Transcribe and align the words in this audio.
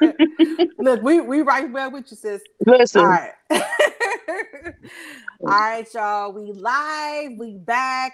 Look, 0.78 1.02
we 1.02 1.20
we 1.20 1.42
right 1.42 1.72
there 1.72 1.90
with 1.90 2.10
you, 2.10 2.16
sis. 2.16 2.42
Listen. 2.66 3.00
All 3.02 3.06
right. 3.06 3.32
All 3.50 3.60
right, 5.40 5.86
y'all. 5.94 6.32
We 6.32 6.52
live. 6.52 7.32
We 7.38 7.58
back. 7.58 8.12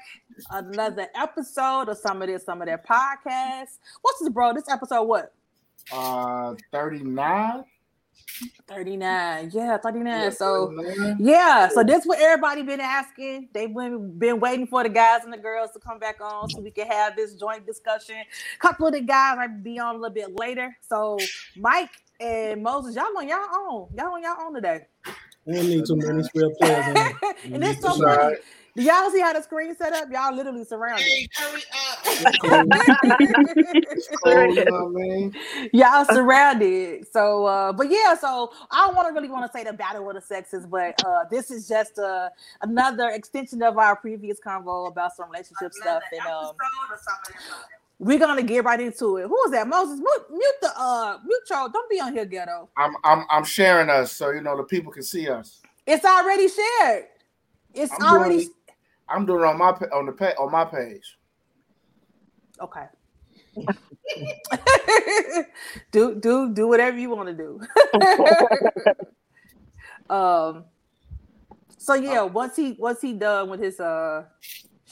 Another 0.50 1.08
episode 1.14 1.88
of 1.88 1.98
some 1.98 2.22
of 2.22 2.28
this, 2.28 2.44
some 2.44 2.60
of 2.60 2.68
that 2.68 2.86
podcast. 2.86 3.78
What's 4.02 4.20
this, 4.20 4.28
bro? 4.30 4.52
This 4.52 4.68
episode 4.68 5.04
what? 5.04 5.32
Uh, 5.92 6.54
39. 6.72 7.64
39. 8.66 9.50
Yeah, 9.52 9.78
39. 9.78 10.32
So 10.32 10.72
yeah, 11.18 11.68
so 11.68 11.84
this 11.84 12.04
what 12.04 12.18
everybody 12.18 12.62
been 12.62 12.80
asking. 12.80 13.48
They've 13.52 13.72
been 13.72 14.18
been 14.18 14.40
waiting 14.40 14.66
for 14.66 14.82
the 14.82 14.88
guys 14.88 15.24
and 15.24 15.32
the 15.32 15.38
girls 15.38 15.70
to 15.72 15.78
come 15.78 15.98
back 15.98 16.20
on 16.20 16.48
so 16.50 16.60
we 16.60 16.70
can 16.70 16.86
have 16.86 17.16
this 17.16 17.34
joint 17.34 17.66
discussion. 17.66 18.16
A 18.16 18.58
couple 18.58 18.86
of 18.86 18.94
the 18.94 19.00
guys 19.00 19.36
might 19.36 19.62
be 19.62 19.78
on 19.78 19.94
a 19.94 19.98
little 19.98 20.14
bit 20.14 20.38
later. 20.38 20.76
So 20.80 21.18
Mike 21.56 21.90
and 22.20 22.62
Moses, 22.62 22.96
y'all 22.96 23.16
on 23.16 23.28
y'all 23.28 23.38
own. 23.54 23.88
Y'all 23.96 24.14
on 24.14 24.22
y'all 24.22 24.36
own 24.40 24.54
today. 24.54 24.86
We 25.44 25.54
don't 25.54 25.68
need 25.68 25.86
too 25.86 25.96
many 25.96 26.22
square 26.22 26.50
players. 26.58 26.86
and 27.44 27.64
it's 27.64 27.80
so 27.80 27.88
That's 27.88 28.00
funny. 28.00 28.36
Right. 28.76 28.76
Do 28.76 28.82
y'all 28.82 29.10
see 29.10 29.20
how 29.20 29.32
the 29.32 29.42
screen 29.42 29.74
set 29.76 29.92
up? 29.92 30.10
Y'all 30.10 30.34
literally 30.34 30.64
surrounded. 30.64 31.04
Hey, 31.04 31.28
hurry 31.36 31.62
up. 31.72 31.98
It's 32.06 32.38
cool, 34.22 34.54
you 34.54 34.64
know 34.64 34.84
what 34.84 35.02
I 35.02 35.04
mean? 35.04 35.34
y'all 35.72 36.04
surrounded. 36.04 37.06
So, 37.12 37.46
uh, 37.46 37.72
but 37.72 37.90
yeah, 37.90 38.14
so 38.14 38.52
I 38.70 38.86
don't 38.86 38.94
want 38.94 39.08
to 39.08 39.14
really 39.14 39.28
want 39.28 39.50
to 39.50 39.56
say 39.56 39.64
the 39.64 39.72
battle 39.72 40.08
of 40.08 40.14
the 40.14 40.20
sexes, 40.20 40.66
but 40.66 40.94
uh, 41.04 41.24
this 41.30 41.50
is 41.50 41.68
just 41.68 41.98
uh, 41.98 42.28
another 42.62 43.10
extension 43.10 43.62
of 43.62 43.78
our 43.78 43.96
previous 43.96 44.40
convo 44.40 44.88
about 44.88 45.16
some 45.16 45.30
relationship 45.30 45.72
stuff, 45.72 46.02
and 46.12 46.20
um, 46.26 46.52
we're 47.98 48.18
gonna 48.18 48.42
get 48.42 48.64
right 48.64 48.80
into 48.80 49.18
it. 49.18 49.28
Who 49.28 49.44
is 49.44 49.52
that? 49.52 49.68
Moses, 49.68 49.98
mute, 49.98 50.30
mute 50.30 50.54
the 50.60 50.72
uh, 50.76 51.18
mute 51.24 51.42
y'all. 51.50 51.68
Don't 51.68 51.88
be 51.88 52.00
on 52.00 52.12
here, 52.12 52.24
ghetto. 52.24 52.68
I'm 52.76 52.96
I'm 53.04 53.24
I'm 53.30 53.44
sharing 53.44 53.88
us 53.88 54.12
so 54.12 54.30
you 54.30 54.40
know 54.40 54.56
the 54.56 54.64
people 54.64 54.92
can 54.92 55.02
see 55.02 55.28
us. 55.28 55.60
It's 55.86 56.04
already 56.04 56.48
shared. 56.48 57.06
It's 57.74 57.92
I'm 57.92 58.02
already 58.02 58.36
doing 58.36 58.50
I'm 59.08 59.26
doing 59.26 59.44
on 59.44 59.58
my 59.58 59.70
on 59.70 60.06
the 60.06 60.12
pa- 60.12 60.34
on 60.38 60.50
my 60.50 60.64
page. 60.64 61.18
okay. 62.60 62.86
do 65.92 66.14
do 66.16 66.52
do 66.52 66.68
whatever 66.68 66.98
you 66.98 67.10
want 67.10 67.28
to 67.28 67.34
do. 67.34 67.60
um. 70.14 70.64
So 71.78 71.94
yeah, 71.94 72.22
once 72.22 72.56
he 72.56 72.72
once 72.78 73.00
he 73.00 73.12
done 73.12 73.50
with 73.50 73.60
his 73.60 73.78
uh 73.80 74.24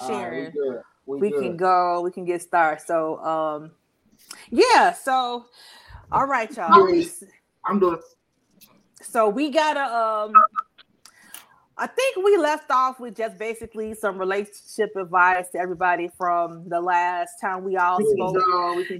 sharing, 0.06 0.52
we. 0.54 0.60
We, 1.04 1.18
we 1.18 1.32
can 1.32 1.56
go. 1.56 2.00
We 2.02 2.12
can 2.12 2.24
get 2.24 2.42
started. 2.42 2.84
So 2.86 3.18
um, 3.24 3.72
yeah. 4.50 4.92
So 4.92 5.46
all 6.12 6.26
right, 6.26 6.54
y'all. 6.56 6.72
I'm 7.64 7.80
doing. 7.80 7.98
So 9.02 9.28
we 9.28 9.50
gotta 9.50 9.82
um. 9.82 10.32
I 11.78 11.86
think 11.86 12.16
we 12.18 12.36
left 12.36 12.70
off 12.70 13.00
with 13.00 13.16
just 13.16 13.38
basically 13.38 13.94
some 13.94 14.18
relationship 14.18 14.94
advice 14.96 15.50
to 15.50 15.58
everybody 15.58 16.10
from 16.16 16.68
the 16.68 16.80
last 16.80 17.40
time 17.40 17.64
we 17.64 17.76
all 17.76 17.98
spoke. 18.04 18.36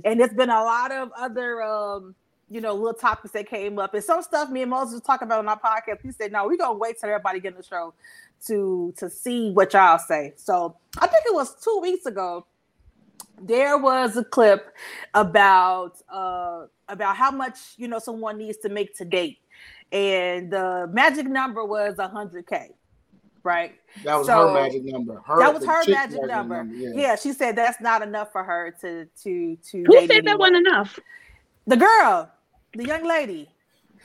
And 0.04 0.20
it's 0.20 0.34
been 0.34 0.50
a 0.50 0.62
lot 0.62 0.90
of 0.92 1.10
other 1.16 1.62
um 1.62 2.14
you 2.48 2.60
know 2.60 2.74
little 2.74 2.94
topics 2.94 3.32
that 3.32 3.48
came 3.48 3.78
up. 3.78 3.94
And 3.94 4.02
some 4.02 4.22
stuff 4.22 4.50
me 4.50 4.62
and 4.62 4.70
moses 4.70 4.94
was 4.94 5.02
talking 5.02 5.28
about 5.28 5.40
on 5.40 5.48
our 5.48 5.60
podcast. 5.60 6.00
He 6.02 6.12
said 6.12 6.32
no 6.32 6.46
we're 6.46 6.56
gonna 6.56 6.78
wait 6.78 6.98
till 6.98 7.10
everybody 7.10 7.40
get 7.40 7.52
in 7.52 7.58
the 7.58 7.62
show 7.62 7.94
to 8.46 8.94
to 8.96 9.10
see 9.10 9.52
what 9.52 9.72
y'all 9.72 9.98
say. 9.98 10.32
So 10.36 10.76
i 10.98 11.06
think 11.06 11.24
it 11.26 11.34
was 11.34 11.54
two 11.62 11.78
weeks 11.82 12.06
ago 12.06 12.46
there 13.42 13.76
was 13.76 14.16
a 14.16 14.24
clip 14.24 14.74
about 15.14 15.94
uh 16.12 16.66
about 16.88 17.16
how 17.16 17.30
much 17.30 17.58
you 17.76 17.88
know 17.88 17.98
someone 17.98 18.38
needs 18.38 18.58
to 18.58 18.68
make 18.68 18.96
to 18.96 19.04
date 19.04 19.38
and 19.92 20.50
the 20.50 20.88
magic 20.92 21.26
number 21.26 21.64
was 21.64 21.94
100k 21.96 22.70
right 23.44 23.74
That 24.04 24.16
was 24.16 24.26
So, 24.26 24.48
her 24.48 24.54
magic 24.54 24.84
number. 24.84 25.20
Her, 25.26 25.38
that 25.40 25.52
was 25.54 25.64
her 25.66 25.84
chick's 25.84 25.96
magic 25.96 26.24
number. 26.26 26.64
yeah. 26.72 26.90
yeah. 26.94 27.16
she 27.16 27.32
said 27.32 27.56
that's 27.56 27.80
not 27.80 28.00
enough 28.02 28.30
for 28.32 28.42
her 28.44 28.74
to 28.80 29.06
to 29.24 29.56
to 29.70 29.84
Who 29.84 29.92
date 29.92 30.08
said 30.10 30.24
that 30.24 30.30
anyone. 30.30 30.38
wasn't 30.38 30.66
enough? 30.68 30.98
The 31.66 31.76
girl, 31.76 32.30
the 32.74 32.84
young 32.86 33.04
lady. 33.06 33.48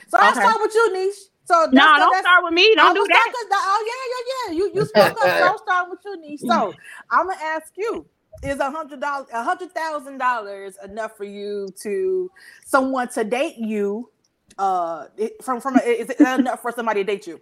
So 0.09 0.17
I'll 0.19 0.33
start 0.33 0.57
with 0.61 0.73
you, 0.75 0.93
Niche. 0.93 1.15
So 1.45 1.65
No, 1.71 1.81
that's, 1.81 1.99
don't 1.99 2.17
start 2.21 2.43
with 2.43 2.53
me. 2.53 2.63
I 2.73 2.75
Don't 2.75 2.93
do 2.95 2.99
was 3.01 3.07
that. 3.07 3.31
talking- 3.33 3.49
Oh 3.51 3.83
yeah, 3.89 4.03
yeah, 4.13 4.53
yeah. 4.53 4.57
You 4.57 4.71
you 4.75 4.85
spoke 4.85 5.23
up. 5.25 5.39
Don't 5.39 5.59
start 5.67 5.89
with 5.89 5.99
you, 6.05 6.21
Niche. 6.21 6.41
So 6.41 6.73
I'm 7.09 7.27
gonna 7.27 7.39
ask 7.41 7.71
you: 7.77 8.05
Is 8.43 8.59
a 8.59 8.69
hundred 8.69 8.99
dollars, 9.01 9.27
a 9.33 9.43
hundred 9.43 9.71
thousand 9.71 10.17
dollars 10.17 10.77
enough 10.83 11.15
for 11.15 11.23
you 11.23 11.69
to 11.81 12.29
someone 12.65 13.07
to 13.09 13.23
date 13.23 13.57
you? 13.57 14.09
Uh, 14.57 15.05
from 15.41 15.61
from 15.61 15.77
a, 15.77 15.81
is 15.81 16.09
it 16.09 16.19
enough 16.19 16.61
for 16.61 16.71
somebody 16.71 17.03
to 17.03 17.11
date 17.11 17.27
you? 17.27 17.39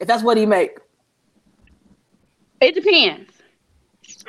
If 0.00 0.06
that's 0.08 0.22
what 0.22 0.36
he 0.36 0.46
make. 0.46 0.78
It 2.60 2.74
depends. 2.74 3.32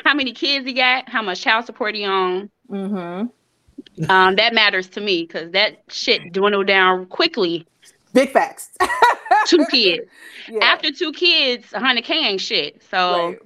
How 0.03 0.13
many 0.13 0.31
kids 0.33 0.65
he 0.65 0.73
got? 0.73 1.09
How 1.09 1.21
much 1.21 1.41
child 1.41 1.65
support 1.65 1.95
he 1.95 2.05
on? 2.05 2.49
Mm-hmm. 2.69 4.11
Um, 4.11 4.35
that 4.35 4.53
matters 4.53 4.87
to 4.89 5.01
me 5.01 5.23
because 5.23 5.51
that 5.51 5.83
shit 5.89 6.31
dwindled 6.31 6.67
down 6.67 7.05
quickly. 7.07 7.65
Big 8.13 8.31
facts. 8.31 8.77
Two 9.47 9.65
kids. 9.71 10.05
Yeah. 10.47 10.63
After 10.63 10.91
two 10.91 11.11
kids, 11.11 11.67
100k 11.67 12.09
ain't 12.09 12.41
shit. 12.41 12.81
So, 12.89 13.29
Right. 13.29 13.39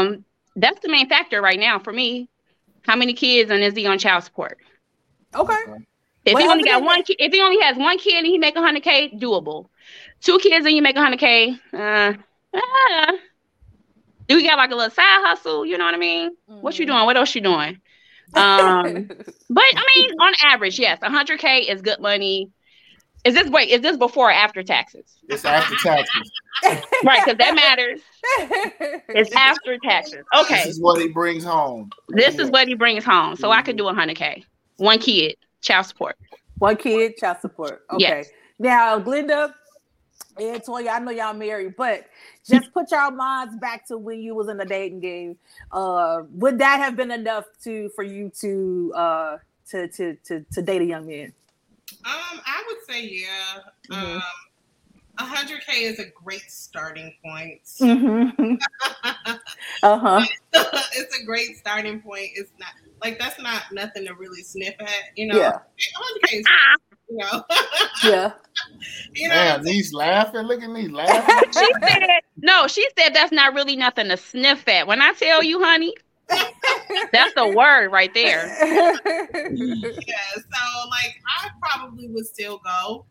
um, 0.00 0.24
that's 0.56 0.80
the 0.80 0.88
main 0.88 1.08
factor 1.08 1.40
right 1.42 1.58
now 1.58 1.78
for 1.78 1.92
me. 1.92 2.28
How 2.82 2.96
many 2.96 3.12
kids 3.12 3.50
and 3.50 3.62
is 3.62 3.74
he 3.74 3.86
on 3.86 3.98
child 3.98 4.24
support? 4.24 4.58
Okay. 5.34 5.54
If 6.28 6.34
Well, 6.34 6.42
he 6.42 6.48
only 6.48 6.64
got 6.64 6.82
one 6.82 7.02
kid, 7.02 7.16
if 7.18 7.32
he 7.32 7.40
only 7.40 7.60
has 7.62 7.76
one 7.76 7.98
kid 7.98 8.14
and 8.14 8.26
he 8.26 8.38
make 8.38 8.54
100k, 8.54 9.18
doable. 9.18 9.66
Two 10.20 10.38
kids 10.38 10.66
and 10.66 10.74
you 10.74 10.82
make 10.82 10.96
100k, 10.96 11.58
uh, 11.72 12.12
uh, 12.54 13.12
do 14.28 14.36
we 14.36 14.46
got 14.46 14.58
like 14.58 14.70
a 14.70 14.74
little 14.74 14.90
side 14.90 15.22
hustle? 15.24 15.64
You 15.64 15.78
know 15.78 15.84
what 15.86 15.94
I 15.94 15.98
mean? 15.98 16.30
What 16.60 16.78
you 16.78 16.84
Mhm. 16.84 16.88
doing? 16.88 17.06
What 17.06 17.16
else 17.16 17.34
you 17.34 17.40
doing? 17.40 17.80
Um, 18.34 19.08
but 19.50 19.64
I 19.64 19.84
mean, 19.96 20.10
on 20.20 20.34
average, 20.44 20.78
yes, 20.78 20.98
100k 21.00 21.60
is 21.60 21.80
good 21.80 22.00
money. 22.00 22.50
Is 23.24 23.34
this 23.34 23.48
wait? 23.48 23.70
Is 23.70 23.80
this 23.80 23.96
before 23.96 24.28
or 24.28 24.32
after 24.32 24.62
taxes? 24.62 25.04
It's 25.28 25.44
after 25.44 25.76
taxes. 25.76 26.30
Right, 27.04 27.20
because 27.24 27.38
that 27.38 27.54
matters. 27.54 28.00
It's 29.14 29.30
after 29.36 29.78
taxes. 29.78 30.24
Okay, 30.34 30.56
This 30.56 30.66
is 30.76 30.80
what 30.80 31.00
he 31.00 31.08
brings 31.08 31.44
home. 31.44 31.90
this 32.10 32.38
is 32.38 32.50
what 32.50 32.68
he 32.68 32.74
brings 32.74 33.04
home, 33.04 33.36
so 33.36 33.50
I 33.50 33.62
could 33.62 33.76
do 33.76 33.84
100k. 33.84 34.44
One 34.76 34.98
kid, 34.98 35.36
child 35.60 35.86
support. 35.86 36.16
One 36.58 36.76
kid, 36.76 37.16
child 37.16 37.38
support. 37.40 37.84
Okay. 37.92 38.02
Yes. 38.02 38.30
Now, 38.58 38.98
Glenda 38.98 39.52
and 40.38 40.62
Toya, 40.62 40.88
I 40.88 40.98
know 40.98 41.10
y'all 41.10 41.34
married, 41.34 41.76
but 41.76 42.06
just 42.48 42.72
put 42.72 42.90
y'all 42.90 43.10
minds 43.10 43.56
back 43.56 43.86
to 43.88 43.98
when 43.98 44.20
you 44.20 44.34
was 44.34 44.48
in 44.48 44.56
the 44.56 44.64
dating 44.64 45.00
game. 45.00 45.36
Uh, 45.70 46.22
would 46.32 46.58
that 46.58 46.78
have 46.78 46.96
been 46.96 47.10
enough 47.10 47.44
to 47.64 47.90
for 47.90 48.02
you 48.02 48.30
to 48.40 48.92
uh 48.96 49.38
to 49.70 49.88
to 49.88 50.16
to, 50.24 50.44
to 50.52 50.62
date 50.62 50.82
a 50.82 50.84
young 50.84 51.06
man? 51.06 51.32
Um, 52.04 52.40
I 52.46 52.64
would 52.66 52.78
say 52.88 53.06
yeah. 53.06 53.60
Mhm. 53.90 54.16
Um, 54.16 54.22
100k 55.18 55.82
is 55.82 55.98
a 55.98 56.06
great 56.10 56.48
starting 56.48 57.12
point. 57.24 57.60
Mm-hmm. 57.80 58.54
uh-huh. 59.82 60.24
it's 60.52 61.18
a 61.18 61.24
great 61.24 61.56
starting 61.56 62.00
point. 62.00 62.30
It's 62.34 62.52
not 62.58 62.70
like 63.02 63.18
that's 63.18 63.40
not 63.40 63.62
nothing 63.72 64.06
to 64.06 64.14
really 64.14 64.42
sniff 64.42 64.74
at, 64.80 64.88
you 65.16 65.26
know. 65.26 65.38
Yeah. 65.38 65.58
100k 66.22 66.42
Ah, 66.48 66.74
you 67.08 67.16
know, 67.16 67.44
Yeah. 68.04 68.32
you 69.14 69.28
know. 69.28 69.34
Man, 69.34 69.62
these 69.64 69.92
laughing. 69.92 70.42
Look 70.42 70.62
at 70.62 70.70
me 70.70 70.88
laughing. 70.92 71.52
she 71.52 71.68
said 71.88 72.02
no. 72.38 72.66
She 72.66 72.86
said 72.98 73.14
that's 73.14 73.32
not 73.32 73.54
really 73.54 73.76
nothing 73.76 74.08
to 74.08 74.16
sniff 74.16 74.66
at. 74.68 74.86
When 74.86 75.00
I 75.00 75.12
tell 75.12 75.42
you, 75.42 75.62
honey, 75.62 75.94
that's 77.12 77.34
the 77.34 77.52
word 77.56 77.90
right 77.90 78.12
there. 78.14 78.46
yeah, 79.08 80.32
so 80.34 80.88
like 80.90 81.14
I 81.40 81.48
probably 81.62 82.08
would 82.08 82.26
still 82.26 82.60
go. 82.64 83.06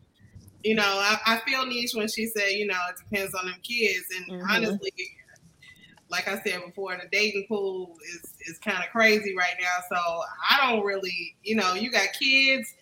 You 0.64 0.74
know, 0.74 0.82
I, 0.84 1.16
I 1.26 1.40
feel 1.46 1.64
niche 1.66 1.92
when 1.94 2.08
she 2.08 2.26
said, 2.26 2.48
you 2.50 2.66
know, 2.66 2.78
it 2.90 2.96
depends 3.08 3.32
on 3.34 3.46
them 3.46 3.54
kids. 3.62 4.04
And 4.16 4.40
Mhm. 4.42 4.46
honestly, 4.50 4.92
like 6.10 6.28
I 6.28 6.40
said 6.42 6.60
before, 6.64 6.96
the 6.96 7.08
dating 7.10 7.46
pool 7.48 7.96
is 8.14 8.34
is 8.46 8.58
kind 8.58 8.78
of 8.78 8.90
crazy 8.90 9.34
right 9.36 9.54
now. 9.60 9.84
So 9.88 10.22
I 10.50 10.70
don't 10.70 10.84
really, 10.84 11.36
you 11.42 11.56
know, 11.56 11.74
you 11.74 11.90
got 11.90 12.08
kids, 12.18 12.74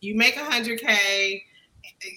you 0.00 0.16
make 0.16 0.36
a 0.36 0.44
hundred 0.44 0.80
K, 0.80 1.44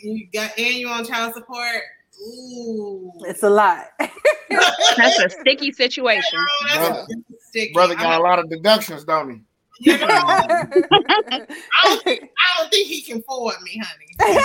you 0.03 0.27
got 0.33 0.57
and 0.57 0.75
you 0.75 0.87
on 0.89 1.05
child 1.05 1.33
support. 1.33 1.81
Ooh. 2.21 3.11
it's 3.25 3.43
a 3.43 3.49
lot. 3.49 3.87
That's 3.99 5.19
a 5.19 5.29
sticky 5.29 5.73
situation. 5.73 6.39
That's 6.67 6.77
Brother- 6.77 7.07
sticky. 7.39 7.73
Brother 7.73 7.95
got 7.95 8.19
a 8.19 8.23
lot 8.23 8.39
of 8.39 8.49
deductions, 8.49 9.03
don't 9.03 9.29
he? 9.31 9.41
you 9.91 9.97
know, 9.97 10.07
I 10.07 10.65
don't 11.83 12.69
think 12.71 12.87
he 12.87 13.01
can 13.01 13.17
afford 13.17 13.55
me, 13.63 13.81
honey. 13.83 14.39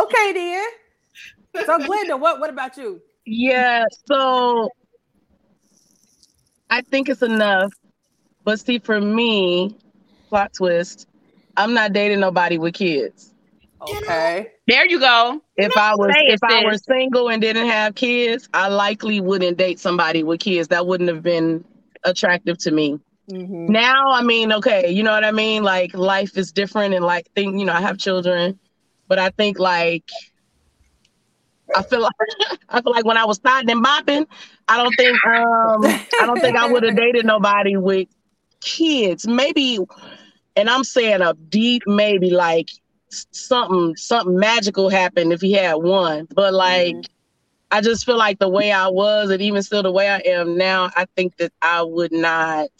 okay 0.00 0.32
then. 0.32 1.66
So 1.66 1.78
Glenda, 1.80 2.18
what 2.18 2.40
what 2.40 2.48
about 2.48 2.76
you? 2.78 3.02
Yeah, 3.26 3.84
so 4.06 4.70
I 6.70 6.80
think 6.82 7.08
it's 7.08 7.22
enough. 7.22 7.72
But 8.44 8.60
see, 8.60 8.78
for 8.78 9.00
me, 9.00 9.76
plot 10.28 10.52
twist. 10.54 11.06
I'm 11.56 11.74
not 11.74 11.92
dating 11.92 12.20
nobody 12.20 12.58
with 12.58 12.74
kids. 12.74 13.32
Okay. 13.80 14.52
There 14.68 14.86
you 14.86 15.00
go. 15.00 15.42
If 15.56 15.76
I 15.76 15.94
was 15.94 16.14
if 16.18 16.40
I 16.42 16.64
were 16.64 16.76
single 16.76 17.28
and 17.28 17.40
didn't 17.40 17.66
have 17.68 17.94
kids, 17.94 18.48
I 18.52 18.68
likely 18.68 19.20
wouldn't 19.20 19.56
date 19.56 19.78
somebody 19.78 20.22
with 20.22 20.40
kids. 20.40 20.68
That 20.68 20.86
wouldn't 20.86 21.08
have 21.08 21.22
been 21.22 21.64
attractive 22.04 22.58
to 22.58 22.70
me. 22.70 22.98
Mhm. 23.30 23.68
Now, 23.68 24.10
I 24.12 24.22
mean, 24.22 24.52
okay, 24.52 24.90
you 24.90 25.02
know 25.02 25.12
what 25.12 25.24
I 25.24 25.32
mean? 25.32 25.62
Like 25.64 25.94
life 25.94 26.36
is 26.36 26.52
different 26.52 26.94
and 26.94 27.04
like 27.04 27.26
think, 27.34 27.58
you 27.58 27.64
know, 27.64 27.72
I 27.72 27.80
have 27.80 27.98
children, 27.98 28.58
but 29.08 29.18
I 29.18 29.30
think 29.30 29.58
like 29.58 30.04
I 31.76 31.82
feel 31.84 32.02
like 32.02 32.12
I 32.70 32.82
feel 32.82 32.92
like 32.92 33.04
when 33.06 33.18
I 33.18 33.26
was 33.26 33.36
starting 33.38 33.70
and 33.70 33.84
bopping, 33.84 34.26
I 34.68 34.78
don't 34.78 34.96
think 34.96 35.24
um 35.26 36.00
I 36.18 36.26
don't 36.26 36.40
think 36.40 36.56
I 36.56 36.66
would 36.66 36.84
have 36.84 36.96
dated 36.96 37.26
nobody 37.26 37.76
with 37.76 38.08
kids. 38.60 39.26
Maybe 39.28 39.78
and 40.56 40.70
I'm 40.70 40.84
saying 40.84 41.22
a 41.22 41.34
deep 41.34 41.82
maybe 41.86 42.30
like 42.30 42.68
something 43.10 43.96
something 43.96 44.36
magical 44.38 44.88
happened 44.90 45.32
if 45.32 45.40
he 45.42 45.52
had 45.52 45.74
one. 45.74 46.28
But 46.34 46.54
like 46.54 46.96
Mhm. 46.96 47.06
I 47.70 47.80
just 47.82 48.06
feel 48.06 48.18
like 48.18 48.38
the 48.38 48.48
way 48.48 48.72
I 48.72 48.88
was 48.88 49.30
and 49.30 49.42
even 49.42 49.62
still 49.62 49.82
the 49.82 49.92
way 49.92 50.08
I 50.08 50.18
am 50.18 50.56
now, 50.56 50.90
I 50.96 51.06
think 51.16 51.36
that 51.38 51.52
I 51.62 51.82
would 51.82 52.12
not 52.12 52.70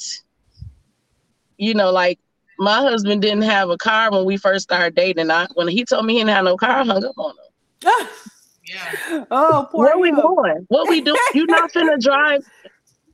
you 1.58 1.75
know, 1.75 1.90
like 1.90 2.19
my 2.58 2.81
husband 2.81 3.22
didn't 3.22 3.43
have 3.43 3.70
a 3.70 3.76
car 3.76 4.10
when 4.10 4.25
we 4.25 4.37
first 4.37 4.64
started 4.64 4.94
dating. 4.94 5.31
I 5.31 5.46
when 5.54 5.69
he 5.69 5.84
told 5.84 6.06
me 6.06 6.14
he 6.14 6.20
didn't 6.20 6.31
have 6.31 6.44
no 6.44 6.56
car, 6.56 6.70
I 6.81 6.84
hung 6.84 7.04
up 7.04 7.19
on 7.19 7.31
him. 7.31 7.37
Yeah. 8.67 9.25
oh, 9.31 9.69
poor 9.71 9.87
Where 9.87 9.99
we 9.99 10.09
you. 10.09 10.17
going? 10.17 10.67
What 10.69 10.89
we 10.89 11.01
do? 11.01 11.17
You 11.35 11.47
not 11.47 11.73
finna 11.75 12.01
drive. 12.01 12.41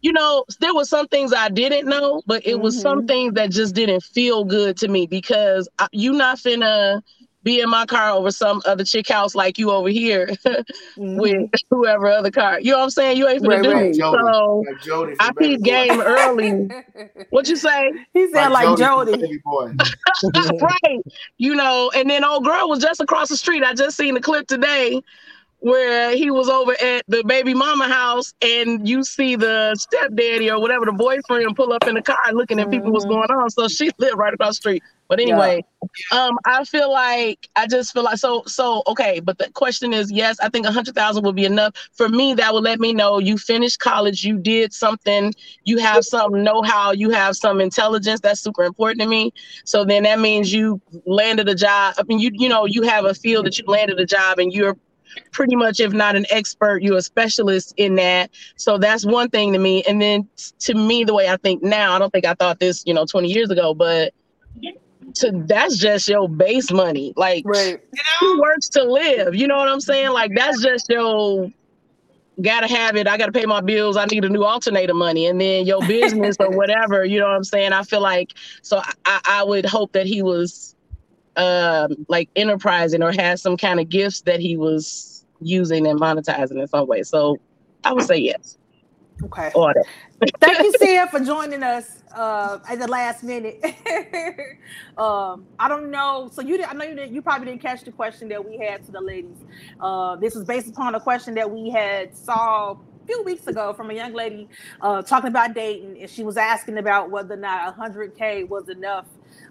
You 0.00 0.12
know, 0.12 0.44
there 0.60 0.74
was 0.74 0.88
some 0.88 1.06
things 1.08 1.32
I 1.32 1.48
didn't 1.48 1.88
know, 1.88 2.22
but 2.26 2.44
it 2.44 2.58
was 2.60 2.80
some 2.80 3.02
Mhm. 3.02 3.06
things 3.08 3.34
that 3.34 3.50
just 3.50 3.74
didn't 3.74 4.02
feel 4.02 4.44
good 4.44 4.76
to 4.78 4.88
me 4.88 5.06
because 5.06 5.68
I, 5.78 5.86
you 5.92 6.12
not 6.12 6.38
finna 6.38 7.00
be 7.44 7.60
in 7.60 7.68
my 7.68 7.86
car 7.86 8.10
over 8.10 8.30
some 8.30 8.62
other 8.66 8.84
chick 8.84 9.08
house 9.08 9.34
like 9.34 9.58
you 9.58 9.70
over 9.70 9.88
here 9.88 10.28
Mhm. 10.44 10.64
with 10.96 11.50
whoever 11.70 12.08
other 12.08 12.30
car. 12.32 12.58
You 12.60 12.72
know 12.72 12.78
what 12.78 12.84
I'm 12.84 12.90
saying? 12.90 13.16
You 13.16 13.28
ain't 13.28 13.42
finna 13.42 13.48
Right, 13.48 13.62
do 13.62 13.72
right. 13.74 13.90
me. 13.92 13.98
Jody. 13.98 14.18
So 14.22 14.64
Like 14.66 14.82
Jody. 14.82 15.14
I 15.20 15.26
from 15.26 15.34
Baby 15.36 15.56
Boy. 15.58 15.64
game 15.64 16.00
early. 16.00 16.68
What 17.30 17.48
you 17.48 17.56
say? 17.56 17.92
he 18.12 18.28
said 18.32 18.48
like, 18.48 18.66
from 18.66 18.76
Jody. 18.76 19.12
Baby 19.16 19.40
Boy. 19.44 19.70
right. 20.60 21.00
You 21.38 21.54
know, 21.54 21.90
and 21.94 22.10
then 22.10 22.24
old 22.24 22.44
girl 22.44 22.68
was 22.68 22.80
just 22.80 23.00
across 23.00 23.28
the 23.28 23.36
street. 23.36 23.62
I 23.62 23.72
just 23.74 23.96
seen 23.96 24.14
the 24.14 24.20
clip 24.20 24.46
today 24.48 25.00
where 25.62 26.16
he 26.16 26.30
was 26.30 26.48
over 26.48 26.72
at 26.72 27.04
the 27.08 27.22
baby 27.24 27.54
mama 27.54 27.88
house 27.88 28.34
and 28.42 28.88
you 28.88 29.04
see 29.04 29.36
the 29.36 29.74
stepdaddy 29.78 30.50
or 30.50 30.60
whatever 30.60 30.86
the 30.86 30.92
boyfriend 30.92 31.54
pull 31.56 31.72
up 31.72 31.86
in 31.86 31.94
the 31.94 32.02
car 32.02 32.16
looking 32.32 32.58
at 32.60 32.68
people 32.70 32.92
what's 32.92 33.04
Mhm. 33.04 33.06
going 33.06 33.30
on. 33.30 33.50
So 33.50 33.68
she 33.68 33.90
lived 33.98 34.18
right 34.18 34.34
across 34.34 34.56
the 34.56 34.60
street. 34.60 34.82
But 35.08 35.20
anyway, 35.20 35.62
um, 36.10 36.38
I 36.44 36.64
feel 36.64 36.90
like 36.90 37.48
I 37.56 37.66
just 37.66 37.92
feel 37.92 38.02
like 38.04 38.18
so 38.18 38.42
so 38.46 38.82
okay. 38.88 39.20
But 39.20 39.38
the 39.38 39.50
question 39.52 39.92
is, 39.92 40.10
yes, 40.10 40.38
I 40.40 40.48
think 40.48 40.66
a 40.66 40.72
hundred 40.72 40.94
thousand 40.94 41.24
would 41.24 41.36
be 41.36 41.44
enough 41.44 41.74
for 41.92 42.08
me. 42.08 42.34
That 42.34 42.52
would 42.52 42.64
let 42.64 42.80
me 42.80 42.92
know 42.92 43.18
you 43.18 43.38
finished 43.38 43.78
college, 43.80 44.24
you 44.24 44.38
did 44.38 44.72
something, 44.72 45.32
you 45.64 45.78
have 45.78 46.04
some 46.04 46.42
know-how, 46.42 46.92
you 46.92 47.10
have 47.10 47.36
some 47.36 47.60
intelligence. 47.60 48.20
That's 48.20 48.40
super 48.42 48.64
important 48.64 49.00
to 49.02 49.06
me. 49.08 49.32
So 49.64 49.84
then 49.84 50.04
that 50.04 50.18
means 50.18 50.52
you 50.52 50.80
landed 51.06 51.48
a 51.48 51.54
job. 51.54 51.94
I 51.98 52.02
mean, 52.04 52.18
you 52.18 52.30
you 52.32 52.48
know 52.48 52.66
you 52.66 52.82
have 52.82 53.04
a 53.04 53.14
field 53.14 53.46
that 53.46 53.58
you 53.58 53.64
landed 53.66 54.00
a 54.00 54.06
job 54.06 54.38
and 54.38 54.52
you're 54.52 54.76
pretty 55.32 55.56
much 55.56 55.80
if 55.80 55.92
not 55.92 56.16
an 56.16 56.26
expert 56.30 56.82
you're 56.82 56.98
a 56.98 57.02
specialist 57.02 57.74
in 57.76 57.94
that. 57.96 58.30
So 58.56 58.78
that's 58.78 59.04
one 59.04 59.30
thing 59.30 59.52
to 59.52 59.58
me. 59.58 59.82
And 59.88 60.00
then 60.00 60.28
to 60.60 60.74
me 60.74 61.04
the 61.04 61.14
way 61.14 61.28
i 61.28 61.36
think 61.36 61.62
now 61.62 61.94
i 61.94 61.98
don't 61.98 62.10
think 62.10 62.24
i 62.24 62.34
thought 62.34 62.58
this 62.58 62.84
you 62.86 62.94
know 62.94 63.04
20 63.04 63.28
years 63.28 63.50
ago 63.50 63.74
but 63.74 64.12
to 65.14 65.44
that's 65.46 65.76
just 65.78 66.08
your 66.08 66.28
base 66.28 66.70
money. 66.70 67.12
Like 67.16 67.44
Right. 67.46 67.80
Who 68.20 68.40
works 68.40 68.68
to 68.70 68.84
live? 68.84 69.34
You 69.34 69.46
know 69.46 69.56
what 69.56 69.68
i'm 69.68 69.80
saying? 69.80 70.10
Like 70.10 70.32
that's 70.34 70.62
just 70.62 70.88
your 70.88 71.50
gotta 72.40 72.66
have 72.66 72.96
it. 72.96 73.06
I 73.06 73.18
gotta 73.18 73.32
pay 73.32 73.44
my 73.44 73.60
bills. 73.60 73.96
I 73.96 74.06
need 74.06 74.24
a 74.24 74.28
new 74.28 74.44
alternator 74.44 74.94
money. 74.94 75.26
And 75.26 75.40
then 75.40 75.66
your 75.66 75.80
business 75.86 76.36
or 76.40 76.50
whatever 76.50 77.04
you 77.04 77.18
know 77.18 77.26
what 77.26 77.36
i'm 77.36 77.44
saying? 77.44 77.72
I 77.72 77.82
feel 77.82 78.00
like 78.00 78.32
so 78.62 78.80
i, 79.04 79.20
I 79.24 79.44
would 79.44 79.66
hope 79.66 79.92
that 79.92 80.06
he 80.06 80.22
was 80.22 80.74
um 81.36 81.94
like 82.08 82.28
enterprising 82.36 83.02
or 83.02 83.12
had 83.12 83.38
some 83.38 83.56
kind 83.56 83.80
of 83.80 83.88
gifts 83.88 84.22
that 84.22 84.40
he 84.40 84.56
was 84.56 85.24
using 85.40 85.86
and 85.86 85.98
monetizing 85.98 86.60
in 86.60 86.66
some 86.68 86.86
way 86.86 87.02
so 87.02 87.38
i 87.84 87.92
would 87.92 88.04
say 88.04 88.16
yes 88.16 88.58
Okay. 89.24 89.50
order 89.54 89.82
Thank 90.40 90.58
you, 90.62 90.72
Sia, 90.78 91.06
for 91.10 91.20
joining 91.20 91.62
us 91.62 92.02
uh, 92.14 92.58
at 92.68 92.78
the 92.78 92.86
last 92.86 93.22
minute. 93.22 93.60
um, 94.96 95.46
I 95.58 95.68
don't 95.68 95.90
know. 95.90 96.30
So 96.32 96.42
you, 96.42 96.56
did, 96.56 96.66
I 96.66 96.72
know 96.74 96.84
you 96.84 96.94
did. 96.94 97.12
You 97.12 97.22
probably 97.22 97.46
didn't 97.46 97.62
catch 97.62 97.82
the 97.82 97.92
question 97.92 98.28
that 98.28 98.44
we 98.44 98.58
had 98.58 98.84
to 98.86 98.92
the 98.92 99.00
ladies. 99.00 99.36
Uh, 99.80 100.16
this 100.16 100.34
was 100.34 100.44
based 100.44 100.68
upon 100.68 100.94
a 100.94 101.00
question 101.00 101.34
that 101.34 101.50
we 101.50 101.70
had 101.70 102.16
saw 102.16 102.72
a 102.72 103.06
few 103.06 103.22
weeks 103.24 103.46
ago 103.46 103.72
from 103.72 103.90
a 103.90 103.94
young 103.94 104.12
lady 104.12 104.48
uh, 104.80 105.02
talking 105.02 105.28
about 105.28 105.54
dating, 105.54 106.00
and 106.00 106.10
she 106.10 106.22
was 106.22 106.36
asking 106.36 106.78
about 106.78 107.10
whether 107.10 107.34
or 107.34 107.38
not 107.38 107.76
100k 107.76 108.48
was 108.48 108.68
enough 108.68 109.06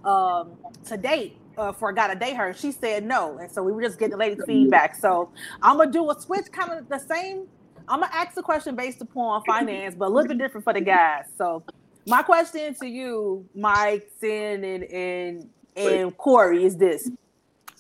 um, 0.05 0.57
to 0.85 0.97
date. 0.97 1.40
Uh, 1.57 1.71
for 1.71 1.89
a 1.89 1.93
guy 1.93 2.11
to 2.11 2.17
date 2.17 2.35
her, 2.35 2.53
she 2.53 2.71
said 2.71 3.03
no, 3.03 3.37
and 3.37 3.51
so 3.51 3.61
we 3.61 3.71
were 3.73 3.81
just 3.81 3.99
getting 3.99 4.11
the 4.11 4.17
ladies' 4.17 4.43
feedback. 4.45 4.95
So 4.95 5.29
I'm 5.61 5.77
gonna 5.77 5.91
do 5.91 6.09
a 6.09 6.19
switch, 6.19 6.45
kind 6.51 6.71
of 6.71 6.87
the 6.87 6.97
same 6.97 7.47
I'm 7.91 7.99
gonna 7.99 8.11
ask 8.13 8.35
the 8.35 8.41
question 8.41 8.75
based 8.75 9.01
upon 9.01 9.43
finance, 9.43 9.95
but 9.95 10.05
a 10.05 10.09
little 10.09 10.27
bit 10.27 10.37
different 10.37 10.63
for 10.63 10.73
the 10.73 10.81
guys. 10.81 11.25
So, 11.37 11.63
my 12.07 12.23
question 12.23 12.73
to 12.75 12.87
you, 12.87 13.47
Mike, 13.53 14.09
Sin, 14.19 14.63
and 14.63 14.83
and 14.85 15.49
and 15.75 16.17
Corey, 16.17 16.63
is 16.63 16.77
this: 16.77 17.09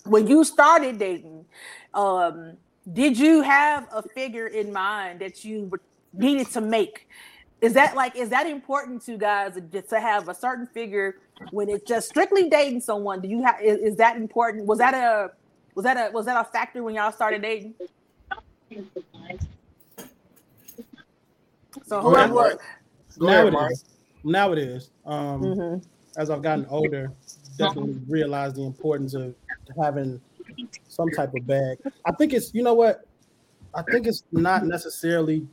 When 0.05 0.27
you 0.27 0.43
started 0.43 0.99
dating, 0.99 1.45
um, 1.93 2.57
did 2.91 3.17
you 3.17 3.41
have 3.41 3.87
a 3.93 4.03
figure 4.03 4.47
in 4.47 4.73
mind 4.73 5.21
that 5.21 5.45
you 5.45 5.71
needed 6.13 6.47
to 6.51 6.61
make? 6.61 7.07
Is 7.61 7.73
that 7.73 7.95
like 7.95 8.15
is 8.15 8.29
that 8.29 8.47
important 8.47 9.05
to 9.05 9.17
guys 9.17 9.57
to 9.71 9.99
have 9.99 10.27
a 10.27 10.35
certain 10.35 10.67
figure 10.67 11.19
when 11.49 11.69
it's 11.69 11.83
just 11.87 12.07
strictly 12.09 12.49
dating 12.49 12.81
someone? 12.81 13.21
Do 13.21 13.27
you 13.27 13.43
have 13.43 13.61
is, 13.61 13.77
is 13.79 13.95
that 13.97 14.17
important? 14.17 14.65
Was 14.65 14.79
that 14.79 14.93
a 14.93 15.31
was 15.75 15.83
that 15.83 15.97
a 15.97 16.11
was 16.13 16.25
that 16.25 16.39
a 16.39 16.49
factor 16.49 16.83
when 16.83 16.95
y'all 16.95 17.11
started 17.11 17.41
dating? 17.41 17.75
So 21.85 22.01
Go 22.01 22.15
ahead, 22.15 22.29
whoever, 22.29 22.33
Mark. 22.33 22.61
Go 23.19 23.25
now 23.25 23.31
ahead, 23.33 23.47
it 23.47 23.51
Mark. 23.53 23.71
now 24.23 24.51
it 24.53 24.59
is 24.59 24.91
um 25.05 25.41
Mhm. 25.41 25.85
as 26.17 26.29
I've 26.29 26.41
gotten 26.41 26.65
older, 26.67 27.11
definitely 27.57 27.97
realized 28.07 28.55
the 28.55 28.63
importance 28.63 29.13
of 29.13 29.35
having 29.81 30.21
some 30.87 31.09
type 31.11 31.33
of 31.33 31.45
bag. 31.47 31.77
I 32.05 32.11
think 32.13 32.33
it's 32.33 32.53
you 32.53 32.63
know 32.63 32.73
what, 32.73 33.05
I 33.73 33.81
think 33.81 34.07
it's 34.07 34.23
not 34.31 34.65
necessarily 34.65 35.47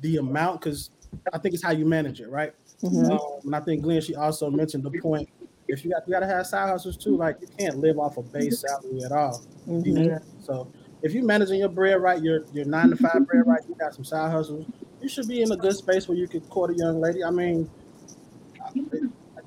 the 0.00 0.16
amount 0.16 0.60
because 0.60 0.90
I 1.32 1.38
think 1.38 1.54
it's 1.54 1.62
how 1.62 1.72
you 1.72 1.86
manage 1.86 2.20
it, 2.20 2.28
right? 2.30 2.52
Mhm. 2.82 3.10
Um, 3.10 3.40
and 3.44 3.56
I 3.56 3.60
think 3.60 3.82
Glenn 3.82 4.00
she 4.00 4.14
also 4.14 4.50
mentioned 4.50 4.84
the 4.84 4.90
point. 4.90 5.28
If 5.68 5.84
you 5.84 5.90
got 5.90 6.02
you 6.06 6.14
got 6.14 6.20
to 6.20 6.26
have 6.26 6.46
side 6.46 6.68
hustles 6.68 6.96
too, 6.96 7.16
like 7.16 7.36
you 7.40 7.48
can't 7.58 7.78
live 7.78 7.98
off 7.98 8.16
a 8.16 8.22
base 8.22 8.60
salary 8.60 9.02
at 9.04 9.12
all. 9.12 9.42
Mhm. 9.68 10.20
So 10.40 10.66
if 11.02 11.12
you're 11.12 11.24
managing 11.24 11.60
your 11.60 11.68
bread 11.68 12.00
right, 12.00 12.20
your 12.22 12.44
your 12.52 12.64
nine 12.64 12.90
to 12.90 12.96
five 12.96 13.26
bread 13.26 13.46
right, 13.46 13.60
you 13.68 13.74
got 13.74 13.94
some 13.94 14.04
side 14.04 14.30
hustles. 14.30 14.66
You 15.00 15.08
should 15.08 15.28
be 15.28 15.42
in 15.42 15.52
a 15.52 15.56
good 15.56 15.74
space 15.76 16.08
where 16.08 16.16
you 16.18 16.26
could 16.26 16.48
court 16.48 16.70
a 16.70 16.74
young 16.74 17.00
lady. 17.00 17.22
I 17.22 17.30
mean, 17.30 17.70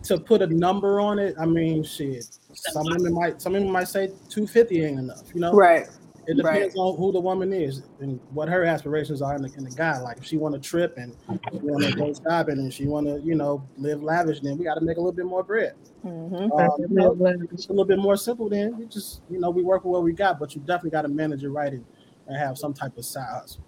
to 0.04 0.20
put 0.20 0.42
a 0.42 0.48
number 0.48 1.00
on 1.00 1.20
it, 1.20 1.36
I 1.40 1.46
mean, 1.46 1.84
shit. 1.84 2.26
Some 2.54 2.86
women 2.86 3.14
might 3.14 3.42
some 3.42 3.54
women 3.54 3.72
might 3.72 3.88
say 3.88 4.08
250 4.30 4.84
ain't 4.84 5.00
enough. 5.00 5.24
You 5.34 5.42
know, 5.42 5.54
Right. 5.54 5.88
It 6.28 6.38
depends 6.38 6.76
on 6.76 6.98
who 6.98 7.12
the 7.12 7.20
woman 7.20 7.52
is 7.52 7.84
and 8.00 8.20
what 8.32 8.48
her 8.48 8.64
aspirations 8.64 9.22
are 9.22 9.36
in 9.36 9.42
the, 9.42 9.54
in 9.58 9.64
the 9.64 9.72
guy. 9.72 10.00
Like 10.00 10.18
if 10.18 10.26
she 10.26 10.38
want 10.38 10.54
to 10.56 10.62
trip 10.62 10.98
and 10.98 11.16
she 11.52 11.58
want 11.60 11.84
to 11.84 11.94
go 11.94 12.14
shopping 12.14 12.60
and 12.60 12.74
she 12.74 12.86
want 12.86 13.08
to, 13.08 13.20
you 13.22 13.36
know, 13.36 13.68
live 13.78 14.04
lavish, 14.04 14.40
then 14.42 14.58
we 14.58 14.64
got 14.64 14.76
to 14.76 14.82
make 14.82 14.98
a 14.98 15.00
little 15.00 15.12
bit 15.14 15.26
more 15.26 15.44
bread. 15.44 15.74
Mhm. 16.06 16.52
Um, 16.60 16.72
you 16.80 16.88
know, 16.90 17.18
it's 17.52 17.68
a 17.68 17.70
little 17.70 17.86
bit 17.86 18.00
more 18.00 18.16
simple. 18.16 18.50
Then 18.50 18.78
we 18.78 18.86
just, 18.86 19.22
you 19.30 19.40
know, 19.40 19.50
we 19.50 19.64
work 19.64 19.84
with 19.84 19.92
what 19.92 20.04
we 20.04 20.14
got, 20.14 20.40
but 20.40 20.56
you 20.56 20.62
definitely 20.62 20.92
got 20.92 21.04
to 21.04 21.08
manage 21.08 21.44
it 21.44 21.50
right 21.50 21.74
and, 21.74 21.86
and 22.28 22.38
have 22.38 22.58
some 22.58 22.74
type 22.74 22.98
of 22.98 23.06
side 23.06 23.28
hustle. 23.30 23.64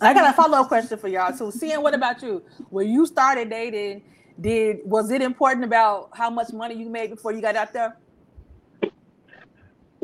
I 0.00 0.12
got 0.12 0.28
a 0.28 0.32
follow 0.34 0.58
up 0.58 0.68
question 0.68 0.98
for 0.98 1.08
y'all 1.08 1.36
too. 1.36 1.50
Seeing 1.50 1.82
what 1.82 1.94
about 1.94 2.22
you? 2.22 2.42
When 2.70 2.88
you 2.88 3.06
started 3.06 3.50
dating, 3.50 4.02
did 4.40 4.78
was 4.84 5.10
it 5.10 5.22
important 5.22 5.64
about 5.64 6.10
how 6.12 6.28
much 6.28 6.52
money 6.52 6.74
you 6.74 6.90
made 6.90 7.10
before 7.10 7.32
you 7.32 7.40
got 7.40 7.56
out 7.56 7.72
there? 7.72 7.96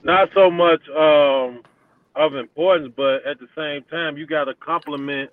not 0.03 0.29
so 0.35 0.51
much 0.51 0.81
um, 0.91 1.63
of 2.17 2.35
importance, 2.35 2.93
but 2.97 3.27
at 3.27 3.39
the 3.41 3.49
same 3.57 3.85
time, 3.91 4.17
you 4.19 4.27
got 4.27 4.45
to 4.47 4.55
compliment 4.57 5.31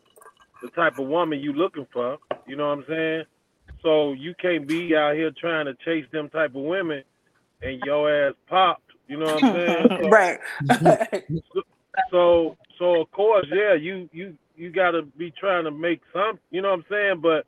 the 0.61 0.69
type 0.69 0.99
of 0.99 1.07
woman 1.07 1.39
you 1.41 1.53
looking 1.53 1.87
for. 1.93 2.17
You 2.45 2.57
know 2.57 2.69
what 2.69 2.79
I'm 2.79 2.85
saying? 2.89 3.23
So 3.83 4.13
you 4.13 4.35
can't 4.41 4.67
be 4.67 4.95
out 4.95 5.15
here 5.15 5.31
trying 5.39 5.67
to 5.67 5.75
chase 5.85 6.05
them 6.11 6.29
type 6.29 6.55
of 6.55 6.63
women 6.63 7.03
and 7.63 7.81
your 7.81 8.11
ass 8.29 8.35
popped. 8.49 8.91
You 9.07 9.19
know 9.19 9.35
what 9.41 9.45
I'm 9.45 9.47
saying? 9.51 9.89
So, 9.99 10.11
right. 10.11 10.39
so, 12.11 12.57
so 12.79 13.01
of 13.01 13.11
course, 13.11 13.47
yeah, 13.53 13.75
you 13.75 14.09
you 14.13 14.37
you 14.55 14.71
got 14.71 14.91
to 14.91 15.03
be 15.03 15.31
trying 15.39 15.65
to 15.65 15.71
make 15.71 16.01
some. 16.13 16.39
You 16.51 16.61
know 16.61 16.69
what 16.69 16.79
I'm 16.79 16.85
saying? 16.89 17.21
But 17.21 17.45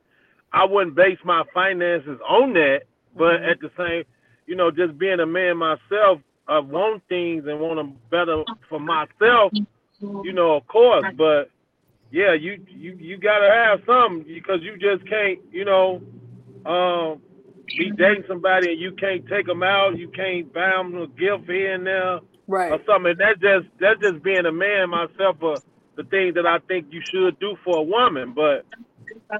I 0.52 0.64
wouldn't 0.64 0.96
base 0.96 1.18
my 1.24 1.44
finances 1.54 2.20
on 2.28 2.54
that. 2.54 2.80
But 3.16 3.42
Mhm. 3.42 3.50
at 3.52 3.60
the 3.60 3.70
same, 3.78 4.04
you 4.46 4.56
know, 4.56 4.70
just 4.70 4.98
being 4.98 5.20
a 5.20 5.26
man 5.26 5.58
myself, 5.58 6.20
I 6.50 6.58
want 6.58 7.02
things 7.08 7.44
and 7.46 7.60
want 7.60 7.76
them 7.76 7.96
better 8.10 8.42
for 8.68 8.80
myself. 8.80 9.52
You 10.00 10.32
know, 10.32 10.56
of 10.56 10.66
course, 10.66 11.04
but 11.16 11.50
yeah, 12.10 12.34
you 12.34 12.60
you 12.68 12.96
you 12.98 13.16
gotta 13.18 13.48
have 13.50 13.80
some 13.86 14.24
because 14.26 14.60
you 14.62 14.76
just 14.76 15.08
can't, 15.08 15.38
you 15.52 15.64
know, 15.64 16.02
um, 16.66 17.22
be 17.78 17.92
dating 17.92 18.24
somebody 18.26 18.72
and 18.72 18.80
you 18.80 18.92
can't 18.92 19.26
take 19.28 19.46
them 19.46 19.62
out, 19.62 19.96
you 19.96 20.08
can't 20.08 20.52
buy 20.52 20.70
them 20.70 20.96
a 20.96 21.06
gift 21.06 21.46
here 21.46 21.74
and 21.74 21.86
there 21.86 22.18
Right. 22.48 22.72
or 22.72 22.80
something. 22.84 23.14
That's 23.16 23.38
just 23.40 23.66
that's 23.78 24.00
just 24.00 24.24
being 24.24 24.44
a 24.44 24.50
man 24.52 24.90
myself. 24.90 25.36
The 25.96 26.04
thing 26.04 26.32
that 26.34 26.46
I 26.46 26.58
think 26.66 26.86
you 26.90 27.00
should 27.12 27.38
do 27.38 27.56
for 27.64 27.76
a 27.78 27.82
woman, 27.82 28.32
but 28.34 28.64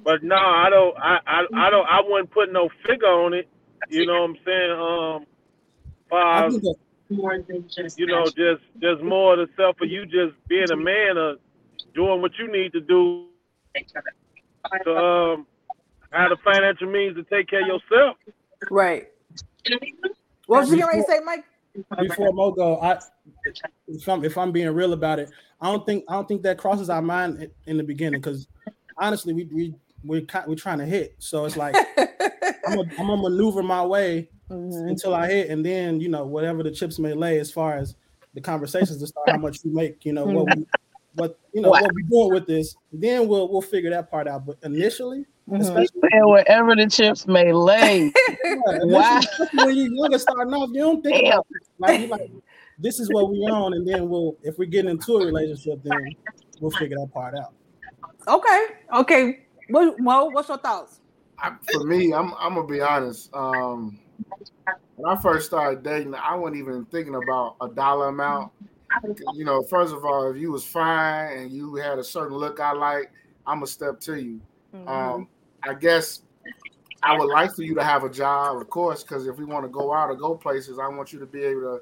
but 0.05 0.23
no, 0.23 0.37
I 0.37 0.69
don't. 0.71 0.97
I 0.97 1.19
I, 1.27 1.45
I 1.57 1.71
don't. 1.71 1.87
I 1.89 2.03
wouldn't 2.07 2.31
put 2.31 2.53
no 2.53 2.69
figure 2.87 3.09
on 3.09 3.35
it. 3.35 3.49
You 3.89 4.07
know 4.07 4.21
what 4.21 4.31
I'm 4.31 4.37
saying? 4.45 4.71
Um, 4.71 5.27
I 6.13 6.43
far 6.43 6.51
think 6.51 6.63
that 6.63 6.77
More 7.11 7.39
than 7.47 7.69
just 7.69 7.99
you 7.99 8.07
know, 8.07 8.25
just 8.27 8.63
just 8.81 9.03
more 9.03 9.39
of 9.39 9.49
the 9.49 9.55
self 9.57 9.81
of 9.81 9.91
you 9.91 10.05
just 10.07 10.35
being 10.49 10.71
a 10.71 10.77
man 10.77 11.17
of 11.17 11.39
doing 11.95 12.23
what 12.23 12.33
you 12.39 12.51
need 12.51 12.73
to 12.73 12.81
do 12.81 13.27
to 14.85 14.97
um 14.97 15.47
have 16.13 16.31
the 16.31 16.37
financial 16.45 16.89
means 16.89 17.17
to 17.17 17.25
take 17.25 17.49
care 17.49 17.63
of 17.63 17.67
yourself. 17.67 18.17
Right. 18.71 19.09
What 20.47 20.61
was 20.61 20.71
you 20.71 20.77
getting 20.77 20.89
ready 20.89 21.03
to 21.03 21.07
say, 21.07 21.21
Mike? 21.25 21.45
before 21.99 22.33
Mo 22.33 22.51
go, 22.51 22.81
I 22.81 22.99
if 23.87 24.09
I'm 24.09 24.25
if 24.25 24.37
I'm 24.37 24.53
being 24.53 24.69
real 24.71 24.93
about 24.93 25.19
it, 25.19 25.31
I 25.61 25.71
don't 25.71 25.87
think 25.87 26.05
I 26.09 26.15
don't 26.15 26.29
think 26.29 26.43
that 26.43 26.59
crosses 26.59 26.91
our 26.91 27.03
mind 27.03 27.43
in, 27.43 27.51
in 27.67 27.77
the 27.77 27.83
beginning 27.83 28.21
because 28.21 28.49
honestly, 28.97 29.33
we 29.33 29.45
we 29.45 29.75
we're 30.05 30.27
we're 30.47 30.55
trying 30.55 30.79
to 30.79 30.87
hit, 30.87 31.15
so 31.19 31.45
it's 31.45 31.57
like 31.57 31.75
I'm 31.97 32.77
gonna 32.77 32.91
I'm 32.99 33.07
gonna 33.07 33.23
maneuver 33.23 33.63
my 33.63 33.85
way 33.85 34.29
Mhm. 34.51 34.89
until 34.91 35.15
I 35.15 35.29
hit, 35.29 35.51
and 35.51 35.65
then 35.65 36.01
you 36.01 36.09
know 36.09 36.25
whatever 36.27 36.63
the 36.63 36.71
chips 36.71 36.99
may 36.99 37.13
lay 37.15 37.39
as 37.39 37.51
far 37.53 37.77
as 37.77 37.95
the 38.35 38.41
conversations 38.41 38.99
to 38.99 39.07
start, 39.07 39.31
how 39.31 39.37
much 39.39 39.59
you 39.65 39.73
make, 39.75 40.05
you 40.05 40.13
know 40.13 40.25
what 40.25 40.57
we 40.57 40.67
what 41.15 41.39
you 41.53 41.61
know 41.61 41.71
What? 41.71 41.83
what 41.83 41.95
we 41.95 42.03
doing 42.05 42.33
with 42.33 42.47
this, 42.47 42.77
then 42.93 43.29
we'll 43.29 43.51
we'll 43.51 43.63
figure 43.63 43.91
that 43.91 44.11
part 44.11 44.27
out. 44.29 44.47
But 44.47 44.59
initially, 44.63 45.25
Mhm. 45.49 45.61
especially, 45.61 46.01
And 46.13 46.27
wherever 46.31 46.75
the 46.77 46.87
chips 46.89 47.27
may 47.27 47.53
lay. 47.53 48.13
Wow. 48.83 49.21
when 49.55 49.77
you're 49.77 49.87
younger 49.95 50.19
starting 50.19 50.53
off, 50.55 50.71
you 50.73 50.81
don't 50.81 51.03
think 51.03 51.27
about 51.27 51.47
it. 51.51 51.63
like 51.79 52.01
you 52.01 52.07
like 52.09 52.31
this 52.79 52.99
is 52.99 53.09
what 53.13 53.31
we 53.31 53.39
on, 53.39 53.75
and 53.75 53.87
then 53.87 54.09
we'll 54.09 54.37
if 54.43 54.59
we 54.59 54.67
get 54.67 54.87
into 54.87 55.17
a 55.17 55.25
relationship, 55.27 55.81
then 55.85 55.99
we'll 56.61 56.71
figure 56.73 56.97
that 56.99 57.13
part 57.13 57.35
out. 57.37 57.53
Okay. 58.29 58.67
Okay. 58.95 59.47
What, 59.69 59.99
Mo, 60.01 60.27
what's 60.31 60.49
your 60.49 60.59
thoughts? 60.59 61.01
I, 61.39 61.53
for 61.73 61.85
me, 61.85 62.13
I'm 62.13 62.33
I'm 62.39 62.55
gonna 62.55 62.67
be 62.67 62.81
honest. 62.81 63.31
Um, 63.35 63.99
when 64.97 65.11
I 65.11 65.21
first 65.21 65.47
started 65.47 65.83
dating, 65.83 66.15
I 66.15 66.35
wasn't 66.35 66.59
even 66.59 66.85
thinking 66.87 67.15
about 67.15 67.57
a 67.61 67.69
dollar 67.69 68.09
amount. 68.09 68.53
You 69.35 69.45
know, 69.45 69.63
first 69.63 69.95
of 69.95 70.05
all, 70.05 70.31
if 70.31 70.37
you 70.37 70.51
was 70.51 70.65
fine 70.65 71.39
and 71.39 71.53
you 71.53 71.77
had 71.77 71.99
a 71.99 72.05
certain 72.05 72.37
look 72.37 72.61
I 72.61 72.73
like, 72.73 73.13
I'm 73.47 73.63
a 73.63 73.67
step 73.67 74.01
to 74.01 74.21
you. 74.21 74.41
Mm-hmm. 74.75 74.89
Um, 74.89 75.29
I 75.63 75.75
guess 75.75 76.23
I 77.03 77.17
would 77.17 77.31
like 77.33 77.55
for 77.55 77.63
you 77.63 77.75
to 77.77 77.85
have 77.85 78.05
a 78.05 78.11
job, 78.11 78.61
of 78.61 78.69
course, 78.69 79.03
because 79.03 79.27
if 79.27 79.37
we 79.39 79.45
want 79.45 79.65
to 79.65 79.69
go 79.69 79.93
out 79.93 80.11
or 80.11 80.17
go 80.17 80.35
places, 80.35 80.79
I 80.79 80.89
want 80.89 81.13
you 81.13 81.19
to 81.21 81.27
be 81.27 81.43
able 81.43 81.61
to, 81.63 81.81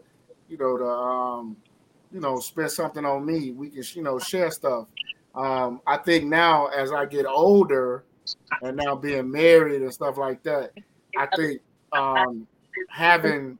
you 0.48 0.58
know, 0.58 0.76
to 0.76 0.86
um, 0.86 1.56
you 2.12 2.20
know, 2.20 2.38
spend 2.38 2.70
something 2.70 3.04
on 3.04 3.24
me. 3.24 3.50
We 3.52 3.70
can, 3.70 3.82
you 3.94 4.02
know, 4.02 4.18
share 4.18 4.50
stuff. 4.50 4.86
Um, 5.34 5.80
I 5.86 5.98
think 5.98 6.24
now 6.24 6.66
as 6.66 6.92
I 6.92 7.06
get 7.06 7.26
older 7.26 8.04
and 8.62 8.76
now 8.76 8.94
being 8.94 9.30
married 9.30 9.82
and 9.82 9.92
stuff 9.92 10.16
like 10.16 10.42
that, 10.44 10.72
I 11.16 11.26
think 11.36 11.60
um, 11.92 12.46
having 12.88 13.58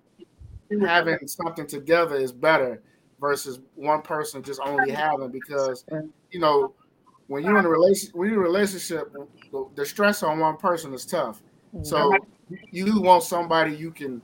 having 0.82 1.18
something 1.26 1.66
together 1.66 2.16
is 2.16 2.32
better 2.32 2.82
versus 3.20 3.60
one 3.74 4.02
person 4.02 4.42
just 4.42 4.60
only 4.60 4.90
having 4.90 5.30
because 5.30 5.84
you 6.30 6.38
know 6.38 6.74
when 7.26 7.42
you're 7.44 7.58
in 7.58 7.64
a 7.64 7.68
relation 7.68 8.10
when 8.14 8.28
you're 8.28 8.40
in 8.40 8.46
a 8.46 8.50
relationship 8.50 9.12
the, 9.74 9.86
stress 9.86 10.22
on 10.22 10.38
one 10.38 10.56
person 10.56 10.92
is 10.92 11.06
tough. 11.06 11.42
So 11.82 12.12
you 12.70 13.00
want 13.00 13.22
somebody 13.22 13.74
you 13.74 13.90
can 13.90 14.22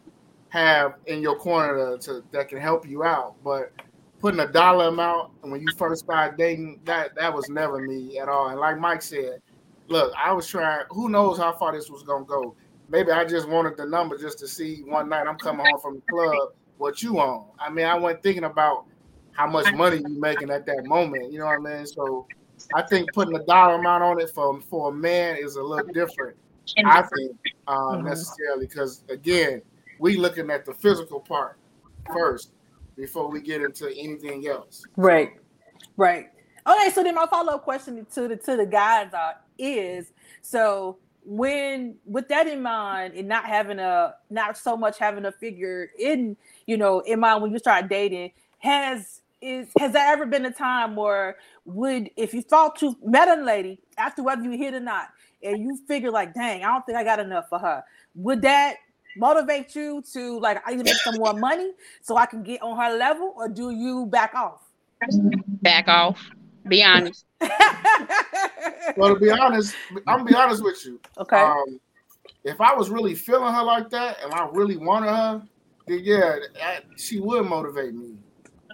have 0.48 0.94
in 1.06 1.20
your 1.20 1.36
corner 1.36 1.96
to, 1.96 2.02
to 2.04 2.24
that 2.32 2.48
can 2.48 2.58
help 2.58 2.88
you 2.88 3.04
out. 3.04 3.34
But 3.42 3.72
putting 4.20 4.40
a 4.40 4.46
dollar 4.50 4.88
amount 4.88 5.32
when 5.42 5.60
you 5.60 5.68
first 5.76 6.04
started 6.04 6.38
dating 6.38 6.80
that 6.84 7.14
that 7.16 7.32
was 7.32 7.48
never 7.48 7.80
me 7.80 8.18
at 8.18 8.28
all. 8.28 8.48
And 8.48 8.60
like 8.60 8.78
mike 8.78 9.02
said 9.02 9.40
look 9.88 10.12
i 10.16 10.32
was 10.32 10.46
trying 10.46 10.84
who 10.90 11.10
knows 11.10 11.36
how 11.36 11.52
far 11.52 11.72
this 11.72 11.90
was 11.90 12.02
going 12.02 12.24
to 12.24 12.28
go 12.28 12.56
maybe 12.94 13.10
i 13.10 13.24
just 13.24 13.48
wanted 13.48 13.76
the 13.76 13.84
number 13.84 14.16
just 14.16 14.38
to 14.38 14.46
see 14.46 14.82
one 14.86 15.08
night 15.08 15.26
i'm 15.26 15.38
coming 15.38 15.66
home 15.66 15.80
from 15.80 15.94
the 15.96 16.02
club 16.08 16.50
what 16.78 17.02
you 17.02 17.18
on 17.18 17.46
i 17.58 17.68
mean 17.68 17.84
i 17.86 17.94
wasn't 17.94 18.22
thinking 18.22 18.44
about 18.44 18.84
how 19.32 19.46
much 19.48 19.70
money 19.72 19.96
you 19.96 20.20
making 20.20 20.48
at 20.50 20.64
that 20.64 20.84
moment 20.86 21.32
you 21.32 21.38
know 21.38 21.46
what 21.46 21.58
i 21.72 21.76
mean 21.76 21.86
so 21.86 22.26
i 22.74 22.82
think 22.82 23.12
putting 23.12 23.34
a 23.34 23.44
dollar 23.46 23.74
amount 23.74 24.02
on 24.02 24.20
it 24.20 24.30
for 24.30 24.60
for 24.62 24.90
a 24.90 24.94
man 24.94 25.36
is 25.36 25.56
a 25.56 25.62
little 25.62 25.92
different 25.92 26.36
i 26.86 27.02
think 27.02 27.32
uh, 27.66 27.96
Mhm. 27.96 28.04
necessarily 28.04 28.66
because 28.66 29.02
again 29.08 29.60
we 29.98 30.16
looking 30.16 30.50
at 30.50 30.64
the 30.64 30.74
physical 30.74 31.18
part 31.18 31.58
first 32.12 32.52
before 32.96 33.28
we 33.28 33.40
get 33.40 33.60
into 33.60 33.88
anything 33.96 34.46
else 34.46 34.84
Right. 34.96 35.32
Right. 35.96 36.26
Okay, 36.66 36.90
so 36.90 37.02
then 37.02 37.14
my 37.14 37.26
follow-up 37.26 37.62
question 37.64 38.06
to 38.14 38.28
the 38.28 38.36
to 38.36 38.56
the 38.56 38.66
guys 38.66 39.12
are 39.12 39.34
is 39.58 40.12
so 40.42 40.98
when 41.24 41.96
with 42.04 42.28
that 42.28 42.46
in 42.46 42.62
mind 42.62 43.14
and 43.14 43.28
not 43.28 43.44
having 43.46 43.78
a 43.78 44.14
not 44.30 44.56
so 44.56 44.76
much 44.76 44.98
having 44.98 45.24
a 45.24 45.32
figure 45.32 45.90
in 45.98 46.36
you 46.66 46.76
know 46.76 47.00
in 47.00 47.20
mind 47.20 47.42
when 47.42 47.50
you 47.50 47.58
start 47.58 47.88
dating 47.88 48.30
has 48.58 49.22
is 49.40 49.68
has 49.78 49.92
there 49.92 50.12
ever 50.12 50.26
been 50.26 50.44
a 50.46 50.50
time 50.50 50.96
where 50.96 51.36
would 51.64 52.10
if 52.16 52.34
you 52.34 52.42
thought 52.42 52.80
you 52.82 52.96
met 53.04 53.28
a 53.28 53.42
lady 53.42 53.78
after 53.96 54.22
whether 54.22 54.42
you 54.42 54.50
hit 54.52 54.74
or 54.74 54.80
not 54.80 55.08
and 55.42 55.62
you 55.62 55.78
figure 55.88 56.10
like 56.10 56.34
dang 56.34 56.62
I 56.62 56.68
don't 56.68 56.84
think 56.84 56.98
I 56.98 57.04
got 57.04 57.18
enough 57.18 57.48
for 57.48 57.58
her 57.58 57.82
would 58.14 58.42
that 58.42 58.76
motivate 59.16 59.74
you 59.74 60.02
to 60.12 60.38
like 60.40 60.62
I 60.66 60.72
need 60.72 60.78
to 60.78 60.84
make 60.84 61.00
some 61.02 61.16
more 61.16 61.34
money 61.34 61.72
so 62.02 62.16
I 62.16 62.26
can 62.26 62.42
get 62.42 62.60
on 62.62 62.76
her 62.76 62.96
level 62.96 63.32
or 63.36 63.48
do 63.48 63.70
you 63.70 64.06
back 64.06 64.34
off 64.34 64.60
Back 65.62 65.88
off. 65.88 66.18
Be 66.66 66.82
honest. 66.82 67.24
well 68.96 69.14
to 69.14 69.20
be 69.20 69.30
honest 69.30 69.74
i'm 70.06 70.18
gonna 70.18 70.24
be 70.24 70.34
honest 70.34 70.62
with 70.62 70.82
you 70.84 71.00
okay. 71.18 71.36
Um, 71.36 71.78
if 72.44 72.60
I 72.60 72.74
was 72.74 72.90
really 72.90 73.14
feeling 73.14 73.52
her 73.52 73.62
like 73.62 73.90
that 73.90 74.18
and 74.22 74.32
I 74.32 74.46
really 74.52 74.76
wanted 74.76 75.08
her, 75.08 75.42
then 75.86 76.00
yeah, 76.02 76.36
that, 76.54 76.84
she 76.96 77.18
would 77.20 77.46
motivate 77.46 77.94
me. 77.94 78.16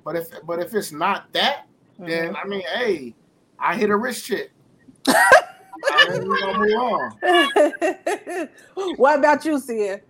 But 0.05 0.17
if 0.17 0.29
but 0.47 0.59
if 0.61 0.75
it's 0.75 0.93
not 0.93 1.33
that, 1.33 1.67
then 1.99 2.37
I 2.37 2.47
mean, 2.47 2.63
hey, 2.75 3.15
I 3.59 3.77
hit 3.77 3.91
a 3.91 3.97
rich 3.97 4.25
chick. 4.25 4.51
I 5.07 6.09
mean, 6.11 6.29
we 6.29 6.41
gonna 6.41 6.59
move 6.59 6.77
on. 6.77 8.49
What 8.97 9.19
about 9.19 9.45
you, 9.45 9.59
Sia? 9.59 10.01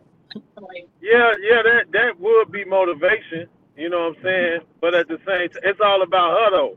Yeah, 1.02 1.32
yeah, 1.42 1.62
that 1.62 1.84
that 1.92 2.18
would 2.18 2.52
be 2.52 2.64
motivation. 2.64 3.46
You 3.76 3.90
know 3.90 4.08
what 4.08 4.18
I'm 4.18 4.22
saying? 4.22 4.60
But 4.80 4.94
at 4.94 5.08
the 5.08 5.18
same 5.26 5.48
time, 5.50 5.62
it's 5.64 5.80
all 5.84 6.02
about 6.02 6.30
her 6.30 6.50
though. 6.50 6.76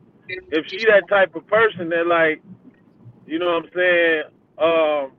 If 0.51 0.65
she 0.67 0.85
that 0.85 1.07
type 1.09 1.35
of 1.35 1.45
person 1.47 1.89
that 1.89 2.07
like, 2.07 2.41
you 3.25 3.39
know 3.39 3.47
what 3.47 3.65
I'm 3.65 3.69
saying, 3.75 4.23
um, 4.59 5.11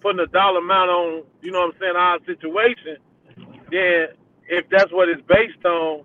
putting 0.00 0.20
a 0.20 0.26
dollar 0.26 0.58
amount 0.58 0.90
on, 0.90 1.22
you 1.42 1.50
know 1.52 1.60
what 1.60 1.74
I'm 1.74 1.80
saying, 1.80 1.96
our 1.96 2.18
situation, 2.26 2.96
then 3.70 4.08
if 4.48 4.68
that's 4.70 4.92
what 4.92 5.08
it's 5.08 5.22
based 5.28 5.64
on, 5.64 6.04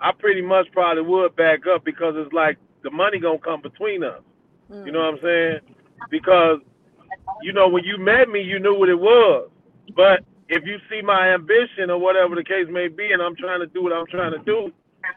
I 0.00 0.12
pretty 0.12 0.42
much 0.42 0.66
probably 0.72 1.02
would 1.02 1.36
back 1.36 1.60
up 1.66 1.84
because 1.84 2.14
it's 2.16 2.32
like 2.32 2.58
the 2.82 2.90
money 2.90 3.18
gonna 3.18 3.38
come 3.38 3.60
between 3.62 4.02
us. 4.04 4.22
You 4.86 4.92
know 4.92 5.00
what 5.00 5.14
I'm 5.14 5.20
saying? 5.22 5.58
Because 6.10 6.58
you 7.42 7.52
know 7.52 7.68
when 7.68 7.84
you 7.84 7.98
met 7.98 8.28
me, 8.28 8.40
you 8.40 8.58
knew 8.58 8.78
what 8.78 8.88
it 8.88 8.98
was. 8.98 9.50
But 9.96 10.20
if 10.48 10.64
you 10.64 10.78
see 10.90 11.02
my 11.02 11.32
ambition 11.34 11.90
or 11.90 11.98
whatever 11.98 12.34
the 12.34 12.44
case 12.44 12.66
may 12.70 12.88
be, 12.88 13.12
and 13.12 13.22
I'm 13.22 13.36
trying 13.36 13.60
to 13.60 13.66
do 13.66 13.82
what 13.82 13.92
I'm 13.92 14.06
trying 14.06 14.32
to 14.32 14.38
do, 14.44 14.70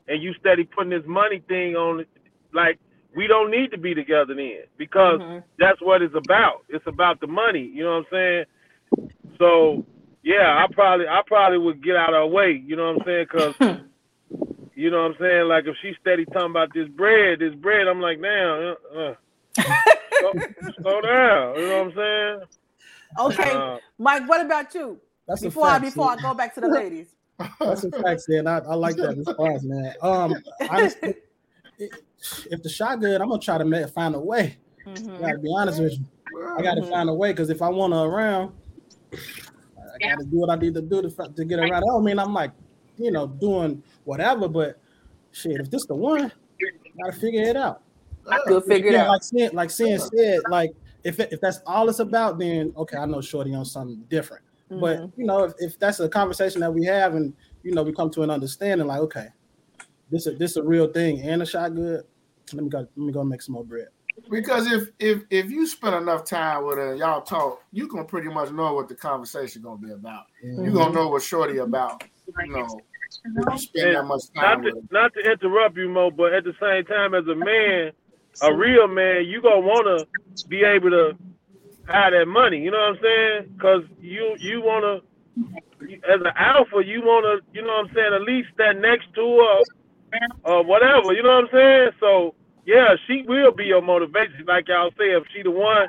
and 0.07 0.21
you 0.21 0.33
steady 0.39 0.63
putting 0.63 0.91
this 0.91 1.03
money 1.07 1.41
thing 1.47 1.75
on, 1.75 2.05
like 2.53 2.79
we 3.15 3.27
don't 3.27 3.51
need 3.51 3.71
to 3.71 3.77
be 3.77 3.93
together 3.93 4.33
then 4.33 4.63
because 4.77 5.19
Mhm. 5.19 5.43
that's 5.59 5.79
what 5.81 6.01
it's 6.01 6.15
about. 6.15 6.63
It's 6.69 6.85
about 6.87 7.19
the 7.19 7.27
money. 7.27 7.63
You 7.73 7.83
know 7.83 7.97
what 7.97 8.05
I'm 8.05 8.05
saying? 8.11 8.45
So 9.37 9.85
yeah, 10.23 10.63
I 10.63 10.71
probably 10.73 11.07
I 11.07 11.21
probably 11.25 11.57
would 11.59 11.83
get 11.83 11.95
out 11.95 12.13
of 12.13 12.21
her 12.21 12.27
way. 12.27 12.63
You 12.65 12.75
know 12.75 12.93
what 12.93 13.01
I'm 13.01 13.05
saying? 13.05 13.25
Because 13.31 13.55
you 14.75 14.89
know 14.89 15.01
what 15.03 15.11
I'm 15.11 15.17
saying. 15.19 15.47
Like 15.47 15.65
if 15.65 15.75
she 15.81 15.93
steady 16.01 16.25
talking 16.25 16.51
about 16.51 16.69
this 16.73 16.87
bread, 16.89 17.39
this 17.39 17.53
bread, 17.55 17.87
I'm 17.87 18.01
like, 18.01 18.21
damn, 18.21 18.75
uh, 18.95 18.99
uh, 18.99 19.13
slow, 20.19 20.33
slow 20.81 21.01
down. 21.01 21.55
You 21.59 21.67
know 21.67 21.83
what 21.83 21.87
I'm 21.87 21.93
saying? 21.95 22.39
Okay, 23.19 23.51
Uh, 23.51 23.77
Mike. 23.99 24.27
What 24.27 24.43
about 24.43 24.73
you? 24.73 24.99
That's 25.27 25.41
Before 25.41 25.67
a 25.67 25.71
I 25.71 25.73
fact. 25.73 25.85
before 25.85 26.09
I 26.11 26.15
go 26.21 26.33
back 26.33 26.55
to 26.55 26.61
the 26.61 26.67
ladies. 26.67 27.13
That's 27.59 27.83
a 27.83 27.91
fact, 27.91 28.21
Sid. 28.21 28.45
I, 28.47 28.57
I 28.59 28.73
like 28.75 28.95
that 28.97 29.17
response, 29.17 29.63
man. 29.63 29.93
Um, 30.01 30.35
honestly, 30.69 31.15
it- 31.79 32.03
if 32.49 32.61
the 32.63 32.69
shot 32.69 32.99
good, 32.99 33.21
I'm 33.21 33.29
gonna 33.29 33.41
try 33.41 33.57
to 33.57 33.65
make, 33.65 33.89
find 33.89 34.15
a 34.15 34.19
way. 34.19 34.57
I 34.85 34.89
Mhm. 34.89 35.19
gotta 35.19 35.39
be 35.39 35.53
honest 35.55 35.81
with 35.81 35.93
you. 35.93 36.05
I 36.57 36.61
gotta 36.61 36.81
Mhm. 36.81 36.89
find 36.89 37.09
a 37.09 37.13
way 37.13 37.31
because 37.31 37.49
if 37.49 37.61
I 37.61 37.69
want 37.69 37.93
to 37.93 37.99
around, 37.99 38.53
I 39.13 39.97
got 39.99 40.19
to 40.19 40.25
do 40.25 40.37
what 40.37 40.49
I 40.49 40.55
need 40.55 40.73
to 40.73 40.81
do 40.81 41.01
to, 41.01 41.09
to 41.09 41.45
get 41.45 41.59
around. 41.59 41.75
I 41.75 41.79
don't 41.81 42.03
mean, 42.03 42.19
I'm 42.19 42.33
like, 42.33 42.51
you 42.97 43.11
know, 43.11 43.27
doing 43.27 43.83
whatever, 44.05 44.47
but 44.47 44.81
shit, 45.31 45.59
if 45.59 45.69
this 45.69 45.85
the 45.85 45.95
one, 45.95 46.31
gotta 46.97 47.13
figure 47.13 47.41
it 47.43 47.55
out. 47.55 47.83
You'll 48.47 48.61
figure 48.61 48.89
it 48.89 48.93
Yeah, 48.93 49.03
out. 49.03 49.09
like 49.09 49.23
Sin, 49.23 49.49
like 49.53 49.69
Sin 49.69 49.99
said, 49.99 50.41
like 50.49 50.71
if 51.03 51.19
if 51.19 51.41
that's 51.41 51.59
all 51.65 51.89
it's 51.89 51.99
about, 51.99 52.39
then 52.39 52.73
okay, 52.77 52.97
I 52.97 53.05
know 53.05 53.21
Shorty 53.21 53.53
on 53.53 53.65
something 53.65 54.03
different. 54.09 54.43
But 54.69 54.99
Mhm. 55.01 55.13
you 55.17 55.25
know, 55.25 55.43
if, 55.43 55.53
if 55.59 55.77
that's 55.77 55.99
a 55.99 56.09
conversation 56.09 56.61
that 56.61 56.73
we 56.73 56.85
have, 56.85 57.15
and 57.15 57.33
you 57.63 57.73
know, 57.73 57.83
we 57.83 57.93
come 57.93 58.09
to 58.11 58.23
an 58.23 58.29
understanding, 58.29 58.87
like 58.87 59.01
okay, 59.01 59.27
this 60.09 60.25
is 60.25 60.39
this 60.39 60.55
a 60.55 60.63
real 60.63 60.87
thing 60.87 61.21
and 61.21 61.41
a 61.41 61.45
shot 61.45 61.75
good. 61.75 62.03
Let 62.51 62.63
me 62.63 62.69
go. 62.69 62.79
Let 62.79 62.97
me 62.97 63.11
go 63.11 63.23
make 63.23 63.41
some 63.41 63.53
more 63.53 63.63
bread. 63.63 63.87
Because 64.29 64.71
if 64.71 64.89
if 64.99 65.23
if 65.29 65.49
you 65.49 65.65
spend 65.67 65.95
enough 65.95 66.25
time 66.25 66.65
with 66.65 66.77
her 66.77 66.95
y'all 66.95 67.21
talk, 67.21 67.63
you 67.71 67.87
can 67.87 68.05
pretty 68.05 68.29
much 68.29 68.51
know 68.51 68.73
what 68.73 68.87
the 68.87 68.95
conversation 68.95 69.61
gonna 69.61 69.77
be 69.77 69.91
about. 69.91 70.25
You 70.43 70.55
gonna 70.55 70.71
mm-hmm. 70.71 70.95
know 70.95 71.07
what 71.09 71.23
Shorty 71.23 71.57
about. 71.57 72.03
You 72.27 72.53
know, 72.53 72.79
you 73.51 73.57
spend 73.57 73.95
that 73.95 74.03
much 74.03 74.23
Not 74.35 74.41
time 74.41 74.63
to, 74.63 74.81
not 74.91 75.13
to 75.13 75.31
interrupt 75.31 75.77
you, 75.77 75.89
Mo, 75.89 76.11
but 76.11 76.33
at 76.33 76.43
the 76.43 76.53
same 76.61 76.85
time, 76.85 77.13
as 77.15 77.25
a 77.27 77.35
man, 77.35 77.91
a 78.41 78.55
real 78.55 78.87
man, 78.87 79.25
you 79.25 79.41
gonna 79.41 79.59
wanna 79.59 80.05
be 80.47 80.63
able 80.63 80.91
to 80.91 81.17
have 81.87 82.13
that 82.13 82.27
money. 82.27 82.59
You 82.59 82.71
know 82.71 82.77
what 82.77 82.97
I'm 82.97 82.99
saying? 83.01 83.53
Because 83.55 83.83
you 83.99 84.35
you 84.39 84.61
wanna, 84.61 85.01
as 85.81 86.21
an 86.21 86.33
alpha, 86.37 86.81
you 86.85 87.01
wanna, 87.03 87.41
you 87.51 87.61
know 87.61 87.67
what 87.67 87.89
I'm 87.89 87.95
saying, 87.95 88.13
at 88.13 88.21
least 88.21 88.49
that 88.57 88.77
next 88.77 89.13
to 89.15 89.21
her 89.21 89.63
or 90.43 90.63
whatever. 90.63 91.13
You 91.13 91.23
know 91.23 91.35
what 91.35 91.45
I'm 91.45 91.49
saying? 91.51 91.89
So 91.99 92.35
yeah, 92.65 92.95
she 93.07 93.23
will 93.27 93.51
be 93.51 93.65
your 93.65 93.81
motivation. 93.81 94.45
Like 94.47 94.67
y'all 94.67 94.91
say, 94.97 95.11
if 95.11 95.23
she 95.35 95.41
the 95.43 95.51
one, 95.51 95.87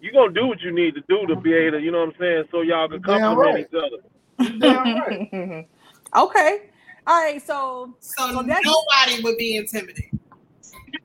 you 0.00 0.12
gonna 0.12 0.32
do 0.32 0.46
what 0.46 0.60
you 0.60 0.72
need 0.72 0.94
to 0.94 1.02
do 1.08 1.26
to 1.26 1.36
be 1.36 1.52
able 1.54 1.78
to, 1.78 1.84
you 1.84 1.90
know 1.90 2.00
what 2.00 2.14
I'm 2.14 2.20
saying, 2.20 2.44
so 2.50 2.62
y'all 2.62 2.88
can 2.88 3.02
Damn 3.02 3.20
complement 3.36 3.68
right. 3.72 4.00
each 4.40 4.60
other. 4.60 4.68
Right. 4.68 5.66
okay. 6.16 6.58
All 7.06 7.22
right. 7.22 7.46
So 7.46 7.94
So, 8.00 8.26
So 8.32 8.40
nobody 8.42 9.22
would 9.22 9.36
be 9.38 9.56
intimidated. 9.56 10.18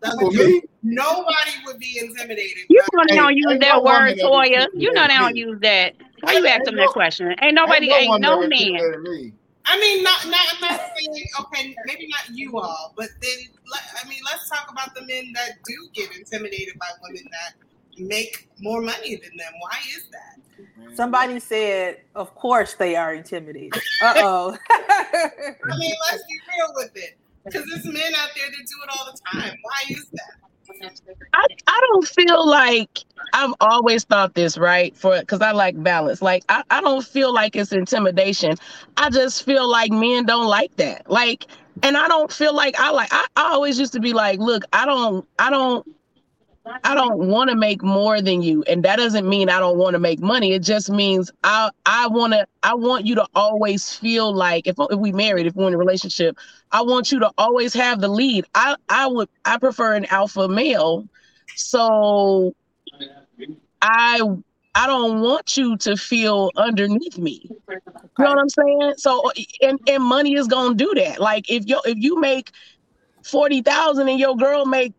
That's 0.02 0.16
For 0.16 0.26
what- 0.26 0.34
me, 0.34 0.62
Nobody 0.84 1.52
would 1.66 1.78
be 1.78 2.00
intimidated. 2.02 2.58
You 2.70 2.82
know 2.94 3.04
they 3.08 3.16
don't 3.16 3.38
use 3.38 3.60
that 3.60 3.76
no 3.76 3.84
word, 3.84 4.18
Toya. 4.18 4.66
You 4.74 4.92
know 4.94 5.06
they 5.08 5.14
don't 5.14 5.36
use 5.36 5.60
that. 5.62 5.94
Why 6.22 6.32
you 6.34 6.38
Ain't- 6.40 6.48
ask 6.48 6.64
them 6.66 6.76
that 6.78 6.88
question? 6.90 7.36
Ain't 7.42 7.54
nobody, 7.54 7.92
Ain't 7.92 8.10
ain't 8.14 8.22
no 8.22 8.48
man. 8.48 9.34
Intimidated 9.66 9.70
me. 9.70 9.74
I 9.74 9.80
mean, 9.80 10.04
not 10.04 10.26
not 10.28 10.42
I'm 10.54 10.62
not 10.62 10.82
saying 10.98 11.26
okay, 11.42 11.76
maybe 11.86 12.08
not 12.08 12.36
you 12.36 12.58
all, 12.60 12.94
but 12.98 13.10
then 13.22 13.38
let, 13.72 13.82
I 14.04 14.08
mean, 14.08 14.20
let's 14.26 14.50
talk 14.50 14.72
about 14.72 14.96
the 14.96 15.02
men 15.02 15.32
that 15.34 15.58
do 15.66 15.90
get 15.94 16.16
intimidated 16.16 16.78
by 16.80 16.88
women 17.04 17.24
that 17.32 17.54
make 17.98 18.50
more 18.60 18.82
money 18.82 19.16
than 19.16 19.38
them. 19.38 19.54
Why 19.60 19.78
is 19.96 20.08
that? 20.12 20.38
somebody 20.96 21.40
said, 21.40 21.98
of 22.16 22.36
course 22.36 22.76
they 22.76 22.96
are 22.96 23.14
intimidated. 23.14 23.82
Uh 24.02 24.14
oh. 24.18 24.58
I 24.70 25.78
mean, 25.78 25.94
let's 26.12 26.24
be 26.24 26.40
real 26.58 26.74
with 26.76 26.92
it, 26.96 27.18
because 27.46 27.68
there's 27.70 27.86
men 27.86 28.14
out 28.16 28.30
there 28.36 28.48
that 28.48 28.58
do 28.58 28.76
it 28.84 28.90
all 28.98 29.06
the 29.06 29.18
time. 29.34 29.58
Why 29.62 29.84
is 29.90 30.08
that? 30.12 30.51
I, 31.34 31.46
I 31.68 31.80
don't 31.92 32.08
feel 32.08 32.48
like 32.48 33.00
I've 33.34 33.54
always 33.62 34.04
thought 34.04 34.34
this, 34.34 34.58
right? 34.58 34.96
For 34.96 35.20
because 35.20 35.42
I 35.42 35.52
like 35.52 35.82
balance. 35.82 36.22
Like 36.22 36.44
I, 36.50 36.64
I 36.70 36.82
don't 36.82 37.06
feel 37.06 37.34
like 37.34 37.56
it's 37.56 37.72
intimidation. 37.72 38.56
I 38.98 39.10
just 39.10 39.44
feel 39.44 39.70
like 39.70 39.92
men 39.92 40.26
don't 40.26 40.48
like 40.48 40.76
that. 40.78 41.10
Like, 41.10 41.48
and 41.84 41.98
I 41.98 42.08
don't 42.08 42.32
feel 42.32 42.56
like 42.56 42.80
I 42.80 42.92
like 42.92 43.10
I, 43.12 43.26
I 43.36 43.52
always 43.54 43.80
used 43.80 43.94
to 43.94 44.00
be 44.00 44.14
like, 44.14 44.40
look, 44.40 44.64
I 44.74 44.86
don't 44.86 45.28
I 45.40 45.50
don't 45.50 45.88
I 46.84 46.96
don't 46.96 47.18
want 47.28 47.50
to 47.50 47.56
make 47.56 47.84
more 47.84 48.22
than 48.22 48.42
you. 48.42 48.64
And 48.64 48.84
that 48.84 48.98
doesn't 48.98 49.28
mean 49.28 49.50
I 49.50 49.60
don't 49.60 49.78
want 49.78 49.94
to 49.94 50.00
make 50.00 50.20
money. 50.20 50.54
It 50.54 50.64
just 50.64 50.90
means 50.90 51.32
I 51.44 51.70
I 51.86 52.08
want 52.08 52.34
to 52.34 52.46
I 52.64 52.76
want 52.76 53.06
you 53.06 53.16
to 53.16 53.28
always 53.36 53.94
feel 53.96 54.34
like 54.34 54.68
if 54.68 54.76
if 54.80 55.00
we 55.00 55.12
married, 55.12 55.46
if 55.48 55.56
we're 55.56 55.68
in 55.68 55.74
a 55.74 55.78
relationship, 55.78 56.38
I 56.72 56.82
want 56.84 57.12
you 57.12 57.20
to 57.20 57.32
always 57.38 57.74
have 57.74 58.02
the 58.02 58.08
lead. 58.08 58.46
I 58.56 58.76
I 58.90 59.08
would 59.08 59.30
I 59.46 59.58
prefer 59.58 59.96
an 59.96 60.06
alpha 60.06 60.48
male. 60.48 61.08
So 61.56 62.54
I 63.82 64.22
I 64.76 64.88
don't 64.88 65.22
want 65.22 65.58
you 65.58 65.78
to 65.78 65.96
feel 65.98 66.52
underneath 66.56 67.18
me. 67.18 67.52
You 68.18 68.24
know 68.26 68.30
what 68.32 68.40
I'm 68.40 68.50
saying? 68.50 68.94
So 68.98 69.32
and 69.62 69.80
and 69.88 70.04
money 70.04 70.36
is 70.36 70.48
gonna 70.48 70.76
do 70.76 70.94
that. 70.96 71.20
Like 71.20 71.50
if 71.50 71.68
you 71.68 71.80
if 71.86 71.98
you 71.98 72.20
make 72.20 72.52
forty 73.24 73.62
thousand 73.62 74.10
and 74.10 74.20
your 74.20 74.36
girl 74.36 74.66
make 74.66 74.94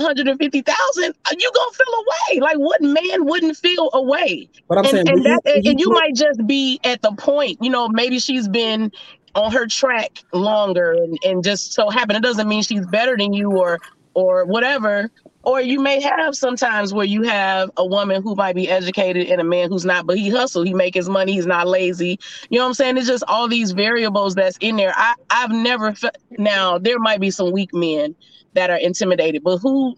hundred 0.00 0.28
and 0.28 0.38
fifty 0.38 0.62
thousand, 0.62 1.14
uh, 1.26 1.34
you 1.38 1.50
gonna 1.54 1.72
feel 1.72 1.94
away. 1.94 2.40
Like 2.40 2.56
what 2.58 2.80
man 2.82 3.24
wouldn't 3.26 3.56
feel 3.56 3.90
away? 3.92 4.48
But 4.68 4.78
I'm 4.78 4.84
and, 4.84 4.92
saying, 4.92 5.08
and 5.08 5.24
you- 5.24 5.40
and, 5.66 5.80
you 5.80 5.88
put- 5.88 5.94
might 5.94 6.14
just 6.14 6.46
be 6.46 6.80
at 6.84 7.02
the 7.02 7.12
point, 7.12 7.58
you 7.60 7.70
know, 7.70 7.88
maybe 7.88 8.18
she's 8.18 8.48
been 8.48 8.92
on 9.34 9.52
her 9.52 9.66
track 9.66 10.20
longer 10.32 10.92
and, 10.92 11.18
and 11.24 11.44
just 11.44 11.72
so 11.74 11.90
happen 11.90 12.16
it 12.16 12.22
doesn't 12.22 12.48
mean 12.48 12.62
she's 12.62 12.86
better 12.86 13.16
than 13.16 13.32
you 13.32 13.50
or 13.56 13.80
or 14.14 14.44
whatever. 14.46 15.10
Or 15.44 15.60
you 15.60 15.80
may 15.80 16.00
have 16.02 16.36
sometimes 16.36 16.94
where 16.94 17.06
you 17.06 17.22
have 17.22 17.70
a 17.76 17.86
woman 17.86 18.22
who 18.22 18.34
might 18.36 18.54
be 18.54 18.68
educated 18.68 19.28
and 19.28 19.40
a 19.40 19.44
man 19.44 19.70
who's 19.70 19.84
not, 19.84 20.06
but 20.06 20.16
he 20.18 20.30
hustle, 20.30 20.62
he 20.62 20.74
make 20.74 20.94
his 20.94 21.08
money, 21.08 21.32
he's 21.32 21.46
not 21.46 21.66
lazy. 21.66 22.18
You 22.50 22.58
know 22.58 22.64
what 22.64 22.68
I'm 22.68 22.74
saying? 22.74 22.98
It's 22.98 23.08
just 23.08 23.24
all 23.26 23.48
these 23.48 23.72
variables 23.72 24.34
that's 24.36 24.56
in 24.60 24.76
there. 24.76 24.92
I, 24.96 25.14
I've 25.30 25.50
never 25.50 25.94
fe- 25.94 26.10
now 26.38 26.78
there 26.78 26.98
might 27.00 27.20
be 27.20 27.30
some 27.30 27.52
weak 27.52 27.74
men 27.74 28.14
that 28.54 28.70
are 28.70 28.76
intimidated, 28.76 29.42
but 29.42 29.58
who 29.58 29.96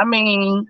I 0.00 0.04
mean, 0.04 0.68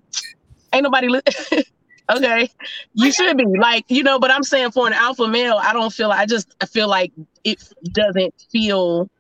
ain't 0.73 0.83
nobody 0.85 1.09
li- 1.09 1.21
okay. 2.11 2.51
You 2.95 3.13
should 3.13 3.37
be 3.37 3.47
like, 3.59 3.85
you 3.89 4.03
know, 4.03 4.19
but 4.19 4.31
I'm 4.31 4.43
saying 4.43 4.73
for 4.73 4.87
an 4.87 4.93
alpha 4.93 5.29
male, 5.29 5.59
I 5.61 5.73
don't 5.73 5.93
feel 5.93 6.11
I 6.11 6.27
just 6.27 6.55
I 6.61 6.67
feel 6.67 6.89
like 6.89 7.13
it 7.45 7.63
doesn't 7.93 8.35
feel 8.51 9.11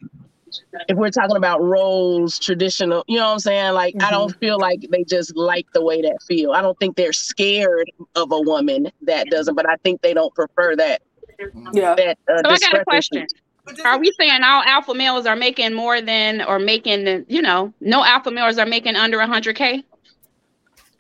if 0.88 0.96
we're 0.96 1.11
talking 1.11 1.37
about 1.37 1.62
roles, 1.62 2.38
traditional, 2.38 3.05
you 3.07 3.16
know 3.18 3.27
what 3.27 3.33
I'm 3.35 3.38
saying? 3.38 3.73
Like 3.75 3.94
I 4.03 4.11
don't 4.11 4.35
feel 4.40 4.59
like 4.59 4.85
they 4.90 5.05
just 5.05 5.37
like 5.37 5.66
the 5.75 5.85
way 5.85 6.03
that 6.03 6.18
feel. 6.27 6.53
I 6.53 6.62
don't 6.62 6.79
think 6.79 6.96
they're 6.96 7.12
scared 7.12 7.90
of 8.16 8.33
a 8.33 8.40
woman 8.40 8.90
that 9.03 9.29
doesn't, 9.31 9.55
but 9.55 9.68
I 9.68 9.77
think 9.77 10.03
they 10.03 10.12
don't 10.12 10.35
prefer 10.35 10.75
that 10.77 11.03
yeah. 11.73 11.94
that 11.94 12.18
uh, 12.29 12.38
So 12.38 12.38
I 12.38 12.42
got 12.42 12.53
a 12.53 12.55
discrepancy. 12.55 12.85
question. 12.85 13.27
But 13.70 13.76
does 13.76 13.87
Are 13.87 13.98
we 13.98 14.12
saying 14.18 14.42
all 14.42 14.62
alpha 14.62 14.94
males 14.94 15.26
are 15.26 15.37
making 15.37 15.74
more 15.74 16.00
than 16.00 16.42
or 16.42 16.59
making 16.59 17.04
the, 17.04 17.24
you 17.28 17.42
know, 17.42 17.72
no 17.80 18.04
alpha 18.04 18.30
males 18.30 18.59
are 18.59 18.66
making 18.66 18.96
under 18.96 19.18
100k? 19.18 19.85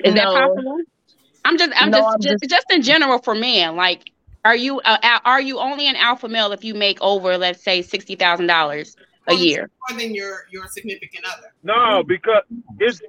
Is 0.04 0.14
that 0.14 0.28
possible? 0.28 0.78
I'm 1.44 1.58
just, 1.58 1.72
I'm 1.76 1.90
No, 1.90 1.98
just, 1.98 2.08
I'm 2.14 2.20
just, 2.22 2.40
just- 2.42 2.50
just 2.50 2.66
in 2.70 2.82
general 2.82 3.18
for 3.18 3.34
men. 3.34 3.76
Like, 3.76 4.10
are 4.44 4.56
you, 4.56 4.80
uh, 4.80 5.18
are 5.24 5.40
you 5.40 5.58
only 5.58 5.86
an 5.88 5.96
alpha 5.96 6.28
male 6.28 6.52
if 6.52 6.64
you 6.64 6.74
make 6.74 6.98
over, 7.02 7.36
let's 7.36 7.62
say, 7.62 7.82
sixty 7.82 8.14
thousand 8.16 8.46
dollars 8.46 8.96
a 9.26 9.34
year? 9.34 9.70
more 9.90 9.98
than 9.98 10.14
your 10.14 10.46
your 10.50 10.66
significant 10.68 11.24
other? 11.26 11.52
No, 11.62 12.02
because 12.06 12.42
it's 12.78 13.00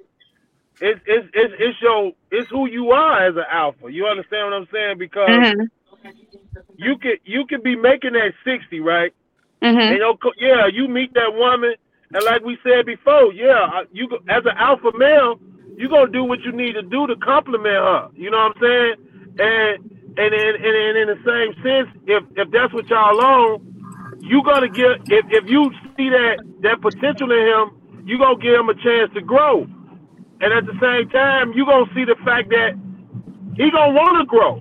it's 0.81 0.99
it's 1.05 1.27
it's 1.33 1.53
it's 1.59 1.81
your 1.81 2.11
it's 2.31 2.49
who 2.49 2.67
you 2.67 2.91
are 2.91 3.27
as 3.27 3.35
an 3.35 3.45
alpha. 3.51 3.91
You 3.91 4.07
understand 4.07 4.51
what 4.51 4.53
I'm 4.53 4.67
saying? 4.73 4.97
Because 4.97 5.29
Mhm. 5.29 5.69
you 6.77 6.97
could 6.97 7.19
you 7.23 7.45
could 7.47 7.63
be 7.63 7.75
making 7.75 8.13
that 8.13 8.33
sixty, 8.43 8.79
right? 8.81 9.13
Mhm. 9.61 9.79
And 9.79 9.97
your 9.97 10.17
yeah, 10.37 10.67
you 10.67 10.87
meet 10.87 11.13
that 11.13 11.33
woman, 11.35 11.75
and 12.13 12.23
like 12.25 12.43
we 12.43 12.57
said 12.63 12.85
before, 12.85 13.33
yeah, 13.33 13.83
you 13.91 14.07
as 14.29 14.43
an 14.45 14.57
alpha 14.57 14.91
male, 14.97 15.39
you 15.77 15.89
gonna 15.89 16.11
do 16.11 16.23
what 16.23 16.41
you 16.41 16.51
need 16.51 16.73
to 16.73 16.81
do 16.81 17.07
to 17.07 17.15
compliment 17.17 17.75
her. 17.75 18.09
You 18.15 18.31
know 18.31 18.37
what 18.37 18.57
I'm 18.57 18.61
saying? 18.61 18.95
And 19.39 19.91
and 20.17 20.33
in 20.33 20.55
and, 20.55 20.75
and 20.75 20.97
in 20.97 21.07
the 21.07 21.19
same 21.25 21.53
sense, 21.63 21.89
if 22.07 22.23
if 22.35 22.51
that's 22.51 22.73
what 22.73 22.87
y'all 22.89 23.21
on, 23.21 23.61
you 24.19 24.41
gonna 24.43 24.69
get 24.69 25.01
if 25.09 25.25
if 25.29 25.49
you 25.49 25.71
see 25.97 26.09
that 26.09 26.39
that 26.61 26.81
potential 26.81 27.31
in 27.31 27.45
him, 27.47 28.03
you 28.05 28.17
gonna 28.17 28.37
give 28.37 28.59
him 28.59 28.69
a 28.69 28.75
chance 28.75 29.13
to 29.13 29.21
grow. 29.21 29.67
And 30.41 30.53
at 30.53 30.65
the 30.65 30.73
same 30.81 31.07
time, 31.09 31.53
you 31.53 31.65
gonna 31.65 31.85
see 31.93 32.03
the 32.05 32.15
fact 32.25 32.49
that 32.49 32.73
he 33.55 33.69
gonna 33.69 33.93
want 33.93 34.17
to 34.19 34.25
grow 34.25 34.59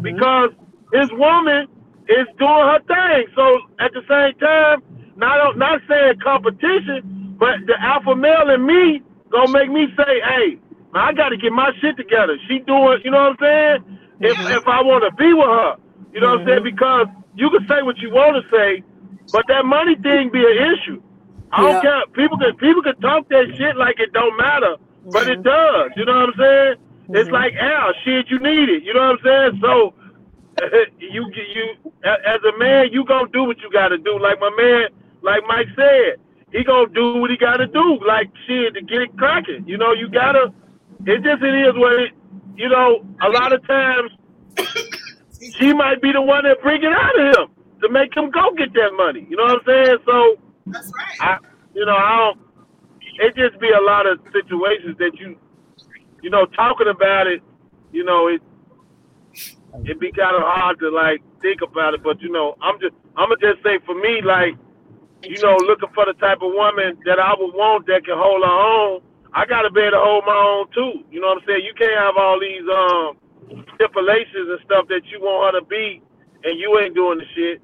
because 0.00 0.50
his 0.92 1.10
woman 1.12 1.66
is 2.10 2.26
doing 2.38 2.66
her 2.66 2.80
thing. 2.90 3.26
So 3.36 3.44
at 3.78 3.92
the 3.94 4.02
same 4.10 4.34
time, 4.42 4.82
not 5.16 5.56
not 5.56 5.80
saying 5.88 6.18
competition, 6.22 7.36
but 7.38 7.62
the 7.66 7.76
alpha 7.80 8.14
male 8.16 8.50
in 8.50 8.66
me 8.66 9.02
gonna 9.30 9.52
make 9.52 9.70
me 9.70 9.86
say, 9.96 10.20
"Hey, 10.20 10.58
man, 10.92 11.02
I 11.04 11.12
got 11.12 11.30
to 11.30 11.36
get 11.36 11.52
my 11.52 11.70
shit 11.80 11.96
together." 11.96 12.36
She 12.48 12.58
doing, 12.60 13.00
you 13.04 13.10
know 13.10 13.30
what 13.30 13.38
I'm 13.38 13.40
saying? 13.40 13.98
If 14.20 14.36
mm-hmm. 14.36 14.58
if 14.58 14.66
I 14.66 14.82
want 14.82 15.04
to 15.06 15.12
be 15.14 15.32
with 15.32 15.46
her, 15.46 15.76
you 16.12 16.20
know 16.20 16.34
what 16.34 16.40
I'm 16.40 16.46
saying? 16.46 16.58
Mm-hmm. 16.64 16.74
Because 16.76 17.06
you 17.36 17.48
can 17.50 17.66
say 17.68 17.82
what 17.82 17.98
you 17.98 18.10
want 18.10 18.36
to 18.42 18.44
say, 18.50 18.82
but 19.32 19.44
that 19.48 19.64
money 19.64 19.94
thing 20.02 20.30
be 20.32 20.40
an 20.40 20.58
issue. 20.74 21.00
I 21.52 21.62
don't 21.62 21.82
Yeah. 21.82 21.82
care. 21.82 22.02
People 22.14 22.38
can 22.38 22.56
people 22.56 22.82
can 22.82 22.96
talk 23.00 23.28
that 23.28 23.46
shit 23.56 23.76
like 23.76 24.00
it 24.00 24.12
don't 24.12 24.36
matter, 24.36 24.76
but 25.06 25.28
it 25.28 25.42
mm-hmm. 25.42 25.86
does. 25.86 25.90
You 25.96 26.04
know 26.04 26.14
what 26.26 26.30
I'm 26.30 26.38
saying? 26.38 26.74
It's 27.12 27.30
like 27.30 27.54
Al, 27.54 27.92
shit, 28.04 28.30
you 28.30 28.38
need 28.38 28.68
it. 28.68 28.84
You 28.84 28.94
know 28.94 29.00
what 29.00 29.18
I'm 29.18 29.24
saying? 29.24 29.60
So 29.60 29.94
you 30.98 31.30
get 31.30 31.48
you 31.54 31.92
as 32.04 32.40
a 32.42 32.58
man, 32.58 32.88
you 32.92 33.04
gonna 33.04 33.28
do 33.32 33.44
what 33.44 33.58
you 33.60 33.70
gotta 33.72 33.98
do. 33.98 34.18
Like 34.18 34.40
my 34.40 34.50
man, 34.56 34.88
like 35.22 35.42
Mike 35.46 35.68
said, 35.76 36.16
he 36.52 36.64
gonna 36.64 36.88
do 36.92 37.18
what 37.18 37.30
he 37.30 37.36
gotta 37.36 37.66
do. 37.66 37.98
Like 38.06 38.30
shit 38.46 38.74
to 38.74 38.82
get 38.82 39.02
it 39.02 39.16
cracking. 39.16 39.64
You 39.66 39.78
know, 39.78 39.92
you 39.92 40.08
gotta. 40.08 40.52
It 41.06 41.22
just 41.22 41.42
it 41.42 41.54
is 41.68 41.74
what 41.76 41.92
it. 42.00 42.12
You 42.56 42.68
know, 42.68 43.04
a 43.22 43.28
lot 43.28 43.52
of 43.52 43.66
times 43.66 44.10
she 45.58 45.72
might 45.72 46.02
be 46.02 46.12
the 46.12 46.20
one 46.20 46.44
that 46.44 46.60
bring 46.62 46.82
it 46.82 46.92
out 46.92 47.18
of 47.18 47.36
him 47.36 47.56
to 47.82 47.88
make 47.88 48.14
him 48.14 48.30
go 48.30 48.52
get 48.56 48.72
that 48.74 48.92
money. 48.96 49.26
You 49.28 49.36
know 49.36 49.44
what 49.44 49.60
I'm 49.60 49.66
saying? 49.66 49.98
So 50.04 50.36
That's 50.66 50.92
right. 50.96 51.16
I, 51.20 51.38
you 51.74 51.86
know, 51.86 51.96
I 51.96 52.16
don't. 52.16 52.40
It 53.22 53.36
just 53.36 53.60
be 53.60 53.68
a 53.70 53.80
lot 53.80 54.06
of 54.06 54.18
situations 54.32 54.96
that 54.98 55.12
you, 55.18 55.36
you 56.22 56.30
know, 56.30 56.46
talking 56.46 56.88
about 56.88 57.26
it. 57.26 57.42
You 57.92 58.04
know, 58.04 58.28
it 58.28 58.42
it 59.84 60.00
be 60.00 60.12
kind 60.12 60.36
of 60.36 60.42
hard 60.44 60.78
to 60.80 60.90
like 60.90 61.22
think 61.42 61.60
about 61.62 61.94
it. 61.94 62.02
But 62.02 62.20
you 62.22 62.30
know, 62.30 62.56
I'm 62.62 62.80
just 62.80 62.94
I'm 63.16 63.30
gonna 63.30 63.42
just 63.42 63.62
say 63.64 63.78
for 63.86 63.94
me, 63.94 64.22
like, 64.22 64.54
you 65.24 65.40
know, 65.40 65.58
looking 65.58 65.90
for 65.94 66.06
the 66.06 66.14
type 66.20 66.42
of 66.42 66.52
woman 66.54 66.98
that 67.06 67.18
I 67.20 67.34
would 67.38 67.54
want 67.54 67.86
that 67.86 68.04
can 68.04 68.16
hold 68.18 68.42
her 68.44 68.50
own. 68.50 69.02
I 69.34 69.46
gotta 69.46 69.70
be 69.70 69.80
able 69.82 69.98
to 69.98 70.02
hold 70.02 70.24
my 70.26 70.36
own 70.36 70.66
too. 70.74 71.04
You 71.10 71.20
know 71.20 71.28
what 71.34 71.42
I'm 71.42 71.46
saying? 71.48 71.64
You 71.64 71.74
can't 71.78 71.98
have 71.98 72.16
all 72.18 72.40
these 72.40 72.66
um 72.68 73.18
stipulations 73.76 74.48
and 74.50 74.60
stuff 74.64 74.88
that 74.88 75.02
you 75.10 75.20
want 75.20 75.54
her 75.54 75.60
to 75.60 75.66
be, 75.66 76.02
and 76.44 76.58
you 76.60 76.78
ain't 76.80 76.94
doing 76.94 77.18
the 77.18 77.26
shit. 77.34 77.62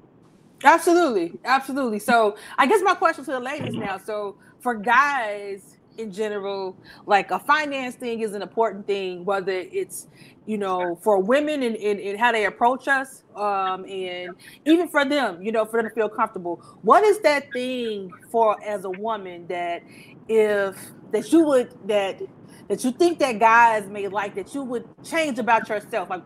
Absolutely, 0.63 1.39
absolutely. 1.45 1.99
So 1.99 2.37
I 2.57 2.67
guess 2.67 2.81
my 2.83 2.95
question 2.95 3.25
to 3.25 3.31
the 3.31 3.39
ladies 3.39 3.77
now. 3.77 3.97
So 3.97 4.37
for 4.59 4.75
guys 4.75 5.76
in 5.97 6.11
general, 6.11 6.77
like 7.05 7.31
a 7.31 7.39
finance 7.39 7.95
thing 7.95 8.21
is 8.21 8.33
an 8.33 8.41
important 8.41 8.87
thing, 8.87 9.25
whether 9.25 9.51
it's 9.51 10.07
you 10.45 10.57
know 10.57 10.97
for 11.03 11.19
women 11.19 11.63
and, 11.63 11.75
and, 11.75 11.99
and 11.99 12.19
how 12.19 12.31
they 12.31 12.45
approach 12.45 12.87
us, 12.87 13.23
um, 13.35 13.85
and 13.85 14.35
even 14.65 14.87
for 14.87 15.05
them, 15.05 15.41
you 15.41 15.51
know, 15.51 15.65
for 15.65 15.81
them 15.81 15.89
to 15.89 15.95
feel 15.95 16.09
comfortable. 16.09 16.61
What 16.81 17.03
is 17.03 17.19
that 17.21 17.51
thing 17.51 18.11
for 18.31 18.61
as 18.63 18.85
a 18.85 18.89
woman 18.91 19.47
that 19.47 19.83
if 20.27 20.77
that 21.11 21.31
you 21.31 21.43
would 21.43 21.73
that 21.87 22.21
that 22.67 22.83
you 22.83 22.91
think 22.91 23.19
that 23.19 23.39
guys 23.39 23.87
may 23.87 24.07
like 24.07 24.35
that 24.35 24.53
you 24.53 24.63
would 24.63 24.85
change 25.03 25.39
about 25.39 25.69
yourself, 25.69 26.09
like 26.09 26.23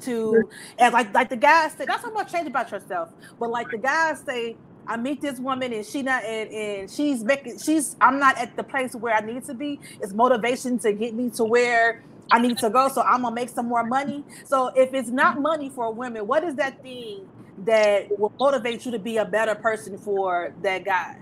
to 0.00 0.48
and 0.78 0.92
like 0.92 1.12
like 1.14 1.28
the 1.28 1.36
guys 1.36 1.72
say, 1.72 1.84
not 1.84 2.00
so 2.02 2.10
much 2.10 2.32
change 2.32 2.46
about 2.46 2.70
yourself, 2.70 3.10
but 3.38 3.50
like 3.50 3.70
the 3.70 3.78
guys 3.78 4.22
say, 4.26 4.56
I 4.88 4.98
meet 4.98 5.22
this 5.22 5.40
woman 5.40 5.72
and 5.74 5.86
she 5.86 6.02
not 6.02 6.24
and, 6.24 6.50
and 6.50 6.90
she's 6.90 7.24
making 7.24 7.58
she's 7.58 7.96
I'm 8.00 8.18
not 8.20 8.38
at 8.38 8.56
the 8.56 8.64
place 8.64 8.94
where 8.94 9.14
I 9.14 9.20
need 9.20 9.44
to 9.46 9.54
be. 9.54 9.80
It's 10.00 10.14
motivation 10.14 10.80
to 10.80 10.94
get 10.94 11.14
me 11.14 11.30
to 11.36 11.44
where 11.44 11.98
I 12.32 12.40
need 12.40 12.58
to 12.60 12.70
go. 12.70 12.88
So 12.90 13.02
I'm 13.02 13.22
gonna 13.22 13.34
make 13.34 13.50
some 13.50 13.68
more 13.68 13.84
money. 13.86 14.26
So 14.46 14.70
if 14.76 14.94
it's 14.94 15.10
not 15.10 15.40
money 15.40 15.70
for 15.74 15.94
women, 15.94 16.26
what 16.26 16.44
is 16.44 16.56
that 16.56 16.82
thing 16.82 17.28
that 17.58 18.04
will 18.18 18.34
motivate 18.40 18.86
you 18.86 18.92
to 18.92 19.00
be 19.00 19.18
a 19.18 19.26
better 19.26 19.56
person 19.56 19.98
for 19.98 20.50
that 20.62 20.84
guy 20.84 21.12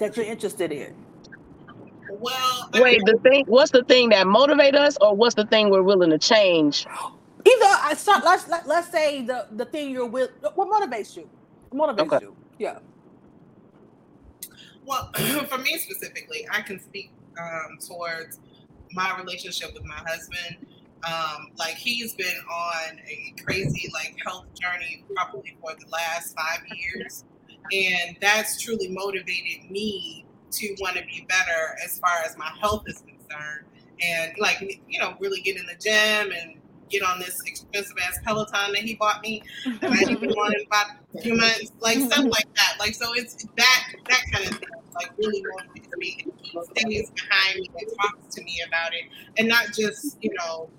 that 0.00 0.16
you're 0.16 0.26
interested 0.26 0.72
in? 0.72 0.96
Well, 2.08 2.68
Wait, 2.74 3.04
the 3.06 3.18
thing. 3.22 3.44
What's 3.48 3.72
the 3.72 3.84
thing 3.84 4.10
that 4.10 4.26
motivate 4.26 4.76
us, 4.76 4.96
or 5.00 5.16
what's 5.16 5.34
the 5.36 5.46
thing 5.46 5.70
we're 5.70 5.82
willing 5.82 6.10
to 6.10 6.18
change? 6.18 6.86
Either 7.46 7.64
uh, 7.66 7.78
I 7.84 7.94
start 7.96 8.24
let's 8.24 8.48
let, 8.48 8.68
let's 8.68 8.90
say 8.90 9.26
the 9.26 9.46
the 9.52 9.66
thing 9.66 9.90
you're 9.90 10.06
with 10.06 10.30
what 10.54 10.68
motivates 10.70 11.16
you. 11.16 11.30
Motivates 11.74 12.14
Okay. 12.14 12.20
you. 12.20 12.36
Yeah. 12.58 12.78
Well, 14.84 15.10
for 15.48 15.58
me 15.58 15.78
specifically, 15.78 16.46
I 16.50 16.62
can 16.62 16.80
speak 16.80 17.10
um, 17.38 17.78
towards 17.86 18.38
my 18.92 19.18
relationship 19.18 19.74
with 19.74 19.84
my 19.84 19.96
husband. 20.06 20.66
Um, 21.06 21.50
like 21.58 21.74
he's 21.74 22.14
been 22.14 22.36
on 22.50 22.98
a 23.06 23.34
crazy 23.42 23.90
like 23.92 24.16
health 24.24 24.46
journey 24.54 25.04
probably 25.14 25.56
for 25.60 25.72
the 25.74 25.88
last 25.90 26.34
five 26.34 26.60
years, 26.74 27.24
and 27.72 28.16
that's 28.20 28.60
truly 28.60 28.88
motivated 28.88 29.70
me 29.70 30.24
to 30.52 30.74
want 30.80 30.96
to 30.96 31.04
be 31.04 31.26
better 31.28 31.76
as 31.84 31.98
far 31.98 32.22
as 32.24 32.36
my 32.38 32.50
health 32.60 32.84
is 32.86 33.02
concerned, 33.02 33.66
and 34.02 34.32
like 34.38 34.60
you 34.88 34.98
know 34.98 35.14
really 35.20 35.40
get 35.42 35.56
in 35.56 35.66
the 35.66 35.74
gym 35.74 36.32
and 36.32 36.54
get 36.88 37.02
on 37.02 37.18
this 37.18 37.40
expensive 37.46 37.96
ass 38.06 38.18
Peloton 38.24 38.72
that 38.72 38.82
he 38.82 38.94
bought 38.94 39.22
me 39.22 39.42
that 39.80 39.90
I 39.90 40.04
didn't 40.04 40.34
want 40.36 40.54
in 40.54 40.66
about 40.66 40.86
a 41.16 41.20
few 41.22 41.34
months, 41.34 41.72
like 41.80 41.98
stuff 42.00 42.24
like 42.24 42.52
that. 42.54 42.76
Like 42.78 42.94
so, 42.94 43.12
it's 43.14 43.44
that 43.56 43.86
that 44.08 44.22
kind 44.32 44.46
of 44.46 44.58
thing. 44.58 44.68
Like 44.94 45.12
really 45.18 45.42
motivates 45.42 45.96
me. 45.98 46.24
And 46.24 46.32
he 46.42 46.60
stays 47.04 47.10
behind 47.10 47.60
me 47.60 47.70
and 47.78 47.90
talks 48.00 48.34
to 48.34 48.42
me 48.42 48.62
about 48.66 48.94
it, 48.94 49.04
and 49.38 49.48
not 49.48 49.66
just 49.74 50.16
you 50.22 50.32
know 50.34 50.70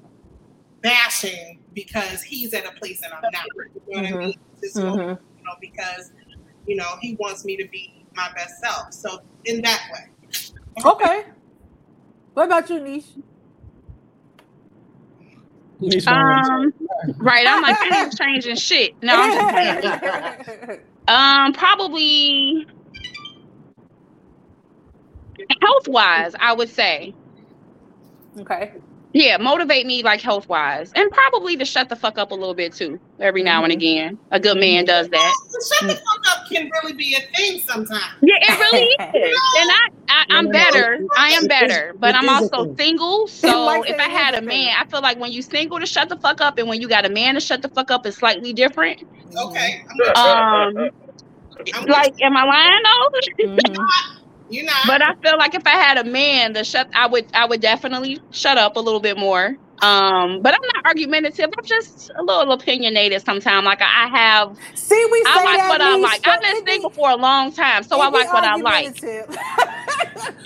bashing 0.81 1.59
because 1.73 2.21
he's 2.23 2.53
at 2.53 2.65
a 2.65 2.71
place 2.79 3.01
and 3.03 3.13
I'm 3.13 3.21
not. 3.31 3.45
You 3.87 3.95
know 3.95 4.01
what 4.01 4.11
I 4.13 4.25
mean? 4.25 4.39
Just 4.61 4.75
Mhm. 4.77 5.19
you 5.37 5.43
know 5.43 5.55
because 5.61 6.11
you 6.65 6.75
know 6.75 6.97
he 7.01 7.15
wants 7.15 7.45
me 7.45 7.57
to 7.57 7.67
be 7.67 8.05
my 8.15 8.31
best 8.33 8.59
self. 8.59 8.93
So 8.93 9.19
in 9.45 9.61
that 9.61 9.81
way. 9.93 10.43
Okay. 10.83 11.25
What 12.33 12.45
about 12.45 12.69
you, 12.69 12.79
Niche? 12.79 13.05
Nisha 15.81 16.15
don't 16.15 16.27
wanna 16.27 16.43
Um, 16.45 16.73
right. 17.19 17.47
I'm 17.47 17.61
like, 17.61 17.77
I 17.81 17.99
ain't 17.99 18.13
changing 18.17 18.57
shit. 18.57 18.93
No, 19.03 19.15
I'm 19.15 19.31
just 19.31 19.49
playing. 19.49 19.77
Um, 21.07 21.53
probably 21.53 22.67
health 25.61 25.87
wise, 25.87 26.33
I 26.39 26.53
would 26.53 26.69
say. 26.69 27.15
okay. 28.39 28.73
Yeah, 29.17 29.37
motivate 29.37 29.87
me 29.87 30.03
like 30.03 30.21
health 30.21 30.47
wise. 30.47 30.91
And 30.95 31.09
probably 31.09 31.57
to 31.57 31.65
shut 31.65 31.89
the 31.89 31.95
fuck 31.95 32.19
up 32.19 32.29
a 32.31 32.35
little 32.35 32.53
bit 32.53 32.71
too, 32.73 32.99
every 33.19 33.41
now 33.41 33.63
and 33.63 33.73
Mhm. 33.73 33.77
again. 33.77 34.19
A 34.31 34.39
good 34.39 34.57
man 34.59 34.85
does 34.85 35.09
that. 35.09 35.33
Shut 35.79 35.89
the 35.89 35.95
fuck 35.95 36.37
up 36.37 36.47
can 36.47 36.69
really 36.83 36.93
be 36.93 37.15
a 37.15 37.21
thing 37.35 37.59
sometimes. 37.61 38.03
Yeah, 38.21 38.35
it 38.41 38.59
really 38.59 38.83
is. 38.83 39.39
And 39.59 39.71
I, 39.71 39.87
I 40.09 40.23
I'm 40.29 40.45
No, 40.45 40.51
no, 40.51 40.59
no. 40.59 40.63
better. 40.65 40.99
I 41.17 41.29
am 41.31 41.47
better. 41.47 41.93
But 41.97 42.13
I'm 42.13 42.29
also 42.29 42.75
single. 42.77 43.27
So 43.27 43.83
if 43.83 43.97
I 43.99 44.03
had 44.03 44.35
a 44.35 44.37
a 44.37 44.41
man. 44.41 44.69
I 44.79 44.85
feel 44.85 45.01
like 45.01 45.19
when 45.19 45.31
you 45.31 45.41
single 45.41 45.79
to 45.79 45.87
shut 45.87 46.09
the 46.09 46.17
fuck 46.17 46.39
up 46.41 46.59
and 46.59 46.67
when 46.67 46.79
you 46.79 46.87
got 46.87 47.05
a 47.05 47.09
man 47.09 47.33
to 47.33 47.39
shut 47.41 47.63
the 47.63 47.69
fuck 47.69 47.89
up 47.89 48.05
is 48.05 48.15
slightly 48.15 48.53
different. 48.53 49.01
Okay, 49.35 49.81
Um 50.15 50.89
I'm 51.73 51.81
with 51.83 51.89
like 51.89 52.13
am 52.21 52.37
I 52.37 52.43
lying 52.45 52.83
though? 52.83 53.83
You 54.49 54.63
not. 54.63 54.87
But 54.87 55.01
I 55.03 55.13
feel 55.23 55.37
like 55.37 55.55
if 55.55 55.63
I 55.65 55.71
had 55.71 55.97
a 55.99 56.05
man 56.09 56.53
to 56.55 56.63
shut, 56.63 56.89
I 56.95 57.07
would, 57.07 57.27
I 57.33 57.45
would 57.47 57.61
definitely 57.61 58.21
shut 58.31 58.57
up 58.57 58.77
a 58.77 58.81
little 58.81 59.01
bit 59.01 59.17
more. 59.17 59.57
Um, 59.81 60.41
but 60.41 60.53
I'm 60.53 60.61
not 60.75 60.85
argumentative. 60.87 61.45
I'm 61.57 61.65
just 61.65 62.11
a 62.17 62.23
little 62.23 62.53
opinionated 62.53 63.23
sometimes. 63.25 63.65
Like 63.65 63.81
I 63.81 64.07
have, 64.09 64.57
See, 64.75 65.07
we. 65.11 65.25
Say 65.25 65.31
I 65.31 65.39
like 65.43 65.57
that 65.57 65.67
what 65.67 65.81
I 65.81 65.95
like. 65.97 66.21
I've 66.25 66.41
been 66.41 66.57
it 66.57 66.65
be- 66.65 66.73
single 66.73 66.91
for 66.91 67.09
a 67.11 67.17
long 67.17 67.53
time, 67.53 67.83
so 67.83 68.01
I 68.01 68.09
like 68.09 68.33
what 68.33 68.43
I 68.45 68.57
like. 68.57 68.95
argumentative. 68.95 69.25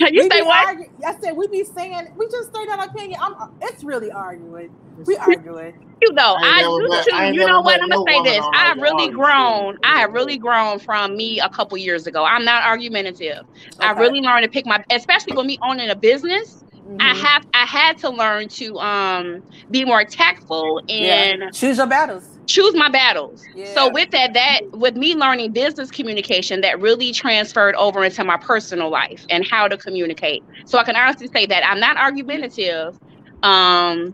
You 0.00 0.22
We 0.22 0.30
say 0.30 0.42
what? 0.42 0.68
argu- 0.68 0.90
I 1.06 1.14
said 1.22 1.32
we 1.36 1.48
be 1.48 1.64
saying 1.64 2.08
we 2.16 2.26
just 2.30 2.52
say 2.54 2.66
that 2.66 2.88
opinion. 2.90 3.20
I'm, 3.22 3.34
it's 3.62 3.84
really 3.84 4.10
arguing. 4.12 4.70
We 5.06 5.16
arguing. 5.16 5.74
You 6.02 6.12
know, 6.14 6.36
I 6.40 6.46
ain't 6.46 6.56
I 6.56 6.60
never 6.62 6.72
used 6.80 6.90
met- 6.92 7.04
to. 7.04 7.14
I 7.14 7.30
You 7.30 7.46
know 7.46 7.60
what? 7.60 7.80
I'm 7.80 7.88
gonna 7.88 8.04
say 8.10 8.22
this. 8.24 8.44
I've 8.54 8.76
really 8.78 9.08
grown. 9.10 9.74
shit. 9.74 9.80
I 9.84 10.00
have 10.00 10.12
really 10.12 10.36
grown 10.36 10.78
from 10.80 11.16
me 11.16 11.38
a 11.40 11.48
couple 11.48 11.78
years 11.78 12.06
ago. 12.06 12.24
I'm 12.24 12.44
not 12.44 12.64
argumentative. 12.64 13.44
I 13.80 13.92
really 13.92 14.20
learned 14.20 14.42
to 14.44 14.50
pick 14.50 14.66
my, 14.66 14.84
especially 14.90 15.36
with 15.36 15.46
me 15.46 15.58
owning 15.62 15.90
a 15.90 15.96
business. 15.96 16.64
I 17.00 17.14
Mhm. 17.14 17.16
have, 17.20 17.46
I 17.54 17.64
had 17.64 17.98
to 17.98 18.10
learn 18.10 18.48
to 18.48 18.76
um 18.80 19.44
be 19.70 19.84
more 19.84 20.04
tactful 20.04 20.80
and 20.88 21.40
yeah. 21.40 21.50
choose 21.54 21.78
your 21.78 21.86
battles. 21.86 22.24
choose 22.48 22.74
my 22.74 22.88
battles. 22.88 23.40
Yeah. 23.54 23.72
So 23.72 23.88
with 23.88 24.10
that, 24.10 24.34
that 24.34 24.60
with 24.72 24.96
me 24.96 25.14
learning 25.14 25.52
business 25.52 25.90
communication, 25.92 26.60
that 26.62 26.80
really 26.80 27.12
transferred 27.12 27.76
over 27.76 28.02
into 28.04 28.24
my 28.24 28.36
personal 28.38 28.90
life 28.90 29.24
and 29.30 29.46
how 29.48 29.68
to 29.68 29.76
communicate. 29.78 30.42
So 30.66 30.78
I 30.78 30.82
can 30.84 30.96
honestly 30.96 31.28
say 31.28 31.46
that 31.46 31.64
I'm 31.64 31.78
not 31.78 31.96
argumentative, 31.96 32.98
um, 33.44 34.12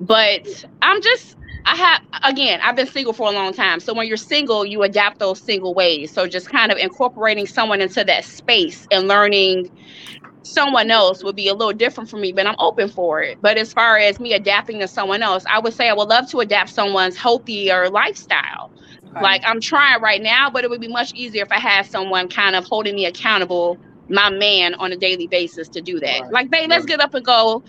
but 0.00 0.64
I'm 0.82 1.02
just 1.02 1.36
I 1.66 1.76
have 1.76 2.02
again 2.24 2.60
I've 2.62 2.76
been 2.76 2.86
single 2.86 3.12
for 3.12 3.28
a 3.28 3.32
long 3.32 3.52
time. 3.52 3.80
So 3.80 3.94
when 3.94 4.06
you're 4.06 4.16
single, 4.16 4.64
you 4.64 4.82
adapt 4.82 5.18
those 5.18 5.40
single 5.40 5.74
ways. 5.74 6.12
So 6.12 6.26
just 6.26 6.50
kind 6.50 6.72
of 6.72 6.78
incorporating 6.78 7.46
someone 7.46 7.80
into 7.80 8.04
that 8.04 8.24
space 8.24 8.86
and 8.90 9.08
learning 9.08 9.70
someone 10.42 10.90
else 10.90 11.22
would 11.22 11.36
be 11.36 11.48
a 11.48 11.54
little 11.54 11.72
different 11.74 12.08
for 12.08 12.16
me, 12.16 12.32
but 12.32 12.46
I'm 12.46 12.56
open 12.58 12.88
for 12.88 13.22
it. 13.22 13.38
But 13.42 13.58
as 13.58 13.72
far 13.72 13.98
as 13.98 14.18
me 14.18 14.32
adapting 14.32 14.80
to 14.80 14.88
someone 14.88 15.22
else, 15.22 15.44
I 15.48 15.58
would 15.58 15.74
say 15.74 15.88
I 15.88 15.92
would 15.94 16.08
love 16.08 16.30
to 16.30 16.40
adapt 16.40 16.70
someone's 16.70 17.16
healthier 17.16 17.90
lifestyle. 17.90 18.72
Okay. 19.10 19.20
Like 19.20 19.42
I'm 19.44 19.60
trying 19.60 20.00
right 20.00 20.22
now, 20.22 20.50
but 20.50 20.64
it 20.64 20.70
would 20.70 20.80
be 20.80 20.88
much 20.88 21.12
easier 21.14 21.42
if 21.42 21.52
I 21.52 21.58
had 21.58 21.86
someone 21.86 22.28
kind 22.28 22.56
of 22.56 22.64
holding 22.64 22.94
me 22.94 23.06
accountable, 23.06 23.78
my 24.08 24.30
man, 24.30 24.74
on 24.74 24.92
a 24.92 24.96
daily 24.96 25.26
basis 25.26 25.68
to 25.70 25.80
do 25.80 26.00
that. 26.00 26.20
Right, 26.22 26.32
Like, 26.32 26.50
babe, 26.50 26.70
let's 26.70 26.86
get 26.86 27.00
up 27.00 27.14
and 27.14 27.24
go. 27.24 27.62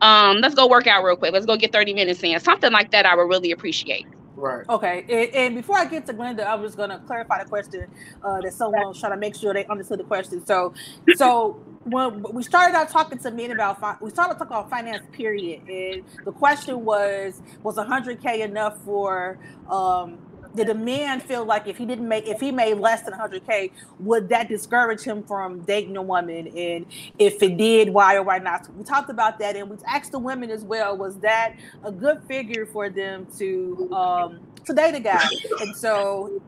Um, 0.00 0.38
let's 0.38 0.54
go 0.54 0.68
work 0.68 0.86
out 0.86 1.04
real 1.04 1.16
quick. 1.16 1.32
Let's 1.32 1.46
go 1.46 1.56
get 1.56 1.72
30 1.72 1.94
minutes 1.94 2.22
in. 2.22 2.38
Something 2.40 2.72
like 2.72 2.90
that 2.90 3.06
I 3.06 3.14
would 3.14 3.28
really 3.28 3.52
appreciate. 3.52 4.06
Right. 4.36 4.68
Okay, 4.68 5.04
and, 5.08 5.34
and 5.34 5.54
before 5.54 5.78
I 5.78 5.86
get 5.86 6.04
to 6.06 6.12
Glenda, 6.12 6.44
I 6.44 6.56
was 6.56 6.74
going 6.74 6.90
to 6.90 6.98
clarify 6.98 7.42
the 7.42 7.48
question 7.48 7.86
uh, 8.22 8.42
that 8.42 8.52
someone 8.52 8.86
was 8.88 9.00
trying 9.00 9.12
to 9.12 9.18
make 9.18 9.34
sure 9.34 9.54
they 9.54 9.64
understood 9.64 9.98
the 9.98 10.04
question. 10.04 10.44
So, 10.44 10.74
so 11.14 11.52
when 11.84 12.22
we 12.22 12.42
started 12.42 12.76
out 12.76 12.90
talking 12.90 13.18
to 13.18 13.30
men 13.30 13.52
about 13.52 13.80
fi- 13.80 13.96
we 14.00 14.10
started 14.10 14.34
talking 14.34 14.48
about 14.48 14.68
finance, 14.68 15.06
period, 15.12 15.66
and 15.68 16.02
the 16.24 16.32
question 16.32 16.84
was 16.84 17.40
was 17.62 17.76
100k 17.76 18.40
enough 18.40 18.78
for 18.82 19.38
um, 19.70 20.18
did 20.56 20.68
the 20.68 20.74
man 20.74 21.20
feel 21.20 21.44
like 21.44 21.66
if 21.66 21.76
he 21.76 21.86
didn't 21.86 22.08
make 22.08 22.26
if 22.26 22.40
he 22.40 22.50
made 22.50 22.74
less 22.74 23.02
than 23.02 23.14
100k 23.14 23.70
would 24.00 24.28
that 24.28 24.48
discourage 24.48 25.02
him 25.02 25.22
from 25.22 25.60
dating 25.60 25.96
a 25.96 26.02
woman? 26.02 26.48
And 26.48 26.86
if 27.18 27.42
it 27.42 27.56
did 27.56 27.90
why 27.90 28.16
or 28.16 28.22
why 28.22 28.38
not? 28.38 28.68
We 28.74 28.84
talked 28.84 29.10
about 29.10 29.38
that 29.38 29.56
and 29.56 29.70
we 29.70 29.76
asked 29.86 30.12
the 30.12 30.18
women 30.18 30.50
as 30.50 30.64
well 30.64 30.96
was 30.96 31.16
that 31.18 31.54
a 31.84 31.92
good 31.92 32.22
figure 32.26 32.66
for 32.66 32.88
them 32.90 33.26
to 33.38 33.88
um 33.92 34.40
to 34.64 34.72
date 34.72 34.94
a 34.94 35.00
guy? 35.00 35.28
And 35.60 35.76
so 35.76 36.40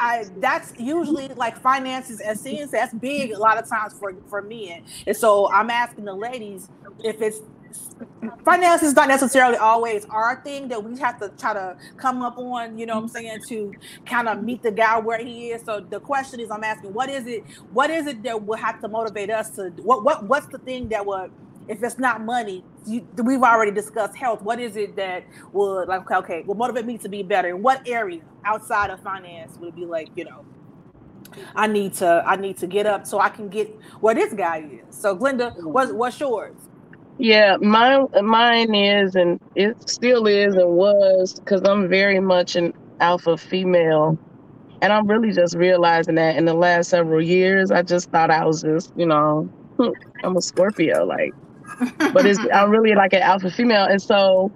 I 0.00 0.24
that's 0.36 0.72
usually 0.78 1.28
like 1.28 1.58
finances 1.58 2.20
and 2.20 2.38
scenes 2.38 2.70
that's 2.70 2.94
big 2.94 3.32
a 3.32 3.38
lot 3.38 3.58
of 3.58 3.68
times 3.68 3.94
for 3.98 4.14
for 4.28 4.42
men. 4.42 4.82
And 5.06 5.16
so 5.16 5.50
I'm 5.52 5.70
asking 5.70 6.04
the 6.04 6.14
ladies 6.14 6.68
if 7.02 7.20
it's 7.20 7.40
finance 8.44 8.82
is 8.82 8.94
not 8.94 9.08
necessarily 9.08 9.56
always 9.56 10.04
our 10.06 10.42
thing 10.42 10.68
that 10.68 10.82
we 10.82 10.98
have 10.98 11.18
to 11.20 11.28
try 11.38 11.52
to 11.52 11.76
come 11.96 12.22
up 12.22 12.38
on, 12.38 12.78
you 12.78 12.86
know 12.86 12.96
what 12.96 13.02
I'm 13.02 13.08
saying, 13.08 13.40
to 13.48 13.72
kind 14.06 14.28
of 14.28 14.42
meet 14.42 14.62
the 14.62 14.70
guy 14.70 14.98
where 14.98 15.18
he 15.18 15.50
is. 15.50 15.62
So 15.64 15.80
the 15.80 16.00
question 16.00 16.40
is 16.40 16.50
I'm 16.50 16.64
asking, 16.64 16.92
what 16.94 17.08
is 17.08 17.26
it, 17.26 17.44
what 17.72 17.90
is 17.90 18.06
it 18.06 18.22
that 18.22 18.44
will 18.44 18.56
have 18.56 18.80
to 18.80 18.88
motivate 18.88 19.30
us 19.30 19.50
to 19.56 19.70
what 19.82 20.04
what 20.04 20.24
what's 20.24 20.46
the 20.46 20.58
thing 20.58 20.88
that 20.88 21.04
would 21.04 21.30
if 21.68 21.82
it's 21.82 21.98
not 21.98 22.22
money, 22.22 22.64
you, 22.86 23.06
we've 23.22 23.42
already 23.42 23.70
discussed 23.70 24.16
health. 24.16 24.40
What 24.40 24.58
is 24.58 24.76
it 24.76 24.96
that 24.96 25.24
would 25.52 25.86
like 25.86 26.10
okay, 26.10 26.16
okay, 26.16 26.42
will 26.46 26.54
motivate 26.54 26.86
me 26.86 26.96
to 26.98 27.08
be 27.08 27.22
better? 27.22 27.48
In 27.48 27.62
what 27.62 27.86
area 27.86 28.22
outside 28.44 28.90
of 28.90 29.00
finance 29.00 29.56
would 29.58 29.68
it 29.68 29.76
be 29.76 29.84
like, 29.84 30.08
you 30.16 30.24
know, 30.24 30.44
I 31.54 31.66
need 31.66 31.94
to 31.94 32.22
I 32.26 32.36
need 32.36 32.56
to 32.58 32.66
get 32.66 32.86
up 32.86 33.06
so 33.06 33.20
I 33.20 33.28
can 33.28 33.48
get 33.48 33.68
where 34.00 34.14
this 34.14 34.32
guy 34.32 34.68
is. 34.88 34.96
So 34.96 35.16
Glenda, 35.16 35.56
mm. 35.56 35.64
what's 35.64 35.92
what's 35.92 36.18
yours? 36.18 36.56
Yeah, 37.18 37.56
mine 37.60 38.06
mine 38.22 38.74
is 38.74 39.16
and 39.16 39.40
it 39.56 39.76
still 39.90 40.26
is 40.28 40.54
and 40.56 40.70
was 40.70 41.34
because 41.44 41.62
I'm 41.64 41.88
very 41.88 42.20
much 42.20 42.56
an 42.56 42.74
alpha 43.00 43.38
female. 43.38 44.18
And 44.82 44.92
I'm 44.92 45.06
really 45.08 45.32
just 45.32 45.56
realizing 45.56 46.16
that 46.16 46.36
in 46.36 46.44
the 46.46 46.54
last 46.54 46.90
several 46.90 47.22
years, 47.22 47.70
I 47.72 47.82
just 47.82 48.10
thought 48.10 48.30
I 48.30 48.44
was 48.46 48.62
just, 48.62 48.92
you 48.96 49.06
know, 49.06 49.50
I'm 50.24 50.36
a 50.36 50.42
Scorpio, 50.42 51.04
like, 51.06 51.34
but 52.12 52.26
it's 52.26 52.40
I'm 52.54 52.70
really 52.70 52.94
like 52.94 53.12
an 53.14 53.22
alpha 53.22 53.50
female, 53.50 53.86
and 53.86 54.02
so 54.02 54.52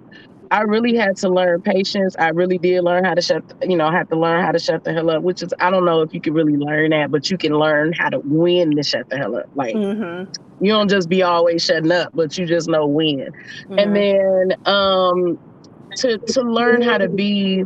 I 0.53 0.61
really 0.61 0.95
had 0.95 1.17
to 1.17 1.29
learn 1.29 1.63
patience. 1.63 2.15
I 2.19 2.29
really 2.29 2.59
did 2.59 2.83
learn 2.83 3.05
how 3.05 3.15
to 3.15 3.21
shut, 3.23 3.43
you 3.63 3.75
know, 3.75 3.87
I 3.87 3.91
had 3.91 4.07
to 4.09 4.15
learn 4.15 4.43
how 4.43 4.51
to 4.51 4.59
shut 4.59 4.83
the 4.83 4.93
hell 4.93 5.09
up, 5.09 5.23
which 5.23 5.41
is, 5.41 5.51
I 5.59 5.71
don't 5.71 5.83
know 5.83 6.01
if 6.01 6.13
you 6.13 6.21
can 6.21 6.35
really 6.35 6.55
learn 6.55 6.91
that, 6.91 7.09
but 7.09 7.31
you 7.31 7.39
can 7.39 7.53
learn 7.53 7.91
how 7.91 8.09
to 8.09 8.19
when 8.19 8.75
to 8.75 8.83
shut 8.83 9.09
the 9.09 9.17
hell 9.17 9.35
up. 9.35 9.49
Like, 9.55 9.73
mm-hmm. 9.73 10.31
you 10.63 10.71
don't 10.71 10.91
just 10.91 11.09
be 11.09 11.23
always 11.23 11.65
shutting 11.65 11.91
up, 11.91 12.11
but 12.13 12.37
you 12.37 12.45
just 12.45 12.69
know 12.69 12.85
when. 12.85 13.17
Mm-hmm. 13.17 13.79
And 13.79 13.95
then 13.95 14.53
um, 14.67 15.39
to, 15.95 16.19
to 16.19 16.41
learn 16.43 16.83
how 16.83 16.99
to 16.99 17.09
be 17.09 17.63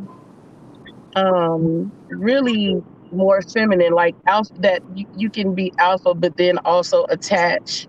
um, 1.18 1.92
really 2.08 2.82
more 3.12 3.42
feminine, 3.42 3.92
like 3.92 4.16
alpha, 4.28 4.54
that 4.60 4.82
you, 4.96 5.06
you 5.18 5.30
can 5.30 5.54
be 5.54 5.74
alpha, 5.78 6.14
but 6.14 6.38
then 6.38 6.58
also 6.60 7.06
attach 7.10 7.86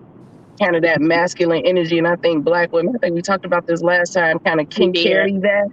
kind 0.61 0.77
of 0.77 0.83
that 0.83 1.01
masculine 1.01 1.65
energy. 1.65 1.99
And 1.99 2.07
I 2.07 2.17
think 2.17 2.45
black 2.45 2.73
women, 2.73 2.95
I 2.97 2.99
think 2.99 3.15
we 3.15 3.23
talked 3.23 3.45
about 3.45 3.67
this 3.67 3.83
last 3.83 4.13
time, 4.13 4.39
kind 4.41 4.61
of 4.61 4.69
can 4.69 4.93
carry 4.93 5.39
that. 5.39 5.69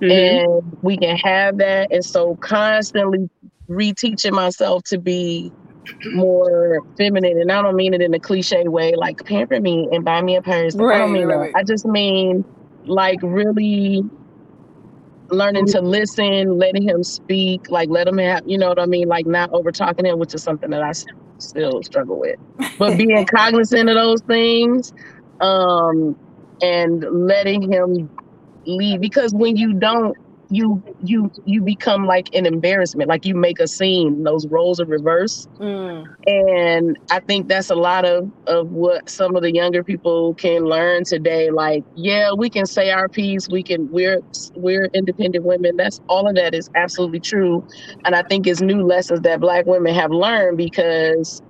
Mm-hmm. 0.00 0.10
And 0.10 0.78
we 0.82 0.96
can 0.96 1.16
have 1.18 1.58
that. 1.58 1.92
And 1.92 2.04
so 2.04 2.36
constantly 2.36 3.30
reteaching 3.68 4.32
myself 4.32 4.82
to 4.84 4.98
be 4.98 5.52
more 6.12 6.80
feminine. 6.96 7.40
And 7.40 7.52
I 7.52 7.62
don't 7.62 7.76
mean 7.76 7.94
it 7.94 8.02
in 8.02 8.12
a 8.14 8.18
cliche 8.18 8.66
way, 8.68 8.94
like 8.96 9.24
pamper 9.24 9.60
me 9.60 9.88
and 9.92 10.04
buy 10.04 10.20
me 10.22 10.36
a 10.36 10.42
purse. 10.42 10.74
Right, 10.74 10.96
I 10.96 10.98
don't 10.98 11.12
mean 11.12 11.26
right. 11.26 11.52
that. 11.52 11.58
I 11.58 11.62
just 11.62 11.84
mean 11.84 12.44
like 12.86 13.18
really 13.22 14.02
learning 15.30 15.66
to 15.66 15.80
listen, 15.80 16.58
letting 16.58 16.86
him 16.86 17.02
speak, 17.02 17.70
like 17.70 17.88
let 17.88 18.06
him 18.06 18.18
have, 18.18 18.42
you 18.46 18.58
know 18.58 18.68
what 18.68 18.78
I 18.78 18.86
mean, 18.86 19.08
like 19.08 19.26
not 19.26 19.50
over 19.52 19.72
talking 19.72 20.04
him, 20.04 20.18
which 20.18 20.34
is 20.34 20.42
something 20.42 20.70
that 20.70 20.82
I 20.82 20.92
still 21.38 21.82
struggle 21.82 22.18
with. 22.18 22.36
But 22.78 22.96
being 22.98 23.26
cognizant 23.26 23.88
of 23.88 23.94
those 23.96 24.22
things, 24.22 24.92
um, 25.40 26.16
and 26.62 27.04
letting 27.10 27.70
him 27.70 28.10
lead 28.66 29.00
because 29.00 29.34
when 29.34 29.56
you 29.56 29.74
don't 29.74 30.16
you 30.54 30.82
you 31.02 31.30
you 31.44 31.60
become 31.60 32.06
like 32.06 32.34
an 32.34 32.46
embarrassment 32.46 33.08
like 33.08 33.24
you 33.24 33.34
make 33.34 33.58
a 33.60 33.66
scene 33.66 34.22
those 34.22 34.46
roles 34.46 34.80
are 34.80 34.86
reversed 34.86 35.48
mm. 35.54 36.06
and 36.26 36.98
i 37.10 37.18
think 37.20 37.48
that's 37.48 37.70
a 37.70 37.74
lot 37.74 38.04
of 38.04 38.30
of 38.46 38.70
what 38.70 39.08
some 39.08 39.34
of 39.34 39.42
the 39.42 39.52
younger 39.52 39.82
people 39.82 40.34
can 40.34 40.64
learn 40.64 41.04
today 41.04 41.50
like 41.50 41.82
yeah 41.94 42.32
we 42.32 42.48
can 42.48 42.66
say 42.66 42.90
our 42.90 43.08
piece 43.08 43.48
we 43.48 43.62
can 43.62 43.90
we're 43.90 44.20
we're 44.54 44.86
independent 44.94 45.44
women 45.44 45.76
that's 45.76 46.00
all 46.08 46.28
of 46.28 46.34
that 46.34 46.54
is 46.54 46.70
absolutely 46.74 47.20
true 47.20 47.66
and 48.04 48.14
i 48.14 48.22
think 48.22 48.46
it's 48.46 48.60
new 48.60 48.82
lessons 48.82 49.20
that 49.22 49.40
black 49.40 49.66
women 49.66 49.94
have 49.94 50.10
learned 50.10 50.56
because 50.56 51.42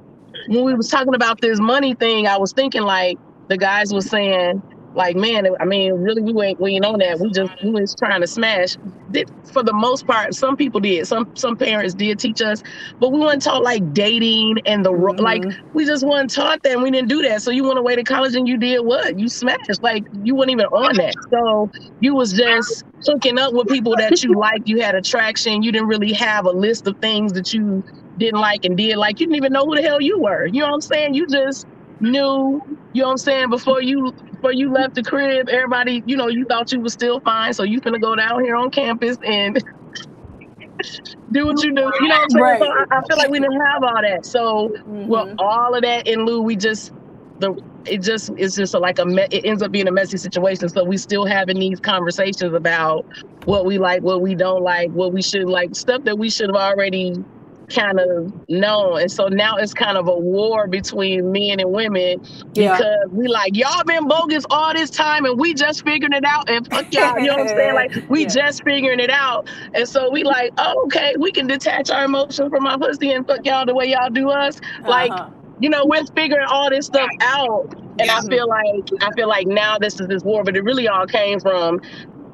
when 0.48 0.64
we 0.64 0.74
was 0.74 0.88
talking 0.88 1.14
about 1.14 1.40
this 1.40 1.60
money 1.60 1.94
thing 1.94 2.26
i 2.26 2.36
was 2.38 2.52
thinking 2.52 2.82
like 2.82 3.18
the 3.48 3.58
guys 3.58 3.92
was 3.92 4.08
saying 4.08 4.62
like 4.94 5.16
man 5.16 5.46
i 5.60 5.64
mean 5.64 5.92
really 5.92 6.22
we 6.22 6.46
ain't 6.46 6.60
we 6.60 6.74
ain't 6.74 6.84
on 6.84 6.98
that. 7.00 7.18
We 7.18 7.30
just 7.30 7.52
we 7.62 7.70
was 7.70 7.94
trying 7.94 8.20
to 8.20 8.26
smash. 8.26 8.76
For 9.52 9.62
the 9.62 9.72
most 9.72 10.06
part 10.06 10.34
some 10.34 10.56
people 10.56 10.80
did. 10.80 11.06
Some 11.06 11.30
some 11.34 11.56
parents 11.56 11.94
did 11.94 12.18
teach 12.18 12.40
us 12.42 12.62
but 13.00 13.10
we 13.10 13.20
weren't 13.20 13.42
taught 13.42 13.62
like 13.62 13.92
dating 13.92 14.58
and 14.66 14.84
the 14.84 14.92
mm-hmm. 14.92 15.22
like 15.22 15.44
we 15.72 15.84
just 15.84 16.06
weren't 16.06 16.30
taught 16.30 16.62
that. 16.62 16.72
And 16.72 16.82
we 16.82 16.90
didn't 16.90 17.08
do 17.08 17.22
that. 17.22 17.42
So 17.42 17.50
you 17.50 17.64
went 17.64 17.78
away 17.78 17.96
to 17.96 18.02
college 18.04 18.34
and 18.34 18.46
you 18.46 18.56
did 18.56 18.80
what? 18.80 19.18
You 19.18 19.28
smashed. 19.28 19.82
Like 19.82 20.04
you 20.22 20.34
weren't 20.34 20.50
even 20.50 20.66
on 20.66 20.96
that. 20.96 21.14
So 21.30 21.70
you 22.00 22.14
was 22.14 22.32
just 22.32 22.84
hooking 23.04 23.38
up 23.38 23.52
with 23.52 23.68
people 23.68 23.94
that 23.96 24.22
you 24.22 24.34
liked. 24.34 24.68
You 24.68 24.80
had 24.80 24.94
attraction. 24.94 25.62
You 25.62 25.72
didn't 25.72 25.88
really 25.88 26.12
have 26.12 26.46
a 26.46 26.50
list 26.50 26.86
of 26.86 26.98
things 26.98 27.32
that 27.34 27.52
you 27.52 27.82
didn't 28.18 28.40
like 28.40 28.64
and 28.64 28.76
did. 28.76 28.96
Like 28.96 29.20
you 29.20 29.26
didn't 29.26 29.36
even 29.36 29.52
know 29.52 29.64
who 29.64 29.76
the 29.76 29.82
hell 29.82 30.00
you 30.00 30.20
were. 30.20 30.46
You 30.46 30.60
know 30.60 30.68
what 30.68 30.74
i'm 30.74 30.80
saying? 30.80 31.14
You 31.14 31.26
just 31.26 31.66
knew 32.04 32.62
you 32.92 33.02
know 33.02 33.08
what 33.08 33.12
i'm 33.12 33.16
saying 33.18 33.50
before 33.50 33.82
you 33.82 34.14
before 34.44 34.52
you 34.52 34.70
left 34.70 34.94
the 34.94 35.02
crib, 35.02 35.48
everybody, 35.48 36.02
you 36.04 36.18
know, 36.18 36.28
you 36.28 36.44
thought 36.44 36.70
you 36.70 36.78
was 36.78 36.92
still 36.92 37.18
fine. 37.20 37.54
So 37.54 37.62
you 37.62 37.80
finna 37.80 37.98
go 37.98 38.14
down 38.14 38.44
here 38.44 38.56
on 38.56 38.70
campus 38.70 39.16
and 39.24 39.54
do 41.32 41.46
what 41.46 41.64
you 41.64 41.74
do. 41.74 41.90
You 42.00 42.08
know 42.08 42.16
what 42.16 42.24
I'm 42.24 42.30
saying? 42.30 42.42
Right. 42.42 42.60
So 42.60 42.66
I, 42.66 42.98
I, 42.98 43.02
feel 43.08 43.16
like 43.16 43.30
we 43.30 43.40
didn't 43.40 43.58
have 43.58 43.82
all 43.82 44.02
that. 44.02 44.26
So 44.26 44.68
mm-hmm. 44.68 45.06
well, 45.06 45.34
all 45.38 45.74
of 45.74 45.80
that 45.80 46.06
in 46.06 46.26
lieu, 46.26 46.42
we 46.42 46.56
just 46.56 46.92
the 47.38 47.58
it 47.86 48.02
just 48.02 48.32
it's 48.36 48.54
just 48.54 48.74
a, 48.74 48.78
like 48.78 48.98
a 48.98 49.06
me- 49.06 49.28
it 49.30 49.46
ends 49.46 49.62
up 49.62 49.72
being 49.72 49.88
a 49.88 49.92
messy 49.92 50.18
situation. 50.18 50.68
So 50.68 50.84
we 50.84 50.98
still 50.98 51.24
having 51.24 51.58
these 51.58 51.80
conversations 51.80 52.52
about 52.52 53.06
what 53.46 53.64
we 53.64 53.78
like, 53.78 54.02
what 54.02 54.20
we 54.20 54.34
don't 54.34 54.62
like, 54.62 54.90
what 54.90 55.14
we 55.14 55.22
should 55.22 55.48
like, 55.48 55.74
stuff 55.74 56.04
that 56.04 56.18
we 56.18 56.28
should 56.28 56.50
have 56.50 56.56
already 56.56 57.14
kind 57.68 57.98
of 57.98 58.32
known. 58.48 59.00
And 59.00 59.10
so 59.10 59.28
now 59.28 59.56
it's 59.56 59.74
kind 59.74 59.96
of 59.96 60.08
a 60.08 60.16
war 60.16 60.66
between 60.66 61.32
men 61.32 61.60
and 61.60 61.72
women 61.72 62.20
because 62.54 62.80
yeah. 62.80 63.04
we 63.10 63.28
like, 63.28 63.56
y'all 63.56 63.84
been 63.84 64.06
bogus 64.08 64.44
all 64.50 64.72
this 64.72 64.90
time 64.90 65.24
and 65.24 65.38
we 65.38 65.54
just 65.54 65.84
figuring 65.84 66.12
it 66.12 66.24
out. 66.24 66.48
And 66.48 66.68
fuck 66.70 66.92
y'all, 66.92 67.18
you 67.18 67.26
know 67.26 67.36
what 67.36 67.40
I'm 67.42 67.48
saying? 67.48 67.64
Like, 67.74 68.08
we 68.08 68.22
yeah. 68.22 68.28
just 68.28 68.62
figuring 68.62 69.00
it 69.00 69.10
out. 69.10 69.48
And 69.74 69.88
so 69.88 70.08
we 70.10 70.22
like, 70.22 70.52
oh, 70.58 70.84
okay, 70.84 71.14
we 71.18 71.32
can 71.32 71.46
detach 71.46 71.90
our 71.90 72.04
emotions 72.04 72.50
from 72.50 72.66
our 72.66 72.78
pussy 72.78 73.10
and 73.10 73.26
fuck 73.26 73.44
y'all 73.44 73.66
the 73.66 73.74
way 73.74 73.86
y'all 73.86 74.10
do 74.10 74.30
us. 74.30 74.58
Uh-huh. 74.58 74.88
Like, 74.88 75.32
you 75.58 75.68
know, 75.68 75.84
we're 75.84 76.04
figuring 76.14 76.46
all 76.48 76.70
this 76.70 76.86
stuff 76.86 77.10
out. 77.20 77.74
And. 77.98 78.10
I 78.10 78.20
feel 78.22 78.48
like 78.48 78.88
I 79.00 79.10
feel 79.12 79.28
like 79.28 79.46
now 79.46 79.78
this 79.78 80.00
is 80.00 80.08
this 80.08 80.22
war, 80.22 80.44
but 80.44 80.56
it 80.56 80.62
really 80.62 80.88
all 80.88 81.06
came 81.06 81.40
from 81.40 81.80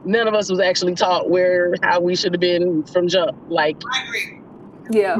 none 0.04 0.26
of 0.26 0.34
us 0.34 0.50
was 0.50 0.60
actually 0.60 0.94
taught 0.94 1.30
where 1.30 1.74
how 1.82 2.00
we 2.00 2.16
should 2.16 2.32
have 2.32 2.40
been 2.40 2.82
from 2.84 3.08
jump. 3.08 3.36
Like 3.48 3.76
I 3.92 4.04
agree. 4.04 4.39
Yeah. 4.90 5.16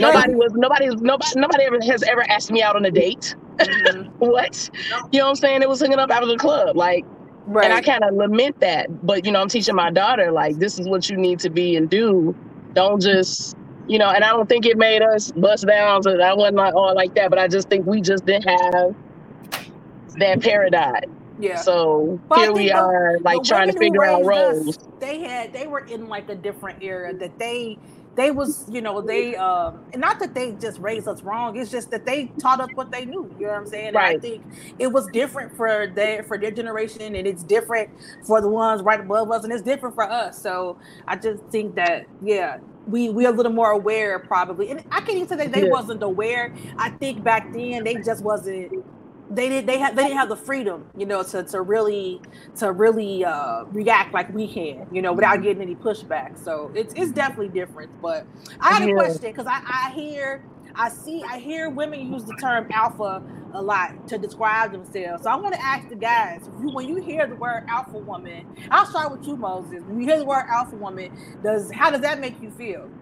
Nobody 0.00 0.34
was 0.34 0.52
nobody 0.54 0.88
nobody 0.96 1.30
nobody 1.36 1.64
ever 1.64 1.80
has 1.82 2.02
ever 2.02 2.28
asked 2.28 2.50
me 2.50 2.62
out 2.62 2.76
on 2.76 2.84
a 2.84 2.90
date. 2.90 3.34
Mm-hmm. 3.58 4.10
what? 4.18 4.70
You 5.12 5.20
know 5.20 5.26
what 5.26 5.30
I'm 5.30 5.36
saying? 5.36 5.62
It 5.62 5.68
was 5.68 5.80
hanging 5.80 5.98
up 5.98 6.10
out 6.10 6.22
of 6.22 6.28
the 6.28 6.36
club. 6.36 6.76
Like 6.76 7.04
right. 7.46 7.64
and 7.64 7.72
I 7.72 7.80
kind 7.80 8.02
of 8.04 8.14
lament 8.14 8.60
that. 8.60 9.06
But 9.06 9.24
you 9.24 9.32
know, 9.32 9.40
I'm 9.40 9.48
teaching 9.48 9.74
my 9.74 9.90
daughter, 9.90 10.32
like, 10.32 10.58
this 10.58 10.78
is 10.78 10.88
what 10.88 11.08
you 11.08 11.16
need 11.16 11.38
to 11.40 11.50
be 11.50 11.76
and 11.76 11.88
do. 11.88 12.34
Don't 12.74 13.00
just 13.00 13.56
you 13.86 13.98
know, 13.98 14.10
and 14.10 14.24
I 14.24 14.30
don't 14.30 14.48
think 14.48 14.66
it 14.66 14.78
made 14.78 15.02
us 15.02 15.30
bust 15.32 15.66
down. 15.66 16.02
So 16.02 16.18
I 16.18 16.32
wasn't 16.32 16.56
like 16.56 16.74
all 16.74 16.94
like 16.94 17.14
that, 17.14 17.30
but 17.30 17.38
I 17.38 17.48
just 17.48 17.68
think 17.68 17.86
we 17.86 18.00
just 18.00 18.24
didn't 18.24 18.48
have 18.48 18.94
that 20.18 20.40
paradigm. 20.40 21.14
Yeah. 21.38 21.56
So 21.56 22.18
but 22.28 22.38
here 22.38 22.52
we 22.52 22.70
are, 22.70 23.18
like 23.20 23.42
trying 23.42 23.70
to 23.70 23.78
figure 23.78 24.04
out 24.04 24.24
roles. 24.24 24.78
Us, 24.78 24.88
they 25.00 25.20
had 25.20 25.52
they 25.52 25.66
were 25.66 25.80
in 25.80 26.08
like 26.08 26.28
a 26.28 26.34
different 26.34 26.82
era 26.82 27.12
that 27.14 27.38
they 27.38 27.78
they 28.16 28.30
was 28.30 28.64
you 28.70 28.80
know 28.80 29.00
they 29.00 29.34
um 29.36 29.84
not 29.96 30.18
that 30.18 30.34
they 30.34 30.52
just 30.52 30.78
raised 30.78 31.08
us 31.08 31.22
wrong 31.22 31.56
it's 31.56 31.70
just 31.70 31.90
that 31.90 32.04
they 32.04 32.26
taught 32.38 32.60
us 32.60 32.68
what 32.74 32.90
they 32.90 33.04
knew 33.04 33.30
you 33.38 33.46
know 33.46 33.52
what 33.52 33.58
i'm 33.58 33.66
saying 33.66 33.92
right. 33.94 34.14
and 34.14 34.18
i 34.18 34.20
think 34.20 34.42
it 34.78 34.86
was 34.86 35.06
different 35.08 35.54
for 35.56 35.86
their 35.88 36.22
for 36.22 36.38
their 36.38 36.50
generation 36.50 37.14
and 37.14 37.26
it's 37.26 37.42
different 37.42 37.90
for 38.24 38.40
the 38.40 38.48
ones 38.48 38.82
right 38.82 39.00
above 39.00 39.30
us 39.30 39.44
and 39.44 39.52
it's 39.52 39.62
different 39.62 39.94
for 39.94 40.04
us 40.04 40.40
so 40.40 40.76
i 41.06 41.16
just 41.16 41.42
think 41.50 41.74
that 41.74 42.06
yeah 42.22 42.58
we 42.86 43.08
we're 43.08 43.28
a 43.28 43.32
little 43.32 43.52
more 43.52 43.70
aware 43.70 44.18
probably 44.18 44.70
and 44.70 44.84
i 44.90 45.00
can't 45.00 45.16
even 45.16 45.28
say 45.28 45.36
that 45.36 45.52
they 45.52 45.64
yeah. 45.64 45.70
wasn't 45.70 46.02
aware 46.02 46.54
i 46.78 46.90
think 46.90 47.22
back 47.24 47.52
then 47.52 47.82
they 47.82 47.94
just 47.96 48.22
wasn't 48.22 48.70
they 49.36 49.48
did 49.50 49.66
they 49.66 49.78
had 49.78 49.96
they 49.96 50.04
didn't 50.04 50.18
have 50.18 50.28
the 50.30 50.36
freedom, 50.36 50.90
you 50.96 51.06
know, 51.06 51.22
to 51.24 51.44
to 51.44 51.62
really 51.62 52.22
to 52.58 52.72
really 52.72 53.24
uh, 53.24 53.64
react 53.72 54.14
like 54.14 54.30
we 54.30 54.48
can, 54.48 54.86
you 54.90 55.02
know, 55.02 55.12
without 55.14 55.42
getting 55.42 55.62
any 55.62 55.76
pushback. 55.76 56.38
So 56.38 56.72
it's 56.74 56.94
it's 56.96 57.12
definitely 57.12 57.50
different. 57.50 57.90
But 58.00 58.28
I 58.60 58.70
had 58.72 58.84
a 58.84 58.88
Yeah. 58.88 58.92
question 58.92 59.30
because 59.30 59.46
I, 59.48 59.58
I 59.88 59.92
hear 59.94 60.42
I 60.76 60.90
see 60.90 61.24
I 61.30 61.38
hear 61.38 61.70
women 61.70 62.00
use 62.00 62.26
the 62.26 62.34
term 62.34 62.66
alpha 62.72 63.22
a 63.52 63.62
lot 63.62 63.90
to 64.08 64.18
describe 64.18 64.72
themselves. 64.72 65.24
So 65.24 65.30
I 65.30 65.36
want 65.36 65.54
to 65.54 65.60
ask 65.64 65.88
the 65.88 65.96
guys, 65.96 66.48
you, 66.58 66.70
when 66.70 66.88
you 66.88 67.02
hear 67.02 67.26
the 67.28 67.36
word 67.36 67.62
alpha 67.74 67.98
woman, 67.98 68.44
I'll 68.70 68.86
start 68.86 69.12
with 69.12 69.26
you, 69.26 69.36
Moses. 69.36 69.84
When 69.86 70.00
you 70.00 70.06
hear 70.08 70.18
the 70.18 70.26
word 70.26 70.44
alpha 70.52 70.76
woman, 70.76 71.10
does 71.42 71.70
how 71.72 71.90
does 71.90 72.02
that 72.02 72.20
make 72.20 72.40
you 72.42 72.50
feel? 72.50 72.92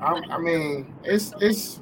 I, 0.00 0.20
I 0.30 0.38
mean, 0.38 0.94
it's 1.04 1.34
it's. 1.40 1.80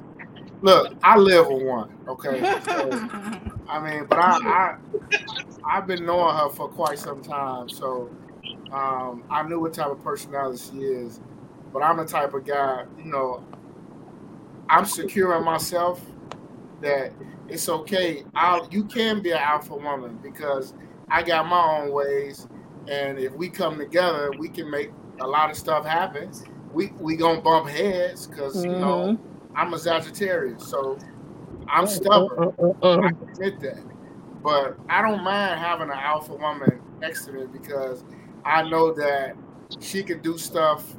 Look, 0.65 0.95
I 1.03 1.15
live 1.15 1.47
with 1.47 1.61
one. 1.61 1.95
Okay, 2.07 2.39
so, 2.65 2.89
I 3.69 3.79
mean, 3.79 4.07
but 4.09 4.17
I, 4.17 4.39
I 4.43 4.77
I've 5.63 5.85
been 5.85 6.07
knowing 6.07 6.35
her 6.35 6.49
for 6.49 6.67
quite 6.69 6.97
some 6.97 7.21
time, 7.21 7.69
so 7.69 8.09
um, 8.71 9.23
I 9.29 9.47
knew 9.47 9.59
what 9.59 9.75
type 9.75 9.91
of 9.91 10.03
personality 10.03 10.57
she 10.57 10.77
is. 10.79 11.21
But 11.71 11.83
I'm 11.83 11.97
the 11.97 12.05
type 12.05 12.33
of 12.33 12.45
guy, 12.47 12.85
you 12.97 13.11
know, 13.11 13.43
I'm 14.67 14.85
secure 14.85 15.37
in 15.37 15.43
myself 15.43 16.01
that 16.81 17.13
it's 17.47 17.69
okay. 17.69 18.23
I'll, 18.33 18.67
you 18.71 18.85
can 18.85 19.21
be 19.21 19.33
an 19.33 19.37
alpha 19.37 19.75
woman 19.75 20.17
because 20.23 20.73
I 21.11 21.21
got 21.21 21.45
my 21.45 21.77
own 21.77 21.91
ways, 21.91 22.47
and 22.89 23.19
if 23.19 23.31
we 23.33 23.49
come 23.49 23.77
together, 23.77 24.31
we 24.39 24.49
can 24.49 24.71
make 24.71 24.89
a 25.21 25.27
lot 25.27 25.51
of 25.51 25.57
stuff 25.57 25.85
happen. 25.85 26.31
We 26.73 26.87
we 26.99 27.17
gonna 27.17 27.39
bump 27.39 27.69
heads 27.69 28.25
because 28.25 28.65
you 28.65 28.71
know 28.71 29.19
I'm 29.55 29.73
a 29.73 29.79
Sagittarius, 29.79 30.67
so 30.67 30.97
I'm 31.67 31.87
stubborn. 31.87 32.53
I 32.83 33.09
admit 33.09 33.59
that. 33.61 33.83
But 34.43 34.77
I 34.89 35.01
don't 35.01 35.23
mind 35.23 35.59
having 35.59 35.89
an 35.89 35.97
alpha 35.97 36.35
woman 36.35 36.81
next 36.99 37.25
to 37.25 37.31
me 37.31 37.45
because 37.47 38.03
I 38.43 38.67
know 38.69 38.93
that 38.93 39.35
she 39.79 40.03
can 40.03 40.21
do 40.21 40.37
stuff 40.37 40.95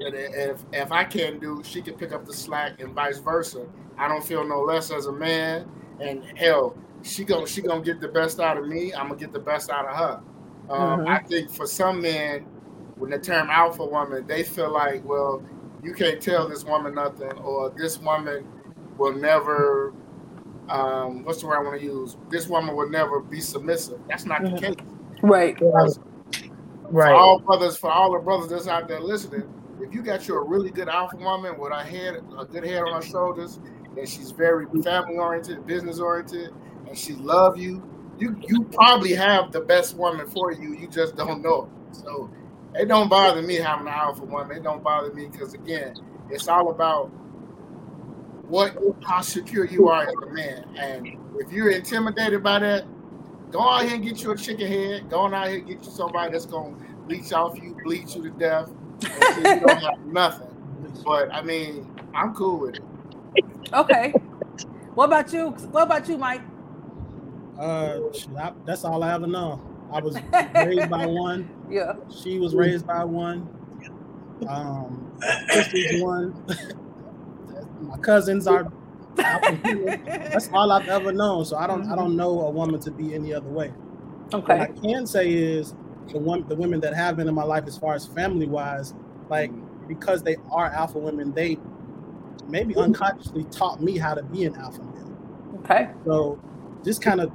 that 0.00 0.14
if 0.14 0.62
if 0.72 0.92
I 0.92 1.04
can't 1.04 1.40
do, 1.40 1.62
she 1.64 1.80
can 1.80 1.94
pick 1.94 2.12
up 2.12 2.26
the 2.26 2.32
slack 2.34 2.80
and 2.80 2.92
vice 2.94 3.18
versa. 3.18 3.66
I 3.96 4.08
don't 4.08 4.24
feel 4.24 4.46
no 4.46 4.60
less 4.60 4.90
as 4.90 5.06
a 5.06 5.12
man, 5.12 5.66
and 6.00 6.24
hell, 6.36 6.76
she 7.02 7.24
gonna 7.24 7.46
she 7.46 7.62
gonna 7.62 7.80
get 7.80 8.00
the 8.00 8.08
best 8.08 8.40
out 8.40 8.58
of 8.58 8.66
me. 8.66 8.92
I'm 8.92 9.08
gonna 9.08 9.20
get 9.20 9.32
the 9.32 9.38
best 9.38 9.70
out 9.70 9.86
of 9.86 9.96
her. 9.96 10.20
Um, 10.68 11.00
Mhm. 11.00 11.08
I 11.08 11.18
think 11.20 11.50
for 11.50 11.66
some 11.66 12.02
men, 12.02 12.42
when 12.96 13.10
the 13.10 13.18
term 13.18 13.48
alpha 13.50 13.84
woman, 13.84 14.26
they 14.26 14.42
feel 14.42 14.70
like, 14.70 15.04
well, 15.04 15.42
you 15.84 15.92
can't 15.94 16.20
tell 16.20 16.48
this 16.48 16.64
woman 16.64 16.94
nothing, 16.94 17.32
or 17.44 17.72
this 17.76 17.98
woman 18.00 18.44
will 18.98 19.14
never. 19.14 19.92
Um, 20.68 21.24
what's 21.24 21.42
the 21.42 21.46
word 21.46 21.56
I 21.58 21.62
want 21.62 21.78
to 21.78 21.84
use? 21.84 22.16
This 22.30 22.48
woman 22.48 22.74
will 22.74 22.88
never 22.88 23.20
be 23.20 23.40
submissive. 23.40 23.98
That's 24.08 24.24
not 24.24 24.40
Mhm. 24.42 24.54
the 24.54 24.60
case. 24.60 24.74
Right. 25.22 25.54
Because 25.56 25.98
for 26.82 26.90
Right. 26.90 27.12
all 27.14 27.38
brothers, 27.40 27.76
for 27.76 27.90
all 27.90 28.12
the 28.12 28.18
brothers 28.20 28.48
that's 28.48 28.66
out 28.66 28.88
there 28.88 29.00
listening, 29.00 29.42
if 29.80 29.94
you 29.94 30.02
got 30.02 30.26
you 30.26 30.36
a 30.36 30.42
really 30.42 30.70
good 30.70 30.88
alpha 30.88 31.16
woman 31.18 31.58
with 31.58 31.72
a 31.72 31.82
head, 31.82 32.16
a 32.38 32.44
good 32.46 32.64
head 32.64 32.82
on 32.82 32.94
her 32.94 33.02
shoulders, 33.02 33.60
and 33.96 34.08
she's 34.08 34.30
very 34.30 34.66
family 34.82 35.16
oriented, 35.18 35.66
business 35.66 36.00
oriented, 36.00 36.50
and 36.88 36.96
she 36.96 37.14
love 37.14 37.58
you, 37.58 37.82
you 38.18 38.36
you 38.48 38.64
probably 38.72 39.12
have 39.12 39.52
the 39.52 39.60
best 39.62 39.96
woman 39.96 40.26
for 40.26 40.52
you. 40.52 40.72
You 40.74 40.88
just 40.88 41.16
don't 41.16 41.42
know. 41.42 41.64
it. 41.90 41.96
So 41.96 42.30
it 42.74 42.88
don't 42.88 43.08
bother 43.08 43.42
me 43.42 43.56
having 43.56 43.86
an 43.86 43.92
alpha 43.92 44.24
woman. 44.24 44.56
It 44.56 44.62
don't 44.62 44.82
bother 44.82 45.12
me 45.12 45.26
because 45.26 45.54
again, 45.54 45.94
it's 46.30 46.48
all 46.48 46.70
about 46.70 47.06
what 48.48 48.76
how 49.04 49.20
secure 49.20 49.64
you 49.64 49.88
are 49.88 50.02
as 50.02 50.14
a 50.22 50.26
man. 50.32 50.64
And 50.76 51.08
if 51.38 51.52
you're 51.52 51.70
intimidated 51.70 52.42
by 52.42 52.58
that, 52.60 52.84
go 53.50 53.60
out 53.60 53.84
here 53.84 53.94
and 53.94 54.04
get 54.04 54.22
you 54.22 54.32
a 54.32 54.36
chicken 54.36 54.66
head. 54.66 55.08
Go 55.08 55.20
on 55.20 55.34
out 55.34 55.48
here 55.48 55.58
and 55.58 55.66
get 55.66 55.84
you 55.84 55.90
somebody 55.90 56.32
that's 56.32 56.46
gonna 56.46 56.76
leech 57.06 57.32
off 57.32 57.56
you, 57.56 57.76
bleach 57.84 58.16
you 58.16 58.22
to 58.24 58.30
death, 58.30 58.70
and 59.02 59.36
you 59.38 59.66
don't 59.66 59.82
have 59.82 60.00
nothing. 60.06 60.48
But 61.04 61.32
I 61.32 61.42
mean, 61.42 61.88
I'm 62.14 62.34
cool 62.34 62.60
with 62.60 62.76
it. 62.76 62.82
Okay. 63.72 64.12
What 64.94 65.06
about 65.06 65.32
you? 65.32 65.50
What 65.50 65.82
about 65.82 66.08
you, 66.08 66.18
Mike? 66.18 66.42
Uh, 67.58 68.00
I, 68.38 68.52
that's 68.64 68.84
all 68.84 69.02
I 69.02 69.14
ever 69.14 69.26
know. 69.26 69.60
I 69.92 70.00
was 70.00 70.18
raised 70.54 70.90
by 70.90 71.06
one. 71.06 71.48
Yeah. 71.70 71.94
She 72.22 72.38
was 72.38 72.54
raised 72.54 72.86
by 72.86 73.04
one. 73.04 73.48
Um, 74.48 75.12
sister's 75.50 76.02
one. 76.02 76.44
My 77.80 77.98
cousins 77.98 78.46
are. 78.46 78.70
That's 79.16 80.48
all 80.52 80.72
I've 80.72 80.88
ever 80.88 81.12
known. 81.12 81.44
So 81.44 81.56
I 81.56 81.66
don't. 81.66 81.90
I 81.90 81.96
don't 81.96 82.16
know 82.16 82.40
a 82.42 82.50
woman 82.50 82.80
to 82.80 82.90
be 82.90 83.14
any 83.14 83.32
other 83.32 83.48
way. 83.48 83.72
Okay. 84.32 84.58
What 84.58 84.70
I 84.70 84.72
can 84.72 85.06
say 85.06 85.32
is 85.32 85.74
the 86.12 86.18
one, 86.18 86.46
the 86.48 86.56
women 86.56 86.80
that 86.80 86.94
have 86.94 87.16
been 87.16 87.28
in 87.28 87.34
my 87.34 87.44
life, 87.44 87.64
as 87.66 87.78
far 87.78 87.94
as 87.94 88.06
family 88.06 88.46
wise, 88.46 88.94
like 89.28 89.52
because 89.86 90.22
they 90.22 90.36
are 90.50 90.66
alpha 90.72 90.98
women, 90.98 91.32
they 91.32 91.58
maybe 92.48 92.74
unconsciously 92.76 93.44
taught 93.44 93.80
me 93.82 93.98
how 93.98 94.14
to 94.14 94.22
be 94.22 94.44
an 94.44 94.56
alpha 94.56 94.82
male. 94.82 95.18
Okay. 95.60 95.90
So 96.04 96.40
just 96.84 97.02
kind 97.02 97.20
of 97.20 97.30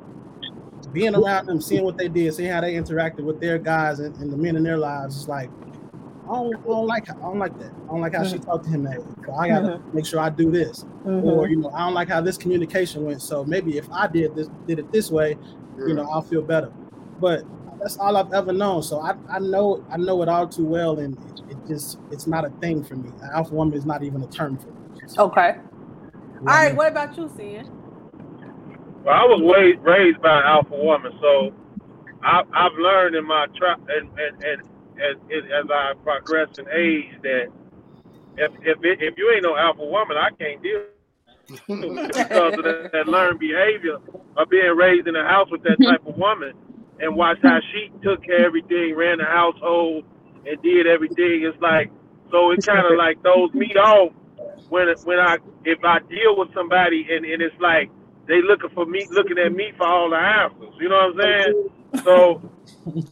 being 0.93 1.15
around 1.15 1.47
them, 1.47 1.62
seeing 1.62 1.84
what 1.84 1.97
they 1.97 2.08
did, 2.08 2.34
seeing 2.34 2.52
how 2.52 2.62
they 2.62 2.73
interacted 2.73 3.23
with 3.23 3.39
their 3.39 3.58
guys 3.58 3.99
and, 3.99 4.15
and 4.17 4.32
the 4.32 4.38
men 4.38 4.56
in 4.56 4.63
their 4.63 4.78
lives, 4.78 5.15
it's 5.17 5.28
like 5.28 5.49
I 6.30 6.34
don't, 6.34 6.56
I 6.56 6.67
don't 6.67 6.88
like 6.88 7.10
I 7.10 7.13
don't 7.13 7.39
like 7.39 7.58
that. 7.60 7.71
I 7.71 7.88
don't 7.88 8.02
like 8.02 8.13
how 8.13 8.23
she 8.23 8.36
mm-hmm. 8.36 8.45
talked 8.45 8.65
to 8.65 8.69
him 8.69 8.84
that 8.84 8.99
way. 8.99 9.13
So 9.25 9.34
I 9.34 9.47
gotta 9.47 9.67
mm-hmm. 9.67 9.95
make 9.95 10.06
sure 10.06 10.19
I 10.19 10.30
do 10.30 10.52
this, 10.52 10.84
or 11.04 11.12
mm-hmm. 11.12 11.52
you 11.52 11.58
know, 11.58 11.71
I 11.71 11.80
don't 11.80 11.93
like 11.93 12.10
how 12.10 12.21
this 12.21 12.38
communication 12.38 13.04
went. 13.04 13.21
So 13.21 13.43
maybe 13.43 13.78
if 13.78 13.89
I 13.91 14.08
did 14.08 14.36
this, 14.36 14.47
did 14.67 14.80
it 14.80 14.91
this 14.91 15.10
way, 15.10 15.38
you 15.78 15.93
know, 15.93 16.08
I'll 16.10 16.21
feel 16.21 16.41
better. 16.41 16.71
But 17.19 17.43
that's 17.80 17.97
all 17.97 18.15
I've 18.15 18.32
ever 18.34 18.54
known. 18.54 18.84
So 18.84 18.99
I, 18.99 19.15
I 19.30 19.39
know 19.39 19.84
I 19.89 19.97
know 19.97 20.21
it 20.21 20.30
all 20.30 20.47
too 20.47 20.65
well, 20.65 20.99
and 20.99 21.17
it, 21.17 21.52
it 21.52 21.58
just 21.67 21.99
it's 22.12 22.28
not 22.28 22.45
a 22.45 22.49
thing 22.62 22.84
for 22.84 22.95
me. 22.95 23.10
Alpha 23.34 23.54
woman 23.54 23.75
is 23.75 23.86
not 23.86 24.04
even 24.04 24.21
a 24.21 24.28
term 24.28 24.58
for 24.58 24.67
me. 24.67 24.73
Okay. 25.17 25.56
All 26.39 26.45
right. 26.45 26.75
What 26.75 26.91
about 26.91 27.17
you, 27.17 27.32
Cian? 27.36 27.78
Well, 29.10 29.17
I 29.17 29.26
was 29.26 29.41
raised, 29.41 29.82
raised 29.82 30.22
by 30.22 30.38
an 30.38 30.45
alpha 30.45 30.78
woman, 30.78 31.12
so 31.19 31.52
I, 32.22 32.43
I've 32.54 32.78
learned 32.78 33.15
in 33.15 33.26
my 33.26 33.48
tra- 33.58 33.82
and 33.89 34.08
and, 34.19 34.43
and 34.43 34.62
as, 35.02 35.17
as 35.50 35.65
I 35.65 35.93
progress 36.04 36.60
in 36.60 36.69
age 36.69 37.17
that 37.24 37.48
if 38.38 38.52
if 38.62 38.78
it, 38.86 39.02
if 39.02 39.17
you 39.17 39.32
ain't 39.34 39.41
no 39.41 39.58
alpha 39.58 39.84
woman, 39.84 40.15
I 40.15 40.30
can't 40.38 40.62
deal 40.62 40.86
with 41.48 42.13
because 42.13 42.54
of 42.54 42.63
that, 42.63 42.91
that 42.93 43.08
learned 43.08 43.39
behavior 43.39 43.98
of 44.38 44.48
being 44.48 44.76
raised 44.78 45.08
in 45.08 45.15
a 45.15 45.26
house 45.28 45.48
with 45.50 45.63
that 45.63 45.80
mm-hmm. 45.80 45.89
type 45.89 46.06
of 46.06 46.15
woman 46.15 46.54
and 47.00 47.15
watch 47.15 47.39
how 47.41 47.58
she 47.74 47.89
took 48.04 48.24
care 48.24 48.41
of 48.41 48.45
everything, 48.45 48.93
ran 48.95 49.17
the 49.17 49.26
household, 49.26 50.06
and 50.45 50.62
did 50.62 50.86
everything. 50.86 51.50
It's 51.50 51.60
like 51.60 51.89
so 52.30 52.52
it 52.52 52.63
kind 52.63 52.86
of 52.86 52.95
like 52.95 53.19
throws 53.24 53.52
me 53.56 53.74
off 53.74 54.13
when 54.69 54.86
when 55.04 55.17
I 55.17 55.38
if 55.65 55.84
I 55.84 55.98
deal 55.98 56.38
with 56.38 56.54
somebody 56.54 57.08
and, 57.10 57.26
and 57.26 57.41
it's 57.41 57.60
like 57.60 57.89
they 58.29 58.41
looking 58.43 58.69
for 58.69 58.85
me, 58.85 59.07
looking 59.11 59.39
at 59.39 59.51
me 59.51 59.73
for 59.75 59.87
all 59.87 60.09
the 60.09 60.15
answers. 60.15 60.73
You 60.79 60.87
know 60.87 61.11
what 61.13 61.25
I'm 61.25 61.43
saying? 61.43 61.69
So, 62.03 62.41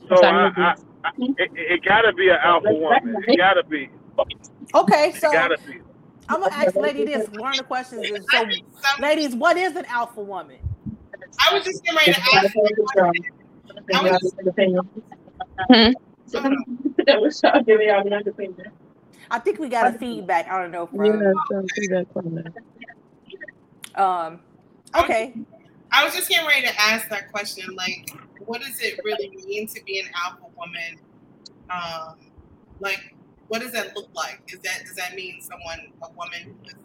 so 0.07 0.23
I, 0.23 0.51
I, 0.55 0.75
I 1.03 1.11
it, 1.17 1.51
it 1.55 1.83
gotta 1.83 2.13
be 2.13 2.29
an 2.29 2.37
alpha 2.41 2.71
woman. 2.71 3.15
It 3.27 3.37
gotta 3.37 3.63
be. 3.63 3.89
Okay. 4.75 5.09
It 5.09 5.15
So 5.15 5.31
gotta 5.31 5.57
be. 5.65 5.79
I'm 6.29 6.41
gonna 6.41 6.53
ask 6.53 6.75
lady 6.75 7.05
this. 7.05 7.27
One 7.29 7.51
of 7.51 7.57
the 7.57 7.63
questions 7.63 8.05
is 8.05 8.25
so, 8.29 8.45
ladies, 8.99 9.35
what 9.35 9.57
is 9.57 9.75
an 9.75 9.85
alpha 9.85 10.21
woman? 10.21 10.57
I 11.39 11.53
was 11.53 11.63
just 11.63 11.83
getting 11.83 11.97
ready 11.97 12.13
to 12.13 12.21
ask 12.35 12.55
you 12.55 12.63
a 12.63 12.93
question. 12.93 13.23
I 13.93 14.03
was 14.03 14.19
just, 14.21 14.35
hold 14.45 14.85
on. 16.45 16.51
I 19.31 19.39
think 19.39 19.59
we 19.59 19.69
got 19.69 19.95
a 19.95 19.97
feedback. 19.97 20.47
I 20.47 20.61
don't 20.61 20.71
know 20.71 20.85
from. 20.85 20.99
Um. 23.95 24.39
Okay. 24.95 25.33
I 25.91 26.03
was 26.03 26.13
just 26.13 26.29
getting 26.29 26.47
ready 26.47 26.67
to 26.67 26.81
ask 26.81 27.09
that 27.09 27.31
question. 27.31 27.75
Like, 27.75 28.09
what 28.45 28.61
does 28.61 28.79
it 28.81 28.99
really 29.03 29.29
mean 29.45 29.67
to 29.67 29.83
be 29.85 29.99
an 29.99 30.07
alpha 30.15 30.45
woman? 30.57 30.99
Um, 31.69 32.31
like, 32.79 33.15
what 33.47 33.61
does 33.61 33.71
that 33.71 33.95
look 33.95 34.09
like? 34.13 34.41
Is 34.49 34.59
that 34.59 34.83
does 34.85 34.95
that 34.95 35.15
mean 35.15 35.41
someone, 35.41 35.91
a 36.01 36.11
woman 36.11 36.55
who 36.61 36.67
is 36.67 36.75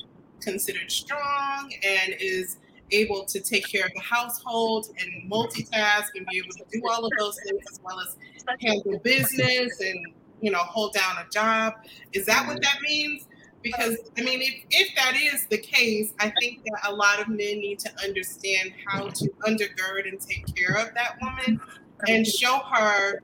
considered 0.41 0.91
strong 0.91 1.73
and 1.85 2.15
is 2.21 2.59
able 2.91 3.25
to 3.25 3.41
take 3.41 3.67
care 3.67 3.87
of 3.87 3.93
the 3.95 4.03
household 4.03 4.89
and 4.99 5.31
multitask 5.31 6.09
and 6.15 6.27
be 6.31 6.39
able 6.39 6.53
to 6.53 6.65
do 6.71 6.83
all 6.91 7.05
of 7.05 7.11
those 7.19 7.39
things 7.43 7.63
as 7.71 7.81
well 7.83 7.99
as 8.01 8.17
handle 8.61 8.99
business 8.99 9.81
and 9.81 10.07
you 10.41 10.51
know 10.51 10.59
hold 10.59 10.93
down 10.93 11.17
a 11.19 11.29
job? 11.31 11.75
Is 12.13 12.27
that 12.27 12.47
what 12.47 12.61
that 12.63 12.79
means? 12.83 13.27
Because 13.63 13.97
I 14.19 14.23
mean, 14.23 14.41
if, 14.43 14.65
if 14.71 14.95
that 14.97 15.15
is 15.17 15.47
the 15.47 15.59
case, 15.59 16.13
I 16.19 16.33
think 16.41 16.65
that 16.65 16.89
a 16.89 16.93
lot 16.93 17.21
of 17.21 17.29
men 17.29 17.39
need 17.39 17.79
to 17.81 17.91
understand 18.03 18.73
how 18.87 19.09
to 19.09 19.29
undergird 19.47 20.09
and 20.09 20.21
take 20.21 20.55
care 20.55 20.77
of 20.77 20.95
that 20.95 21.17
woman 21.21 21.61
and 22.09 22.27
show 22.27 22.59
her 22.73 23.21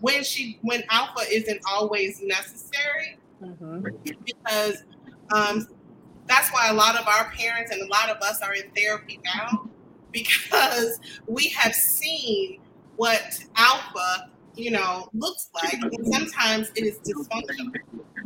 when 0.00 0.22
she 0.24 0.58
when 0.62 0.82
alpha 0.90 1.22
isn't 1.30 1.60
always 1.68 2.22
necessary 2.22 3.18
Mhm. 3.42 3.82
because 4.24 4.84
um, 5.32 5.66
that's 6.26 6.50
that's 6.50 6.52
why 6.52 6.68
a 6.68 6.74
lot 6.74 6.98
of 6.98 7.06
our 7.08 7.30
parents 7.30 7.72
and 7.72 7.82
a 7.82 7.86
lot 7.86 8.08
of 8.08 8.16
us 8.22 8.40
are 8.42 8.54
in 8.54 8.70
therapy 8.76 9.18
now 9.24 9.68
because 10.12 11.00
we 11.26 11.48
have 11.48 11.74
seen 11.74 12.60
what 12.96 13.38
alpha, 13.56 14.30
you 14.54 14.70
know, 14.70 15.08
looks 15.14 15.50
like, 15.54 15.74
and 15.80 16.06
sometimes 16.12 16.70
it 16.76 16.84
is 16.84 16.98
dysfunctional. 16.98 17.72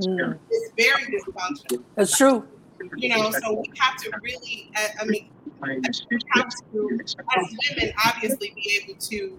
Mm. 0.00 0.38
It's 0.50 0.72
very 0.76 1.04
dysfunctional. 1.04 1.82
It's 1.96 2.16
true. 2.16 2.46
You 2.96 3.08
know, 3.10 3.30
so 3.30 3.54
we 3.54 3.72
have 3.78 3.96
to 3.98 4.10
really, 4.22 4.70
I 4.76 4.88
I 5.00 5.04
mean, 5.04 5.30
we 5.62 5.80
have 6.34 6.48
to, 6.72 6.98
as 7.00 7.14
women, 7.70 7.92
obviously 8.04 8.52
be 8.54 8.80
able 8.82 8.98
to 9.00 9.38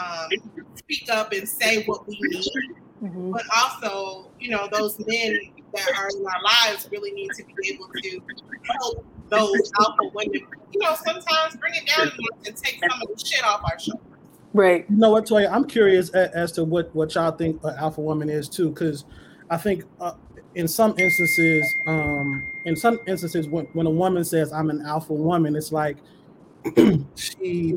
um, 0.00 0.28
speak 0.76 1.08
up 1.10 1.32
and 1.32 1.46
say 1.46 1.84
what 1.84 2.06
we 2.06 2.18
need, 2.22 2.46
Mhm. 3.02 3.32
but 3.32 3.42
also, 3.54 4.30
you 4.40 4.48
know, 4.50 4.68
those 4.72 4.98
men 5.00 5.38
that 5.74 5.88
are 5.98 6.08
in 6.08 6.24
our 6.26 6.42
lives 6.42 6.88
really 6.90 7.10
need 7.12 7.30
to 7.36 7.44
be 7.44 7.74
able 7.74 7.88
to 8.02 8.22
help 8.70 9.04
those 9.28 9.72
alpha 9.80 10.10
women, 10.14 10.40
you 10.70 10.80
know, 10.80 10.94
sometimes 11.04 11.56
bring 11.56 11.74
it 11.74 11.86
down 11.86 12.10
and 12.46 12.56
take 12.56 12.78
some 12.88 13.02
of 13.02 13.08
the 13.08 13.24
shit 13.24 13.44
off 13.44 13.60
our 13.64 13.78
shoulders. 13.78 14.06
Right. 14.54 14.86
You 14.88 14.96
know 14.96 15.10
what, 15.10 15.26
Toya? 15.26 15.50
I'm 15.50 15.64
curious 15.64 16.10
as, 16.10 16.30
as 16.30 16.52
to 16.52 16.64
what 16.64 16.94
what 16.94 17.14
y'all 17.14 17.32
think 17.32 17.62
an 17.64 17.74
alpha 17.76 18.00
woman 18.00 18.28
is 18.28 18.48
too, 18.48 18.68
because 18.70 19.04
I 19.52 19.58
think 19.58 19.84
uh, 20.00 20.12
in 20.54 20.66
some 20.66 20.94
instances, 20.98 21.62
um, 21.86 22.42
in 22.64 22.74
some 22.74 22.98
instances, 23.06 23.46
when 23.48 23.66
when 23.74 23.86
a 23.86 23.90
woman 23.90 24.24
says 24.24 24.50
I'm 24.50 24.70
an 24.70 24.80
alpha 24.86 25.12
woman, 25.12 25.54
it's 25.54 25.70
like 25.72 25.98
she, 27.14 27.74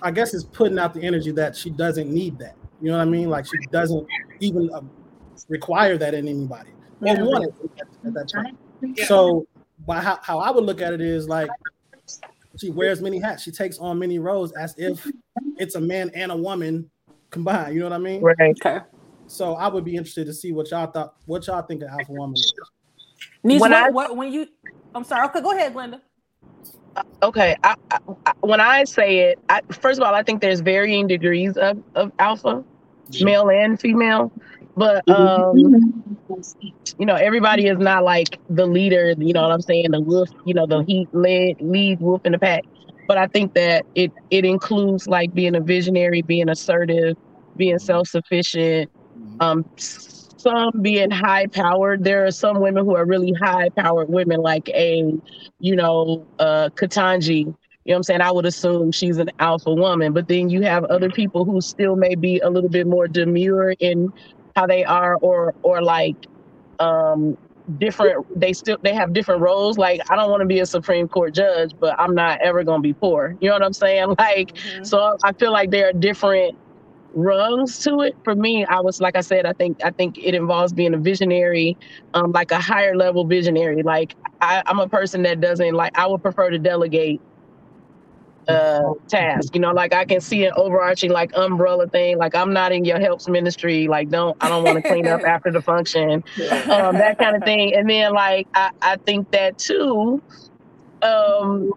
I 0.00 0.10
guess, 0.12 0.32
is 0.32 0.44
putting 0.44 0.78
out 0.78 0.94
the 0.94 1.02
energy 1.02 1.30
that 1.32 1.54
she 1.54 1.68
doesn't 1.68 2.08
need 2.08 2.38
that. 2.38 2.54
You 2.80 2.90
know 2.90 2.96
what 2.96 3.06
I 3.06 3.10
mean? 3.10 3.28
Like 3.28 3.44
she 3.46 3.58
doesn't 3.70 4.06
even 4.40 4.70
uh, 4.74 4.80
require 5.50 5.98
that 5.98 6.14
in 6.14 6.26
anybody 6.26 6.70
or 7.02 7.14
Yeah. 7.14 7.22
want 7.22 7.44
it 7.44 7.70
at, 7.78 8.08
at 8.08 8.14
that 8.14 8.28
time. 8.34 8.56
Yeah. 8.80 9.04
So, 9.04 9.44
by 9.86 10.00
how, 10.00 10.18
how 10.22 10.38
I 10.38 10.50
would 10.50 10.64
look 10.64 10.80
at 10.80 10.94
it 10.94 11.02
is 11.02 11.28
like 11.28 11.50
she 12.56 12.70
wears 12.70 13.02
many 13.02 13.20
hats. 13.20 13.42
She 13.42 13.50
takes 13.50 13.78
on 13.78 13.98
many 13.98 14.18
roles 14.18 14.52
as 14.52 14.74
if 14.78 15.06
it's 15.58 15.74
a 15.74 15.80
man 15.82 16.10
and 16.14 16.32
a 16.32 16.36
woman 16.36 16.90
combined. 17.30 17.74
You 17.74 17.80
know 17.80 17.90
what 17.90 17.94
I 17.96 17.98
mean? 17.98 18.22
Right. 18.22 18.36
Okay. 18.40 18.80
So 19.30 19.54
I 19.54 19.68
would 19.68 19.84
be 19.84 19.94
interested 19.96 20.26
to 20.26 20.32
see 20.32 20.50
what 20.52 20.70
y'all 20.72 20.90
thought, 20.90 21.14
what 21.26 21.46
y'all 21.46 21.62
think 21.62 21.82
of 21.82 21.88
alpha 21.88 22.12
woman 22.12 22.34
is. 22.34 22.52
Niche, 23.44 23.60
When 23.60 23.70
what, 23.70 23.80
I- 23.84 23.90
what, 23.90 24.16
when 24.16 24.32
you, 24.32 24.48
I'm 24.94 25.04
sorry. 25.04 25.26
Okay, 25.28 25.40
go 25.40 25.52
ahead, 25.52 25.72
Glenda. 25.72 26.00
Okay. 27.22 27.54
I, 27.62 27.76
I, 27.92 27.98
I- 28.26 28.32
when 28.40 28.60
I 28.60 28.82
say 28.84 29.20
it, 29.20 29.38
I, 29.48 29.60
first 29.70 30.00
of 30.00 30.06
all, 30.06 30.14
I 30.14 30.24
think 30.24 30.40
there's 30.40 30.60
varying 30.60 31.06
degrees 31.06 31.56
of, 31.56 31.80
of 31.94 32.10
alpha, 32.18 32.64
male 33.20 33.48
and 33.50 33.80
female. 33.80 34.32
But 34.76 35.08
um, 35.08 35.54
you 36.98 37.06
know, 37.06 37.14
everybody 37.14 37.66
is 37.66 37.78
not 37.78 38.02
like 38.02 38.40
the 38.48 38.66
leader. 38.66 39.14
You 39.16 39.32
know 39.32 39.42
what 39.42 39.52
I'm 39.52 39.60
saying? 39.62 39.92
The 39.92 40.00
wolf. 40.00 40.28
You 40.44 40.54
know, 40.54 40.66
the 40.66 40.82
heat 40.84 41.08
lead 41.12 41.56
lead 41.60 42.00
wolf 42.00 42.22
in 42.24 42.32
the 42.32 42.38
pack. 42.38 42.64
But 43.06 43.18
I 43.18 43.26
think 43.28 43.54
that 43.54 43.84
it 43.94 44.12
it 44.30 44.44
includes 44.44 45.06
like 45.06 45.32
being 45.34 45.54
a 45.54 45.60
visionary, 45.60 46.22
being 46.22 46.48
assertive, 46.48 47.16
being 47.56 47.78
self 47.78 48.08
sufficient. 48.08 48.90
Um, 49.40 49.64
some 49.76 50.70
being 50.82 51.10
high 51.10 51.46
powered. 51.46 52.04
There 52.04 52.26
are 52.26 52.30
some 52.30 52.60
women 52.60 52.84
who 52.84 52.94
are 52.96 53.04
really 53.04 53.32
high 53.40 53.68
powered 53.76 54.08
women, 54.08 54.40
like 54.40 54.68
a, 54.70 55.12
you 55.58 55.76
know, 55.76 56.26
uh, 56.38 56.70
Ketanji. 56.80 57.38
You 57.84 57.92
know 57.92 57.94
what 57.94 57.96
I'm 57.96 58.02
saying? 58.04 58.20
I 58.22 58.32
would 58.32 58.46
assume 58.46 58.92
she's 58.92 59.18
an 59.18 59.30
alpha 59.38 59.72
woman, 59.74 60.12
but 60.12 60.28
then 60.28 60.48
you 60.48 60.62
have 60.62 60.84
other 60.84 61.10
people 61.10 61.44
who 61.44 61.60
still 61.60 61.96
may 61.96 62.14
be 62.14 62.38
a 62.40 62.50
little 62.50 62.68
bit 62.70 62.86
more 62.86 63.08
demure 63.08 63.74
in 63.78 64.08
how 64.54 64.66
they 64.66 64.84
are 64.84 65.16
or 65.20 65.54
or 65.62 65.82
like 65.82 66.16
um 66.78 67.36
different 67.78 68.24
they 68.34 68.52
still 68.52 68.76
they 68.82 68.94
have 68.94 69.12
different 69.12 69.40
roles 69.40 69.78
like 69.78 70.00
i 70.10 70.16
don't 70.16 70.30
want 70.30 70.40
to 70.40 70.46
be 70.46 70.58
a 70.60 70.66
supreme 70.66 71.08
court 71.08 71.34
judge 71.34 71.70
but 71.80 71.94
i'm 71.98 72.14
not 72.14 72.38
ever 72.42 72.64
going 72.64 72.78
to 72.78 72.82
be 72.82 72.94
poor 72.94 73.36
you 73.40 73.48
know 73.48 73.54
what 73.54 73.62
i'm 73.62 73.72
saying 73.72 74.08
like 74.18 74.52
Mhm. 74.54 74.86
so 74.86 75.16
i 75.24 75.32
feel 75.34 75.52
like 75.52 75.70
there 75.70 75.88
are 75.88 75.92
different 75.92 76.56
rungs 77.14 77.78
to 77.80 78.00
it. 78.02 78.14
For 78.24 78.34
me 78.34 78.64
i 78.66 78.80
was 78.80 79.00
like 79.00 79.16
i 79.16 79.20
said 79.20 79.46
i 79.46 79.52
think 79.54 79.78
i 79.84 79.90
think 79.90 80.18
it 80.18 80.34
involves 80.34 80.72
being 80.72 80.94
a 80.94 80.98
visionary 80.98 81.76
um 82.14 82.32
like 82.32 82.50
a 82.52 82.60
higher 82.60 82.96
level 82.96 83.26
visionary. 83.26 83.82
Like 83.82 84.14
I, 84.40 84.62
i'm 84.66 84.78
a 84.80 84.88
person 84.88 85.22
that 85.24 85.40
doesn't 85.40 85.74
like 85.74 85.92
i 85.98 86.06
would 86.06 86.22
prefer 86.22 86.50
to 86.50 86.58
delegate 86.58 87.22
uh 88.48 88.80
task 89.08 89.54
you 89.54 89.60
know 89.60 89.72
like 89.72 89.92
i 89.94 90.04
can 90.04 90.20
see 90.20 90.44
an 90.44 90.52
overarching 90.56 91.10
like 91.10 91.30
umbrella 91.36 91.88
thing. 91.88 92.18
Like 92.18 92.34
i'm 92.34 92.52
not 92.52 92.72
in 92.72 92.84
your 92.84 93.00
helps 93.00 93.28
ministry. 93.28 93.88
Like 93.88 94.08
don't 94.10 94.36
i 94.40 94.48
don't 94.48 94.64
want 94.64 94.82
to 94.82 94.88
clean 94.88 95.06
up 95.08 95.22
after 95.26 95.52
the 95.52 95.62
function. 95.62 96.22
Um 96.70 96.96
that 96.98 97.16
kind 97.18 97.36
of 97.36 97.44
thing. 97.44 97.74
And 97.74 97.88
then 97.90 98.12
like 98.14 98.48
i 98.54 98.70
i 98.82 98.96
think 99.06 99.28
that 99.32 99.58
too 99.58 100.20
um 101.02 101.70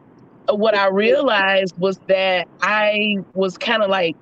what 0.50 0.76
i 0.76 0.88
realized 0.90 1.74
was 1.78 2.00
that 2.08 2.48
i 2.62 3.16
was 3.34 3.58
kind 3.58 3.84
of 3.84 3.90
like 3.90 4.18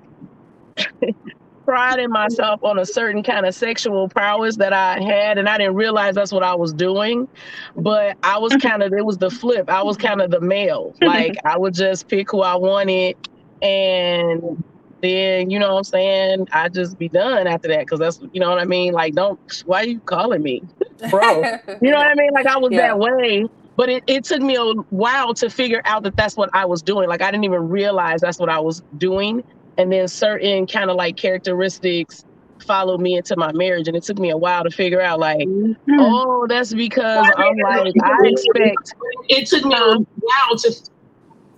priding 1.66 2.10
myself 2.10 2.64
on 2.64 2.80
a 2.80 2.86
certain 2.86 3.24
kind 3.24 3.46
of 3.46 3.56
sexual 3.56 4.10
prowess 4.10 4.58
that 4.58 4.74
I 4.74 5.00
had, 5.02 5.38
and 5.38 5.48
I 5.48 5.58
didn't 5.58 5.76
realize 5.76 6.16
that's 6.16 6.32
what 6.32 6.44
I 6.44 6.56
was 6.56 6.74
doing. 6.74 7.28
But 7.76 8.18
I 8.24 8.38
was 8.38 8.54
mm-hmm. 8.54 8.68
kind 8.68 8.84
of, 8.84 8.94
it 8.94 9.06
was 9.06 9.18
the 9.18 9.30
flip. 9.30 9.70
I 9.70 9.84
was 9.84 9.98
kind 9.98 10.22
of 10.22 10.32
the 10.32 10.42
male. 10.42 10.94
Mm-hmm. 11.02 11.06
Like 11.06 11.38
I 11.46 11.58
would 11.58 11.74
just 11.74 12.08
pick 12.08 12.32
who 12.32 12.42
I 12.42 12.56
wanted, 12.56 13.16
and 13.62 14.64
then, 15.02 15.50
you 15.50 15.60
know 15.60 15.74
what 15.74 15.80
I'm 15.80 15.84
saying? 15.84 16.48
I 16.52 16.70
just 16.70 16.98
be 16.98 17.10
done 17.10 17.48
after 17.48 17.68
that. 17.70 17.88
Cause 17.88 18.00
that's, 18.00 18.22
you 18.34 18.40
know 18.40 18.50
what 18.50 18.60
I 18.60 18.66
mean? 18.66 18.94
Like, 18.94 19.14
don't, 19.14 19.40
why 19.66 19.82
are 19.82 19.88
you 19.88 20.00
calling 20.00 20.44
me? 20.44 20.62
Bro, 21.10 21.44
you 21.82 21.92
know 21.92 21.98
what 21.98 22.08
I 22.08 22.14
mean? 22.16 22.32
Like 22.32 22.46
I 22.46 22.58
was 22.58 22.72
Yeah. 22.72 22.88
that 22.88 23.00
way. 23.00 23.48
But 23.78 23.90
it, 23.90 24.04
it 24.06 24.24
took 24.26 24.42
me 24.42 24.56
a 24.58 24.64
while 24.92 25.34
to 25.36 25.50
figure 25.50 25.82
out 25.86 26.04
that 26.04 26.16
that's 26.16 26.38
what 26.38 26.50
I 26.54 26.66
was 26.66 26.82
doing. 26.82 27.10
Like 27.10 27.22
I 27.22 27.32
didn't 27.32 27.46
even 27.46 27.70
realize 27.70 28.22
that's 28.22 28.38
what 28.38 28.50
I 28.50 28.60
was 28.60 28.84
doing. 28.98 29.44
And 29.78 29.92
then 29.92 30.08
certain 30.08 30.68
kind 30.68 30.90
of 30.90 30.96
like 30.96 31.16
characteristics 31.18 32.24
followed 32.68 33.02
me 33.02 33.16
into 33.18 33.36
my 33.38 33.52
marriage. 33.54 33.88
And 33.88 33.98
it 33.98 34.04
took 34.04 34.20
me 34.20 34.30
a 34.30 34.38
while 34.38 34.64
to 34.64 34.70
figure 34.70 35.02
out 35.02 35.20
like, 35.20 35.48
oh, 35.90 36.46
that's 36.48 36.74
because 36.74 37.26
I'm 37.38 37.56
like, 37.64 37.94
I 38.04 38.18
expect 38.26 38.94
it 39.30 39.48
took 39.48 39.66
me 39.66 39.76
a 39.76 39.98
while 39.98 40.58
to 40.58 40.72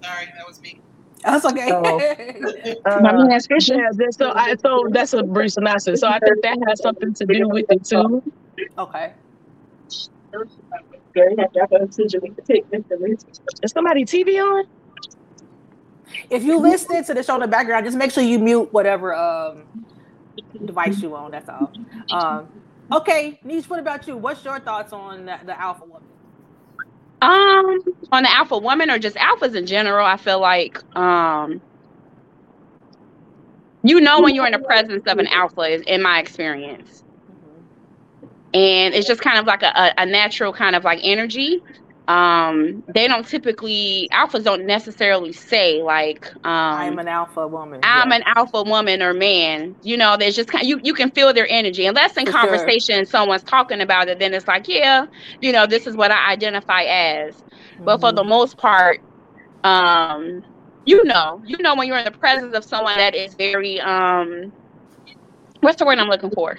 Sorry, 0.03 0.25
that 0.37 0.45
was 0.47 0.61
me. 0.61 0.81
That's 1.23 1.45
okay. 1.45 1.69
uh, 2.85 2.99
My 3.01 3.13
man's 3.13 3.47
fishing. 3.47 3.77
yeah, 3.77 3.89
that's- 3.93 4.17
so 4.17 4.31
I 4.33 4.55
so 4.61 4.85
that's 4.91 5.13
a 5.13 5.23
brief 5.23 5.51
synopsis. 5.51 6.01
So 6.01 6.07
I 6.07 6.19
think 6.19 6.41
that 6.43 6.57
has 6.67 6.81
something 6.81 7.13
to 7.13 7.25
do 7.25 7.47
with 7.47 7.65
it 7.69 7.85
too. 7.87 8.21
okay. 8.77 9.13
Is 13.63 13.71
somebody 13.71 14.03
TV 14.03 14.43
on? 14.43 14.65
If 16.29 16.43
you 16.43 16.59
listen 16.59 17.03
to 17.05 17.13
the 17.13 17.23
show 17.23 17.35
in 17.35 17.41
the 17.41 17.47
background, 17.47 17.85
just 17.85 17.97
make 17.97 18.11
sure 18.11 18.23
you 18.23 18.39
mute 18.39 18.73
whatever 18.73 19.15
um 19.15 19.65
device 20.65 21.01
you 21.01 21.15
on. 21.15 21.31
That's 21.31 21.49
all. 21.49 21.73
Um, 22.11 22.49
okay, 22.91 23.39
Niche, 23.43 23.69
what 23.69 23.79
about 23.79 24.07
you? 24.07 24.17
What's 24.17 24.43
your 24.45 24.59
thoughts 24.59 24.93
on 24.93 25.25
the, 25.25 25.39
the 25.45 25.59
alpha 25.59 25.85
woman? 25.85 26.09
Um, 27.21 27.79
on 28.11 28.23
the 28.23 28.31
alpha 28.31 28.57
woman 28.57 28.91
or 28.91 28.99
just 28.99 29.15
alphas 29.17 29.55
in 29.55 29.65
general, 29.65 30.05
I 30.05 30.17
feel 30.17 30.39
like 30.39 30.77
um 30.97 31.61
you 33.83 34.01
know 34.01 34.21
when 34.21 34.35
you're 34.35 34.45
in 34.45 34.53
the 34.53 34.59
presence 34.59 35.03
of 35.07 35.19
an 35.19 35.27
alpha 35.27 35.61
is 35.61 35.83
in 35.87 36.01
my 36.01 36.19
experience. 36.19 37.03
And 38.53 38.93
it's 38.93 39.07
just 39.07 39.21
kind 39.21 39.39
of 39.39 39.45
like 39.45 39.63
a, 39.63 39.67
a, 39.75 39.93
a 40.03 40.05
natural 40.05 40.53
kind 40.53 40.75
of 40.75 40.83
like 40.83 40.99
energy. 41.03 41.61
Um, 42.07 42.83
they 42.93 43.07
don't 43.07 43.25
typically 43.27 44.09
alphas 44.13 44.43
don't 44.43 44.65
necessarily 44.65 45.33
say 45.33 45.81
like 45.81 46.25
um 46.43 46.97
I'm 46.97 46.99
an 46.99 47.07
alpha 47.07 47.47
woman. 47.47 47.83
I'm 47.83 48.11
yeah. 48.11 48.13
an 48.13 48.23
alpha 48.35 48.63
woman 48.63 49.01
or 49.01 49.13
man. 49.13 49.75
You 49.81 49.97
know, 49.97 50.17
there's 50.17 50.35
just 50.35 50.49
you 50.61 50.79
you 50.83 50.93
can 50.93 51.11
feel 51.11 51.33
their 51.33 51.47
energy. 51.49 51.85
Unless 51.85 52.17
in 52.17 52.25
For 52.25 52.31
sure. 52.33 52.75
conversation 52.77 53.05
someone's 53.05 53.43
talking 53.43 53.81
about 53.81 54.07
it, 54.09 54.19
then 54.19 54.33
it's 54.33 54.47
like, 54.47 54.67
yeah, 54.67 55.05
you 55.41 55.51
know, 55.51 55.65
this 55.67 55.87
is 55.87 55.95
what 55.95 56.11
I 56.11 56.31
identify 56.31 56.83
as. 56.83 57.41
But 57.85 58.01
for 58.01 58.11
Mhm. 58.11 58.13
the 58.13 58.23
most 58.23 58.57
part, 58.57 58.99
um, 59.63 60.41
you 60.85 61.03
know, 61.05 61.41
you 61.45 61.57
know 61.61 61.75
when 61.75 61.87
you're 61.87 61.97
in 61.97 62.05
the 62.05 62.11
presence 62.11 62.53
of 62.55 62.63
someone 62.65 62.97
that 62.97 63.15
is 63.15 63.35
very 63.35 63.79
um 63.81 64.53
what's 65.61 65.77
the 65.77 65.85
word 65.85 65.97
I'm 65.99 66.09
looking 66.09 66.31
for? 66.31 66.57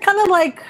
kind 0.00 0.18
of 0.20 0.28
like 0.28 0.62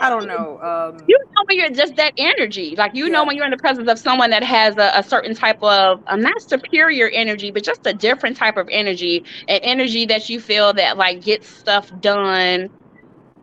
I 0.00 0.10
don't 0.10 0.26
know. 0.26 0.60
Um, 0.60 1.08
You 1.08 1.18
know 1.36 1.44
when 1.48 1.58
you're 1.58 1.70
just 1.70 1.96
that 1.96 2.14
energy. 2.18 2.76
Like 2.78 2.92
you 2.94 3.10
know 3.10 3.26
when 3.26 3.36
you're 3.36 3.44
in 3.46 3.52
the 3.52 3.58
presence 3.58 3.90
of 3.90 3.98
someone 4.00 4.30
that 4.30 4.44
has 4.44 4.76
a, 4.78 4.92
a 4.96 5.04
certain 5.04 5.34
type 5.36 5.58
of 5.62 6.02
um, 6.08 6.22
not 6.22 6.40
superior 6.42 7.10
energy, 7.10 7.52
but 7.52 7.64
just 7.64 7.86
a 7.86 7.94
different 7.94 8.38
type 8.38 8.56
of 8.56 8.68
energy, 8.72 9.24
an 9.48 9.60
energy 9.64 10.06
that 10.06 10.30
you 10.30 10.40
feel 10.40 10.74
that 10.74 10.96
like 10.98 11.22
gets 11.22 11.48
stuff 11.50 11.90
done. 12.00 12.70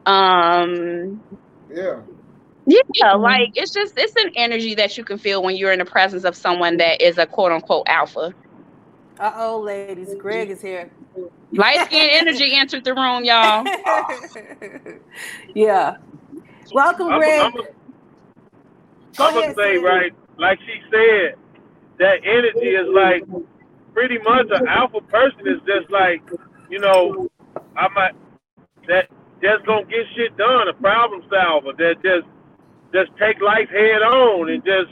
Um 0.05 1.23
Yeah. 1.69 2.01
yeah, 2.67 3.13
like 3.15 3.49
it's 3.55 3.73
just 3.73 3.93
it's 3.97 4.15
an 4.23 4.31
energy 4.35 4.75
that 4.75 4.97
you 4.97 5.05
can 5.05 5.19
feel 5.19 5.43
when 5.43 5.57
you're 5.57 5.73
in 5.73 5.79
the 5.79 5.85
presence 5.85 6.25
of 6.25 6.35
someone 6.37 6.77
that 6.77 7.01
is 7.01 7.17
a 7.19 7.27
quote 7.27 7.51
unquote 7.53 7.85
alpha. 7.87 8.33
uh 9.19 9.33
oh, 9.35 9.61
ladies, 9.61 10.15
Greg 10.15 10.51
is 10.51 10.61
here. 10.61 10.91
Light 11.55 11.81
skin 11.83 12.09
energy 12.11 12.51
entered 12.55 12.85
the 12.85 12.95
room, 12.95 13.25
y'all. 13.25 13.69
yeah. 15.55 15.93
Welcome, 16.71 17.11
I'm, 17.11 17.21
Greg. 17.21 17.41
I'm, 17.41 17.53
Go 19.17 19.27
I'm 19.27 19.33
ahead, 19.33 19.55
gonna 19.55 19.55
say 19.57 19.77
Sam. 19.83 19.83
right, 19.83 20.11
like 20.39 20.59
she 20.61 20.81
said, 20.91 21.35
that 21.99 22.19
energy 22.25 22.75
is 22.75 22.87
like 22.93 23.23
pretty 23.93 24.17
much 24.19 24.47
an 24.51 24.61
alpha 24.67 25.01
person 25.01 25.47
is 25.47 25.61
just 25.67 25.91
like, 25.91 26.21
you 26.69 26.79
know, 26.79 27.17
I 27.77 27.87
might 27.95 28.13
that 28.87 29.09
just 29.43 29.65
gonna 29.65 29.85
get 29.85 30.05
shit 30.15 30.37
done, 30.37 30.67
a 30.69 30.73
problem 30.73 31.23
solver 31.29 31.73
that 31.77 31.95
just 32.03 32.27
just 32.93 33.11
take 33.19 33.41
life 33.41 33.69
head 33.69 34.01
on 34.03 34.49
and 34.49 34.63
just 34.65 34.91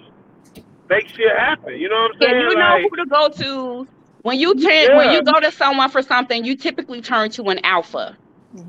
make 0.90 1.08
shit 1.10 1.32
happen. 1.38 1.76
You 1.78 1.90
know 1.90 1.96
what 2.10 2.12
I'm 2.16 2.20
If 2.22 2.32
saying? 2.32 2.50
you 2.50 2.56
know 2.56 2.80
Like, 2.80 2.92
who 2.92 2.98
to 2.98 3.06
go 3.10 3.30
to, 3.30 3.88
when 4.24 4.40
you 4.40 4.56
turn, 4.56 4.90
when 4.94 5.10
you 5.10 5.24
go 5.24 5.40
to 5.40 5.52
someone 5.52 5.90
for 5.90 6.02
something, 6.04 6.46
you 6.46 6.58
typically 6.58 7.02
turn 7.02 7.32
to 7.32 7.44
an 7.46 7.60
alpha. 7.66 8.18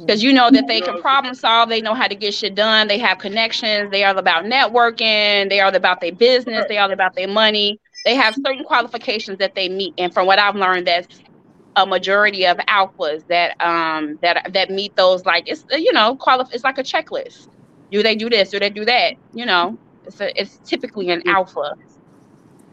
Because 0.06 0.22
you 0.22 0.32
know 0.32 0.50
that 0.50 0.66
they 0.68 0.82
can 0.82 0.98
problem 0.98 1.34
solve, 1.34 1.68
they 1.68 1.80
know 1.80 1.94
how 1.94 2.08
to 2.08 2.14
get 2.16 2.34
shit 2.34 2.54
done, 2.54 2.88
they 2.88 2.98
have 2.98 3.18
connections, 3.18 3.90
they 3.90 4.04
are 4.04 4.16
about 4.16 4.44
networking, 4.44 5.48
they 5.50 5.60
are 5.60 5.74
about 5.74 6.00
their 6.00 6.12
business, 6.12 6.66
they 6.66 6.78
are 6.78 6.92
about 6.92 7.14
their 7.16 7.28
money. 7.28 7.80
They 8.04 8.16
have 8.16 8.36
certain 8.44 8.64
qualifications 8.64 9.38
that 9.38 9.54
they 9.54 9.68
meet, 9.68 9.94
and 9.98 10.12
from 10.12 10.26
what 10.26 10.38
I've 10.38 10.56
learned, 10.56 10.88
that's 10.88 11.08
a 11.76 11.86
majority 11.86 12.46
of 12.46 12.58
alphas 12.58 13.26
that 13.28 13.56
um 13.60 14.18
that 14.22 14.52
that 14.54 14.70
meet 14.70 14.94
those 14.96 15.24
like 15.24 15.44
it's 15.46 15.64
you 15.70 15.92
know 15.92 16.16
qualif- 16.16 16.52
it's 16.52 16.64
like 16.64 16.78
a 16.78 16.82
checklist. 16.82 17.48
Do 17.90 18.02
they 18.02 18.16
do 18.16 18.30
this? 18.30 18.50
Do 18.50 18.58
they 18.60 18.70
do 18.70 18.84
that? 18.86 19.14
You 19.32 19.46
know, 19.46 19.78
it's 20.04 20.20
a, 20.20 20.38
it's 20.40 20.60
typically 20.60 21.10
an 21.10 21.22
alpha. 21.26 21.76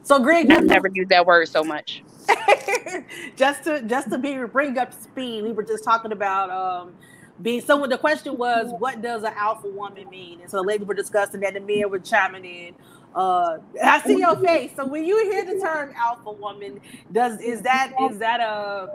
So, 0.04 0.20
Greg, 0.20 0.52
I've 0.52 0.66
never 0.66 0.90
used 0.94 1.10
that 1.12 1.26
word 1.26 1.48
so 1.50 1.64
much. 1.64 2.04
just 3.38 3.64
to 3.64 3.82
just 3.84 4.10
to 4.10 4.18
be 4.18 4.38
bring 4.46 4.78
up 4.78 4.92
to 4.92 4.98
speed, 4.98 5.44
we 5.44 5.52
were 5.52 5.64
just 5.64 5.84
talking 5.84 6.12
about 6.12 6.50
um 6.50 6.96
being 7.42 7.62
someone. 7.62 7.90
The 7.90 7.98
question 7.98 8.38
was, 8.38 8.74
what 8.80 9.02
does 9.02 9.24
an 9.24 9.34
alpha 9.38 9.68
woman 9.68 10.10
mean? 10.10 10.42
And 10.42 10.50
so, 10.50 10.58
the 10.58 10.64
ladies 10.64 10.88
were 10.88 10.94
discussing 10.94 11.40
that, 11.42 11.54
the 11.54 11.60
men 11.60 11.90
were 11.90 12.00
chiming 12.00 12.46
in. 12.46 12.76
Uh, 13.16 13.58
I 13.84 14.02
see 14.02 14.20
your 14.20 14.36
face. 14.38 14.72
So, 14.76 14.86
when 14.88 15.06
you 15.06 15.24
hear 15.32 15.46
the 15.46 15.60
term 15.62 15.92
alpha 15.98 16.32
woman, 16.40 16.80
does 17.12 17.40
is 17.42 17.62
that 17.64 17.94
is 18.00 18.20
that 18.20 18.42
a 18.42 18.88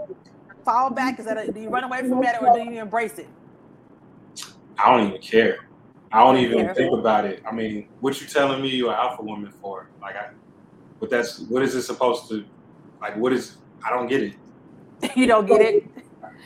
fallback? 0.67 1.19
Is 1.19 1.27
that 1.27 1.39
a, 1.39 1.53
do 1.53 1.61
you 1.61 1.71
run 1.71 1.85
away 1.85 2.01
from 2.09 2.21
that, 2.23 2.41
or 2.41 2.51
do 2.51 2.61
you 2.61 2.81
embrace 2.81 3.19
it? 3.19 3.31
I 4.79 4.91
don't 4.97 5.09
even 5.09 5.21
care. 5.21 5.57
I 6.13 6.23
don't 6.23 6.37
even 6.39 6.59
Yeah. 6.59 6.75
think 6.75 6.93
about 6.99 7.25
it. 7.25 7.41
I 7.51 7.55
mean, 7.55 7.89
what 8.01 8.21
you 8.21 8.27
telling 8.27 8.61
me 8.61 8.69
you're 8.69 8.91
an 8.91 8.99
alpha 8.99 9.23
woman 9.23 9.51
for? 9.61 9.91
Like, 10.03 10.17
I, 10.17 10.25
but 11.01 11.11
that's 11.11 11.41
what 11.49 11.63
is 11.63 11.75
it 11.75 11.83
supposed 11.83 12.29
to? 12.31 12.45
Like, 13.03 13.17
what 13.17 13.33
is? 13.33 13.57
I 13.85 13.91
don't 13.91 14.07
get 14.07 14.23
it. 14.23 14.35
you 15.17 15.27
don't 15.27 15.47
get 15.47 15.61
it. 15.61 15.85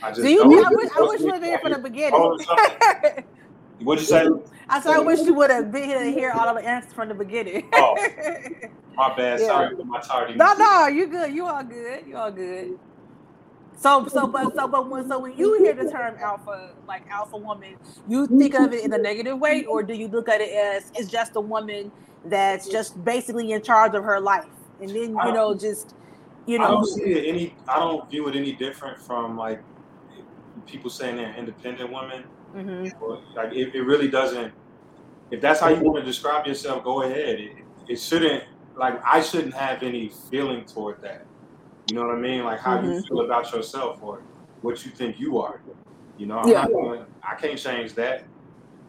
I 0.01 0.09
just 0.09 0.21
Do 0.21 0.29
you? 0.29 0.39
don't. 0.39 0.65
I 0.65 0.69
wish, 0.69 0.89
I 0.97 1.01
wish 1.01 1.19
you 1.21 1.25
would 1.27 1.33
have 1.33 1.41
been 1.41 1.49
here 1.51 1.59
from 1.59 1.71
the 1.71 1.79
beginning. 1.79 2.11
Oh. 2.13 2.37
What'd 3.83 4.01
you 4.01 4.07
say? 4.07 4.27
I 4.67 4.81
said, 4.81 4.95
I 4.95 4.99
wish 4.99 5.19
you 5.19 5.35
would 5.35 5.51
have 5.51 5.71
been 5.71 5.83
here 5.83 6.03
to 6.03 6.11
hear 6.11 6.31
all 6.31 6.47
of 6.47 6.61
the 6.61 6.67
answers 6.67 6.93
from 6.93 7.09
the 7.09 7.13
beginning. 7.13 7.69
Oh. 7.73 7.95
My 8.95 9.15
bad. 9.15 9.39
Yeah. 9.39 9.45
Sorry 9.45 9.75
for 9.75 9.85
my 9.85 9.99
tardy. 9.99 10.33
No, 10.33 10.55
no, 10.55 10.87
you 10.87 11.05
good. 11.05 11.31
You 11.31 11.45
all 11.45 11.63
good. 11.63 12.07
You 12.07 12.17
all 12.17 12.31
good. 12.31 12.79
So, 13.77 14.07
so, 14.07 14.25
but, 14.25 14.55
so, 14.55 14.67
but 14.67 14.89
when, 14.89 15.07
so 15.07 15.19
when 15.19 15.37
you 15.37 15.59
hear 15.59 15.73
the 15.73 15.91
term 15.91 16.15
alpha, 16.17 16.71
like 16.87 17.07
alpha 17.07 17.37
woman, 17.37 17.75
you 18.07 18.25
think 18.25 18.55
of 18.55 18.73
it 18.73 18.83
in 18.83 18.91
a 18.93 18.97
negative 18.97 19.37
way, 19.37 19.65
or 19.65 19.83
do 19.83 19.93
you 19.93 20.07
look 20.07 20.27
at 20.27 20.41
it 20.41 20.49
as 20.49 20.91
it's 20.95 21.11
just 21.11 21.35
a 21.35 21.39
woman 21.39 21.91
that's 22.25 22.67
just 22.67 23.03
basically 23.05 23.51
in 23.51 23.61
charge 23.61 23.93
of 23.93 24.03
her 24.03 24.19
life, 24.19 24.49
and 24.81 24.89
then 24.89 25.15
you 25.15 25.31
know, 25.31 25.53
just 25.53 25.93
you 26.47 26.61
I 26.61 26.67
don't 26.67 26.85
see 26.85 27.03
it 27.03 27.27
any. 27.27 27.55
I 27.67 27.79
don't 27.79 28.09
view 28.09 28.27
it 28.29 28.35
any 28.35 28.53
different 28.53 28.99
from 28.99 29.37
like 29.37 29.61
people 30.65 30.89
saying 30.89 31.17
they're 31.17 31.35
independent 31.35 31.91
women. 31.91 32.23
Mhm. 32.55 32.91
Like 33.35 33.53
it, 33.53 33.75
it 33.75 33.81
really 33.81 34.07
doesn't. 34.09 34.53
If 35.29 35.41
that's 35.41 35.59
how 35.59 35.67
you 35.69 35.81
want 35.81 35.97
to 35.97 36.03
describe 36.03 36.47
yourself, 36.47 36.83
go 36.83 37.03
ahead. 37.03 37.39
It, 37.39 37.51
it 37.87 37.97
shouldn't. 37.97 38.43
Like 38.77 38.99
I 39.05 39.21
shouldn't 39.21 39.53
have 39.53 39.83
any 39.83 40.11
feeling 40.31 40.65
toward 40.65 41.01
that. 41.01 41.25
You 41.89 41.95
know 41.95 42.05
what 42.05 42.15
I 42.15 42.19
mean? 42.19 42.43
Like 42.43 42.59
how 42.59 42.81
you 42.81 42.89
Mhm. 42.89 43.07
feel 43.07 43.21
about 43.21 43.51
yourself 43.51 43.99
or 44.01 44.21
what 44.61 44.85
you 44.85 44.91
think 44.91 45.19
you 45.19 45.39
are. 45.39 45.61
You 46.17 46.25
know, 46.27 46.39
I'm 46.39 46.49
Yeah. 46.49 46.65
I 47.23 47.35
can't 47.35 47.57
change 47.59 47.93
that. 47.95 48.23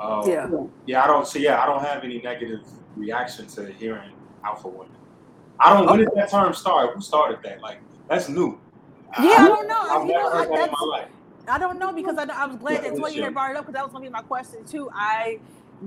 Uh, 0.00 0.22
yeah. 0.26 0.48
yeah, 0.86 1.02
I 1.02 1.06
don't 1.08 1.26
see. 1.26 1.42
Yeah, 1.42 1.60
I 1.62 1.66
don't 1.66 1.82
have 1.82 2.04
any 2.04 2.20
negative 2.22 2.60
reaction 2.96 3.46
to 3.48 3.72
hearing 3.72 4.12
alpha 4.44 4.68
women. 4.68 4.97
I 5.60 5.74
don't. 5.74 5.86
When 5.86 5.98
did 5.98 6.08
that 6.14 6.30
term 6.30 6.54
start? 6.54 6.94
Who 6.94 7.00
started 7.00 7.40
that? 7.42 7.60
Like 7.60 7.80
that's 8.08 8.28
new. 8.28 8.58
Yeah, 9.18 9.36
I 9.38 9.48
don't 9.48 9.68
know. 9.68 9.80
I've 9.80 10.06
never 10.06 10.30
heard 10.30 10.48
that 10.50 10.68
in 10.68 10.72
my 10.72 10.86
life. 10.86 11.08
I 11.48 11.58
don't 11.58 11.78
know 11.78 11.92
because 11.92 12.18
I, 12.18 12.24
I 12.24 12.46
was 12.46 12.56
glad 12.56 12.84
Yeah, 12.84 12.90
that 12.90 12.98
Toya 12.98 13.14
sure. 13.14 13.24
had 13.24 13.34
brought 13.34 13.50
it 13.50 13.56
up 13.56 13.64
because 13.64 13.74
that 13.74 13.84
was 13.84 13.92
gonna 13.92 14.04
be 14.04 14.10
my 14.10 14.22
question 14.22 14.64
too. 14.66 14.90
I 14.92 15.38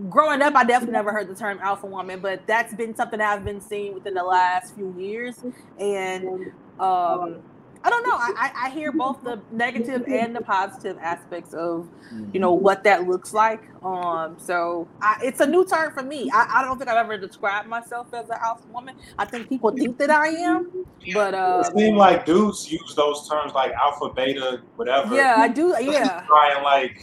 growing 0.10 0.42
up, 0.42 0.56
I 0.56 0.64
definitely 0.64 0.94
never 0.94 1.12
heard 1.12 1.28
the 1.28 1.36
term 1.36 1.60
alpha 1.62 1.86
woman, 1.86 2.20
but 2.20 2.46
that's 2.48 2.74
been 2.74 2.96
something 2.96 3.22
I've 3.22 3.44
been 3.44 3.62
seeing 3.62 3.94
within 3.94 4.14
the 4.14 4.24
last 4.24 4.76
few 4.76 4.94
years, 4.98 5.44
and 5.80 6.52
um, 6.80 7.42
I 7.84 7.90
don't 7.90 8.04
know. 8.04 8.16
I, 8.16 8.52
I, 8.56 8.70
hear 8.70 8.92
both 8.92 9.24
the 9.24 9.42
negative 9.52 10.06
and 10.08 10.36
the 10.36 10.42
positive 10.42 10.98
aspects 11.02 11.54
of 11.54 11.90
you 12.32 12.40
know 12.40 12.54
what 12.54 12.84
that 12.84 13.08
looks 13.08 13.34
like. 13.34 13.64
Um, 13.84 14.36
so 14.38 14.88
I, 15.02 15.20
it's 15.24 15.40
a 15.40 15.48
new 15.48 15.66
term 15.66 15.92
for 15.94 16.04
me. 16.04 16.30
I, 16.32 16.60
I 16.60 16.64
don't 16.64 16.78
think 16.78 16.90
I've 16.90 16.98
ever 16.98 17.18
described 17.18 17.68
myself 17.68 18.14
as 18.14 18.30
an 18.30 18.38
alpha 18.40 18.68
woman. 18.68 18.96
I 19.18 19.26
think 19.26 19.50
people 19.50 19.72
think 19.72 19.98
that 19.98 20.12
I 20.12 20.28
am, 20.28 20.86
but 21.14 21.34
uh, 21.34 21.64
It 21.66 21.78
seems 21.78 21.98
like 21.98 22.26
dudes 22.26 22.72
use 22.72 22.94
those 22.96 23.28
terms 23.28 23.54
like 23.54 23.72
alpha, 23.74 24.10
beta, 24.10 24.62
whatever. 24.76 25.16
yeah, 25.16 25.36
I 25.38 25.48
do. 25.48 25.76
Yeah. 25.82 26.24
Try 26.28 26.54
and 26.54 26.64
like, 26.64 27.02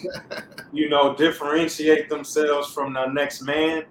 you 0.72 0.88
know, 0.88 1.14
differentiate 1.14 2.08
themselves 2.08 2.72
from 2.72 2.92
the 2.92 3.06
next 3.06 3.42
man. 3.42 3.84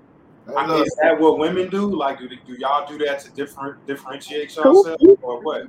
I 0.56 0.66
mean, 0.66 0.84
is 0.84 0.96
that 1.02 1.20
what 1.20 1.40
women 1.40 1.70
do? 1.70 1.94
Like, 1.94 2.20
do, 2.20 2.30
do 2.30 2.54
y'all 2.54 2.88
do 2.88 2.98
that 3.06 3.20
to 3.20 3.32
different 3.32 3.86
differentiate 3.86 4.56
yourselves 4.56 4.88
or 5.22 5.42
what? 5.42 5.64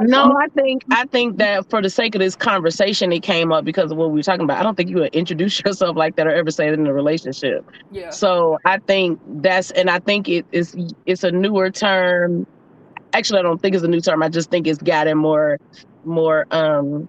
No, 0.00 0.36
I 0.36 0.48
think 0.48 0.84
I 0.90 1.04
think 1.06 1.36
that 1.38 1.68
for 1.68 1.82
the 1.82 1.90
sake 1.90 2.14
of 2.14 2.20
this 2.20 2.34
conversation, 2.34 3.12
it 3.12 3.22
came 3.22 3.52
up 3.52 3.64
because 3.64 3.90
of 3.90 3.98
what 3.98 4.10
we 4.10 4.18
were 4.18 4.22
talking 4.22 4.44
about. 4.44 4.58
I 4.58 4.62
don't 4.62 4.74
think 4.74 4.90
you 4.90 4.96
would 4.96 5.14
introduce 5.14 5.60
yourself 5.64 5.96
like 5.96 6.16
that 6.16 6.26
or 6.26 6.30
ever 6.30 6.50
say 6.50 6.68
it 6.68 6.74
in 6.74 6.86
a 6.86 6.94
relationship. 6.94 7.68
Yeah. 7.90 8.10
So 8.10 8.58
I 8.64 8.78
think 8.78 9.20
that's 9.42 9.70
and 9.72 9.90
I 9.90 9.98
think 9.98 10.28
it 10.28 10.46
is 10.52 10.76
it's 11.04 11.24
a 11.24 11.30
newer 11.30 11.70
term. 11.70 12.46
Actually, 13.12 13.40
I 13.40 13.42
don't 13.42 13.60
think 13.60 13.74
it's 13.74 13.84
a 13.84 13.88
new 13.88 14.00
term. 14.00 14.22
I 14.22 14.28
just 14.28 14.50
think 14.50 14.66
it's 14.66 14.80
gotten 14.80 15.18
more 15.18 15.58
more 16.04 16.46
um 16.52 17.08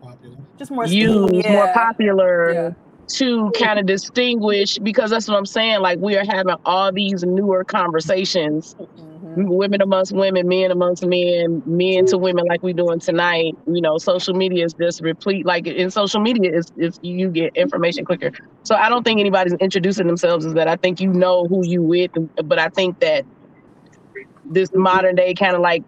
Popular. 0.00 0.36
Just 0.58 0.70
more 0.70 0.86
used, 0.86 1.28
steam, 1.28 1.52
more 1.52 1.68
popular 1.74 2.52
Yeah. 2.52 2.70
To 3.08 3.50
kind 3.58 3.78
of 3.78 3.86
distinguish 3.86 4.78
because 4.78 5.10
that's 5.10 5.28
what 5.28 5.36
I'm 5.36 5.46
saying. 5.46 5.80
Like 5.80 5.98
we 6.00 6.16
are 6.16 6.24
having 6.24 6.54
all 6.64 6.92
these 6.92 7.24
newer 7.24 7.64
conversations 7.64 8.76
Mhm. 9.34 9.48
women 9.48 9.80
amongst 9.82 10.12
women, 10.12 10.48
men 10.48 10.70
amongst 10.70 11.04
men, 11.06 11.62
men 11.66 12.06
to 12.06 12.18
women, 12.18 12.44
like 12.48 12.62
we're 12.62 12.74
doing 12.74 13.00
tonight. 13.00 13.54
You 13.66 13.80
know, 13.80 13.98
social 13.98 14.34
media 14.34 14.64
is 14.64 14.74
just 14.74 15.00
replete. 15.00 15.46
Like 15.46 15.66
in 15.66 15.90
social 15.90 16.20
media, 16.20 16.52
is 16.52 16.66
is 16.76 16.98
you 17.02 17.30
get 17.30 17.54
information 17.56 18.04
quicker. 18.04 18.30
So 18.64 18.74
I 18.74 18.88
don't 18.88 19.02
think 19.04 19.20
anybody's 19.20 19.54
introducing 19.60 20.06
themselves 20.06 20.46
as 20.46 20.54
that. 20.54 20.68
I 20.68 20.76
think 20.76 21.00
you 21.00 21.12
know 21.12 21.46
who 21.48 21.66
you 21.66 21.82
with, 21.82 22.10
but 22.44 22.58
I 22.58 22.68
think 22.68 23.00
that 23.00 23.24
this 24.44 24.70
modern 24.74 25.14
day 25.16 25.34
kind 25.34 25.54
of 25.54 25.60
like 25.60 25.84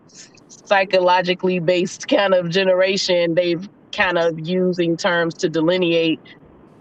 psychologically 0.48 1.58
based 1.60 2.08
kind 2.08 2.34
of 2.34 2.48
generation, 2.50 3.34
they've 3.34 3.68
kind 3.92 4.18
of 4.18 4.38
using 4.38 4.96
terms 4.96 5.34
to 5.34 5.48
delineate 5.48 6.20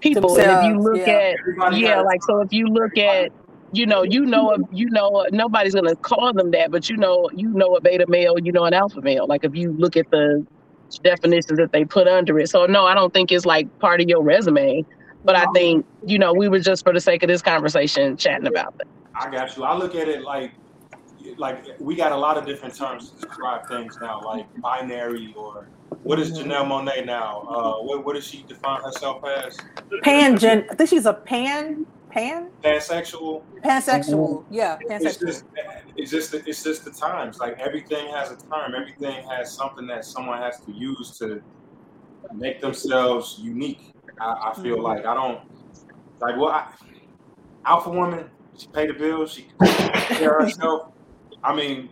people. 0.01 0.37
and 0.39 0.51
if 0.51 0.63
you 0.65 0.79
look 0.79 0.97
yeah. 1.07 1.13
at 1.13 1.35
Everybody 1.39 1.77
yeah, 1.79 1.95
got- 1.95 2.05
like 2.05 2.23
so 2.23 2.41
if 2.41 2.51
you 2.51 2.67
look 2.67 2.97
at 2.97 3.31
you 3.71 3.85
know, 3.85 4.01
you 4.01 4.25
know, 4.25 4.51
a- 4.51 4.57
you 4.71 4.89
know, 4.89 5.27
nobody's 5.31 5.75
gonna 5.75 5.95
call 5.97 6.33
them 6.33 6.49
that, 6.51 6.71
but 6.71 6.89
you 6.89 6.97
know, 6.97 7.29
you 7.35 7.49
know 7.49 7.75
a 7.75 7.81
beta 7.81 8.05
male, 8.07 8.39
you 8.39 8.51
know 8.51 8.65
an 8.65 8.73
alpha 8.73 8.99
male. 9.01 9.27
Like 9.27 9.43
if 9.43 9.55
you 9.55 9.73
look 9.73 9.95
at 9.95 10.09
the 10.11 10.45
definitions 11.03 11.57
that 11.59 11.71
they 11.71 11.85
put 11.85 12.07
under 12.07 12.39
it. 12.39 12.49
So 12.49 12.65
no, 12.65 12.85
I 12.85 12.95
don't 12.95 13.13
think 13.13 13.31
it's 13.31 13.45
like 13.45 13.67
part 13.79 14.01
of 14.01 14.09
your 14.09 14.23
resume, 14.23 14.83
but 15.23 15.35
I 15.35 15.45
think 15.53 15.85
you 16.05 16.17
know 16.17 16.33
we 16.33 16.47
were 16.47 16.59
just 16.59 16.83
for 16.83 16.93
the 16.93 16.99
sake 16.99 17.21
of 17.23 17.27
this 17.27 17.41
conversation 17.43 18.17
chatting 18.17 18.47
about 18.47 18.75
that. 18.77 18.87
I 19.13 19.29
got 19.29 19.55
you. 19.55 19.63
I 19.63 19.75
look 19.77 19.93
at 19.95 20.07
it 20.07 20.23
like 20.23 20.51
like 21.37 21.63
we 21.79 21.95
got 21.95 22.11
a 22.11 22.17
lot 22.17 22.37
of 22.37 22.45
different 22.45 22.75
terms 22.75 23.11
to 23.11 23.27
describe 23.27 23.67
things 23.67 23.97
now, 24.01 24.21
like 24.25 24.47
binary 24.61 25.33
or 25.37 25.67
what 26.03 26.19
is 26.19 26.31
Janelle 26.37 26.65
Monáe 26.65 27.05
now? 27.05 27.41
Uh, 27.41 27.73
what 27.83 28.05
what 28.05 28.15
does 28.15 28.25
she 28.25 28.43
define 28.43 28.81
herself 28.81 29.23
as? 29.25 29.57
Pangen. 30.03 30.65
I 30.71 30.75
think 30.75 30.89
she's 30.89 31.05
a 31.05 31.13
pan, 31.13 31.85
pan, 32.09 32.49
Pansexual. 32.63 33.43
pansexual. 33.63 34.45
Yeah, 34.49 34.77
It's 34.81 35.17
just 35.17 35.43
it's 35.97 36.11
just 36.11 36.33
it's 36.33 36.63
just 36.63 36.85
the 36.85 36.91
times. 36.91 37.39
Like 37.39 37.57
everything 37.59 38.07
has 38.13 38.31
a 38.31 38.37
term. 38.37 38.73
Everything 38.75 39.23
has 39.29 39.53
something 39.53 39.85
that 39.87 40.05
someone 40.05 40.41
has 40.41 40.59
to 40.65 40.71
use 40.71 41.17
to 41.19 41.41
make 42.33 42.61
themselves 42.61 43.37
unique. 43.41 43.93
I, 44.21 44.51
I 44.51 44.61
feel 44.61 44.77
Mhm. 44.77 44.83
like 44.83 45.05
I 45.05 45.13
don't 45.13 45.39
like 46.21 46.37
what 46.37 46.53
I, 46.53 46.67
alpha 47.65 47.89
woman. 47.89 48.29
She 48.57 48.67
pay 48.73 48.87
the 48.87 48.93
bills. 48.93 49.31
She 49.33 49.47
take 49.63 50.17
care 50.17 50.37
of 50.37 50.45
herself. 50.45 50.91
I 51.43 51.55
mean, 51.55 51.89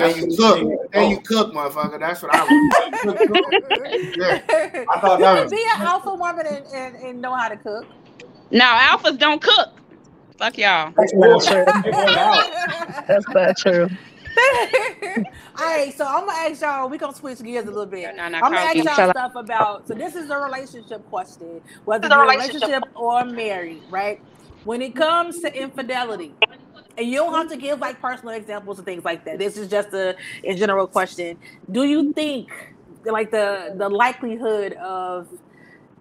Can 0.00 0.16
you 0.16 0.36
that's- 0.36 0.36
cook? 0.36 0.92
Can 0.92 1.10
you 1.10 1.16
oh. 1.16 1.20
cook, 1.20 1.52
motherfucker? 1.52 2.00
That's 2.00 2.22
what 2.22 2.34
I 2.34 2.42
would. 2.42 2.50
Yeah. 4.16 4.84
I 4.90 5.00
thought 5.00 5.18
you 5.18 5.24
that 5.24 5.42
was 5.44 5.50
be 5.52 5.62
an 5.74 5.82
alpha 5.82 6.14
woman 6.14 6.46
and, 6.46 6.66
and, 6.74 6.96
and 6.96 7.20
know 7.20 7.34
how 7.34 7.48
to 7.48 7.56
cook. 7.56 7.86
Now 8.50 8.76
alphas 8.78 9.18
don't 9.18 9.40
cook. 9.40 9.68
Fuck 10.38 10.58
y'all. 10.58 10.92
That's 10.96 11.12
not 11.14 11.42
true. 11.42 11.64
That's 13.06 13.28
not 13.28 13.56
true. 13.56 13.88
All 15.58 15.66
right, 15.66 15.92
so 15.94 16.06
I'm 16.06 16.26
gonna 16.26 16.32
ask 16.32 16.62
y'all. 16.62 16.88
We 16.88 16.98
gonna 16.98 17.14
switch 17.14 17.42
gears 17.42 17.64
a 17.64 17.68
little 17.68 17.86
bit. 17.86 18.14
No, 18.16 18.28
no, 18.28 18.38
I'm 18.38 18.44
gonna 18.44 18.56
ask 18.58 18.76
you 18.76 18.84
y'all 18.84 18.96
tell- 18.96 19.10
stuff 19.10 19.32
about. 19.34 19.86
So 19.88 19.94
this 19.94 20.14
is 20.14 20.30
a 20.30 20.38
relationship 20.38 21.06
question, 21.10 21.60
whether 21.84 22.06
It's 22.06 22.14
a 22.14 22.16
you're 22.16 22.24
a 22.24 22.30
relationship. 22.30 22.62
relationship 22.62 22.96
or 22.96 23.24
married, 23.24 23.82
right? 23.90 24.20
When 24.64 24.82
it 24.82 24.94
comes 24.94 25.40
to 25.40 25.54
infidelity, 25.54 26.34
and 27.00 27.10
you 27.10 27.16
don't 27.16 27.32
have 27.32 27.48
to 27.48 27.56
give 27.56 27.80
like 27.80 27.98
personal 28.00 28.34
examples 28.34 28.78
and 28.78 28.84
things 28.84 29.04
like 29.04 29.24
that. 29.24 29.38
This 29.38 29.56
is 29.56 29.68
just 29.68 29.94
a, 29.94 30.14
a 30.44 30.54
general 30.54 30.86
question. 30.86 31.38
Do 31.70 31.84
you 31.84 32.12
think 32.12 32.50
like 33.06 33.30
the 33.30 33.74
the 33.76 33.88
likelihood 33.88 34.74
of 34.74 35.28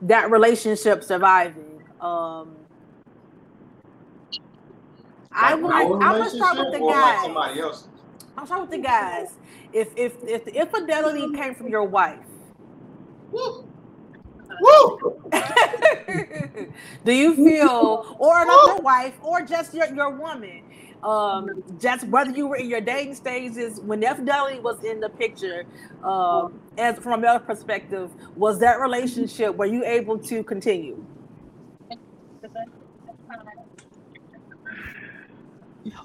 that 0.01 0.29
relationship 0.29 1.05
surviving? 1.05 1.81
Um, 2.01 2.57
I 5.31 5.55
would. 5.55 5.71
I'm 5.71 5.99
gonna 5.99 6.29
start 6.29 6.57
with 6.57 6.73
the 6.73 6.79
or 6.79 6.91
like 6.91 7.55
guys. 7.55 7.87
I'm 8.37 8.45
starting 8.45 8.61
with 8.61 8.71
the 8.71 8.83
guys. 8.85 9.35
If 9.71 9.95
if 9.95 10.15
if 10.23 10.43
the 10.43 10.53
infidelity 10.53 11.33
came 11.33 11.55
from 11.55 11.69
your 11.69 11.85
wife, 11.85 12.19
Woo! 14.59 15.21
do 17.05 17.13
you 17.13 17.35
feel, 17.35 18.15
or 18.19 18.41
another 18.41 18.81
wife, 18.81 19.13
or 19.21 19.41
just 19.41 19.73
your 19.73 19.93
your 19.93 20.09
woman, 20.09 20.63
um, 21.03 21.63
just 21.79 22.07
whether 22.09 22.31
you 22.31 22.47
were 22.47 22.57
in 22.57 22.69
your 22.69 22.81
dating 22.81 23.15
stages 23.15 23.79
when 23.81 24.03
infidelity 24.03 24.59
was 24.59 24.77
in 24.83 24.99
the 24.99 25.09
picture, 25.09 25.65
um, 26.03 26.61
as 26.77 26.97
from 26.99 27.13
a 27.13 27.17
male 27.19 27.39
perspective, 27.39 28.11
was 28.35 28.59
that 28.59 28.79
relationship 28.79 29.55
were 29.57 29.65
you 29.67 29.83
able 29.85 30.19
to 30.19 30.43
continue? 30.43 31.05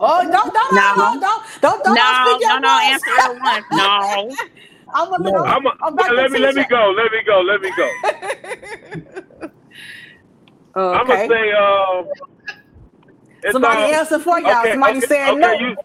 Oh, 0.01 0.23
don't 0.31 0.55
don't 0.55 0.73
No. 0.73 0.95
don't 0.97 1.21
don't 1.21 1.85
don't 1.85 1.85
don't 1.85 1.95
No, 1.95 2.17
speak 2.17 2.41
no, 2.45 2.59
no. 2.59 2.79
Answer 2.91 3.11
it 3.11 3.41
once. 3.41 3.67
No. 3.71 4.39
I'm 4.95 5.11
gonna 5.11 5.19
No. 5.21 5.47
I'm, 5.47 5.67
a, 5.67 5.73
I'm 5.83 5.97
back 5.97 6.13
let 6.17 6.33
me 6.33 6.41
let 6.41 6.57
me 6.57 6.67
go. 6.71 6.95
Let 6.97 7.13
me 7.13 7.21
go. 7.27 7.43
Let 7.43 7.63
me 7.63 7.73
go. 7.77 7.91
I'm 10.93 11.09
gonna 11.09 11.21
say, 11.21 11.53
um, 11.53 12.07
it's, 13.45 13.53
Somebody 13.53 13.93
uh, 13.93 13.99
answer 13.99 14.19
for 14.19 14.41
y'all. 14.41 14.61
okay, 14.61 14.73
Somebody 14.73 14.99
okay, 14.99 15.07
saying 15.07 15.31
okay, 15.31 15.41
no. 15.41 15.53
You, 15.53 15.77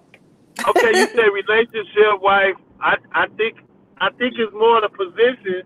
okay, 0.69 0.97
you 0.97 1.07
say 1.07 1.29
relationship, 1.29 2.21
wife. 2.21 2.55
I 2.81 2.95
I 3.11 3.27
think 3.37 3.57
I 3.99 4.09
think 4.11 4.35
it's 4.37 4.53
more 4.53 4.81
the 4.81 4.89
position. 4.89 5.63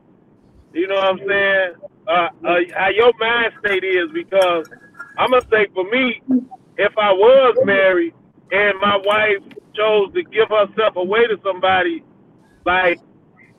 You 0.74 0.88
know 0.88 0.96
what 0.96 1.06
I'm 1.06 1.20
saying? 1.20 1.74
Uh, 2.08 2.12
uh, 2.12 2.60
how 2.76 2.90
your 2.90 3.14
mind 3.20 3.54
state 3.64 3.84
is 3.84 4.10
because 4.12 4.66
I'm 5.18 5.30
gonna 5.32 5.46
say 5.52 5.68
for 5.74 5.84
me, 5.86 6.22
if 6.78 6.98
I 6.98 7.14
was 7.14 7.56
married 7.64 8.14
and 8.52 8.80
my 8.82 8.98
wife 9.06 9.44
chose 9.76 10.12
to 10.14 10.24
give 10.24 10.50
herself 10.50 10.96
away 10.96 11.28
to 11.28 11.40
somebody, 11.44 12.04
like 12.66 13.00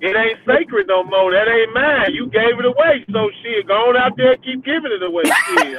it 0.05 0.17
ain't 0.17 0.39
sacred 0.47 0.87
no 0.89 1.05
more. 1.05 1.33
That 1.33 1.49
ain't 1.49 1.75
mine. 1.75 2.15
You 2.15 2.29
gave 2.29 2.59
it 2.59 2.67
away, 2.67 3.05
so 3.13 3.31
shit, 3.43 3.67
go 3.69 3.75
on 3.91 3.97
out 3.97 4.13
there 4.17 4.33
and 4.33 4.45
keep 4.45 4.65
giving 4.65 4.93
it 4.93 5.03
away. 5.03 5.25
Shit. 5.25 5.79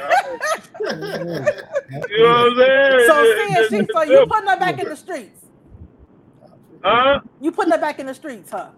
You 2.10 2.22
know 2.22 2.30
what 2.30 2.52
I'm 2.52 2.58
saying? 2.58 3.00
So, 3.06 3.24
It- 3.24 3.36
seeing 3.36 3.64
she, 3.70 3.86
so 3.92 4.02
you 4.02 4.20
simple. 4.20 4.26
putting 4.28 4.48
her 4.48 4.58
back 4.58 4.78
in 4.78 4.88
the 4.88 4.96
streets? 4.96 5.40
Huh? 6.84 7.20
You 7.40 7.52
putting 7.52 7.72
her 7.72 7.78
back 7.78 7.98
in 8.00 8.06
the 8.06 8.14
streets, 8.14 8.50
huh? 8.50 8.70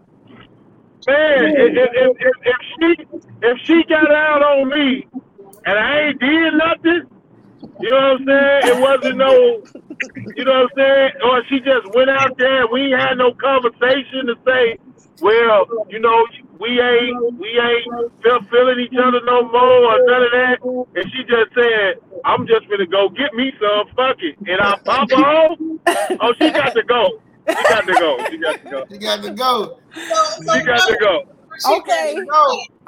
Man, 1.07 1.55
if, 1.57 1.72
if, 1.76 1.90
if, 1.94 2.12
if, 2.20 2.36
if 2.44 2.57
she 2.78 3.07
if 3.42 3.59
she 3.64 3.84
got 3.88 4.11
out 4.12 4.42
on 4.42 4.68
me 4.68 5.07
and 5.66 5.78
I 5.78 6.01
ain't 6.09 6.20
did 6.20 6.55
nothing, 6.55 7.03
you 7.80 7.90
know 7.90 7.96
what 7.96 8.20
I'm 8.20 8.26
saying? 8.26 8.62
It 8.68 8.78
wasn't 8.78 9.16
no, 9.18 9.62
you 10.36 10.44
know 10.44 10.53
what 10.64 10.72
I'm 10.72 10.76
saying? 10.76 11.11
Or 11.24 11.42
she 11.49 11.61
just 11.61 11.86
went 11.94 12.11
out 12.11 12.32
there 12.38 12.62
and 12.62 12.70
we 12.72 12.92
ain't 12.92 13.01
had 13.01 13.18
no 13.18 13.32
conversation 13.34 14.26
to 14.28 14.36
say, 14.46 14.78
well, 15.21 15.66
you 15.89 15.99
know, 15.99 16.27
we 16.61 16.81
ain't 16.81 17.39
we 17.39 17.49
ain't 17.49 18.12
feel, 18.23 18.41
feeling 18.51 18.81
each 18.81 18.97
other 18.99 19.21
no 19.25 19.43
more 19.49 19.95
or 19.95 19.99
none 20.07 20.23
of 20.23 20.31
that. 20.33 20.59
And 20.97 21.12
she 21.12 21.23
just 21.25 21.55
said, 21.55 21.95
I'm 22.25 22.47
just 22.47 22.69
gonna 22.69 22.87
go 22.87 23.09
get 23.09 23.33
me 23.35 23.53
some, 23.61 23.95
fuck 23.95 24.16
it. 24.21 24.37
And 24.47 24.61
I 24.61 24.77
pop 24.85 25.11
her 25.11 25.16
off. 25.16 25.59
Oh, 26.21 26.33
she 26.41 26.51
got 26.51 26.75
to 26.75 26.83
go. 26.83 27.21
She 27.49 27.55
got 27.55 27.87
to 27.87 27.93
go. 27.95 28.19
She 28.31 28.39
got 28.39 28.62
to 28.62 28.71
go. 28.71 28.87
You 28.91 28.99
got 28.99 29.23
to 29.23 29.33
go. 29.33 29.79
She 29.95 30.62
got 30.64 30.89
to 30.89 30.97
go. 31.01 31.23
Okay. 31.66 32.16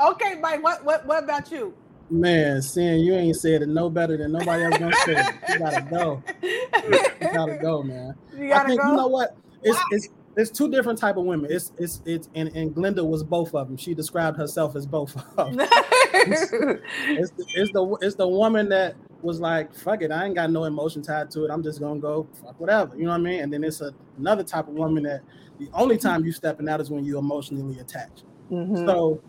Okay, 0.01 0.41
Mike. 0.41 0.63
What 0.63 0.85
what 0.85 1.07
what 1.07 1.25
about 1.25 1.51
you? 1.51 1.75
Man, 2.11 2.61
seeing 2.61 3.01
you 3.01 3.15
ain't 3.15 3.37
said 3.37 3.63
it 3.63 3.69
no 3.69 3.89
better 3.89 4.17
than 4.17 4.33
nobody 4.33 4.65
else 4.65 4.79
gonna 4.79 4.97
say 5.05 5.15
it. 5.17 5.35
You 5.49 5.59
gotta 5.59 5.81
go. 5.83 6.23
You 6.43 7.33
gotta 7.33 7.59
go, 7.63 7.83
man. 7.83 8.15
You 8.37 8.47
I 8.47 8.49
gotta 8.49 8.69
think 8.69 8.81
go. 8.81 8.89
you 8.89 8.97
know 8.97 9.07
what? 9.09 9.37
It's 9.63 9.79
it's 9.91 10.09
it's 10.37 10.51
two 10.51 10.71
different 10.71 10.99
type 10.99 11.17
of 11.17 11.25
women. 11.25 11.51
It's 11.51 11.73
it's 11.79 12.03
it's 12.05 12.29
and, 12.35 12.49
and 12.55 12.75
Glenda 12.75 13.07
was 13.07 13.23
both 13.23 13.55
of 13.55 13.69
them. 13.69 13.77
She 13.77 13.95
described 13.95 14.37
herself 14.37 14.77
as 14.77 14.87
both 14.87 15.17
of 15.17 15.57
them. 15.57 15.69
It's 16.13 16.51
the, 16.51 17.45
it's 17.55 17.73
the 17.73 17.99
it's 18.03 18.15
the 18.17 18.29
woman 18.29 18.69
that 18.71 18.95
was 19.23 19.41
like, 19.41 19.75
fuck 19.75 20.03
it, 20.03 20.11
I 20.11 20.27
ain't 20.27 20.35
got 20.35 20.51
no 20.51 20.65
emotion 20.65 21.03
tied 21.03 21.31
to 21.31 21.45
it. 21.45 21.51
I'm 21.51 21.63
just 21.63 21.81
gonna 21.81 22.01
go 22.01 22.29
fuck 22.43 22.61
whatever. 22.61 22.97
You 22.97 23.05
know 23.05 23.11
what 23.11 23.17
I 23.17 23.21
mean? 23.21 23.41
And 23.41 23.53
then 23.53 23.65
it's 23.65 23.81
a, 23.81 23.95
another 24.19 24.43
type 24.43 24.69
of 24.69 24.75
woman 24.75 25.05
that 25.05 25.23
the 25.59 25.69
only 25.73 25.97
time 25.97 26.25
you 26.25 26.33
stepping 26.33 26.69
out 26.69 26.81
is 26.81 26.91
when 26.91 27.05
you 27.05 27.19
emotionally 27.19 27.79
attached. 27.79 28.25
Mhm. 28.51 28.87
So, 28.87 29.23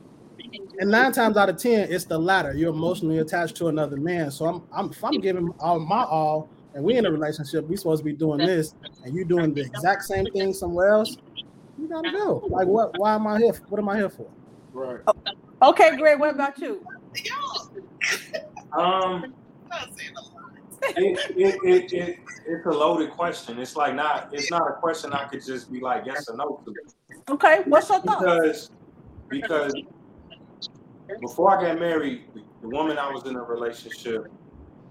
and 0.80 0.90
nine 0.90 1.12
times 1.14 1.38
out 1.38 1.50
of 1.50 1.58
ten, 1.58 1.92
it's 1.92 2.06
the 2.06 2.18
latter. 2.18 2.54
You're 2.54 2.74
emotionally 2.74 3.20
attached 3.20 3.56
to 3.58 3.68
another 3.68 3.98
man. 3.98 4.32
So 4.32 4.46
I'm, 4.46 4.64
I'm, 4.74 4.92
if 4.92 5.04
I'm 5.04 5.20
giving 5.22 5.54
all 5.60 5.80
my 5.80 6.04
all, 6.04 6.50
and 6.74 6.84
we 6.84 6.98
in 6.98 7.06
a 7.06 7.12
relationship, 7.12 7.68
we 7.68 7.76
supposed 7.76 8.02
to 8.02 8.06
be 8.06 8.14
doing 8.14 8.40
this, 8.40 8.76
and 9.04 9.16
you 9.16 9.26
doing 9.26 9.54
the 9.54 9.62
exact 9.62 10.04
same 10.04 10.26
thing 10.28 10.54
somewhere 10.54 10.90
else. 10.90 11.18
You 11.78 11.88
gotta 11.88 12.12
go. 12.12 12.48
Like, 12.50 12.68
what? 12.68 12.98
Why 12.98 13.16
am 13.16 13.28
I 13.28 13.40
here? 13.40 13.54
For? 13.54 13.64
What 13.66 13.80
am 13.80 13.90
I 13.90 13.98
here 13.98 14.10
for? 14.10 14.28
Right. 14.74 15.00
Okay, 15.62 15.98
Greg. 15.98 16.20
What 16.20 16.34
about 16.34 16.58
you? 16.60 16.86
Um, 18.72 19.34
it, 20.84 21.38
it, 21.38 21.60
it, 21.64 21.94
it, 21.94 22.20
it's 22.48 22.66
a 22.66 22.70
loaded 22.70 23.12
question. 23.12 23.60
It's 23.60 23.76
like 23.76 23.96
not. 23.96 24.30
It's 24.32 24.50
not 24.50 24.70
a 24.70 24.74
question 24.74 25.14
I 25.14 25.26
could 25.26 25.44
just 25.46 25.72
be 25.72 25.80
like 25.80 26.06
yes 26.06 26.30
or 26.30 26.38
no 26.38 26.62
to. 26.66 26.74
Okay. 27.34 27.62
What's 27.66 27.90
your 27.90 28.02
thoughts? 28.02 28.22
Because 28.22 28.72
because 29.30 29.74
before 31.20 31.58
I 31.58 31.68
got 31.68 31.80
married, 31.80 32.24
the 32.62 32.70
woman 32.70 32.98
I 32.98 33.12
was 33.12 33.26
in 33.26 33.36
a 33.36 33.44
relationship, 33.44 34.28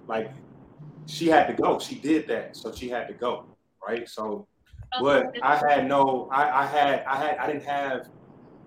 like 0.08 0.32
she 1.10 1.26
had 1.28 1.46
to 1.48 1.54
go. 1.54 1.78
She 1.78 1.96
did 1.96 2.28
that, 2.28 2.56
so 2.56 2.72
she 2.72 2.88
had 2.88 3.08
to 3.08 3.14
go, 3.14 3.56
right? 3.86 4.08
So, 4.08 4.46
but 5.00 5.26
I 5.42 5.56
had 5.56 5.86
no. 5.88 6.28
I, 6.32 6.62
I 6.62 6.66
had. 6.66 7.04
I 7.04 7.16
had. 7.16 7.38
I 7.38 7.46
didn't 7.46 7.64
have 7.64 8.08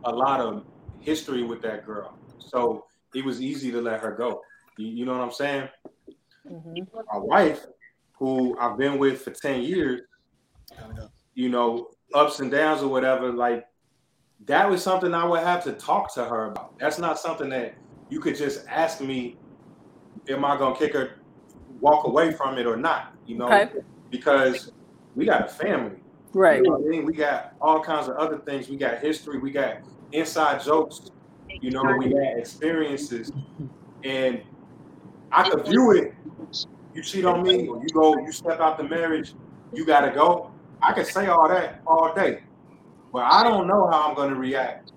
a 0.04 0.12
lot 0.12 0.42
of 0.42 0.66
history 1.00 1.44
with 1.44 1.62
that 1.62 1.86
girl, 1.86 2.18
so 2.40 2.86
it 3.16 3.24
was 3.24 3.42
easy 3.42 3.72
to 3.72 3.82
let 3.82 4.00
her 4.02 4.12
go. 4.12 4.42
You, 4.78 4.88
you 4.88 5.06
know 5.06 5.14
what 5.14 5.22
I'm 5.22 5.32
saying? 5.32 5.70
Mhm. 6.50 6.86
my 6.94 7.20
wife, 7.20 7.66
who 8.20 8.58
I've 8.60 8.78
been 8.78 9.00
with 9.00 9.22
for 9.22 9.32
10 9.32 9.62
years, 9.62 10.02
you 11.36 11.48
know, 11.50 11.88
ups 12.14 12.40
and 12.42 12.52
downs 12.52 12.82
or 12.84 12.90
whatever, 12.90 13.32
like 13.32 13.66
that 14.46 14.70
was 14.70 14.84
something 14.84 15.14
I 15.14 15.24
would 15.26 15.42
have 15.42 15.64
to 15.64 15.74
talk 15.74 16.14
to 16.16 16.26
her 16.26 16.52
about. 16.52 16.78
That's 16.80 17.00
not 17.00 17.18
something 17.18 17.50
that 17.50 17.76
you 18.10 18.20
could 18.20 18.36
just 18.36 18.68
ask 18.68 19.00
me, 19.00 19.38
am 20.28 20.44
I 20.44 20.58
gonna 20.58 20.76
kick 20.76 20.94
her, 20.94 21.23
walk 21.84 22.08
away 22.08 22.32
from 22.32 22.58
it 22.58 22.66
or 22.66 22.78
not? 22.78 23.14
You 23.28 23.38
know, 23.38 23.46
Okay. 23.48 23.70
because 24.10 24.72
we 25.16 25.26
got 25.26 25.46
a 25.46 25.50
family. 25.50 25.98
Right. 26.34 26.64
You 26.64 26.70
know 26.70 26.78
I 26.78 26.80
mean? 26.90 27.06
We 27.06 27.14
got 27.14 27.54
all 27.62 27.84
kinds 27.84 28.08
of 28.08 28.16
other 28.16 28.40
things. 28.40 28.70
We 28.70 28.78
got 28.78 29.00
history, 29.00 29.38
we 29.38 29.52
got 29.52 29.78
inside 30.14 30.64
jokes, 30.64 31.12
you 31.62 31.70
know, 31.72 31.84
we 32.00 32.10
got 32.10 32.38
experiences. 32.38 33.32
And 34.04 34.42
I 35.32 35.50
could 35.50 35.68
view 35.68 35.92
it. 35.92 36.14
You 36.94 37.04
cheat 37.04 37.26
on 37.26 37.44
me, 37.44 37.68
or 37.68 37.82
you 37.82 37.90
go, 37.94 38.16
you 38.18 38.32
step 38.32 38.60
out 38.60 38.78
the 38.78 38.84
marriage, 38.84 39.34
you 39.74 39.86
gotta 39.86 40.12
go. 40.12 40.52
I 40.82 40.94
could 40.94 41.08
say 41.08 41.28
all 41.28 41.48
that 41.50 41.82
all 41.88 42.14
day, 42.14 42.44
but 43.12 43.24
I 43.24 43.44
don't 43.44 43.68
know 43.68 43.88
how 43.92 44.10
I'm 44.10 44.16
gonna 44.16 44.36
react 44.36 44.92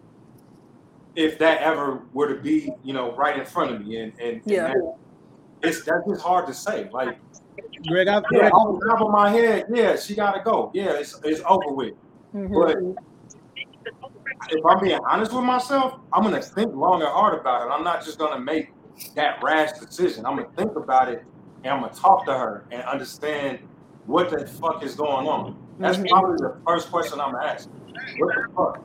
if 1.14 1.39
that 1.39 1.62
ever 1.62 2.03
were 2.12 2.28
to 2.34 2.41
be, 2.41 2.70
you 2.82 2.93
know, 2.93 3.16
right 3.16 3.39
in 3.39 3.47
front 3.47 3.72
of 3.74 3.87
me. 3.87 3.97
And 3.97 4.12
and, 4.20 4.37
and 4.37 4.43
Yeah. 4.47 4.68
that- 4.68 4.97
it's 5.63 5.85
that's 5.85 6.07
just 6.09 6.23
hard 6.23 6.47
to 6.47 6.55
say. 6.55 6.89
Like, 6.93 7.19
Greg, 7.87 8.09
I, 8.09 8.15
yeah, 8.17 8.21
Greg, 8.41 8.53
off 8.53 8.79
the 8.81 8.87
top 8.87 9.01
of 9.01 9.11
my 9.11 9.31
head, 9.31 9.67
yeah, 9.73 9.97
she 9.97 10.15
gotta 10.15 10.43
go. 10.43 10.71
Yeah, 10.75 10.93
it's 10.93 11.19
it's 11.25 11.41
over 11.49 11.73
with. 11.73 11.95
Mhm. 12.35 12.53
But 12.53 12.77
if 14.51 14.65
I'm 14.67 14.81
being 14.81 14.99
honest 15.09 15.33
with 15.33 15.45
myself, 15.45 15.99
I'm 16.13 16.23
gonna 16.23 16.43
think 16.43 16.75
long 16.75 17.03
and 17.03 17.11
hard 17.11 17.39
about 17.39 17.67
it. 17.67 17.71
I'm 17.73 17.85
not 17.85 18.05
just 18.05 18.19
gonna 18.19 18.41
make 18.41 18.73
that 19.15 19.43
rash 19.43 19.73
decision. 19.73 20.27
I'm 20.27 20.37
gonna 20.37 20.49
think 20.57 20.77
about 20.77 21.09
it 21.09 21.25
and 21.65 21.73
I'm 21.73 21.81
gonna 21.81 21.93
talk 21.93 22.25
to 22.27 22.33
her 22.33 22.65
and 22.71 22.83
understand 22.83 23.59
what 24.07 24.31
the 24.31 24.47
fuck 24.47 24.83
is 24.85 24.95
going 24.95 25.27
on. 25.27 25.57
That's 25.79 25.99
Mhm. 25.99 26.09
probably 26.09 26.37
the 26.37 26.57
first 26.67 26.91
question 26.91 27.21
I'm 27.21 27.33
gonna 27.33 27.45
ask. 27.47 27.69
What 28.19 28.35
the 28.35 28.49
fuck? 28.55 28.81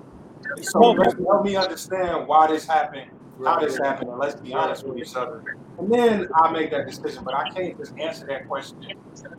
So 0.64 0.94
help 1.26 1.44
me 1.46 1.56
understand 1.56 2.28
why 2.28 2.48
this 2.48 2.66
happened 2.68 3.10
how 3.44 3.60
this 3.60 3.78
happened, 3.78 4.10
and 4.10 4.20
let's 4.20 4.40
be 4.40 4.54
honest 4.54 4.86
with 4.86 4.98
each 4.98 5.16
other. 5.16 5.44
And 5.78 5.92
then 5.92 6.28
I'll 6.36 6.52
make 6.52 6.72
that 6.72 6.88
decision. 6.88 7.24
But 7.24 7.34
I 7.34 7.50
can't 7.50 7.78
just 7.78 7.98
answer 7.98 8.26
that 8.28 8.48
question 8.48 8.78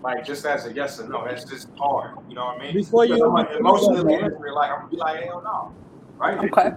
like 0.03 0.24
just 0.24 0.44
as 0.44 0.66
a 0.66 0.72
yes 0.72 1.00
or 1.00 1.09
no. 1.09 1.24
That's 1.24 1.44
just 1.44 1.68
hard. 1.76 2.16
You 2.28 2.34
know 2.34 2.46
what 2.46 2.61
I 2.61 2.64
mean? 2.64 2.74
Before 2.74 3.05
you- 3.05 3.24
I'm 3.24 3.46
emotionally 3.57 4.14
answer 4.14 4.46
it, 4.46 4.53
like 4.55 4.70
I'm 4.70 4.78
gonna 4.80 4.90
be 4.90 4.96
like, 4.96 5.24
hell 5.24 5.42
no. 5.44 5.72
Right? 6.18 6.38
Okay. 6.50 6.72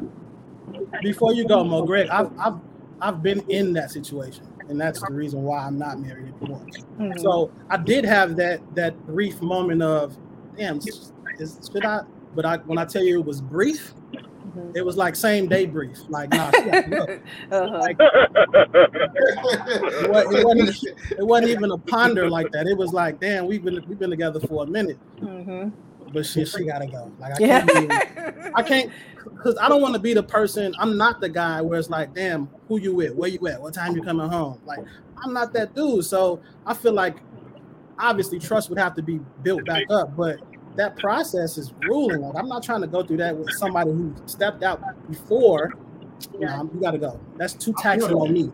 Before 1.01 1.33
you 1.33 1.47
go, 1.47 1.63
Mo, 1.63 1.83
Greg, 1.83 2.07
I've 2.09 2.31
I've 2.39 2.59
I've 3.01 3.23
been 3.23 3.41
in 3.49 3.73
that 3.73 3.91
situation, 3.91 4.47
and 4.69 4.79
that's 4.79 5.01
the 5.01 5.13
reason 5.13 5.43
why 5.43 5.59
I'm 5.59 5.77
not 5.77 5.99
married 5.99 6.33
anymore. 6.41 6.61
Mhm. 6.99 7.19
So 7.19 7.51
I 7.69 7.77
did 7.77 8.05
have 8.05 8.35
that 8.37 8.61
that 8.75 9.05
brief 9.05 9.41
moment 9.41 9.81
of, 9.81 10.17
damn, 10.57 10.77
is, 10.77 11.11
should 11.71 11.85
I? 11.85 12.01
But 12.33 12.45
I 12.45 12.57
when 12.57 12.77
I 12.77 12.85
tell 12.85 13.03
you 13.03 13.19
it 13.19 13.25
was 13.25 13.41
brief, 13.41 13.93
Mhm. 14.55 14.75
it 14.75 14.85
was 14.85 14.97
like 14.97 15.15
same 15.15 15.47
day 15.47 15.65
brief. 15.65 15.97
Like, 16.09 16.29
nah, 16.31 16.51
she 16.51 16.61
gotta 16.63 16.89
go. 16.89 17.19
Uh-huh. 17.51 17.79
Like, 17.79 17.97
it, 17.99 20.09
wa- 20.09 20.31
it 20.31 20.45
wasn't, 20.45 20.83
it 21.11 21.25
wasn't 21.25 21.49
even 21.51 21.71
a 21.71 21.77
ponder 21.77 22.29
like 22.29 22.51
that. 22.51 22.67
It 22.67 22.77
was 22.77 22.93
like, 22.93 23.19
damn, 23.19 23.45
we've 23.47 23.63
been 23.63 23.83
we've 23.87 23.99
been 23.99 24.09
together 24.09 24.39
for 24.39 24.63
a 24.63 24.67
minute, 24.67 24.97
Mhm. 25.21 25.71
but 26.13 26.25
she 26.25 26.45
she 26.45 26.65
gotta 26.65 26.87
go. 26.87 27.11
Like 27.19 27.33
I 27.33 27.37
can't. 27.37 27.69
Even, 27.71 28.51
I 28.55 28.63
can't 28.63 28.91
because 29.23 29.57
I 29.59 29.69
don't 29.69 29.81
want 29.81 29.93
to 29.95 29.99
be 29.99 30.13
the 30.13 30.23
person. 30.23 30.73
I'm 30.79 30.97
not 30.97 31.19
the 31.21 31.29
guy 31.29 31.61
where 31.61 31.79
it's 31.79 31.89
like, 31.89 32.13
damn, 32.13 32.49
who 32.67 32.79
you 32.79 32.95
with? 32.95 33.15
Where 33.15 33.29
you 33.29 33.45
at? 33.47 33.61
What 33.61 33.73
time 33.73 33.95
you 33.95 34.01
coming 34.01 34.29
home? 34.29 34.59
Like, 34.65 34.79
I'm 35.23 35.33
not 35.33 35.53
that 35.53 35.75
dude. 35.75 36.05
So 36.05 36.39
I 36.65 36.73
feel 36.73 36.93
like 36.93 37.17
obviously 37.99 38.39
trust 38.39 38.69
would 38.69 38.79
have 38.79 38.95
to 38.95 39.01
be 39.01 39.19
built 39.43 39.65
back 39.65 39.83
up, 39.89 40.15
but 40.15 40.37
that 40.75 40.97
process 40.97 41.57
is 41.57 41.73
grueling. 41.81 42.21
Like, 42.21 42.35
I'm 42.37 42.47
not 42.47 42.63
trying 42.63 42.81
to 42.81 42.87
go 42.87 43.03
through 43.03 43.17
that 43.17 43.35
with 43.35 43.51
somebody 43.53 43.91
who 43.91 44.13
stepped 44.25 44.63
out 44.63 44.81
before. 45.09 45.73
Nah, 46.39 46.63
you 46.63 46.79
got 46.81 46.91
to 46.91 46.97
go. 46.97 47.19
That's 47.37 47.53
too 47.53 47.73
taxing 47.79 48.13
on 48.13 48.33
me. 48.33 48.51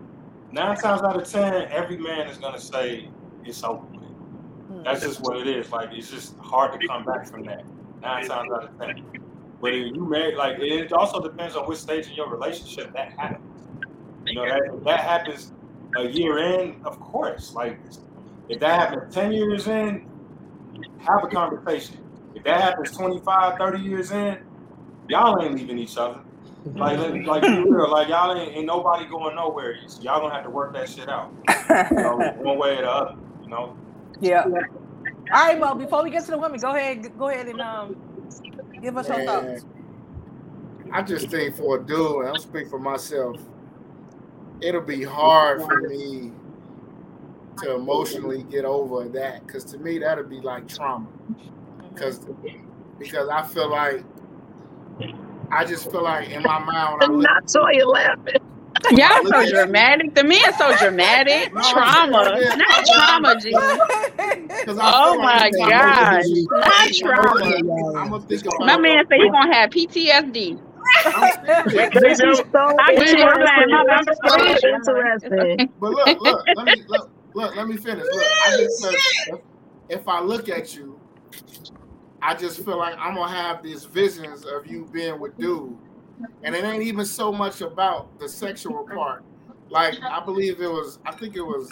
Nine 0.51 0.75
times 0.75 1.01
out 1.01 1.15
of 1.15 1.29
ten, 1.29 1.69
every 1.71 1.97
man 1.97 2.27
is 2.27 2.37
gonna 2.37 2.59
say 2.59 3.07
it's 3.45 3.63
over. 3.63 3.79
Hmm. 3.79 4.83
That's 4.83 5.01
just 5.01 5.21
what 5.21 5.37
it 5.37 5.47
is. 5.47 5.71
Like 5.71 5.93
it's 5.93 6.11
just 6.11 6.37
hard 6.39 6.79
to 6.79 6.87
come 6.87 7.05
back 7.05 7.25
from 7.25 7.45
that. 7.45 7.63
Nine 8.01 8.27
times 8.27 8.51
out 8.51 8.65
of 8.65 8.77
ten. 8.77 9.03
But 9.61 9.73
if 9.73 9.95
you 9.95 10.09
married, 10.09 10.35
like 10.35 10.57
it 10.59 10.91
also 10.91 11.21
depends 11.21 11.55
on 11.55 11.67
which 11.67 11.79
stage 11.79 12.07
in 12.07 12.13
your 12.15 12.29
relationship 12.29 12.91
that 12.93 13.13
happens. 13.13 13.45
You 14.25 14.35
know 14.35 14.45
that 14.45 14.73
if 14.73 14.83
that 14.83 14.99
happens 14.99 15.53
a 15.97 16.03
year 16.03 16.37
in, 16.39 16.81
of 16.83 16.99
course. 16.99 17.53
Like 17.53 17.79
if 18.49 18.59
that 18.59 18.77
happens 18.77 19.13
ten 19.13 19.31
years 19.31 19.67
in, 19.67 20.05
have 20.99 21.23
a 21.23 21.27
conversation. 21.27 22.00
If 22.41 22.45
that 22.45 22.59
happens 22.61 22.97
25, 22.97 23.59
30 23.59 23.79
years 23.79 24.09
in, 24.09 24.35
y'all 25.09 25.39
ain't 25.43 25.53
leaving 25.53 25.77
each 25.77 25.95
other. 25.95 26.21
Like, 26.75 26.97
let- 26.97 27.23
like, 27.23 27.43
be 27.43 27.69
real. 27.69 27.91
Like, 27.91 28.07
y'all 28.07 28.35
ain't, 28.35 28.57
ain't 28.57 28.65
nobody 28.65 29.05
going 29.05 29.35
nowhere. 29.35 29.75
So 29.85 30.01
y'all 30.01 30.21
gonna 30.21 30.33
have 30.33 30.45
to 30.45 30.49
work 30.49 30.73
that 30.73 30.89
shit 30.89 31.07
out. 31.07 31.31
You 31.47 31.97
know, 31.97 32.33
one 32.41 32.57
way 32.57 32.79
or 32.79 32.81
the 32.81 32.89
other. 32.89 33.15
You 33.43 33.49
know. 33.51 33.75
yeah. 34.19 34.43
All 34.43 34.59
right, 35.31 35.59
well, 35.59 35.75
before 35.75 36.03
we 36.03 36.09
get 36.09 36.25
to 36.25 36.31
the 36.31 36.37
women, 36.39 36.59
go 36.59 36.75
ahead, 36.75 37.15
go 37.15 37.29
ahead 37.29 37.47
and 37.47 37.61
um 37.61 37.95
give 38.81 38.97
us 38.97 39.07
your 39.07 39.17
Man, 39.19 39.25
thoughts. 39.27 39.65
I 40.91 41.03
just 41.03 41.29
think 41.29 41.55
for 41.55 41.77
a 41.77 41.85
dude, 41.85 42.21
and 42.21 42.29
I'll 42.29 42.39
speak 42.39 42.69
for 42.69 42.79
myself, 42.79 43.37
it'll 44.61 44.81
be 44.81 45.03
hard 45.03 45.61
for 45.61 45.81
me 45.81 46.31
to 47.59 47.75
emotionally 47.75 48.43
get 48.49 48.65
over 48.65 49.07
that 49.09 49.45
because 49.45 49.63
to 49.65 49.77
me 49.77 49.99
that'll 49.99 50.23
be 50.23 50.41
like 50.41 50.67
trauma. 50.67 51.07
Because 51.93 52.19
because 52.99 53.29
I 53.29 53.43
feel 53.43 53.69
like 53.69 54.03
I 55.51 55.65
just 55.65 55.91
feel 55.91 56.03
like 56.03 56.29
in 56.29 56.43
my 56.43 56.59
mind 56.59 56.93
when 56.93 57.03
I 57.03 57.07
look, 57.07 57.21
Not 57.23 57.49
so 57.49 57.69
you 57.69 57.85
laughing. 57.87 58.35
Y'all 58.91 59.23
so 59.25 59.49
dramatic. 59.49 60.15
The 60.15 60.23
men 60.23 60.53
so 60.57 60.75
dramatic. 60.79 61.53
No, 61.53 61.61
trauma, 61.61 62.33
yeah. 62.39 62.55
not 62.55 62.85
trauma, 62.85 63.35
G. 63.39 63.51
Oh 64.79 65.17
my 65.19 65.37
like 65.39 65.57
gosh, 65.57 66.25
not 66.65 66.91
trauma. 66.93 67.61
I'm 67.95 68.09
gonna 68.09 68.23
think 68.27 68.45
about 68.45 68.59
My 68.67 68.77
man 68.77 69.05
said 69.09 69.19
he 69.19 69.29
gonna 69.29 69.53
have 69.53 69.69
PTSD. 69.71 70.59
This 71.93 72.19
is 72.21 72.43
so 72.51 72.75
I'm 72.79 72.97
just 72.97 73.13
interesting. 73.15 73.83
I'm 73.89 74.05
just 74.05 74.21
So 74.25 74.37
playing. 74.37 74.57
interesting. 74.63 75.71
But 75.79 75.91
look, 75.91 76.19
look, 76.19 76.47
let 76.55 76.67
me 76.67 76.83
look, 76.87 77.11
look, 77.33 77.55
let 77.55 77.67
me 77.67 77.77
finish. 77.77 78.09
Look, 78.11 78.33
I 78.45 78.51
just 78.57 78.79
said 78.79 78.99
if, 79.27 79.39
if 79.89 80.07
I 80.07 80.21
look 80.21 80.49
at 80.49 80.75
you, 80.75 80.99
I 82.21 82.35
just 82.35 82.63
feel 82.63 82.77
like 82.77 82.95
I'm 82.97 83.15
gonna 83.15 83.31
have 83.31 83.63
these 83.63 83.85
visions 83.85 84.45
of 84.45 84.67
you 84.67 84.87
being 84.91 85.19
with 85.19 85.37
dude, 85.37 85.77
and 86.43 86.55
it 86.55 86.63
ain't 86.63 86.83
even 86.83 87.05
so 87.05 87.31
much 87.31 87.61
about 87.61 88.19
the 88.19 88.29
sexual 88.29 88.87
part. 88.93 89.23
Like 89.69 89.95
I 90.03 90.23
believe 90.23 90.61
it 90.61 90.67
was, 90.67 90.99
I 91.05 91.15
think 91.15 91.35
it 91.35 91.41
was 91.41 91.69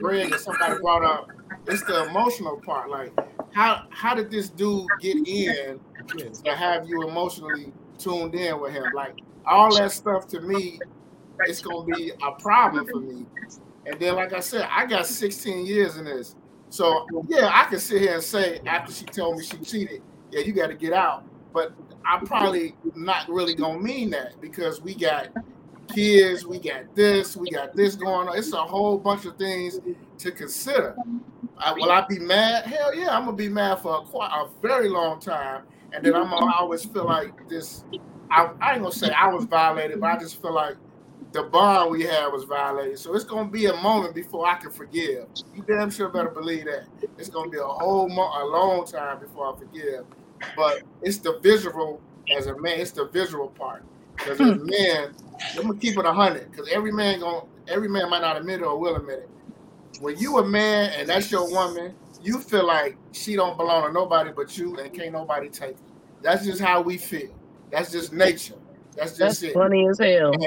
Greg 0.00 0.32
or 0.32 0.38
somebody 0.38 0.80
brought 0.80 1.04
up. 1.04 1.30
It's 1.66 1.82
the 1.84 2.08
emotional 2.08 2.60
part. 2.64 2.90
Like 2.90 3.12
how 3.52 3.86
how 3.90 4.14
did 4.14 4.30
this 4.30 4.48
dude 4.48 4.86
get 5.00 5.16
in 5.28 5.80
to 6.44 6.54
have 6.54 6.88
you 6.88 7.06
emotionally 7.06 7.72
tuned 7.98 8.34
in 8.34 8.60
with 8.60 8.72
him? 8.72 8.84
Like 8.94 9.18
all 9.44 9.74
that 9.76 9.92
stuff 9.92 10.26
to 10.28 10.40
me 10.40 10.78
it's 11.40 11.60
gonna 11.60 11.84
be 11.84 12.12
a 12.22 12.32
problem 12.32 12.86
for 12.86 13.00
me. 13.00 13.26
And 13.86 13.98
then, 13.98 14.14
like 14.14 14.32
I 14.32 14.40
said, 14.40 14.68
I 14.70 14.86
got 14.86 15.06
16 15.06 15.66
years 15.66 15.96
in 15.96 16.04
this. 16.04 16.36
So 16.72 17.06
yeah, 17.28 17.50
I 17.52 17.64
can 17.68 17.78
sit 17.78 18.00
here 18.00 18.14
and 18.14 18.22
say 18.22 18.62
after 18.64 18.94
she 18.94 19.04
told 19.04 19.36
me 19.36 19.44
she 19.44 19.58
cheated, 19.58 20.02
yeah, 20.30 20.40
you 20.40 20.54
got 20.54 20.68
to 20.68 20.74
get 20.74 20.94
out. 20.94 21.22
But 21.52 21.74
I'm 22.02 22.24
probably 22.24 22.74
not 22.94 23.28
really 23.28 23.54
gonna 23.54 23.78
mean 23.78 24.08
that 24.10 24.40
because 24.40 24.80
we 24.80 24.94
got 24.94 25.28
kids, 25.94 26.46
we 26.46 26.58
got 26.58 26.96
this, 26.96 27.36
we 27.36 27.50
got 27.50 27.76
this 27.76 27.94
going 27.94 28.26
on. 28.26 28.38
It's 28.38 28.54
a 28.54 28.56
whole 28.56 28.96
bunch 28.96 29.26
of 29.26 29.36
things 29.36 29.80
to 30.16 30.32
consider. 30.32 30.96
I, 31.58 31.74
will 31.74 31.92
I 31.92 32.06
be 32.08 32.18
mad? 32.18 32.64
Hell 32.64 32.94
yeah, 32.94 33.14
I'm 33.14 33.26
gonna 33.26 33.36
be 33.36 33.50
mad 33.50 33.80
for 33.80 33.98
a 33.98 34.00
quite 34.00 34.32
a 34.32 34.48
very 34.62 34.88
long 34.88 35.20
time, 35.20 35.64
and 35.92 36.02
then 36.02 36.14
I'm 36.14 36.30
gonna 36.30 36.54
always 36.54 36.86
feel 36.86 37.04
like 37.04 37.50
this. 37.50 37.84
I, 38.30 38.48
I 38.62 38.72
ain't 38.72 38.82
gonna 38.82 38.92
say 38.92 39.10
I 39.10 39.28
was 39.28 39.44
violated, 39.44 40.00
but 40.00 40.06
I 40.06 40.18
just 40.18 40.40
feel 40.40 40.54
like 40.54 40.76
the 41.32 41.44
bond 41.44 41.90
we 41.90 42.02
had 42.02 42.28
was 42.28 42.44
violated. 42.44 42.98
So 42.98 43.14
it's 43.14 43.24
gonna 43.24 43.48
be 43.48 43.66
a 43.66 43.76
moment 43.76 44.14
before 44.14 44.46
I 44.46 44.54
can 44.56 44.70
forgive. 44.70 45.26
You 45.54 45.62
damn 45.66 45.90
sure 45.90 46.08
better 46.08 46.28
believe 46.28 46.66
that. 46.66 46.84
It's 47.18 47.30
gonna 47.30 47.50
be 47.50 47.58
a 47.58 47.64
whole 47.64 48.08
mo- 48.08 48.32
a 48.42 48.44
long 48.44 48.84
time 48.86 49.18
before 49.18 49.54
I 49.54 49.58
forgive. 49.58 50.04
But 50.56 50.82
it's 51.00 51.18
the 51.18 51.38
visual 51.42 52.00
as 52.36 52.46
a 52.46 52.58
man. 52.58 52.80
It's 52.80 52.90
the 52.90 53.06
visual 53.06 53.48
part. 53.48 53.84
Because 54.16 54.40
as 54.40 54.58
men, 54.62 55.08
hmm. 55.08 55.58
I'm 55.58 55.66
gonna 55.68 55.78
keep 55.78 55.96
it 55.96 56.04
a 56.04 56.12
hundred. 56.12 56.50
Because 56.50 56.68
every 56.68 56.92
man 56.92 57.20
going 57.20 57.46
every 57.68 57.88
man 57.88 58.10
might 58.10 58.22
not 58.22 58.36
admit 58.36 58.60
it 58.60 58.64
or 58.64 58.78
will 58.78 58.96
admit 58.96 59.20
it. 59.20 59.30
When 60.00 60.18
you 60.18 60.38
a 60.38 60.46
man 60.46 60.92
and 60.96 61.08
that's 61.08 61.30
your 61.30 61.50
woman, 61.50 61.94
you 62.22 62.40
feel 62.40 62.66
like 62.66 62.96
she 63.12 63.36
don't 63.36 63.56
belong 63.56 63.86
to 63.86 63.92
nobody 63.92 64.30
but 64.34 64.56
you, 64.56 64.76
and 64.78 64.92
can't 64.92 65.12
nobody 65.12 65.48
take 65.48 65.76
her. 65.78 65.84
That's 66.20 66.44
just 66.44 66.60
how 66.60 66.82
we 66.82 66.98
feel. 66.98 67.34
That's 67.70 67.90
just 67.90 68.12
nature. 68.12 68.54
That's 68.96 69.16
just 69.16 69.20
That's 69.20 69.42
it. 69.42 69.54
funny 69.54 69.88
as 69.88 69.98
hell. 69.98 70.38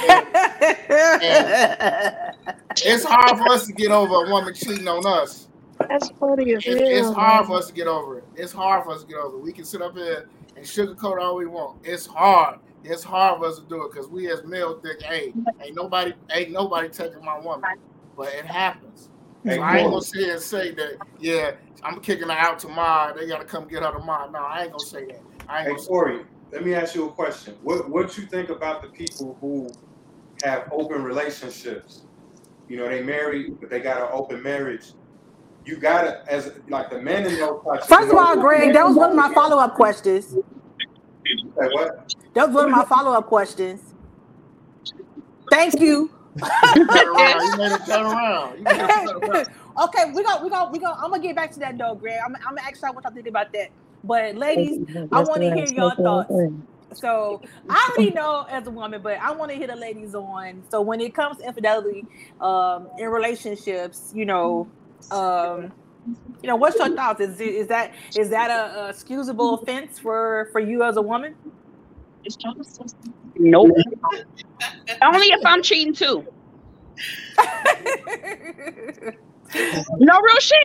It's 2.84 3.04
hard 3.04 3.38
for 3.38 3.52
us 3.52 3.66
to 3.66 3.72
get 3.72 3.90
over 3.90 4.26
a 4.26 4.30
woman 4.30 4.54
cheating 4.54 4.86
on 4.86 5.04
us. 5.04 5.48
That's 5.88 6.10
funny 6.20 6.54
as 6.54 6.64
It's, 6.64 6.80
hell. 6.80 6.88
it's 6.90 7.10
hard 7.10 7.40
man. 7.40 7.46
for 7.46 7.56
us 7.58 7.66
to 7.68 7.72
get 7.72 7.88
over 7.88 8.18
it. 8.18 8.24
It's 8.36 8.52
hard 8.52 8.84
for 8.84 8.92
us 8.92 9.02
to 9.02 9.08
get 9.08 9.18
over 9.18 9.36
it. 9.36 9.42
We 9.42 9.52
can 9.52 9.64
sit 9.64 9.82
up 9.82 9.96
here 9.96 10.28
and 10.56 10.64
sugarcoat 10.64 11.20
all 11.20 11.36
we 11.36 11.46
want. 11.46 11.78
It's 11.84 12.06
hard. 12.06 12.58
It's 12.84 13.02
hard 13.02 13.38
for 13.40 13.46
us 13.46 13.58
to 13.58 13.64
do 13.68 13.84
it 13.84 13.92
because 13.92 14.08
we 14.08 14.30
as 14.30 14.44
males 14.44 14.80
think, 14.82 15.02
hey, 15.02 15.34
ain't 15.62 15.74
nobody, 15.74 16.12
ain't 16.32 16.52
nobody 16.52 16.88
taking 16.88 17.24
my 17.24 17.38
woman. 17.40 17.68
But 18.16 18.28
it 18.34 18.44
happens. 18.44 19.08
Hey, 19.44 19.56
So 19.56 19.62
I 19.62 19.78
ain't 19.78 19.82
Corey. 19.82 19.90
gonna 19.90 20.02
sit 20.02 20.20
here 20.20 20.32
and 20.34 20.42
say 20.42 20.70
that, 20.72 20.92
yeah, 21.18 21.50
I'm 21.82 22.00
kicking 22.00 22.28
her 22.28 22.34
out 22.34 22.58
tomorrow. 22.58 23.16
They 23.16 23.26
gotta 23.26 23.44
come 23.44 23.66
get 23.68 23.82
her 23.82 23.92
tomorrow. 23.92 24.30
No, 24.30 24.40
I 24.40 24.62
ain't 24.62 24.72
gonna 24.72 24.84
say 24.84 25.06
that. 25.06 25.20
I 25.48 25.58
ain't 25.60 25.64
Hey 25.66 25.70
gonna 25.70 25.82
say 25.82 25.88
Corey, 25.88 26.20
let 26.52 26.64
me 26.64 26.74
ask 26.74 26.94
you 26.94 27.06
a 27.06 27.12
question. 27.12 27.56
What 27.62 27.88
what 27.90 28.16
you 28.16 28.26
think 28.26 28.48
about 28.48 28.82
the 28.82 28.88
people 28.88 29.36
who 29.40 29.68
have 30.42 30.68
open 30.72 31.02
relationships? 31.02 32.02
You 32.68 32.76
know, 32.76 32.88
they 32.88 33.02
married, 33.02 33.60
but 33.60 33.70
they 33.70 33.80
got 33.80 33.98
an 34.00 34.08
open 34.12 34.42
marriage. 34.42 34.92
You 35.64 35.76
gotta, 35.76 36.22
as 36.30 36.52
like 36.68 36.90
the 36.90 37.00
men 37.00 37.26
in 37.26 37.38
those 37.38 37.62
types 37.64 37.86
First 37.86 38.10
of 38.10 38.16
all, 38.16 38.36
Greg, 38.36 38.72
that 38.72 38.86
was 38.86 38.96
one 38.96 39.10
of 39.10 39.16
my 39.16 39.32
follow 39.34 39.58
up 39.58 39.74
questions. 39.74 40.24
Say 40.30 41.68
what? 41.72 42.14
That 42.34 42.48
was 42.48 42.54
one 42.54 42.64
of 42.66 42.70
my 42.70 42.84
follow 42.84 43.12
up 43.12 43.26
questions. 43.26 43.94
Thank 45.50 45.80
you. 45.80 46.10
turn 46.38 46.48
around. 46.88 47.40
Oh, 47.40 47.42
you 47.42 47.58
made 47.58 47.72
it 47.72 47.86
turn 47.86 48.06
around. 48.06 48.58
You 48.58 48.64
made 48.64 48.80
it 48.80 49.20
turn 49.20 49.30
around. 49.30 49.46
okay, 49.84 50.12
we 50.12 50.22
go, 50.22 50.42
we 50.42 50.50
go, 50.50 50.70
we 50.70 50.78
go. 50.78 50.92
I'm 50.92 51.10
gonna 51.10 51.22
get 51.22 51.36
back 51.36 51.52
to 51.52 51.58
that 51.60 51.76
though, 51.76 51.94
Greg. 51.94 52.18
I'm, 52.24 52.34
I'm 52.36 52.54
gonna 52.54 52.62
ask 52.62 52.80
y'all 52.82 52.94
what 52.94 53.04
y'all 53.04 53.12
think 53.12 53.26
about 53.26 53.52
that. 53.52 53.70
But 54.04 54.36
ladies, 54.36 54.78
I 55.12 55.20
want 55.20 55.42
to 55.42 55.50
hear 55.50 55.66
your 55.66 55.94
thoughts. 56.02 56.46
So 56.94 57.42
I 57.68 57.90
already 57.92 58.12
know 58.14 58.46
as 58.50 58.66
a 58.66 58.70
woman, 58.70 59.02
but 59.02 59.18
I 59.20 59.32
want 59.32 59.50
to 59.50 59.56
hear 59.56 59.66
the 59.66 59.76
ladies 59.76 60.14
on. 60.14 60.64
So 60.70 60.80
when 60.80 61.00
it 61.00 61.14
comes 61.14 61.38
to 61.38 61.46
infidelity 61.46 62.06
um, 62.40 62.88
in 62.98 63.08
relationships, 63.08 64.10
you 64.14 64.24
know, 64.24 64.68
um, 65.10 65.72
you 66.42 66.48
know, 66.48 66.56
what's 66.56 66.78
your 66.78 66.90
thoughts? 66.90 67.20
Is 67.20 67.40
is 67.40 67.68
that 67.68 67.92
is 68.14 68.30
that 68.30 68.50
a, 68.50 68.86
a 68.86 68.88
excusable 68.90 69.54
offense 69.54 69.98
for 69.98 70.48
for 70.52 70.60
you 70.60 70.82
as 70.82 70.96
a 70.96 71.02
woman? 71.02 71.34
Nope. 73.36 73.70
Only 75.02 75.26
if 75.28 75.40
I'm 75.44 75.62
cheating 75.62 75.94
too. 75.94 76.26
No 79.98 80.20
real 80.20 80.40
shit. 80.40 80.58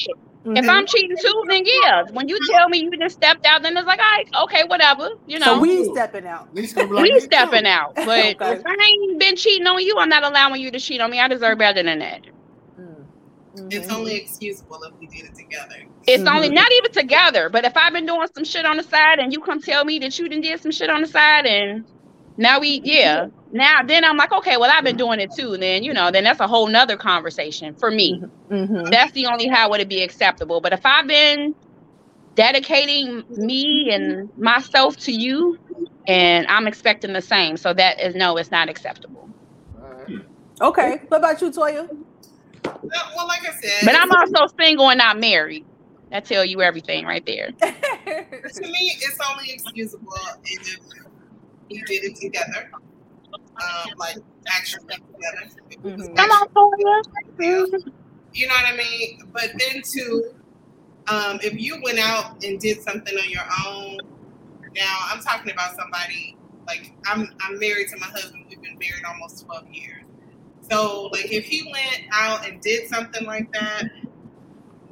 If 0.56 0.66
Mhm. 0.66 0.70
I'm 0.70 0.88
cheating 0.88 1.18
too, 1.18 1.44
then 1.50 1.64
yeah. 1.66 2.04
When 2.12 2.28
you 2.28 2.40
tell 2.42 2.70
me 2.70 2.80
you 2.80 2.92
just 3.00 3.16
stepped 3.16 3.46
out, 3.46 3.64
then 3.64 3.78
it's 3.78 3.88
like, 3.88 4.00
all 4.00 4.06
right, 4.06 4.28
okay, 4.46 4.64
whatever. 4.68 5.10
You 5.26 5.40
know, 5.40 5.56
so 5.56 5.60
we 5.60 5.84
stepping 5.86 6.28
out. 6.28 6.54
Nisha 6.56 6.76
gonna 6.76 6.90
be 6.90 6.96
like, 6.96 7.12
we 7.12 7.20
stepping 7.22 7.66
out. 7.68 7.98
But 8.04 8.38
Okay. 8.42 8.42
if 8.42 8.62
I 8.66 8.78
ain't 8.90 9.20
been 9.20 9.36
cheating 9.38 9.68
on 9.68 9.82
you, 9.82 9.98
I'm 10.00 10.10
not 10.10 10.24
allowing 10.24 10.62
you 10.62 10.72
to 10.72 10.80
cheat 10.80 11.02
on 11.02 11.12
me. 11.12 11.20
I 11.20 11.28
deserve 11.30 11.58
better 11.60 11.84
than 11.84 12.00
that. 12.00 12.22
Mm. 12.80 13.08
It's 13.72 13.90
only 13.90 14.16
excusable 14.16 14.80
if 14.84 14.94
we 15.00 15.08
did 15.08 15.26
it 15.26 15.36
together. 15.36 15.76
It's 16.08 16.28
only 16.28 16.50
Mhm. 16.50 16.56
not 16.56 16.72
even 16.74 16.92
together. 16.94 17.50
But 17.50 17.66
if 17.66 17.78
I've 17.78 17.94
been 17.94 18.06
doing 18.08 18.28
some 18.36 18.46
shit 18.46 18.66
on 18.66 18.78
the 18.78 18.84
side 18.84 19.20
and 19.20 19.34
you 19.34 19.42
come 19.42 19.62
tell 19.62 19.86
me 19.86 20.00
that 20.00 20.18
you 20.20 20.30
done 20.30 20.42
did 20.42 20.62
some 20.62 20.72
shit 20.72 20.90
on 20.90 21.02
the 21.02 21.08
side 21.08 21.46
and 21.46 21.86
now 22.38 22.60
we 22.60 22.82
yeah. 22.84 23.28
Now 23.52 23.84
then 23.84 24.04
I'm 24.04 24.18
like, 24.18 24.32
okay, 24.32 24.58
well 24.58 24.72
I've 24.72 24.84
been 24.84 24.98
mm-hmm. 24.98 25.06
doing 25.06 25.20
it 25.20 25.32
too. 25.36 25.58
Then 25.58 25.84
you 25.84 25.94
know, 25.94 26.12
then 26.12 26.24
that's 26.24 26.40
a 26.40 26.48
whole 26.48 26.68
nother 26.68 26.98
conversation 26.98 27.76
for 27.76 27.92
me. 27.92 28.24
Mhm. 28.50 28.90
That's 28.90 29.12
the 29.14 29.28
only 29.28 29.48
how 29.48 29.70
would 29.70 29.82
it 29.82 29.90
be 29.90 30.02
acceptable. 30.02 30.62
But 30.62 30.74
if 30.74 30.86
I've 30.86 31.08
been 31.08 31.56
dedicating 32.36 33.24
me 33.30 33.92
and 33.92 34.36
myself 34.38 34.98
to 34.98 35.12
you 35.12 35.60
and 36.08 36.48
I'm 36.48 36.68
expecting 36.68 37.14
the 37.14 37.22
same. 37.22 37.58
So 37.58 37.74
that 37.74 38.00
is 38.02 38.16
no, 38.16 38.38
it's 38.38 38.52
not 38.52 38.70
acceptable. 38.70 39.30
All 39.82 39.90
right. 39.90 40.26
Okay. 40.62 40.96
Mm-hmm. 40.96 41.06
What 41.08 41.18
about 41.18 41.42
you, 41.42 41.52
Toya? 41.52 41.90
No, 42.66 43.00
well, 43.16 43.28
like 43.28 43.48
I 43.48 43.52
said, 43.52 43.86
But 43.86 43.96
I'm 43.96 44.12
also 44.12 44.54
single 44.60 44.90
and 44.90 44.98
not 44.98 45.20
married. 45.20 45.66
That 46.12 46.26
tell 46.26 46.46
you 46.46 46.62
everything 46.62 47.06
right 47.06 47.26
there. 47.26 47.52
to 47.62 48.62
me, 48.62 48.96
it's 49.02 49.18
only 49.32 49.52
excusable 49.52 50.14
if 50.46 50.80
we 51.74 51.82
did 51.84 52.04
it 52.04 52.16
together. 52.16 52.70
Um, 53.34 53.92
like 53.98 54.18
actually 54.48 54.96
together. 54.96 55.50
Mm-hmm. 55.84 56.16
Come 56.16 56.30
on, 56.30 56.48
Toya. 56.50 57.92
You 58.34 58.48
know 58.48 58.56
what 58.56 58.74
I 58.74 58.78
mean? 58.78 59.30
But 59.32 59.52
then 59.60 59.82
too, 59.84 60.34
um, 61.08 61.40
if 61.44 61.54
you 61.60 61.80
went 61.84 62.00
out 62.00 62.44
and 62.44 62.60
did 62.60 62.82
something 62.82 63.16
on 63.16 63.30
your 63.30 63.44
own, 63.66 63.98
now 64.76 64.98
I'm 65.12 65.22
talking 65.22 65.52
about 65.52 65.76
somebody 65.76 66.38
like 66.68 66.94
I'm 67.06 67.30
I'm 67.42 67.60
married 67.60 67.90
to 67.90 68.00
my 68.00 68.08
husband. 68.08 68.46
We've 68.50 68.62
been 68.62 68.78
married 68.80 69.04
almost 69.08 69.46
12 69.46 69.68
years. 69.72 70.04
So 70.70 71.10
like 71.12 71.32
if 71.32 71.46
he 71.46 71.64
went 71.72 72.08
out 72.12 72.48
and 72.48 72.62
did 72.62 72.88
something 72.88 73.26
like 73.26 73.52
that, 73.54 73.84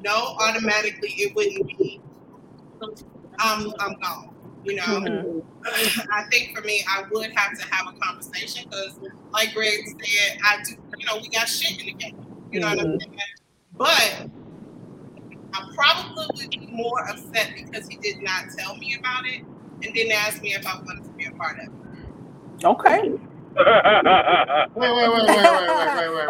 no, 0.04 0.36
automatically 0.40 1.10
it 1.10 1.36
wouldn't 1.36 1.68
be 1.78 2.02
I'm 3.40 3.74
I'm 3.80 3.94
gone. 4.00 4.31
You 4.64 4.76
know, 4.76 4.84
Mhm. 4.84 5.44
I 6.12 6.24
think 6.32 6.56
for 6.56 6.64
me, 6.64 6.84
I 6.88 7.04
would 7.12 7.32
have 7.36 7.58
to 7.58 7.66
have 7.74 7.88
a 7.88 7.94
conversation 8.00 8.66
because, 8.70 9.00
like 9.32 9.54
Greg 9.54 9.80
said, 9.88 10.38
I 10.44 10.58
do. 10.64 10.76
You 10.98 11.06
know, 11.08 11.18
we 11.22 11.30
got 11.30 11.48
shit 11.48 11.80
in 11.80 11.86
the 11.88 11.94
game. 11.94 12.16
You 12.52 12.60
know 12.60 12.68
what 12.68 12.80
I'm 12.80 13.00
saying? 13.00 13.18
But 13.78 14.28
I 15.54 15.68
probably 15.76 16.26
would 16.36 16.50
be 16.52 16.68
more 16.72 17.10
upset 17.10 17.54
because 17.56 17.88
he 17.88 17.98
did 17.98 18.22
not 18.22 18.46
tell 18.58 18.76
me 18.78 18.96
about 19.00 19.26
it 19.26 19.42
and 19.84 19.94
didn't 19.94 20.12
ask 20.14 20.42
me 20.42 20.54
if 20.54 20.66
I 20.66 20.76
wanted 20.76 21.04
to 21.06 21.10
be 21.12 21.26
a 21.26 21.32
part 21.32 21.58
of 21.60 21.66
it. 21.66 22.66
Okay. 22.66 23.02
wait, 23.02 23.68
wait, 24.76 24.94
wait, 24.94 25.10
wait, 25.10 25.28
wait, 25.28 25.38
wait, 25.38 25.58
wait, 25.58 25.78
wait, 25.96 26.10
wait, 26.12 26.28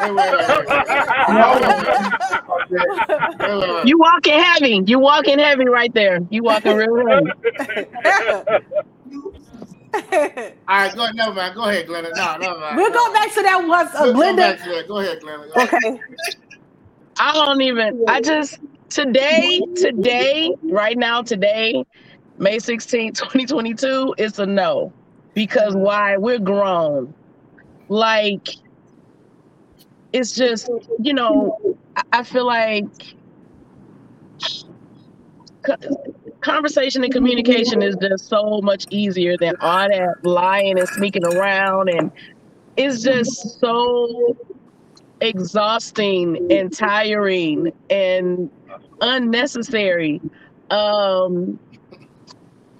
Wait, 0.00 0.10
wait, 0.10 0.30
wait, 0.30 0.38
wait, 0.38 0.38
wait, 0.38 0.38
wait, 0.38 0.38
wait, 0.38 0.38
wait, 0.38 0.38
wait, 0.38 0.38
wait, 0.38 0.38
wait, 0.38 0.40
wait, 0.40 0.40
wait, 0.40 0.40
wait, 0.40 0.58
wait, 1.32 1.88
wait. 1.88 2.31
You 3.84 3.98
walking 3.98 4.38
heavy. 4.38 4.82
You 4.86 4.98
walking 4.98 5.38
heavy 5.38 5.68
right 5.68 5.92
there. 5.92 6.20
You 6.30 6.42
walking 6.42 6.76
real 6.76 7.06
heavy. 7.06 7.30
All 9.94 10.00
right, 10.68 10.94
go 10.94 11.02
ahead. 11.04 11.14
Never 11.16 11.34
mind. 11.34 11.54
Go 11.54 11.64
ahead, 11.64 11.86
Glenda. 11.86 12.10
No, 12.16 12.36
never 12.38 12.58
mind. 12.60 12.76
we'll 12.76 12.92
go 12.92 13.12
back 13.12 13.32
to 13.34 13.42
that 13.42 13.62
once, 13.66 13.90
uh, 13.94 14.00
We'll 14.04 14.12
come 14.14 14.36
Glenda. 14.36 14.36
back 14.36 14.62
to 14.64 14.68
that. 14.70 14.88
Go 14.88 14.98
ahead, 15.00 15.20
Glenda. 15.20 15.52
Go 15.54 15.60
ahead. 15.60 15.74
Okay. 15.74 16.00
I 17.18 17.32
don't 17.34 17.60
even. 17.60 18.04
I 18.08 18.20
just 18.20 18.58
today, 18.88 19.60
today, 19.76 20.54
right 20.62 20.96
now, 20.96 21.20
today, 21.22 21.84
May 22.38 22.58
16, 22.58 23.12
2022, 23.12 24.14
it's 24.18 24.38
a 24.38 24.46
no. 24.46 24.92
Because 25.34 25.74
why? 25.74 26.16
We're 26.16 26.38
grown. 26.38 27.12
Like, 27.88 28.48
it's 30.12 30.32
just, 30.32 30.70
you 30.98 31.14
know, 31.14 31.52
I- 32.12 32.22
feel 32.24 32.46
like 32.46 32.84
conversation 36.42 37.02
and 37.04 37.12
communication 37.12 37.82
is 37.82 37.96
just 38.00 38.28
so 38.28 38.60
much 38.62 38.86
easier 38.90 39.36
than 39.38 39.54
all 39.60 39.88
that 39.88 40.14
lying 40.22 40.78
and 40.78 40.88
sneaking 40.88 41.24
around. 41.24 41.88
And 41.88 42.10
it's 42.76 43.02
just 43.02 43.60
so 43.60 44.36
exhausting 45.20 46.38
and 46.50 46.72
tiring 46.72 47.72
and 47.90 48.50
unnecessary. 49.00 50.20
Um 50.70 51.58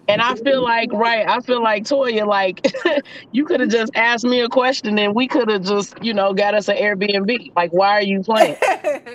and 0.09 0.20
I 0.20 0.34
feel 0.34 0.62
like, 0.62 0.92
right, 0.92 1.28
I 1.28 1.40
feel 1.40 1.62
like 1.62 1.84
Toya, 1.84 2.26
like 2.26 2.74
you 3.32 3.44
could 3.44 3.61
have 3.61 3.70
just 3.70 3.92
asked 3.94 4.24
me 4.24 4.40
a 4.40 4.48
question 4.48 4.98
and 4.98 5.14
we 5.14 5.28
could 5.28 5.48
have 5.48 5.62
just, 5.62 5.94
you 6.03 6.12
know, 6.12 6.32
got 6.34 6.55
us 6.55 6.68
an 6.68 6.76
Airbnb. 6.76 7.55
Like, 7.55 7.72
why 7.72 7.90
are 7.90 8.03
you 8.03 8.22
playing? 8.22 8.57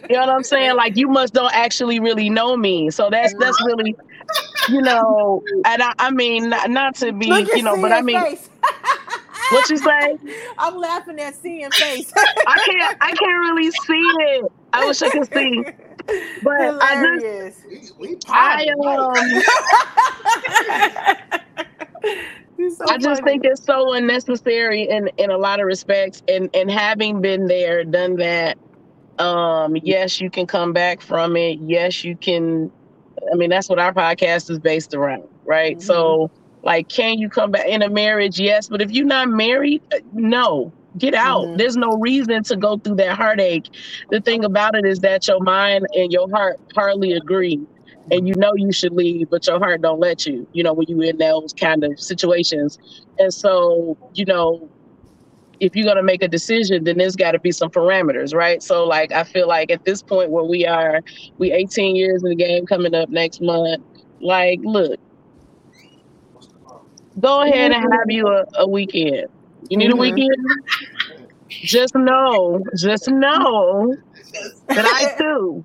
You 0.09 0.15
know 0.15 0.21
what 0.21 0.29
I'm 0.29 0.43
saying? 0.43 0.75
Like 0.75 0.95
you 0.95 1.09
must 1.09 1.33
don't 1.33 1.53
actually 1.53 1.99
really 1.99 2.29
know 2.29 2.55
me. 2.55 2.89
So 2.89 3.09
that's 3.09 3.33
that's 3.39 3.61
really, 3.65 3.95
you 4.69 4.81
know, 4.81 5.43
and 5.65 5.83
I, 5.83 5.93
I 5.99 6.11
mean 6.11 6.49
not, 6.49 6.69
not 6.69 6.95
to 6.95 7.11
be, 7.11 7.27
Look 7.27 7.49
you 7.55 7.63
know, 7.63 7.79
but 7.81 7.91
I 7.91 8.01
mean 8.01 8.37
what 9.51 9.69
you 9.69 9.77
say? 9.77 10.17
I'm 10.57 10.77
laughing 10.77 11.19
at 11.19 11.35
seeing 11.35 11.69
face. 11.71 12.11
I 12.15 12.57
can't 12.65 12.97
I 13.01 13.11
can't 13.11 13.39
really 13.39 13.71
see 13.71 14.13
it. 14.29 14.51
I 14.73 14.85
wish 14.85 15.01
I 15.01 15.09
could 15.09 15.33
see. 15.33 15.63
But 16.41 16.75
I 16.79 16.95
just 16.95 17.25
We, 17.99 17.99
we 17.99 18.17
I 18.29 18.67
um 18.79 19.41
so 22.69 22.85
I 22.89 22.97
just 22.97 23.23
think 23.23 23.43
it's 23.45 23.63
so 23.63 23.93
unnecessary 23.93 24.87
in 24.89 25.09
in 25.17 25.31
a 25.31 25.37
lot 25.37 25.59
of 25.59 25.65
respects. 25.65 26.21
And 26.27 26.49
and 26.53 26.69
having 26.69 27.21
been 27.21 27.47
there, 27.47 27.83
done 27.83 28.15
that, 28.17 28.57
um, 29.19 29.75
yes, 29.77 30.19
you 30.19 30.29
can 30.29 30.47
come 30.47 30.73
back 30.73 31.01
from 31.01 31.35
it. 31.35 31.59
Yes, 31.61 32.03
you 32.03 32.15
can. 32.15 32.71
I 33.31 33.35
mean, 33.35 33.49
that's 33.49 33.69
what 33.69 33.79
our 33.79 33.93
podcast 33.93 34.49
is 34.49 34.59
based 34.59 34.93
around, 34.93 35.23
right? 35.45 35.77
Mhm. 35.77 35.81
So, 35.81 36.31
like, 36.63 36.89
can 36.89 37.17
you 37.19 37.29
come 37.29 37.51
back 37.51 37.67
in 37.67 37.81
a 37.81 37.89
marriage? 37.89 38.39
Yes, 38.39 38.67
but 38.69 38.81
if 38.81 38.91
you're 38.91 39.05
not 39.05 39.29
married, 39.29 39.81
uh, 39.93 39.97
no. 40.13 40.71
Get 40.97 41.13
out. 41.13 41.49
Mhm. 41.49 41.57
There's 41.57 41.77
no 41.77 41.97
reason 41.99 42.43
to 42.43 42.55
go 42.57 42.77
through 42.77 42.95
that 42.95 43.17
heartache. 43.17 43.65
The 44.09 44.21
thing 44.21 44.43
about 44.43 44.75
it 44.75 44.85
is 44.85 44.99
that 45.01 45.27
your 45.27 45.39
mind 45.41 45.85
and 45.93 46.11
your 46.11 46.29
heart 46.29 46.59
hardly 46.75 47.13
agree 47.13 47.59
and 48.11 48.27
you 48.27 48.33
know 48.35 48.53
you 48.55 48.71
should 48.71 48.93
leave, 48.93 49.29
but 49.29 49.45
your 49.47 49.59
heart 49.59 49.81
don't 49.81 49.99
let 49.99 50.25
you, 50.25 50.47
you 50.53 50.63
know, 50.63 50.73
when 50.73 50.85
you 50.87 51.01
in 51.01 51.17
those 51.17 51.53
kind 51.53 51.83
of 51.83 51.99
situations. 51.99 52.77
And 53.19 53.33
so, 53.33 53.97
you 54.13 54.25
know, 54.25 54.69
if 55.59 55.75
you're 55.75 55.85
gonna 55.85 56.03
make 56.03 56.21
a 56.23 56.27
decision, 56.27 56.83
then 56.83 56.97
there's 56.97 57.15
gotta 57.15 57.39
be 57.39 57.51
some 57.51 57.69
parameters, 57.69 58.33
right? 58.33 58.61
So 58.61 58.85
like 58.85 59.11
I 59.11 59.23
feel 59.23 59.47
like 59.47 59.71
at 59.71 59.83
this 59.85 60.01
point 60.01 60.31
where 60.31 60.43
we 60.43 60.65
are, 60.65 61.01
we 61.37 61.51
18 61.51 61.95
years 61.95 62.23
in 62.23 62.29
the 62.29 62.35
game 62.35 62.65
coming 62.65 62.93
up 62.95 63.09
next 63.09 63.41
month, 63.41 63.83
like 64.21 64.59
look, 64.63 64.99
go 67.19 67.41
ahead 67.41 67.71
and 67.71 67.81
have 67.81 68.09
you 68.09 68.27
a, 68.27 68.45
a 68.59 68.67
weekend. 68.67 69.27
You 69.69 69.77
need 69.77 69.91
a 69.91 69.95
Mhm. 69.95 69.99
weekend? 69.99 70.35
Just 71.49 71.95
know, 71.95 72.61
just 72.77 73.07
know 73.09 73.95
that 74.73 74.85
I 74.85 75.07
too 75.17 75.63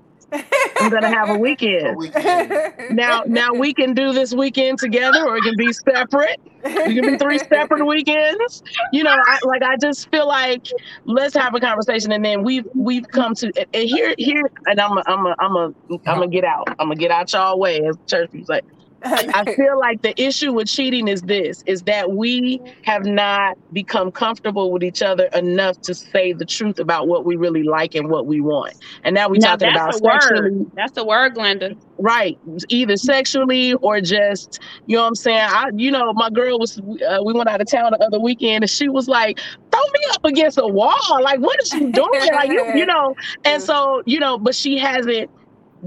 am 0.81 0.89
gonna 0.91 1.15
have 1.15 1.29
a 1.31 1.35
A 1.35 1.39
weekend. 1.39 1.97
weekend. 1.97 2.53
Now, 2.89 3.23
now 3.27 3.55
we 3.55 3.75
can 3.75 3.95
do 3.95 4.13
this 4.13 4.33
weekend 4.35 4.79
together, 4.79 5.25
or 5.27 5.37
it 5.37 5.43
can 5.43 5.57
be 5.57 5.73
separate. 5.73 6.37
It 6.65 6.95
can 6.95 7.07
be 7.07 7.17
three 7.17 7.39
separate 7.39 7.85
weekends. 7.87 8.63
You 8.93 9.05
know, 9.05 9.15
I, 9.27 9.39
like 9.45 9.63
I 9.63 9.77
just 9.81 10.09
feel 10.11 10.27
like 10.29 10.63
let's 11.05 11.35
have 11.35 11.55
a 11.55 11.61
conversation, 11.61 12.13
and 12.13 12.25
then 12.25 12.43
we've 12.43 12.65
we've 12.75 13.09
come 13.13 13.35
to 13.37 13.51
and 13.57 13.67
and 13.73 13.89
here 13.89 14.15
here, 14.19 14.43
and 14.67 14.81
I'm 14.81 14.97
a, 14.99 15.03
I'm 15.07 15.27
a, 15.27 15.35
I'm 15.39 15.57
a, 15.57 15.67
I'm 16.07 16.19
gonna 16.19 16.29
get 16.29 16.45
out. 16.45 16.67
I'm 16.79 16.87
gonna 16.89 16.97
get 16.97 17.11
out 17.11 17.33
y'all 17.33 17.59
way, 17.59 17.81
as 17.87 17.97
church 18.09 18.31
people 18.31 18.47
say. 18.47 18.61
I 19.05 19.45
feel 19.57 19.79
like 19.79 20.03
the 20.03 20.21
issue 20.21 20.53
with 20.53 20.69
cheating 20.69 21.09
is 21.09 21.23
this: 21.23 21.63
is 21.67 21.83
that 21.83 22.13
we 22.13 22.61
have 22.83 23.05
not 23.05 23.57
become 23.73 24.11
comfortable 24.13 24.73
with 24.73 24.83
each 24.83 25.03
other 25.03 25.27
enough 25.35 25.81
to 25.83 25.95
say 25.95 26.33
the 26.33 26.45
truth 26.45 26.79
about 26.79 27.09
what 27.09 27.25
we 27.25 27.37
really 27.37 27.63
like 27.63 27.95
and 27.95 28.09
what 28.09 28.27
we 28.27 28.41
want. 28.41 28.75
And 29.05 29.15
now 29.15 29.29
we're 29.29 29.37
Now 29.37 29.57
talking 29.57 29.71
about 29.71 29.95
sexually. 29.95 30.67
That's 30.75 30.93
the 30.93 31.05
word, 31.05 31.35
Glenda. 31.35 31.77
right 31.99 32.39
either 32.69 32.97
sexually 32.97 33.75
or 33.75 34.01
just 34.01 34.61
you 34.87 34.97
know 34.97 35.03
what 35.03 35.09
i'm 35.09 35.15
saying 35.15 35.39
i 35.39 35.71
you 35.77 35.91
know 35.91 36.13
my 36.15 36.31
girl 36.31 36.59
was 36.59 36.79
uh, 36.81 37.23
we 37.25 37.33
went 37.33 37.49
out 37.49 37.61
of 37.61 37.67
town 37.69 37.93
the 37.93 38.05
other 38.05 38.19
weekend 38.19 38.65
and 38.65 38.71
she 38.71 38.89
was 38.89 39.09
like 39.09 39.39
throw 39.71 39.81
me 39.81 40.01
up 40.11 40.25
against 40.25 40.59
a 40.59 40.67
wall 40.67 40.93
like 41.23 41.39
what 41.41 41.61
is 41.63 41.69
she 41.69 41.79
doing 41.91 42.31
like 42.35 42.51
you, 42.51 42.65
you 42.75 42.87
know 42.93 43.15
and 43.45 43.63
so 43.63 44.03
you 44.07 44.19
know 44.19 44.39
but 44.39 44.55
she 44.55 44.79
hasn't 44.79 45.31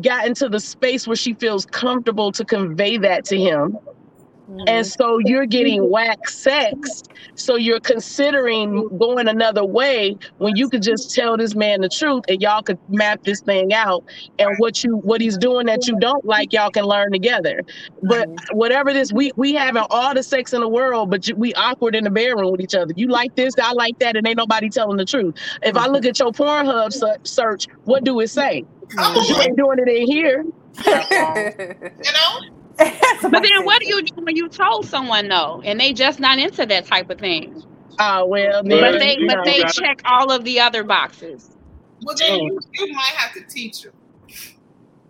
gotten 0.01 0.33
to 0.35 0.49
the 0.49 0.59
space 0.59 1.07
where 1.07 1.15
she 1.15 1.33
feels 1.33 1.65
comfortable 1.65 2.31
to 2.31 2.43
convey 2.45 2.97
that 2.97 3.25
to 3.25 3.37
him 3.37 3.77
mm-hmm. 4.49 4.59
And 4.67 4.85
so 4.85 5.19
you're 5.19 5.45
getting 5.45 5.81
mm-hmm. 5.81 5.91
whack 5.91 6.29
sex. 6.29 7.03
So 7.35 7.55
you're 7.55 7.79
considering 7.79 8.87
going 8.97 9.27
another 9.27 9.65
way 9.65 10.17
when 10.37 10.55
you 10.55 10.69
could 10.69 10.81
just 10.81 11.13
tell 11.13 11.37
this 11.37 11.55
man 11.55 11.81
the 11.81 11.89
truth 11.89 12.23
and 12.29 12.41
y'all 12.41 12.61
could 12.61 12.77
map 12.89 13.23
this 13.23 13.41
thing 13.41 13.73
out. 13.73 14.03
And 14.39 14.55
what 14.57 14.83
you 14.83 14.97
what 14.97 15.21
he's 15.21 15.37
doing 15.37 15.65
that 15.67 15.87
you 15.87 15.99
don't 15.99 16.23
like, 16.25 16.53
y'all 16.53 16.71
can 16.71 16.85
learn 16.85 17.11
together. 17.11 17.61
But 18.03 18.29
mm-hmm. 18.29 18.57
whatever 18.57 18.93
this, 18.93 19.11
we 19.11 19.31
we 19.35 19.53
having 19.53 19.83
all 19.89 20.13
the 20.13 20.23
sex 20.23 20.53
in 20.53 20.61
the 20.61 20.69
world, 20.69 21.09
but 21.09 21.27
you, 21.27 21.35
we 21.35 21.53
awkward 21.55 21.95
in 21.95 22.03
the 22.03 22.11
bedroom 22.11 22.51
with 22.51 22.61
each 22.61 22.75
other. 22.75 22.93
You 22.95 23.07
like 23.07 23.35
this, 23.35 23.55
I 23.61 23.73
like 23.73 23.99
that, 23.99 24.15
and 24.15 24.27
ain't 24.27 24.37
nobody 24.37 24.69
telling 24.69 24.97
the 24.97 25.05
truth. 25.05 25.35
If 25.63 25.75
I 25.75 25.87
look 25.87 26.05
at 26.05 26.19
your 26.19 26.31
Pornhub 26.31 26.93
se- 26.93 27.17
search, 27.23 27.67
what 27.85 28.03
do 28.03 28.19
it 28.19 28.27
say? 28.27 28.63
'Cause 29.13 29.25
you 29.27 29.41
ain't 29.41 29.57
doing 29.57 29.79
it 29.79 29.89
in 29.89 30.07
here. 30.07 30.43
You 32.03 32.11
know? 32.13 32.39
But 33.31 33.43
then 33.43 33.63
what 33.65 33.81
do 33.81 33.87
you 33.87 34.03
do 34.03 34.25
when 34.25 34.35
you 34.35 34.49
told 34.49 34.87
someone 34.87 35.27
no 35.27 35.61
and 35.65 35.79
they 35.79 35.93
just 35.93 36.19
not 36.19 36.39
into 36.39 36.65
that 36.65 36.85
type 36.87 37.09
of 37.09 37.19
thing? 37.19 37.63
Oh 37.99 38.25
well, 38.27 38.63
But 38.63 38.99
then, 38.99 38.99
they 38.99 39.17
but 39.19 39.37
know. 39.37 39.45
they 39.45 39.65
check 39.65 40.01
all 40.05 40.31
of 40.31 40.43
the 40.43 40.59
other 40.61 40.83
boxes. 40.83 41.49
Well, 42.03 42.15
then 42.17 42.35
you, 42.35 42.59
you 42.79 42.93
might 42.93 43.13
have 43.17 43.33
to 43.33 43.41
teach 43.49 43.83
them. 43.83 43.93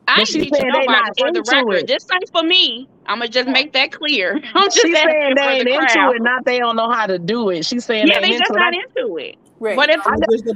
I 0.07 0.15
But 0.15 0.27
ain't 0.29 0.29
she 0.29 0.39
teaching 0.39 0.51
said 0.53 0.73
they 0.73 0.87
nobody 0.87 1.11
for 1.17 1.31
the 1.33 1.43
into 1.45 1.55
record. 1.55 1.87
it. 1.87 1.87
This 1.87 2.05
ain't 2.13 2.29
for 2.31 2.43
me. 2.43 2.89
I'm 3.07 3.19
gonna 3.19 3.29
just 3.29 3.49
make 3.49 3.73
that 3.73 3.91
clear. 3.91 4.39
I'm 4.55 4.69
just 4.71 4.79
She's 4.81 5.01
saying 5.01 5.35
they 5.35 5.41
for 5.41 5.55
ain't 5.59 5.67
the 5.67 5.69
into 5.69 5.99
crowd. 5.99 6.15
it, 6.15 6.21
not 6.21 6.45
they 6.45 6.59
don't 6.59 6.75
know 6.75 6.91
how 6.91 7.07
to 7.07 7.19
do 7.19 7.49
it. 7.49 7.65
She's 7.65 7.85
saying 7.85 8.07
Yeah, 8.07 8.19
they 8.21 8.21
they 8.21 8.33
ain't 8.33 8.37
just 8.37 8.53
into 8.53 8.55
not 8.55 8.73
into 8.73 9.17
it. 9.17 9.35
Right. 9.65 9.75
But 9.75 9.89
if 9.89 10.03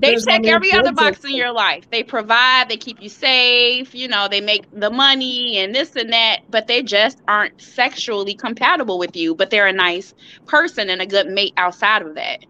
they 0.02 0.16
check 0.18 0.46
every 0.46 0.72
other 0.72 0.92
box 0.92 1.24
in 1.26 1.36
your 1.36 1.52
life, 1.52 1.90
they 1.90 2.04
provide, 2.04 2.70
they 2.70 2.78
keep 2.78 3.02
you 3.02 3.10
safe, 3.10 3.96
you 3.96 4.08
know, 4.08 4.28
they 4.30 4.40
make 4.42 4.66
the 4.72 4.92
money 4.92 5.58
and 5.58 5.74
this 5.74 5.96
and 5.96 6.14
that, 6.14 6.42
but 6.50 6.68
they 6.68 6.84
just 6.84 7.20
aren't 7.28 7.60
sexually 7.60 8.36
compatible 8.36 9.00
with 9.00 9.16
you. 9.16 9.34
But 9.36 9.50
they're 9.50 9.68
a 9.68 9.74
nice 9.74 10.14
person 10.46 10.90
and 10.92 11.02
a 11.02 11.08
good 11.08 11.28
mate 11.28 11.54
outside 11.58 12.04
of 12.04 12.16
that. 12.16 12.46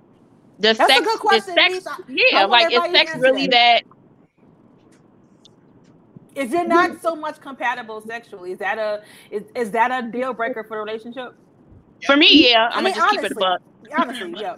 The 0.60 0.74
That's 0.78 0.98
a 0.98 1.00
sex, 1.00 1.06
good 1.06 1.20
question, 1.20 1.56
sex, 1.56 1.86
I 2.34 2.44
yeah, 2.44 2.46
like 2.46 2.72
is 2.72 2.86
sex 2.92 3.16
really 3.16 3.48
that. 3.48 3.84
that? 3.84 3.84
If 6.36 6.52
you're 6.52 6.68
not 6.68 7.02
so 7.02 7.16
much 7.16 7.42
compatible 7.42 8.02
sexually, 8.02 8.54
is 8.54 8.60
that 8.60 8.78
a 8.78 9.04
is, 9.32 9.44
is 9.56 9.72
that 9.72 9.92
a 9.92 10.08
deal 10.10 10.34
breaker 10.34 10.64
for 10.64 10.78
the 10.78 10.84
relationship? 10.84 11.36
For 12.06 12.18
me, 12.18 12.50
yeah, 12.52 12.70
I 12.74 12.78
I'm 12.78 12.84
mean, 12.84 12.94
gonna 12.94 12.96
just 12.96 13.10
keep 13.10 13.24
it 13.24 13.32
a 13.32 13.36
honestly, 13.36 13.40
buck. 13.40 13.62
honestly, 13.98 14.36
yeah. 14.38 14.56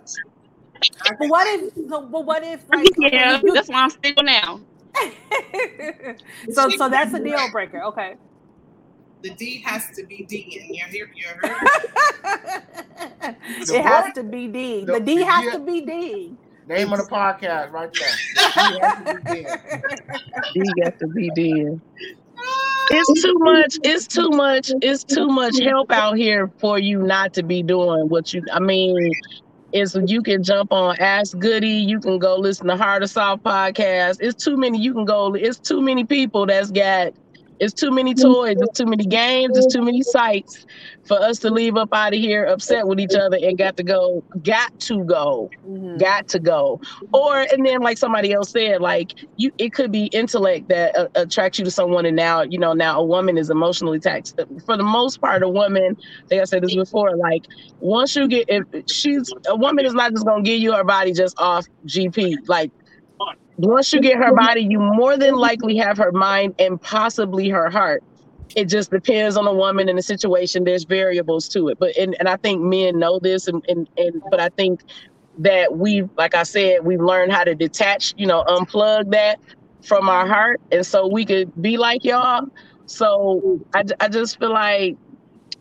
But 1.20 1.28
what 1.30 1.48
if? 1.48 1.74
So, 1.90 2.02
but 2.02 2.26
what 2.26 2.44
if? 2.44 2.62
Like, 2.70 2.88
Yeah, 2.98 3.40
you- 3.44 3.54
that's 3.54 3.70
why 3.70 3.82
I'm 3.84 3.90
single 3.90 4.24
now. 4.24 4.60
so, 6.52 6.70
so 6.70 6.90
that's 6.90 7.14
a 7.14 7.24
deal 7.24 7.50
breaker. 7.52 7.82
Okay. 7.84 8.16
The 9.22 9.30
D 9.32 9.62
has 9.62 9.90
to 9.96 10.04
be 10.06 10.24
D, 10.24 10.60
and 10.62 10.76
you're 10.76 10.88
here. 10.88 11.12
You're 11.16 11.50
heard. 11.50 12.64
it 13.70 13.82
has 13.84 14.14
to 14.16 14.24
be 14.24 14.48
D. 14.48 14.84
The 14.86 14.94
The- 14.94 15.00
D 15.00 15.22
has 15.22 15.46
yeah. 15.46 15.52
to 15.52 15.60
be 15.60 15.82
D. 15.82 16.36
Name 16.68 16.94
of 16.94 17.00
the 17.00 17.06
podcast 17.06 17.72
right 17.72 17.92
there. 17.94 18.16
He 18.74 18.80
has 18.80 19.04
to 19.06 19.20
be 19.24 19.44
dead. 19.44 19.60
You 20.56 20.64
got 20.84 21.00
to 21.00 21.08
be 21.08 21.30
dead. 21.36 21.82
It's 22.92 23.22
too 23.24 23.34
much. 23.40 23.78
It's 23.84 24.08
too 24.08 24.30
much. 24.30 24.72
It's 24.82 25.04
too 25.04 25.28
much 25.28 25.60
help 25.60 25.92
out 25.92 26.18
here 26.18 26.50
for 26.60 26.80
you 26.80 27.00
not 27.04 27.34
to 27.36 27.44
be 27.44 27.62
doing 27.64 28.10
what 28.10 28.34
you. 28.34 28.44
I 28.52 28.60
mean, 28.60 29.12
is 29.74 29.98
you 30.08 30.22
can 30.22 30.44
jump 30.44 30.74
on 30.74 30.98
Ask 31.00 31.38
Goody. 31.40 31.70
You 31.70 32.00
can 32.00 32.20
go 32.20 32.36
listen 32.38 32.68
to 32.68 32.78
Hard 32.78 33.04
or 33.04 33.08
Soft 33.08 33.44
podcast. 33.44 34.18
It's 34.22 34.44
too 34.44 34.58
many. 34.58 34.80
You 34.80 34.94
can 34.94 35.06
go. 35.06 35.34
It's 35.36 35.60
too 35.60 35.82
many 35.82 36.06
people 36.06 36.46
that's 36.46 36.72
got. 36.72 37.14
It's 37.62 37.74
too 37.74 37.91
many 37.91 38.16
toys. 38.16 38.57
It's 38.59 38.78
too 38.78 38.88
many 38.88 39.05
games. 39.05 39.57
It's 39.57 39.68
too 39.74 39.84
many 39.84 40.03
sites 40.03 40.66
for 41.05 41.22
us 41.22 41.39
to 41.39 41.51
leave 41.51 41.78
up 41.78 41.89
out 41.93 42.14
of 42.14 42.20
here 42.20 42.45
upset 42.45 42.88
with 42.88 42.99
each 42.99 43.16
other 43.16 43.38
and 43.41 43.57
got 43.57 43.78
to 43.78 43.84
go. 43.84 44.24
Got 44.43 44.80
to 44.82 45.05
go 45.05 45.49
Mhm. 45.68 45.99
got 45.99 46.28
to 46.30 46.39
go 46.39 46.80
or 47.14 47.39
and 47.39 47.66
then 47.66 47.82
like 47.82 47.97
somebody 47.97 48.34
else 48.34 48.51
said 48.51 48.82
like 48.82 49.14
you 49.38 49.51
it 49.57 49.74
could 49.74 49.91
be 49.91 50.05
intellect 50.07 50.70
that 50.70 50.95
uh, 50.97 51.07
attracts 51.16 51.59
you 51.59 51.66
to 51.66 51.72
someone 51.72 52.05
and 52.05 52.16
now 52.16 52.41
you 52.41 52.57
know 52.59 52.74
now 52.74 52.99
a 52.99 53.05
woman 53.05 53.38
is 53.38 53.49
emotionally 53.49 53.99
taxed 53.99 54.39
for 54.66 54.78
the 54.78 54.84
most 54.84 55.20
part 55.22 55.43
a 55.43 55.49
woman 55.49 55.95
I 55.97 56.28
think 56.30 56.41
i 56.41 56.45
said 56.45 56.64
this 56.64 56.76
before 56.76 57.16
like 57.18 57.45
once 57.80 58.16
you 58.16 58.28
get 58.28 58.45
if 58.49 58.64
she's 58.89 59.32
a 59.47 59.55
woman 59.55 59.86
is 59.86 59.93
not 59.93 60.12
just 60.12 60.26
gonna 60.26 60.43
give 60.43 60.59
you 60.59 60.74
her 60.74 60.84
body 60.84 61.14
just 61.14 61.36
off 61.39 61.66
gp 61.88 62.38
like 62.47 62.72
once 63.62 63.93
you 63.93 64.01
get 64.01 64.18
her 64.18 64.34
body 64.36 64.62
you 64.62 64.80
more 64.80 65.18
than 65.18 65.36
likely 65.36 65.78
have 65.78 65.97
her 65.97 66.12
mind 66.12 66.55
and 66.59 66.82
possibly 66.82 67.49
her 67.49 67.70
heart. 67.70 68.03
It 68.55 68.66
just 68.66 68.91
depends 68.91 69.38
on 69.38 69.45
the 69.45 69.53
woman 69.53 69.88
and 69.88 69.97
the 69.97 70.01
situation. 70.03 70.66
There's 70.66 70.84
variables 70.84 71.47
to 71.49 71.70
it. 71.70 71.80
But 71.80 71.95
and, 71.97 72.16
and 72.20 72.28
i 72.28 72.38
think 72.38 72.62
men 72.62 72.99
know 72.99 73.20
this 73.20 73.47
and, 73.47 73.64
and 73.70 73.89
and 73.97 74.22
but 74.30 74.39
i 74.39 74.49
think 74.49 74.84
that 75.39 75.78
we've 75.78 76.09
like 76.18 76.36
i 76.36 76.43
said 76.43 76.86
we've 76.86 76.99
learned 77.01 77.32
how 77.32 77.45
to 77.45 77.55
detach 77.55 78.14
you 78.18 78.28
know 78.28 78.43
unplug 78.47 79.12
that 79.12 79.39
from 79.84 80.09
our 80.09 80.28
heart. 80.28 80.62
And 80.72 80.86
so 80.86 81.07
we 81.07 81.26
could 81.26 81.51
be 81.62 81.78
like 81.78 82.03
y'all. 82.03 82.47
So 82.86 83.59
i, 83.74 83.84
I 83.99 84.07
just 84.09 84.39
feel 84.39 84.51
like 84.53 84.97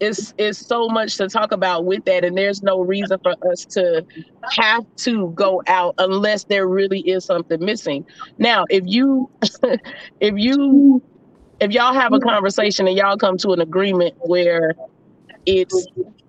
it's 0.00 0.34
it's 0.38 0.66
so 0.66 0.88
much 0.88 1.16
to 1.18 1.28
talk 1.28 1.52
about 1.52 1.84
with 1.84 2.04
that 2.06 2.24
and 2.24 2.36
there's 2.36 2.62
no 2.62 2.80
reason 2.80 3.18
for 3.22 3.34
us 3.50 3.64
to 3.66 4.04
have 4.50 4.84
to 4.96 5.30
go 5.34 5.62
out 5.66 5.94
unless 5.98 6.44
there 6.44 6.66
really 6.66 7.00
is 7.00 7.24
something 7.24 7.62
missing. 7.64 8.04
Now 8.38 8.64
if 8.70 8.84
you 8.86 9.30
if 10.20 10.34
you 10.36 11.02
if 11.60 11.70
y'all 11.72 11.92
have 11.92 12.12
a 12.14 12.18
conversation 12.18 12.88
and 12.88 12.96
y'all 12.96 13.18
come 13.18 13.36
to 13.38 13.50
an 13.50 13.60
agreement 13.60 14.14
where 14.20 14.74
it's 15.46 15.86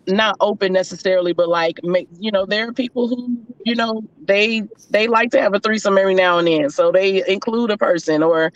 not 0.08 0.36
open 0.39 0.74
necessarily, 0.74 1.34
but 1.34 1.49
like 1.49 1.80
you 2.20 2.32
know, 2.32 2.45
there 2.45 2.68
are 2.70 2.74
people 2.74 3.08
who, 3.08 3.38
you 3.66 3.76
know, 3.76 4.04
they 4.24 4.64
they 4.89 5.08
like 5.08 5.32
to 5.32 5.41
have 5.41 5.54
a 5.54 5.60
threesome 5.60 5.97
every 5.97 6.16
now 6.16 6.38
and 6.38 6.47
then. 6.47 6.70
So 6.70 6.91
they 6.91 7.28
include 7.28 7.72
a 7.72 7.78
person 7.78 8.24
or 8.24 8.52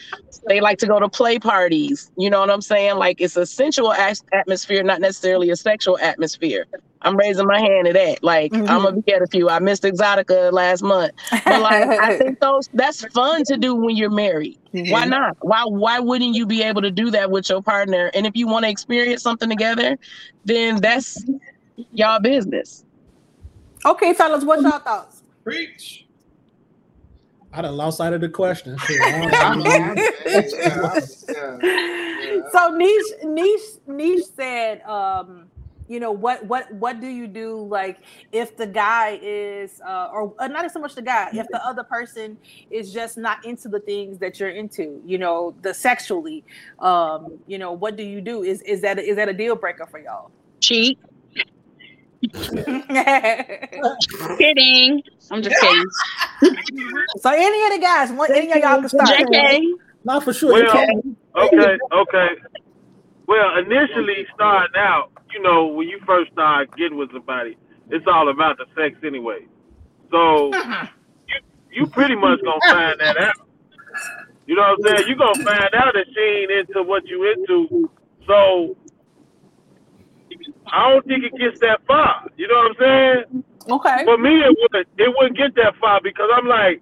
they 0.48 0.62
like 0.62 0.80
to 0.80 0.88
go 0.88 1.00
to 1.00 1.10
play 1.10 1.40
parties. 1.40 2.12
You 2.18 2.30
know 2.30 2.40
what 2.40 2.50
I'm 2.50 2.62
saying? 2.62 2.98
Like 2.98 3.22
it's 3.22 3.38
a 3.38 3.46
sensual 3.46 3.94
atmosphere, 3.94 4.84
not 4.84 5.02
necessarily 5.02 5.50
a 5.50 5.56
sexual 5.56 5.98
atmosphere. 6.00 6.66
I'm 7.06 7.16
raising 7.16 7.46
my 7.46 7.60
hand 7.60 7.86
to 7.86 7.94
that. 7.94 8.24
Like 8.24 8.54
I'm 8.54 8.66
gonna 8.66 9.00
be 9.00 9.14
at 9.14 9.22
a 9.22 9.28
few. 9.28 9.50
I 9.50 9.60
missed 9.60 9.84
Exotica 9.84 10.52
last 10.52 10.82
month. 10.82 11.12
But 11.32 11.62
like 11.62 11.88
I 11.88 12.18
think 12.18 12.40
those 12.40 12.68
that's 12.74 13.06
fun 13.14 13.44
to 13.46 13.58
do 13.58 13.76
when 13.76 13.96
you're 13.96 14.10
married. 14.10 14.58
Why 14.72 15.06
not? 15.06 15.38
Why 15.42 15.64
why 15.66 16.00
wouldn't 16.00 16.36
you 16.36 16.46
be 16.46 16.64
able 16.64 16.82
to 16.82 16.92
do 16.92 17.12
that 17.12 17.30
with 17.30 17.50
your 17.50 17.62
partner? 17.62 18.10
And 18.14 18.26
if 18.26 18.36
you 18.36 18.48
want 18.48 18.66
to 18.66 18.70
experience 18.70 19.22
something 19.22 19.48
together, 19.48 19.98
then 20.44 20.82
that's 20.82 21.24
y'all 21.94 22.20
business. 22.20 22.84
Okay, 23.86 24.14
fellas, 24.14 24.44
what's 24.44 24.64
your 24.64 24.80
thoughts? 24.80 25.22
Preach. 25.44 26.08
I 27.54 27.62
done 27.62 27.78
lost 27.78 28.00
sight 28.00 28.14
of 28.14 28.20
the 28.20 28.30
question. 28.30 28.78
So 32.52 32.70
niche, 32.76 33.14
niche, 33.24 33.62
niche 33.88 34.26
said, 34.36 34.82
um, 34.82 35.45
you 35.88 36.00
know 36.00 36.12
what, 36.12 36.46
what, 36.46 36.72
what 36.74 37.00
do 37.00 37.08
you 37.08 37.28
do 37.28 37.66
like 37.68 38.00
if 38.32 38.58
the 38.58 38.68
guy 38.68 39.20
is, 39.22 39.82
uh, 39.88 40.10
or 40.12 40.34
uh, 40.40 40.48
not 40.48 40.70
so 40.72 40.80
much 40.80 40.96
the 40.96 41.02
guy, 41.02 41.30
if 41.34 41.48
the 41.52 41.66
other 41.66 41.84
person 41.84 42.38
is 42.72 42.94
just 42.94 43.18
not 43.18 43.46
into 43.46 43.70
the 43.70 43.80
things 43.80 44.18
that 44.20 44.40
you're 44.40 44.50
into, 44.50 45.02
you 45.06 45.18
know, 45.18 45.54
the 45.62 45.74
sexually, 45.74 46.44
um, 46.80 47.38
you 47.48 47.58
know, 47.58 47.72
what 47.72 47.96
do 47.96 48.04
you 48.04 48.22
do? 48.22 48.44
Is 48.44 48.62
is 48.64 48.82
that 48.82 49.00
is 49.00 49.16
that 49.16 49.30
a 49.30 49.34
deal 49.34 49.56
breaker 49.56 49.86
for 49.86 50.00
y'all? 50.00 50.32
Cheat. 50.60 50.98
Kidding. 54.38 55.04
I'm 55.32 55.42
just 55.42 55.56
kidding. 55.62 55.86
so 57.20 57.30
any 57.32 57.66
of 57.66 57.72
the 57.74 57.80
guys, 57.82 58.12
one, 58.12 58.32
any 58.32 58.52
of 58.52 58.58
y'all 58.58 58.80
can 58.80 58.90
start. 58.90 59.10
JK. 59.10 59.62
Not 60.04 60.24
for 60.24 60.34
sure. 60.34 60.54
Well, 60.54 60.70
Okay. 60.70 61.58
okay, 61.58 61.78
okay. 61.92 62.30
Well, 63.28 63.58
initially 63.58 64.26
starting 64.36 64.76
out, 64.78 65.12
you 65.36 65.42
know, 65.42 65.68
when 65.68 65.90
you 65.90 66.00
first 66.06 66.32
start 66.32 66.76
getting 66.78 66.98
with 66.98 67.12
somebody, 67.12 67.58
it's 67.90 68.06
all 68.08 68.30
about 68.30 68.58
the 68.58 68.66
sex 68.74 68.96
anyway. 69.06 69.46
So 70.10 70.52
you 71.28 71.40
you 71.72 71.88
pretty 71.88 72.16
much 72.16 72.40
gonna 72.42 72.74
find 72.74 73.00
that 73.02 73.18
out. 73.18 73.36
You 74.48 74.56
know 74.56 74.62
what 74.62 74.92
I'm 74.92 74.98
saying? 74.98 75.10
You 75.10 75.16
gonna 75.18 75.44
find 75.44 75.76
out 75.76 75.94
that 75.94 76.06
she 76.16 76.22
ain't 76.22 76.52
into 76.52 76.84
what 76.84 77.06
you 77.06 77.34
into. 77.34 77.92
So 78.26 78.78
I 80.72 80.90
don't 80.90 81.06
think 81.06 81.26
it 81.26 81.38
gets 81.38 81.60
that 81.60 81.82
far. 81.86 82.30
You 82.38 82.48
know 82.48 82.56
what 82.56 82.72
I'm 82.72 82.78
saying? 82.80 83.44
Okay. 83.70 84.06
For 84.06 84.18
me, 84.18 84.40
it 84.40 84.56
would 84.58 84.88
it 84.98 85.14
wouldn't 85.18 85.38
get 85.38 85.54
that 85.56 85.76
far 85.82 86.00
because 86.02 86.30
I'm 86.34 86.48
like, 86.48 86.82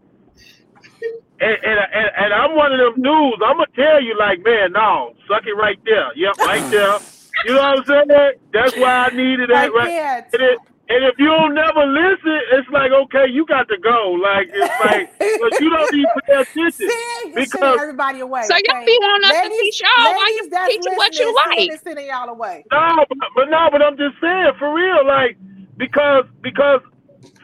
and 1.41 1.57
and, 1.63 1.79
and, 1.91 2.09
and 2.17 2.33
I'm 2.33 2.55
one 2.55 2.71
of 2.71 2.77
them 2.77 3.01
dudes. 3.01 3.41
I'm 3.43 3.57
gonna 3.57 3.73
tell 3.75 4.03
you 4.03 4.15
like, 4.19 4.45
man, 4.45 4.73
no, 4.73 5.15
suck 5.27 5.41
it 5.47 5.57
right 5.57 5.79
there. 5.85 6.13
Yep, 6.15 6.37
right 6.37 6.69
there. 6.69 6.99
You 7.41 7.53
know 7.53 7.61
what 7.61 7.79
I'm 7.79 7.85
saying? 8.09 8.33
That's 8.53 8.75
why 8.77 9.07
I 9.07 9.09
needed 9.15 9.49
that 9.49 9.67
I 9.67 9.69
right. 9.73 9.89
can't. 9.89 10.27
And 10.33 10.41
it, 10.43 10.59
And 10.89 11.05
if 11.05 11.15
you 11.19 11.27
don't 11.27 11.55
never 11.55 11.85
listen, 11.87 12.39
it's 12.53 12.69
like 12.71 12.91
okay, 12.91 13.25
you 13.31 13.45
got 13.47 13.67
to 13.69 13.77
go. 13.79 14.11
Like 14.21 14.49
it's 14.53 14.73
like, 14.79 15.09
but 15.39 15.53
you 15.59 15.69
don't 15.69 15.93
even 15.93 16.11
pay 16.27 16.35
attention 16.35 16.73
See, 16.89 17.29
you're 17.31 17.35
because 17.35 17.79
everybody 17.79 18.19
away. 18.21 18.43
So 18.43 18.55
y'all 18.55 18.63
be 18.85 18.97
wanting 19.01 19.29
us 19.31 19.41
to 19.41 19.49
teach 19.49 19.81
y'all 19.81 20.15
why 20.15 20.25
ladies 20.25 20.43
you 20.43 20.49
that's 20.51 20.75
teaching 20.75 20.93
what 20.97 21.19
you 21.19 21.25
listening, 21.25 21.35
like. 21.35 21.57
sending- 21.59 21.77
Sending 21.83 22.07
y'all 22.07 22.29
away. 22.29 22.65
No, 22.71 23.05
but, 23.09 23.17
but 23.35 23.49
no, 23.49 23.69
but 23.71 23.81
I'm 23.81 23.97
just 23.97 24.15
saying 24.21 24.53
for 24.59 24.73
real, 24.73 25.05
like 25.07 25.37
because 25.77 26.25
because 26.41 26.81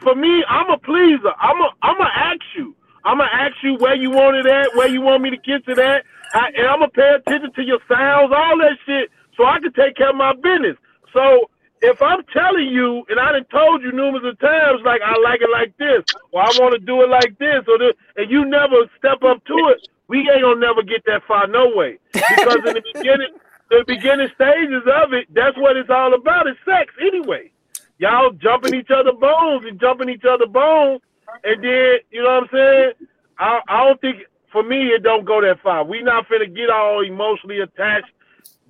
for 0.02 0.14
me, 0.14 0.44
I'm 0.48 0.70
a 0.70 0.78
pleaser. 0.78 1.32
I'm 1.40 1.60
a 1.60 1.68
I'm 1.82 1.98
gonna 1.98 2.10
ask 2.14 2.42
you. 2.56 2.76
I'm 3.04 3.18
gonna 3.18 3.30
ask 3.32 3.54
you 3.62 3.76
where 3.76 3.96
you 3.96 4.10
want 4.10 4.36
it 4.36 4.46
at, 4.46 4.74
where 4.74 4.88
you 4.88 5.00
want 5.02 5.22
me 5.22 5.30
to 5.30 5.38
get 5.38 5.64
to 5.66 5.74
that, 5.76 6.04
I, 6.34 6.48
and 6.56 6.66
I'm 6.68 6.80
gonna 6.80 6.90
pay 6.92 7.10
attention 7.16 7.52
to 7.54 7.62
your 7.64 7.80
sounds, 7.88 8.32
all 8.34 8.58
that 8.58 8.76
shit, 8.86 9.10
so 9.40 9.46
I 9.46 9.58
can 9.58 9.72
take 9.72 9.96
care 9.96 10.10
of 10.10 10.16
my 10.16 10.34
business. 10.34 10.76
So 11.14 11.48
if 11.80 12.02
I'm 12.02 12.20
telling 12.28 12.68
you, 12.68 13.04
and 13.08 13.18
I 13.18 13.32
done 13.32 13.46
told 13.50 13.80
you 13.80 13.90
numerous 13.90 14.22
of 14.28 14.38
times, 14.38 14.82
like 14.84 15.00
I 15.00 15.16
like 15.24 15.40
it 15.40 15.48
like 15.48 15.72
this, 15.78 16.04
or 16.30 16.42
I 16.42 16.52
want 16.60 16.74
to 16.74 16.78
do 16.78 17.00
it 17.00 17.08
like 17.08 17.38
this, 17.38 17.64
or 17.66 17.78
this, 17.78 17.96
and 18.16 18.30
you 18.30 18.44
never 18.44 18.84
step 18.98 19.24
up 19.24 19.42
to 19.46 19.56
it, 19.72 19.88
we 20.08 20.28
ain't 20.28 20.42
gonna 20.42 20.60
never 20.60 20.82
get 20.82 21.02
that 21.06 21.22
far, 21.26 21.46
no 21.46 21.72
way. 21.74 21.98
Because 22.12 22.60
in 22.68 22.76
the 22.76 22.82
beginning, 22.92 23.32
the 23.70 23.82
beginning 23.86 24.28
stages 24.34 24.84
of 24.84 25.14
it, 25.14 25.32
that's 25.32 25.56
what 25.56 25.78
it's 25.78 25.88
all 25.88 26.12
about. 26.12 26.46
It's 26.46 26.60
sex 26.68 26.92
anyway. 27.00 27.50
Y'all 27.96 28.32
jumping 28.32 28.74
each 28.74 28.90
other 28.90 29.12
bones 29.12 29.64
and 29.66 29.80
jumping 29.80 30.10
each 30.10 30.24
other 30.28 30.46
bones, 30.46 31.00
and 31.44 31.64
then 31.64 32.04
you 32.10 32.22
know 32.22 32.44
what 32.44 32.44
I'm 32.44 32.48
saying. 32.52 33.08
I, 33.38 33.60
I 33.68 33.86
don't 33.86 34.00
think 34.02 34.18
for 34.52 34.62
me 34.62 34.88
it 34.88 35.02
don't 35.02 35.24
go 35.24 35.40
that 35.40 35.62
far. 35.62 35.82
We 35.84 36.02
not 36.02 36.28
finna 36.28 36.54
get 36.54 36.68
all 36.68 37.02
emotionally 37.02 37.60
attached. 37.60 38.12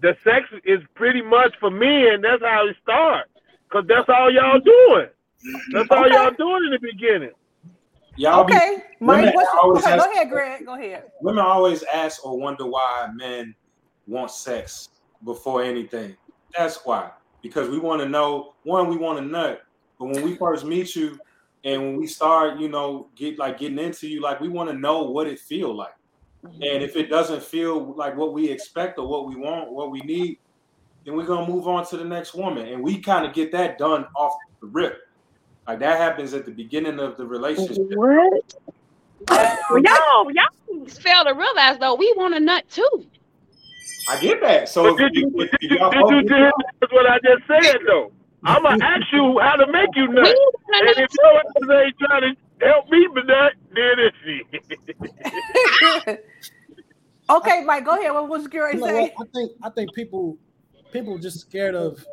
The 0.03 0.17
sex 0.25 0.47
is 0.65 0.81
pretty 0.95 1.23
much 1.23 1.55
for 1.61 1.71
men. 1.71 2.21
That's 2.23 2.43
how 2.43 2.67
it 2.67 2.77
starts, 2.83 3.31
cause 3.71 3.85
that's 3.89 4.09
all 4.09 4.31
y'all 4.33 4.61
doing. 4.61 5.09
That's 5.73 5.91
all 5.91 6.05
Okay. 6.07 6.15
y'all 6.15 6.31
doing 6.33 6.65
in 6.65 6.71
the 6.71 6.79
beginning. 6.81 7.31
Y'all 8.17 8.45
be, 8.45 8.55
Okay, 8.55 8.77
Mike. 9.01 9.19
women 9.19 9.35
What's, 9.35 9.51
always 9.63 9.85
okay, 9.85 9.95
ask- 9.95 10.05
go 10.07 10.13
ahead, 10.13 10.31
Greg. 10.31 10.67
Go 10.67 10.75
ahead. 10.75 11.05
women 11.21 11.45
always 11.45 11.83
ask 11.85 12.25
or 12.27 12.39
wonder 12.39 12.67
why 12.67 13.09
men 13.15 13.55
want 14.07 14.31
sex 14.31 14.89
before 15.25 15.63
anything. 15.63 16.17
That's 16.57 16.85
why. 16.85 17.11
Because 17.43 17.69
we 17.71 17.79
want 17.79 18.03
to 18.03 18.09
know, 18.09 18.55
one, 18.65 18.89
we 18.89 18.97
want 18.97 19.19
to 19.19 19.25
nut. 19.25 19.63
But 19.99 20.07
when 20.09 20.23
we 20.23 20.35
first 20.37 20.65
meet 20.65 20.95
you 20.97 21.19
and 21.65 21.81
when 21.83 21.97
we 21.97 22.07
start, 22.07 22.59
you 22.59 22.69
know, 22.69 23.09
get 23.17 23.39
like 23.39 23.59
getting 23.59 23.79
into 23.79 24.09
you, 24.09 24.21
like 24.21 24.41
we 24.41 24.49
want 24.49 24.69
to 24.71 24.77
know 24.77 25.05
what 25.05 25.27
it 25.27 25.39
feel 25.39 25.75
like. 25.75 25.95
Mm-hmm. 26.45 26.63
And 26.63 26.83
if 26.83 26.97
it 26.97 27.11
doesn't 27.11 27.43
feel 27.43 27.95
like 27.95 28.17
what 28.17 28.33
we 28.33 28.49
expect 28.49 28.99
or 28.99 29.07
what 29.07 29.27
we 29.27 29.37
want, 29.37 29.71
what 29.73 29.91
we 29.91 30.01
need, 30.01 30.39
then 31.05 31.15
we're 31.17 31.27
gonna 31.27 31.47
move 31.51 31.69
on 31.69 31.87
to 31.87 31.97
the 31.97 32.05
next 32.05 32.35
woman. 32.35 32.69
And 32.69 32.83
we 32.83 32.99
kind 32.99 33.27
of 33.27 33.35
get 33.35 33.53
that 33.53 33.79
done 33.79 34.07
off 34.17 34.35
the 34.61 34.67
rip. 34.67 34.99
Like 35.67 35.79
that 35.81 35.99
happens 35.99 36.35
at 36.35 36.47
the 36.47 36.53
beginning 36.53 36.99
of 36.99 37.17
the 37.17 37.27
relationship. 37.27 37.87
What? 37.95 38.55
Well, 39.29 39.83
y'all, 39.83 40.31
y'all 40.33 40.87
fail 40.89 41.25
to 41.25 41.35
realize 41.35 41.79
though, 41.79 41.95
we 41.95 42.13
want 42.17 42.35
a 42.35 42.41
nut 42.41 42.65
too. 42.71 43.07
I 44.09 44.19
get 44.21 44.41
that. 44.41 44.69
So 44.69 44.97
did 44.97 45.15
you, 45.15 45.31
if, 45.37 45.51
did 45.53 45.59
if 45.63 45.71
you, 45.71 45.79
did 45.79 46.29
you 46.31 46.37
hear 46.37 46.51
that's 46.81 46.93
what 46.93 47.07
I 47.07 47.19
just 47.23 47.47
said 47.47 47.77
though? 47.87 48.13
I'm 48.45 48.63
gonna 48.63 48.83
ask 48.83 49.05
you 49.13 49.39
how 49.41 49.57
to 49.57 49.71
make 49.71 49.91
you 49.95 50.09
We 50.09 50.15
nut. 50.15 50.25
want 50.25 50.55
a 50.57 50.77
And 50.79 50.87
nut 50.87 50.99
if 50.99 51.11
your 51.23 51.37
ass 51.37 51.85
ain't 51.87 51.99
trying 51.99 52.35
to 52.35 52.67
help 52.67 52.89
me 52.89 53.09
but 53.13 53.27
nut, 53.27 53.53
then 53.75 53.99
it's 53.99 54.17
shit. 56.05 56.27
okay, 57.31 57.65
Mike. 57.65 57.85
Go 57.85 57.99
ahead. 57.99 58.13
What 58.13 58.29
was 58.29 58.49
you 58.53 58.67
You 58.67 58.75
know 58.75 58.87
say? 58.87 59.15
I 59.19 59.25
think 59.35 59.53
I 59.63 59.71
think 59.71 59.95
people 59.95 60.39
people 60.93 61.19
just 61.19 61.41
scared 61.41 61.75
of 61.75 62.05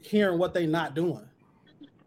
hearing 0.00 0.38
what 0.38 0.54
they 0.54 0.66
not 0.66 0.94
doing. 0.94 1.26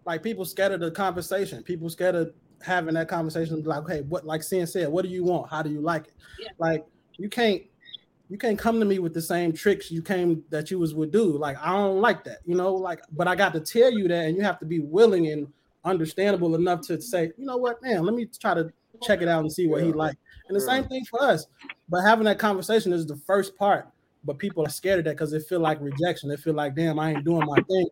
Like 0.05 0.21
people 0.21 0.45
scared 0.45 0.73
of 0.73 0.79
the 0.79 0.91
conversation. 0.91 1.63
People 1.63 1.89
scared 1.89 2.15
of 2.15 2.33
having 2.61 2.93
that 2.95 3.07
conversation. 3.07 3.63
Like, 3.63 3.87
hey, 3.87 4.01
what? 4.01 4.25
Like 4.25 4.43
Sin 4.43 4.67
said, 4.67 4.89
what 4.89 5.03
do 5.03 5.09
you 5.09 5.23
want? 5.23 5.49
How 5.49 5.61
do 5.61 5.69
you 5.69 5.81
like 5.81 6.07
it? 6.07 6.13
Yeah. 6.39 6.49
Like 6.57 6.85
you 7.17 7.29
can't 7.29 7.63
you 8.29 8.37
can't 8.37 8.57
come 8.57 8.79
to 8.79 8.85
me 8.85 8.99
with 8.99 9.13
the 9.13 9.21
same 9.21 9.53
tricks 9.53 9.91
you 9.91 10.01
came 10.01 10.43
that 10.49 10.71
you 10.71 10.79
was 10.79 10.93
would 10.93 11.11
do. 11.11 11.37
Like 11.37 11.57
I 11.61 11.71
don't 11.73 12.01
like 12.01 12.23
that, 12.25 12.39
you 12.45 12.55
know. 12.55 12.73
Like, 12.73 13.01
but 13.11 13.27
I 13.27 13.35
got 13.35 13.53
to 13.53 13.59
tell 13.59 13.91
you 13.91 14.07
that, 14.07 14.25
and 14.25 14.35
you 14.35 14.43
have 14.43 14.59
to 14.59 14.65
be 14.65 14.79
willing 14.79 15.27
and 15.27 15.47
understandable 15.85 16.55
enough 16.55 16.81
to 16.81 17.01
say, 17.01 17.31
you 17.37 17.45
know 17.45 17.57
what, 17.57 17.81
man, 17.81 18.03
let 18.03 18.15
me 18.15 18.25
try 18.25 18.53
to 18.53 18.71
check 19.01 19.21
it 19.21 19.27
out 19.27 19.41
and 19.41 19.51
see 19.51 19.67
what 19.67 19.83
he 19.83 19.91
like. 19.91 20.17
And 20.47 20.55
the 20.55 20.61
Yeah. 20.61 20.67
same 20.81 20.83
thing 20.85 21.05
for 21.05 21.21
us. 21.21 21.47
But 21.89 22.01
having 22.01 22.25
that 22.25 22.39
conversation 22.39 22.93
is 22.93 23.05
the 23.05 23.15
first 23.15 23.55
part. 23.57 23.87
But 24.23 24.37
people 24.37 24.65
are 24.65 24.69
scared 24.69 24.99
of 24.99 25.05
that 25.05 25.11
because 25.11 25.31
they 25.31 25.39
feel 25.39 25.59
like 25.59 25.81
rejection. 25.81 26.29
They 26.29 26.37
feel 26.37 26.53
like, 26.53 26.75
damn, 26.75 26.97
I 26.97 27.11
ain't 27.13 27.25
doing 27.25 27.45
my 27.45 27.61
thing. 27.63 27.87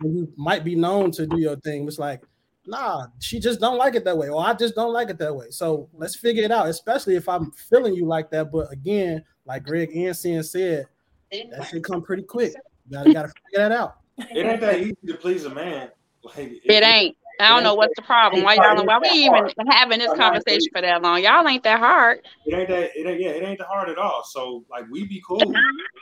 And 0.00 0.16
you 0.16 0.32
might 0.36 0.64
be 0.64 0.74
known 0.74 1.10
to 1.12 1.26
do 1.26 1.36
your 1.36 1.56
thing. 1.56 1.86
It's 1.86 1.98
like, 1.98 2.22
nah, 2.66 3.08
she 3.18 3.38
just 3.38 3.60
don't 3.60 3.76
like 3.76 3.94
it 3.94 4.04
that 4.04 4.16
way, 4.16 4.30
or 4.30 4.42
I 4.42 4.54
just 4.54 4.74
don't 4.74 4.92
like 4.92 5.10
it 5.10 5.18
that 5.18 5.34
way. 5.34 5.46
So 5.50 5.90
let's 5.92 6.16
figure 6.16 6.44
it 6.44 6.50
out, 6.50 6.68
especially 6.68 7.16
if 7.16 7.28
I'm 7.28 7.50
feeling 7.52 7.94
you 7.94 8.06
like 8.06 8.30
that. 8.30 8.50
But 8.50 8.72
again, 8.72 9.22
like 9.44 9.64
Greg 9.64 9.94
and 9.94 10.16
Sin 10.16 10.42
said, 10.42 10.86
that 11.30 11.68
should 11.68 11.84
come 11.84 12.02
pretty 12.02 12.22
quick. 12.22 12.54
You 12.88 12.96
gotta, 12.96 13.10
gotta 13.10 13.28
figure 13.28 13.68
that 13.68 13.72
out. 13.72 13.96
It 14.18 14.46
ain't 14.46 14.60
that 14.60 14.80
easy 14.80 14.96
to 15.06 15.14
please 15.14 15.44
a 15.44 15.50
man. 15.50 15.90
Like 16.22 16.60
It 16.64 16.82
ain't. 16.82 17.16
I 17.40 17.48
don't 17.48 17.64
know 17.64 17.74
what's 17.74 17.94
the 17.96 18.02
problem. 18.02 18.42
Why 18.44 18.54
y'all? 18.54 18.84
Why 18.84 18.98
we 18.98 19.08
even 19.08 19.44
having 19.68 19.98
this 19.98 20.12
conversation 20.14 20.68
for 20.72 20.80
that 20.80 21.02
long? 21.02 21.22
Y'all 21.22 21.46
ain't 21.46 21.62
that 21.64 21.78
hard. 21.78 22.20
It 22.46 22.54
ain't 22.54 22.68
that. 22.68 22.90
It 22.94 23.06
ain't. 23.06 23.20
Yeah, 23.20 23.30
it 23.30 23.42
ain't 23.42 23.58
that 23.58 23.66
hard 23.68 23.88
at 23.88 23.98
all. 23.98 24.24
So 24.24 24.64
like, 24.70 24.84
we 24.90 25.06
be 25.06 25.22
cool. 25.26 25.38
You 25.38 25.52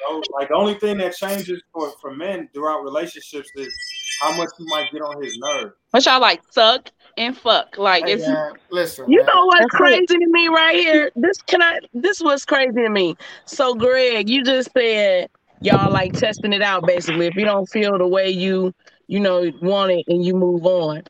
know? 0.08 0.22
Like 0.32 0.48
the 0.48 0.54
only 0.54 0.74
thing 0.74 0.98
that 0.98 1.14
changes 1.14 1.62
for 1.72 1.92
for 2.00 2.14
men 2.14 2.48
throughout 2.52 2.82
relationships 2.82 3.50
is 3.56 3.74
how 4.20 4.36
much 4.36 4.48
you 4.58 4.66
might 4.66 4.90
get 4.92 5.02
on 5.02 5.22
his 5.22 5.38
nerve. 5.38 5.72
What 5.90 6.04
y'all 6.04 6.20
like? 6.20 6.42
Suck 6.50 6.90
and 7.16 7.36
fuck. 7.36 7.78
Like 7.78 8.04
Hey, 8.04 8.14
it's 8.14 8.26
man, 8.26 8.52
listen, 8.70 9.10
You 9.10 9.18
man. 9.18 9.26
know 9.26 9.46
what's 9.46 9.60
That's 9.60 9.74
it. 9.74 9.76
crazy 9.76 10.06
to 10.06 10.26
me 10.28 10.48
right 10.48 10.76
here? 10.76 11.10
This 11.16 11.40
can 11.42 11.62
I 11.62 11.80
this 11.94 12.20
was 12.20 12.44
crazy 12.44 12.72
to 12.72 12.88
me. 12.88 13.16
So 13.46 13.74
Greg, 13.74 14.28
you 14.28 14.44
just 14.44 14.70
said 14.76 15.28
y'all 15.60 15.90
like 15.92 16.12
testing 16.14 16.52
it 16.52 16.62
out 16.62 16.86
basically. 16.86 17.26
If 17.26 17.36
you 17.36 17.44
don't 17.44 17.66
feel 17.66 17.98
the 17.98 18.06
way 18.06 18.30
you, 18.30 18.74
you 19.06 19.20
know, 19.20 19.50
want 19.62 19.92
it 19.92 20.04
and 20.08 20.24
you 20.24 20.34
move 20.34 20.64
on. 20.66 21.02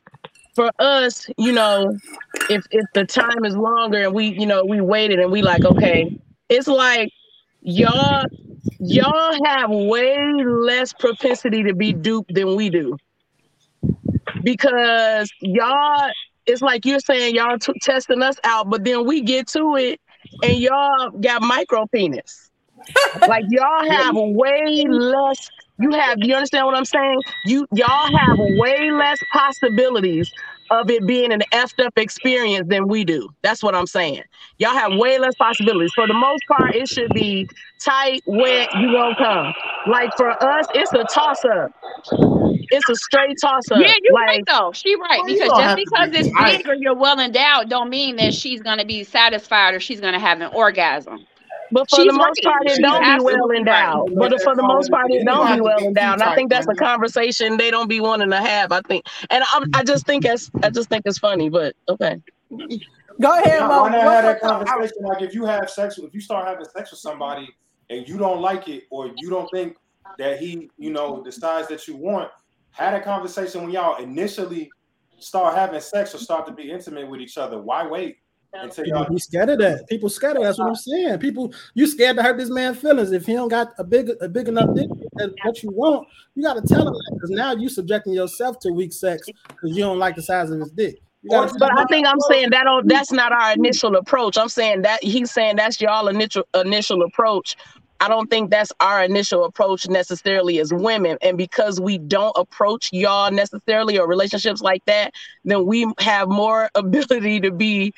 For 0.59 0.71
us, 0.77 1.25
you 1.37 1.53
know, 1.53 1.97
if 2.49 2.65
if 2.69 2.85
the 2.93 3.05
time 3.05 3.45
is 3.45 3.55
longer 3.55 4.03
and 4.03 4.13
we, 4.13 4.37
you 4.37 4.45
know, 4.45 4.65
we 4.65 4.81
waited 4.81 5.17
and 5.17 5.31
we 5.31 5.41
like, 5.41 5.63
okay, 5.63 6.19
it's 6.49 6.67
like 6.67 7.09
y'all 7.61 8.25
y'all 8.81 9.39
have 9.45 9.69
way 9.69 10.17
less 10.43 10.91
propensity 10.91 11.63
to 11.63 11.73
be 11.73 11.93
duped 11.93 12.33
than 12.35 12.57
we 12.57 12.69
do. 12.69 12.97
Because 14.43 15.31
y'all 15.39 16.11
it's 16.45 16.61
like 16.61 16.83
you're 16.83 16.99
saying 16.99 17.35
y'all 17.35 17.57
t- 17.57 17.71
testing 17.81 18.21
us 18.21 18.35
out, 18.43 18.69
but 18.69 18.83
then 18.83 19.07
we 19.07 19.21
get 19.21 19.47
to 19.51 19.77
it 19.77 20.01
and 20.43 20.59
y'all 20.59 21.11
got 21.21 21.41
micro 21.41 21.87
penis. 21.87 22.51
like 23.29 23.45
y'all 23.47 23.89
have 23.89 24.13
way 24.13 24.83
less. 24.89 25.49
You 25.79 25.91
have. 25.91 26.17
You 26.19 26.35
understand 26.35 26.65
what 26.65 26.75
I'm 26.75 26.85
saying? 26.85 27.19
You 27.45 27.65
y'all 27.73 28.17
have 28.17 28.37
way 28.37 28.91
less 28.91 29.17
possibilities 29.31 30.31
of 30.71 30.89
it 30.89 31.05
being 31.07 31.31
an 31.31 31.41
effed 31.51 31.83
up 31.83 31.97
experience 31.97 32.67
than 32.69 32.87
we 32.87 33.03
do. 33.03 33.29
That's 33.41 33.63
what 33.63 33.75
I'm 33.75 33.87
saying. 33.87 34.23
Y'all 34.57 34.73
have 34.73 34.91
way 34.93 35.17
less 35.17 35.35
possibilities. 35.35 35.91
For 35.95 36.07
the 36.07 36.13
most 36.13 36.43
part, 36.47 36.75
it 36.75 36.87
should 36.87 37.13
be 37.13 37.47
tight, 37.79 38.21
wet. 38.25 38.69
You 38.75 38.91
gonna 38.91 39.15
come. 39.17 39.53
Like 39.87 40.15
for 40.17 40.31
us, 40.31 40.65
it's 40.73 40.93
a 40.93 41.03
toss 41.13 41.43
up. 41.45 41.71
It's 42.71 42.87
a 42.89 42.95
straight 42.95 43.37
toss 43.41 43.71
up. 43.71 43.79
yeah, 43.79 43.93
you 44.01 44.13
like, 44.13 44.27
right 44.27 44.43
though. 44.47 44.71
She 44.73 44.95
right 44.95 45.21
because 45.25 45.49
just 45.57 45.75
because 45.75 46.09
it's 46.13 46.29
big 46.43 46.67
or 46.67 46.75
you're 46.75 46.95
well 46.95 47.19
endowed 47.19 47.69
don't 47.69 47.89
mean 47.89 48.17
that 48.17 48.33
she's 48.33 48.61
gonna 48.61 48.85
be 48.85 49.03
satisfied 49.03 49.73
or 49.73 49.79
she's 49.79 50.01
gonna 50.01 50.19
have 50.19 50.41
an 50.41 50.51
orgasm. 50.53 51.25
But 51.71 51.89
for 51.89 51.97
She's 51.97 52.11
the 52.11 52.13
most 52.13 52.43
right. 52.43 52.53
part, 52.53 52.65
it 52.65 52.69
She's 52.71 52.79
don't 52.79 53.01
be 53.01 53.05
absolutely 53.07 53.39
well 53.39 53.47
right. 53.49 53.57
endowed. 53.59 54.15
But 54.15 54.41
for 54.41 54.55
the 54.55 54.63
most 54.63 54.87
um, 54.87 54.99
part, 54.99 55.11
it 55.11 55.25
don't 55.25 55.55
be 55.55 55.61
well 55.61 55.77
have 55.77 55.79
to 55.79 55.89
be 55.89 55.95
too 55.95 56.01
endowed. 56.01 56.21
I 56.21 56.35
think 56.35 56.49
that's 56.49 56.67
a 56.67 56.75
conversation 56.75 57.57
they 57.57 57.71
don't 57.71 57.87
be 57.87 57.99
wanting 57.99 58.29
to 58.31 58.37
have. 58.37 58.71
I 58.71 58.81
think, 58.81 59.05
and 59.29 59.43
I'm, 59.53 59.69
I 59.73 59.83
just 59.83 60.05
think 60.05 60.23
that's, 60.23 60.49
I 60.63 60.69
just 60.69 60.89
think 60.89 61.03
it's 61.05 61.19
funny. 61.19 61.49
But 61.49 61.75
okay, 61.87 62.21
Go 63.21 63.37
ahead, 63.37 63.61
Why 63.61 63.67
Mo. 63.67 63.81
why 63.83 63.89
not 63.89 64.01
have 64.03 64.23
your 64.23 64.33
that 64.33 64.41
conversation? 64.41 65.03
Like 65.03 65.21
if 65.21 65.33
you 65.33 65.45
have 65.45 65.69
sex, 65.69 65.97
if 65.97 66.13
you 66.13 66.21
start 66.21 66.47
having 66.47 66.65
sex 66.65 66.91
with 66.91 67.01
somebody 67.01 67.49
and 67.89 68.07
you 68.07 68.17
don't 68.17 68.41
like 68.41 68.69
it, 68.69 68.83
or 68.89 69.11
you 69.17 69.29
don't 69.29 69.49
think 69.51 69.75
that 70.17 70.39
he, 70.39 70.69
you 70.77 70.91
know, 70.91 71.21
the 71.21 71.31
size 71.31 71.67
that 71.67 71.87
you 71.87 71.97
want, 71.97 72.31
had 72.71 72.93
a 72.93 73.01
conversation 73.01 73.63
when 73.63 73.71
y'all 73.71 74.01
initially 74.01 74.69
start 75.19 75.55
having 75.55 75.81
sex 75.81 76.15
or 76.15 76.17
start 76.17 76.47
to 76.47 76.53
be 76.53 76.71
intimate 76.71 77.09
with 77.09 77.19
each 77.19 77.37
other. 77.37 77.61
Why 77.61 77.85
wait 77.85 78.17
until 78.53 78.83
People 78.83 78.99
y'all? 78.99 79.09
be 79.09 79.19
scared 79.19 79.49
of 79.49 79.59
that. 79.59 79.87
People 79.87 80.09
scared 80.09 80.37
of 80.37 80.43
that. 80.43 80.49
That's 80.49 80.59
what 80.59 80.69
I'm 80.69 80.75
saying. 80.75 81.19
People, 81.19 81.53
you 81.73 81.87
scared 81.87 82.17
to 82.17 82.23
hurt 82.23 82.37
this 82.37 82.49
man's 82.49 82.79
feelings. 82.79 83.11
If 83.11 83.25
he 83.25 83.33
don't 83.33 83.49
got 83.49 83.73
a 83.77 83.83
big, 83.83 84.11
a 84.21 84.29
big 84.29 84.47
enough 84.47 84.73
dick, 84.75 84.89
that 85.15 85.33
what 85.43 85.61
you 85.63 85.69
want, 85.71 86.07
you 86.35 86.43
got 86.43 86.55
to 86.55 86.61
tell 86.61 86.87
him 86.87 86.93
that 86.93 87.11
because 87.13 87.29
now 87.29 87.53
you're 87.53 87.69
subjecting 87.69 88.13
yourself 88.13 88.59
to 88.59 88.71
weak 88.71 88.93
sex 88.93 89.27
because 89.47 89.75
you 89.75 89.83
don't 89.83 89.99
like 89.99 90.15
the 90.15 90.23
size 90.23 90.49
of 90.49 90.59
his 90.59 90.71
dick. 90.71 90.99
You 91.21 91.31
but 91.31 91.77
I 91.77 91.83
think 91.89 92.07
I'm 92.07 92.19
saying 92.29 92.51
that 92.51 92.63
don't, 92.63 92.87
that's 92.87 93.11
not 93.11 93.33
our 93.33 93.51
initial 93.51 93.97
approach. 93.97 94.37
I'm 94.37 94.47
saying 94.47 94.83
that 94.83 95.03
he's 95.03 95.29
saying 95.29 95.57
that's 95.57 95.81
y'all 95.81 96.07
initial 96.07 96.43
initial 96.55 97.03
approach 97.03 97.57
I 98.01 98.07
don't 98.07 98.29
think 98.29 98.49
that's 98.49 98.71
our 98.79 99.03
initial 99.03 99.43
approach 99.43 99.87
necessarily 99.89 100.59
as 100.59 100.73
women. 100.73 101.17
And 101.21 101.37
because 101.37 101.81
we 101.81 101.97
don't 101.97 102.35
approach 102.37 102.89
y'all 102.93 103.31
necessarily 103.31 103.99
or 103.99 104.07
relationships 104.07 104.61
like 104.61 104.83
that, 104.85 105.13
then 105.43 105.65
we 105.65 105.85
have 105.99 106.29
more 106.29 106.69
ability 106.75 107.41
to 107.41 107.51
be 107.51 107.93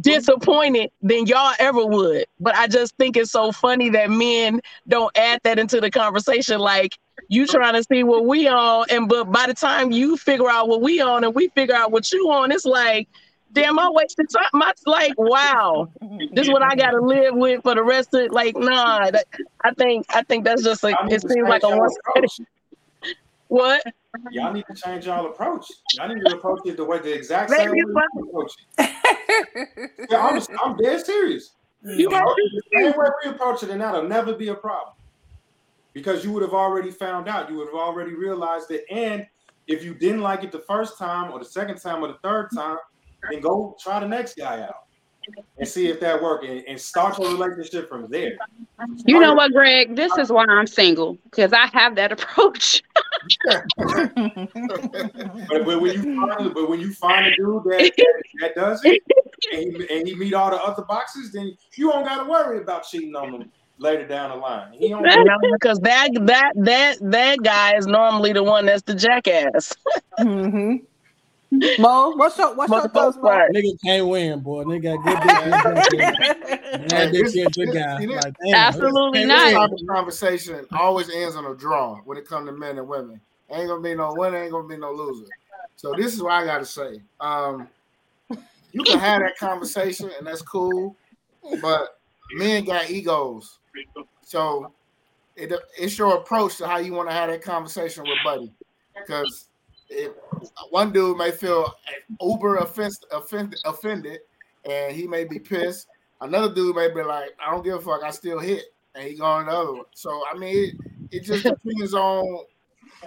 disappointed 0.00 0.90
than 1.02 1.26
y'all 1.26 1.54
ever 1.58 1.84
would. 1.84 2.26
But 2.40 2.54
I 2.54 2.66
just 2.66 2.96
think 2.96 3.16
it's 3.16 3.30
so 3.30 3.52
funny 3.52 3.90
that 3.90 4.10
men 4.10 4.60
don't 4.88 5.16
add 5.16 5.40
that 5.44 5.58
into 5.58 5.80
the 5.80 5.90
conversation. 5.90 6.58
Like 6.58 6.98
you 7.28 7.46
trying 7.46 7.74
to 7.74 7.84
see 7.84 8.04
what 8.04 8.26
we 8.26 8.48
on, 8.48 8.86
and 8.90 9.08
but 9.08 9.30
by 9.30 9.46
the 9.46 9.54
time 9.54 9.92
you 9.92 10.16
figure 10.16 10.50
out 10.50 10.68
what 10.68 10.80
we 10.80 11.00
on 11.00 11.24
and 11.24 11.34
we 11.34 11.48
figure 11.48 11.74
out 11.74 11.92
what 11.92 12.10
you 12.12 12.30
on, 12.30 12.52
it's 12.52 12.64
like, 12.64 13.08
damn, 13.52 13.78
I 13.78 13.90
wasted 13.90 14.28
time. 14.30 14.44
My 14.52 14.72
like, 14.86 15.14
wow, 15.18 15.88
this 16.32 16.46
is 16.46 16.52
what 16.52 16.62
I 16.62 16.74
gotta 16.74 17.00
live 17.00 17.34
with 17.34 17.62
for 17.62 17.74
the 17.74 17.82
rest 17.82 18.14
of 18.14 18.32
like, 18.32 18.56
nah. 18.56 19.10
That, 19.10 19.26
I 19.62 19.72
think 19.74 20.06
I 20.10 20.22
think 20.22 20.44
that's 20.44 20.62
just 20.62 20.82
like 20.82 20.96
it 21.10 21.20
seems 21.22 21.48
like 21.48 21.62
a 21.62 21.76
one. 21.76 21.90
What? 23.52 23.82
Y'all 24.30 24.50
need 24.50 24.64
to 24.66 24.74
change 24.74 25.04
y'all 25.04 25.26
approach. 25.26 25.66
Y'all 25.98 26.08
need 26.08 26.24
to 26.24 26.36
approach 26.36 26.60
it 26.64 26.78
the 26.78 26.84
way 26.86 27.00
the 27.00 27.12
exact 27.12 27.50
same 27.50 27.70
way 27.70 27.76
you 27.76 28.02
approach 28.30 28.52
it. 28.78 28.90
Yeah, 30.10 30.26
I'm, 30.26 30.42
I'm 30.64 30.76
dead 30.78 31.04
serious. 31.04 31.50
You 31.82 32.08
know, 32.08 32.34
the 32.34 32.62
same 32.74 32.92
way 32.92 33.06
we 33.22 33.30
approach 33.30 33.62
it, 33.62 33.68
and 33.68 33.78
that'll 33.82 34.08
never 34.08 34.32
be 34.32 34.48
a 34.48 34.54
problem. 34.54 34.94
Because 35.92 36.24
you 36.24 36.32
would 36.32 36.42
have 36.42 36.54
already 36.54 36.90
found 36.90 37.28
out, 37.28 37.50
you 37.50 37.56
would 37.56 37.66
have 37.66 37.74
already 37.74 38.14
realized 38.14 38.70
it. 38.70 38.86
And 38.90 39.26
if 39.66 39.84
you 39.84 39.92
didn't 39.92 40.22
like 40.22 40.44
it 40.44 40.50
the 40.50 40.60
first 40.60 40.96
time, 40.96 41.30
or 41.30 41.38
the 41.38 41.44
second 41.44 41.78
time, 41.78 42.02
or 42.02 42.08
the 42.08 42.18
third 42.22 42.48
time, 42.54 42.78
then 43.30 43.40
go 43.42 43.76
try 43.78 44.00
the 44.00 44.08
next 44.08 44.38
guy 44.38 44.62
out 44.62 44.86
and 45.58 45.68
see 45.68 45.88
if 45.88 46.00
that 46.00 46.22
works 46.22 46.46
and, 46.48 46.62
and 46.66 46.80
start 46.80 47.18
your 47.18 47.30
relationship 47.30 47.88
from 47.88 48.08
there. 48.10 48.36
You 49.06 49.20
know 49.20 49.34
what, 49.34 49.52
Greg? 49.52 49.96
This 49.96 50.16
is 50.18 50.30
why 50.30 50.44
I'm 50.48 50.66
single 50.66 51.18
because 51.24 51.52
I 51.52 51.66
have 51.72 51.96
that 51.96 52.12
approach. 52.16 52.82
but, 53.46 53.68
but 55.64 55.80
when 55.80 55.92
you 55.92 56.02
find 56.02 56.54
but 56.54 56.68
when 56.68 56.80
you 56.80 56.92
find 56.92 57.26
a 57.26 57.36
dude 57.36 57.62
that, 57.64 57.92
that, 57.96 58.22
that 58.40 58.54
does 58.54 58.84
it 58.84 59.00
and 59.52 59.62
he, 59.62 59.96
and 59.96 60.08
he 60.08 60.14
meet 60.14 60.34
all 60.34 60.50
the 60.50 60.60
other 60.62 60.82
boxes, 60.82 61.32
then 61.32 61.56
you 61.76 61.90
don't 61.90 62.04
got 62.04 62.24
to 62.24 62.30
worry 62.30 62.60
about 62.60 62.84
cheating 62.84 63.14
on 63.14 63.32
them 63.32 63.50
later 63.78 64.06
down 64.06 64.30
the 64.30 64.36
line. 64.36 64.72
He 64.72 64.88
don't 64.88 65.02
No, 65.24 65.38
because 65.52 65.78
that 65.80 66.08
that 66.22 66.52
that 66.56 66.98
that 67.00 67.42
guy 67.42 67.76
is 67.76 67.86
normally 67.86 68.32
the 68.32 68.42
one 68.42 68.66
that's 68.66 68.82
the 68.82 68.94
jackass. 68.94 69.72
hmm 70.18 70.76
Mo, 71.78 72.14
what's 72.16 72.38
up? 72.38 72.56
what's 72.56 72.70
For 72.70 72.76
your 72.76 72.82
the 72.84 72.88
thoughts, 72.88 73.16
Mo? 73.18 73.22
part. 73.24 73.52
Nigga 73.52 73.78
can't 73.84 74.08
win, 74.08 74.40
boy. 74.40 74.64
Nigga 74.64 74.82
got 74.96 75.04
good 75.04 75.90
dick. 75.90 76.00
Man, 76.00 76.88
that 76.88 77.12
dick 77.12 77.26
is 77.26 77.36
a 77.36 77.50
good 77.50 77.74
guy. 77.74 77.98
See, 78.00 78.06
this- 78.06 78.24
Like, 78.24 78.34
damn, 78.42 78.54
Absolutely 78.54 79.20
This 79.20 79.28
not. 79.28 79.52
type 79.52 79.70
of 79.72 79.86
conversation 79.86 80.66
always 80.72 81.10
ends 81.10 81.36
on 81.36 81.44
a 81.44 81.54
draw 81.54 81.96
when 82.04 82.16
it 82.16 82.26
comes 82.26 82.48
to 82.48 82.52
men 82.52 82.78
and 82.78 82.88
women. 82.88 83.20
Ain't 83.50 83.68
gonna 83.68 83.82
be 83.82 83.94
no 83.94 84.14
winner, 84.14 84.38
ain't 84.42 84.52
gonna 84.52 84.66
be 84.66 84.78
no 84.78 84.92
loser. 84.92 85.26
So 85.76 85.92
this 85.94 86.14
is 86.14 86.22
what 86.22 86.32
I 86.32 86.46
gotta 86.46 86.64
say. 86.64 87.02
Um, 87.20 87.68
you 88.72 88.82
can 88.84 88.98
have 88.98 89.20
that 89.20 89.36
conversation 89.36 90.10
and 90.16 90.26
that's 90.26 90.40
cool, 90.40 90.96
but 91.60 91.98
men 92.34 92.64
got 92.64 92.88
egos. 92.88 93.58
So 94.22 94.72
it, 95.36 95.52
it's 95.78 95.98
your 95.98 96.14
approach 96.16 96.56
to 96.58 96.66
how 96.66 96.78
you 96.78 96.94
want 96.94 97.10
to 97.10 97.14
have 97.14 97.28
that 97.28 97.42
conversation 97.42 98.04
with 98.04 98.18
Buddy. 98.24 98.50
Because 98.94 99.48
if 99.92 100.12
one 100.70 100.92
dude 100.92 101.16
may 101.16 101.30
feel 101.30 101.72
eh, 101.88 102.14
uber 102.20 102.56
offense, 102.56 102.98
offended, 103.12 103.58
offended, 103.64 104.20
and 104.64 104.94
he 104.94 105.06
may 105.06 105.24
be 105.24 105.38
pissed. 105.38 105.88
Another 106.20 106.52
dude 106.54 106.76
may 106.76 106.88
be 106.88 107.02
like, 107.02 107.30
I 107.44 107.50
don't 107.50 107.64
give 107.64 107.74
a 107.76 107.80
fuck, 107.80 108.02
I 108.02 108.10
still 108.10 108.38
hit, 108.38 108.66
and 108.94 109.08
he 109.08 109.16
going 109.16 109.46
the 109.46 109.52
other 109.52 109.72
one. 109.72 109.84
So 109.94 110.22
I 110.32 110.38
mean, 110.38 110.56
it, 110.56 110.74
it 111.10 111.24
just 111.24 111.42
depends 111.64 111.94
on 111.94 112.44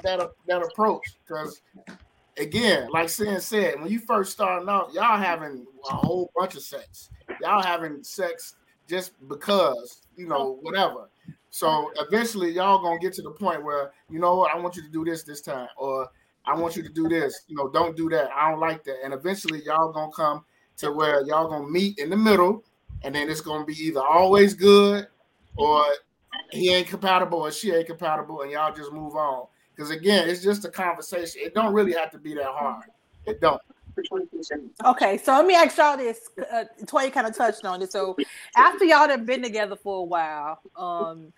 that 0.04 0.30
that 0.48 0.62
approach. 0.62 1.04
Because 1.26 1.62
again, 2.38 2.90
like 2.92 3.10
Sin 3.10 3.40
said, 3.40 3.80
when 3.80 3.90
you 3.90 4.00
first 4.00 4.34
starting 4.34 4.70
out, 4.70 4.94
y'all 4.94 5.18
having 5.18 5.66
a 5.90 5.96
whole 5.96 6.32
bunch 6.36 6.56
of 6.56 6.62
sex. 6.62 7.10
Y'all 7.42 7.62
having 7.62 8.04
sex 8.04 8.56
just 8.88 9.14
because, 9.28 10.02
you 10.16 10.28
know, 10.28 10.60
whatever. 10.62 11.10
So 11.50 11.92
eventually, 12.02 12.52
y'all 12.52 12.82
gonna 12.82 13.00
get 13.00 13.14
to 13.14 13.22
the 13.22 13.32
point 13.32 13.64
where 13.64 13.92
you 14.10 14.20
know 14.20 14.36
what, 14.36 14.54
I 14.54 14.60
want 14.60 14.76
you 14.76 14.84
to 14.84 14.90
do 14.90 15.06
this 15.06 15.24
this 15.24 15.42
time, 15.42 15.70
or 15.78 16.10
I 16.48 16.56
want 16.56 16.76
you 16.76 16.84
to 16.84 16.90
do 16.90 17.08
this. 17.08 17.44
You 17.48 17.56
know, 17.56 17.70
don't 17.70 17.96
do 17.96 18.10
that. 18.10 18.30
I 18.32 18.52
don't 18.52 18.60
like 18.60 18.84
that. 18.84 18.98
And 19.04 19.14
eventually, 19.14 19.64
y'all 19.64 19.92
gonna 19.92 20.12
come 20.12 20.46
to 20.78 20.92
where 20.92 21.26
y'all 21.26 21.50
gonna 21.50 21.68
meet 21.68 21.98
in 21.98 22.10
the 22.10 22.18
middle, 22.18 22.64
and 23.04 23.16
then 23.16 23.30
it's 23.30 23.42
gonna 23.42 23.66
be 23.66 23.74
either 23.74 24.02
always 24.02 24.54
good, 24.54 25.08
or 25.58 25.86
he 26.52 26.74
ain't 26.74 26.88
compatible, 26.88 27.40
or 27.40 27.52
she 27.52 27.72
ain't 27.72 27.88
compatible, 27.88 28.42
and 28.42 28.52
y'all 28.52 28.74
just 28.74 28.92
move 28.92 29.16
on. 29.16 29.48
Because 29.76 29.92
again, 29.92 30.30
it's 30.30 30.42
just 30.42 30.66
a 30.66 30.70
conversation. 30.70 31.42
It 31.44 31.54
don't 31.54 31.74
really 31.74 31.94
have 31.94 32.12
to 32.12 32.18
be 32.18 32.34
that 32.36 32.46
hard. 32.46 32.86
It 33.26 33.42
don't. 33.42 33.62
Okay, 34.86 35.18
so 35.18 35.34
let 35.34 35.46
me 35.46 35.56
ask 35.56 35.78
y'all 35.78 35.98
this. 35.98 36.30
Uh, 36.52 36.66
Toy 36.86 37.10
kind 37.10 37.28
of 37.28 37.36
touched 37.36 37.66
on 37.66 37.82
it. 37.82 37.92
So 37.92 38.16
after 38.56 38.86
y'all 38.86 39.08
have 39.10 39.26
been 39.26 39.42
together 39.42 39.76
for 39.76 40.00
a 40.00 40.04
while, 40.04 40.60
um, 40.76 41.32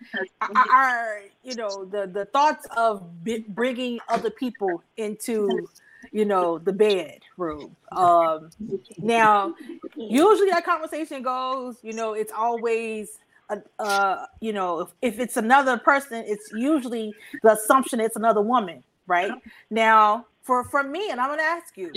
are, 0.70 1.22
you 1.42 1.54
know 1.54 1.84
the 1.84 2.06
the 2.06 2.24
thoughts 2.26 2.66
of 2.76 3.02
bringing 3.48 4.00
other 4.08 4.30
people 4.30 4.82
into 4.96 5.68
you 6.12 6.24
know 6.24 6.58
the 6.58 6.72
bedroom? 6.72 7.76
Um, 7.92 8.50
now, 8.98 9.54
usually 9.96 10.50
that 10.50 10.64
conversation 10.64 11.22
goes, 11.22 11.78
you 11.82 11.92
know, 11.92 12.12
it's 12.14 12.32
always. 12.32 13.18
Uh, 13.50 13.56
uh, 13.78 14.26
you 14.40 14.52
know, 14.52 14.80
if, 14.80 14.88
if 15.00 15.18
it's 15.18 15.38
another 15.38 15.78
person, 15.78 16.22
it's 16.26 16.52
usually 16.52 17.14
the 17.42 17.52
assumption 17.52 17.98
it's 17.98 18.14
another 18.14 18.42
woman, 18.42 18.84
right? 19.06 19.32
Now, 19.70 20.26
for 20.48 20.64
for 20.64 20.82
me, 20.82 21.10
and 21.10 21.20
I'm 21.20 21.28
gonna 21.28 21.42
ask 21.42 21.76
you, 21.76 21.92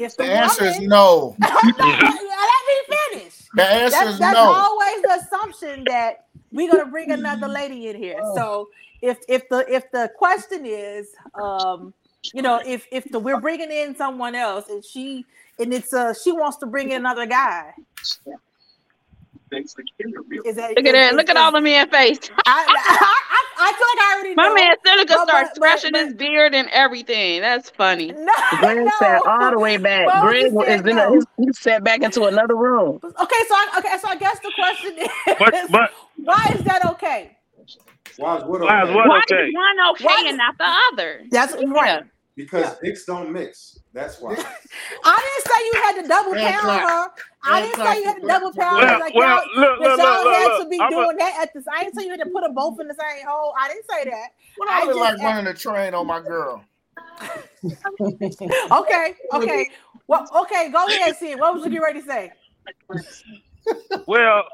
if 0.00 0.16
the, 0.16 0.24
The 0.24 0.32
answer 0.32 0.64
is 0.64 0.74
woman, 0.74 0.88
no. 0.88 1.36
let 1.40 2.62
me 2.68 2.96
finish. 3.12 3.34
The 3.54 3.62
answer 3.62 3.90
That's, 3.90 4.10
is 4.10 4.18
that's 4.18 4.34
no. 4.34 4.52
always 4.52 5.02
the 5.02 5.20
assumption 5.22 5.84
that 5.84 6.26
we're 6.50 6.68
gonna 6.68 6.90
bring 6.90 7.12
another 7.12 7.46
lady 7.60 7.86
in 7.86 7.96
here. 7.96 8.18
So 8.34 8.70
if 9.02 9.18
if 9.28 9.48
the 9.48 9.64
if 9.72 9.88
the 9.92 10.10
question 10.18 10.66
is, 10.66 11.14
um, 11.40 11.94
you 12.34 12.42
know, 12.42 12.60
if 12.66 12.88
if 12.90 13.04
the 13.12 13.20
we're 13.20 13.40
bringing 13.40 13.70
in 13.70 13.94
someone 13.94 14.34
else 14.34 14.68
and 14.68 14.84
she 14.84 15.24
and 15.60 15.72
it's 15.72 15.94
uh 15.94 16.12
she 16.12 16.32
wants 16.32 16.56
to 16.56 16.66
bring 16.66 16.90
in 16.90 16.96
another 16.96 17.26
guy, 17.26 17.72
is 19.52 20.56
that 20.56 20.74
Look 20.76 20.86
at 20.86 20.92
that. 20.92 21.14
Look 21.14 21.28
at 21.30 21.36
all 21.36 21.52
the 21.52 21.60
men 21.60 21.88
face. 21.90 22.18
I, 22.46 22.66
I, 22.68 23.14
I, 23.30 23.44
I 23.58 23.72
feel 23.72 23.86
like 23.88 24.00
I 24.00 24.14
already 24.14 24.34
My 24.36 24.48
know. 24.48 24.54
man 24.54 24.76
Seneca 24.84 25.14
But- 25.14 25.28
starts 25.28 25.48
but- 25.50 25.56
scratching 25.56 25.94
his 25.94 26.14
beard 26.14 26.54
and 26.54 26.68
everything. 26.72 27.40
That's 27.40 27.70
funny. 27.70 28.12
No, 28.22 28.32
Greg 28.60 28.78
no. 28.78 28.90
sat 28.98 29.22
all 29.26 29.50
the 29.52 29.58
way 29.58 29.76
back. 29.78 30.06
Well, 30.06 30.22
Greg 30.22 30.52
he 30.52 30.58
is 30.72 30.82
said 30.82 30.86
in 30.86 30.98
a, 30.98 31.10
no. 31.10 31.14
he's, 31.14 31.24
he 31.38 31.52
sat 31.54 31.84
back 31.84 32.02
into 32.02 32.24
another 32.24 32.56
room. 32.56 33.00
Okay, 33.04 33.42
so 33.48 33.54
I, 33.54 33.74
okay, 33.78 33.96
so 34.00 34.08
I 34.08 34.16
guess 34.16 34.38
the 34.40 34.52
question 34.54 34.98
is, 34.98 35.08
But 35.38 35.54
but 35.70 35.90
why 36.16 36.52
is 36.54 36.64
that 36.64 36.84
okay? 36.92 37.36
Why 38.16 38.38
is 38.38 38.44
what 38.44 38.60
why 38.62 38.82
is 38.84 38.90
okay? 38.90 38.94
Why 38.94 39.18
okay? 39.18 39.36
is 39.48 39.54
one 39.54 39.90
okay 39.92 40.04
Why 40.06 40.24
and 40.28 40.38
not 40.38 40.58
the 40.58 40.66
other? 40.92 41.22
That's 41.30 41.54
right. 41.54 42.04
Because 42.36 42.76
dicks 42.82 43.04
don't 43.04 43.32
mix. 43.32 43.78
That's 43.92 44.20
why. 44.20 44.34
I 45.04 45.16
didn't 45.18 45.52
say 45.52 45.66
you 45.66 45.74
had 45.84 46.02
to 46.02 46.08
double 46.08 46.36
pound 46.36 46.80
her. 46.80 47.08
I 47.44 47.60
didn't 47.62 47.82
say 47.82 48.00
you 48.00 48.06
had 48.06 48.20
to 48.20 48.26
double 48.26 48.52
pound 48.54 48.86
Well, 48.86 48.88
her. 48.88 48.98
Like 48.98 49.14
well, 49.14 49.18
y'all, 49.18 49.42
look, 49.56 49.80
that 49.80 49.82
look, 49.82 49.96
y'all 49.96 50.24
look, 50.24 50.28
had 50.28 50.48
to 50.64 50.70
be 50.70 50.80
I'm 50.80 50.98
a- 50.98 51.00
doing 51.02 51.16
that 51.18 51.38
at 51.42 51.50
this. 51.54 51.64
I 51.72 51.84
didn't 51.84 51.96
say 51.96 52.04
you 52.04 52.10
had 52.10 52.20
to 52.20 52.26
put 52.26 52.42
them 52.44 52.54
both 52.54 52.80
in 52.80 52.88
the 52.88 52.94
same 52.94 53.26
hole. 53.26 53.52
I 53.60 53.68
didn't 53.68 53.84
say 53.90 54.10
that. 54.10 54.28
What 54.56 54.68
I 54.70 54.72
I 54.80 54.80
look 54.86 54.92
just 54.92 54.98
like 54.98 55.22
running 55.22 55.46
a 55.48 55.54
train 55.54 55.94
on 55.94 56.06
my 56.06 56.20
girl. 56.20 56.64
Okay, 58.72 59.14
okay. 59.34 59.70
Well, 60.08 60.26
okay, 60.42 60.70
go 60.72 60.88
ahead, 60.88 61.16
Sid. 61.16 61.38
What 61.38 61.54
was 61.54 61.64
you 61.64 61.70
getting 61.70 61.82
ready 61.84 62.00
to 62.02 62.06
say? 62.06 62.32
Well, 64.06 64.44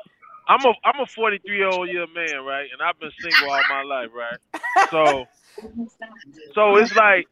I'm 0.48 0.64
a 0.64 0.72
I'm 0.84 1.00
a 1.00 1.06
43 1.06 1.56
year 1.56 1.68
old 1.68 1.88
year 1.90 2.06
man, 2.14 2.44
right? 2.44 2.68
And 2.72 2.80
I've 2.82 2.98
been 3.00 3.10
single 3.22 3.50
all 3.50 3.64
my 3.64 3.82
life, 3.82 4.10
right? 4.14 4.38
So 4.90 5.26
so 6.54 6.76
it's 6.76 6.94
like 6.94 7.26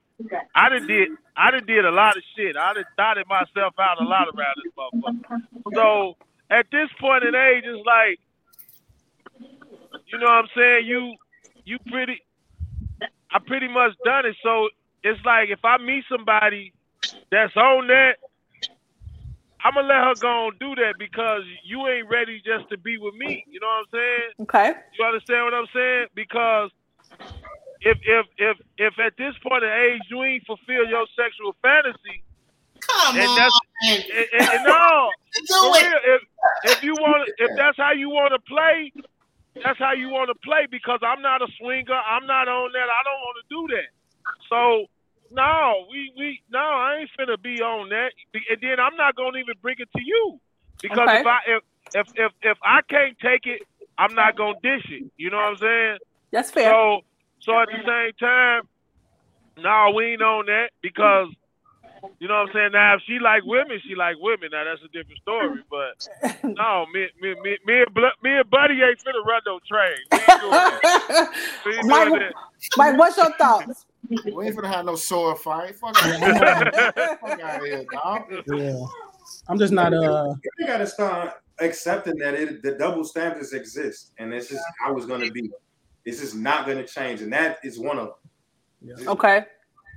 I 0.55 0.69
done 0.69 0.87
did 0.87 1.09
I 1.37 1.51
done 1.51 1.67
did 1.67 1.85
a 1.85 1.91
lot 1.91 2.17
of 2.17 2.23
shit. 2.37 2.57
I 2.57 2.75
done 2.75 2.85
dotted 2.97 3.27
myself 3.29 3.75
out 3.79 4.01
a 4.01 4.05
lot 4.05 4.29
around 4.29 4.57
this 4.65 4.73
motherfucker. 4.73 5.75
So 5.75 6.17
at 6.51 6.67
this 6.71 6.89
point 7.01 7.25
in 7.25 7.35
age, 7.35 7.65
it's 7.67 7.87
like 7.87 8.19
you 10.07 10.19
know 10.19 10.27
what 10.27 10.45
I'm 10.45 10.49
saying? 10.57 10.87
You 10.87 11.15
you 11.65 11.79
pretty 11.91 12.23
I 13.31 13.39
pretty 13.47 13.69
much 13.69 13.93
done 14.05 14.27
it. 14.27 14.37
So 14.43 14.69
it's 15.03 15.21
like 15.25 15.51
if 15.51 15.65
I 15.65 15.79
meet 15.79 16.05
somebody 16.09 16.73
that's 17.31 17.57
on 17.57 17.87
that, 17.89 18.17
I'm 19.65 19.75
gonna 19.75 19.89
let 19.89 20.05
her 20.05 20.15
go 20.15 20.49
and 20.49 20.59
do 20.59 20.75
that 20.77 20.95
because 20.99 21.43
you 21.65 21.87
ain't 21.89 22.09
ready 22.09 22.41
just 22.45 22.71
to 22.71 22.79
be 22.79 22.99
with 22.99 23.15
me. 23.15 23.45
You 23.51 23.61
know 23.61 23.67
what 23.67 23.87
I'm 23.87 23.93
saying? 23.93 24.31
Okay. 24.43 24.79
You 24.99 25.05
understand 25.05 25.45
what 25.45 25.55
I'm 25.55 25.67
saying? 25.75 26.07
Because 26.15 26.71
if 27.81 27.99
if 28.03 28.27
if 28.39 28.57
if 28.79 28.95
at 28.99 29.13
this 29.19 29.35
point 29.43 29.65
in 29.65 29.71
age 29.71 30.03
you 30.11 30.23
ain't 30.23 30.45
fulfill 30.47 30.87
your 30.89 31.07
sexual 31.17 31.55
fantasy, 31.63 32.23
Come 32.81 33.17
and 33.17 33.29
on. 33.31 33.37
that's 33.37 33.59
and, 33.83 34.05
and, 34.33 34.49
and 34.55 34.65
no, 34.65 35.11
Do 35.47 35.75
it. 35.75 35.83
real, 35.85 36.01
if 36.17 36.23
if 36.77 36.83
you 36.83 36.95
want 36.95 37.29
if 37.39 37.51
that's 37.57 37.77
how 37.77 37.93
you 37.93 38.09
want 38.11 38.33
to 38.33 38.41
play, 38.49 38.93
that's 39.63 39.79
how 39.79 39.93
you 39.93 40.09
want 40.09 40.29
to 40.29 40.39
play 40.45 40.67
because 40.71 41.01
I'm 41.03 41.23
not 41.23 41.43
a 41.43 41.49
swinger. 41.59 41.95
I'm 41.95 42.27
not 42.27 42.49
on 42.49 42.73
that. 42.73 42.89
I 42.89 43.01
don't 43.05 43.21
want 43.21 43.37
to 43.41 43.47
do 43.51 43.63
that. 43.77 43.91
So 44.49 44.87
no, 45.31 45.87
we 45.91 46.13
we 46.17 46.41
no, 46.51 46.59
I 46.61 46.99
ain't 47.01 47.11
finna 47.19 47.41
be 47.41 47.61
on 47.63 47.89
that. 47.91 48.13
And 48.35 48.59
then 48.61 48.81
I'm 48.81 48.97
not 48.97 49.17
gonna 49.17 49.39
even 49.39 49.55
bring 49.61 49.77
it 49.79 49.89
to 49.97 50.03
you 50.03 50.39
because 50.83 51.09
Okay. 51.09 51.21
if 51.21 51.27
I 51.27 51.39
if, 51.47 51.63
if 51.95 52.07
if 52.17 52.33
if 52.43 52.59
I 52.63 52.81
can't 52.89 53.17
take 53.19 53.47
it, 53.47 53.63
I'm 53.99 54.15
not 54.15 54.37
gonna 54.37 54.59
dish 54.63 54.87
it. 54.91 55.11
You 55.17 55.31
know 55.31 55.37
what 55.39 55.47
I'm 55.49 55.57
saying? 55.59 55.99
That's 56.33 56.51
fair. 56.51 56.71
So 56.71 57.01
so 57.41 57.61
at 57.61 57.69
the 57.69 57.83
same 57.85 58.13
time, 58.19 58.63
no, 59.59 59.93
we 59.95 60.13
ain't 60.13 60.23
on 60.23 60.47
that 60.47 60.71
because 60.83 61.29
you 62.19 62.29
know 62.29 62.35
what 62.35 62.49
I'm 62.49 62.55
saying. 62.55 62.73
Now 62.73 62.97
if 62.97 63.03
she 63.07 63.19
like 63.19 63.45
women, 63.45 63.81
she 63.87 63.95
like 63.95 64.17
women. 64.21 64.51
Now 64.53 64.65
that's 64.65 64.83
a 64.83 64.89
different 64.89 65.21
story. 65.21 65.63
But 65.71 66.45
no, 66.45 66.87
me 66.93 67.09
me 67.21 67.35
me 67.43 67.59
me 67.67 67.83
and, 67.83 67.95
me 68.23 68.37
and 68.39 68.51
Buddy 68.51 68.75
ain't 68.75 68.99
finna 68.99 69.25
run 69.25 69.43
no 69.47 69.59
train. 69.67 69.97
We 70.13 70.19
ain't 70.19 70.41
doing 70.41 70.51
that. 70.51 71.31
We 71.65 71.77
ain't 71.77 71.87
Mike, 71.87 72.09
doing 72.09 72.21
that. 72.21 72.35
Mike, 72.77 72.99
what's 72.99 73.17
your 73.17 73.33
thoughts? 73.37 73.87
We 74.09 74.47
ain't 74.47 74.57
finna 74.57 74.73
have 74.73 74.85
no 74.85 74.97
sword 74.97 75.39
fight. 75.39 75.75
Fuck 75.77 75.97
out 76.03 76.75
Fuck 77.21 77.41
out 77.41 77.63
here, 77.63 77.85
dog. 77.93 78.23
Yeah. 78.47 78.87
I'm 79.49 79.59
just 79.59 79.73
not 79.73 79.95
uh 79.95 80.35
You 80.59 80.67
gotta 80.67 80.87
start 80.87 81.35
accepting 81.61 82.17
that 82.19 82.35
it 82.35 82.63
the 82.63 82.73
double 82.73 83.05
standards 83.05 83.53
exist, 83.53 84.13
and 84.19 84.33
this 84.33 84.51
is 84.51 84.61
how 84.79 84.97
it's 84.97 85.07
gonna 85.07 85.31
be. 85.31 85.51
This 86.07 86.23
is 86.23 86.35
not 86.35 86.67
gonna 86.67 86.87
change, 86.87 87.21
and 87.21 87.31
that 87.33 87.59
is 87.65 87.81
one 87.81 87.99
of 87.99 88.13
them. 88.81 89.09
Okay. 89.09 89.45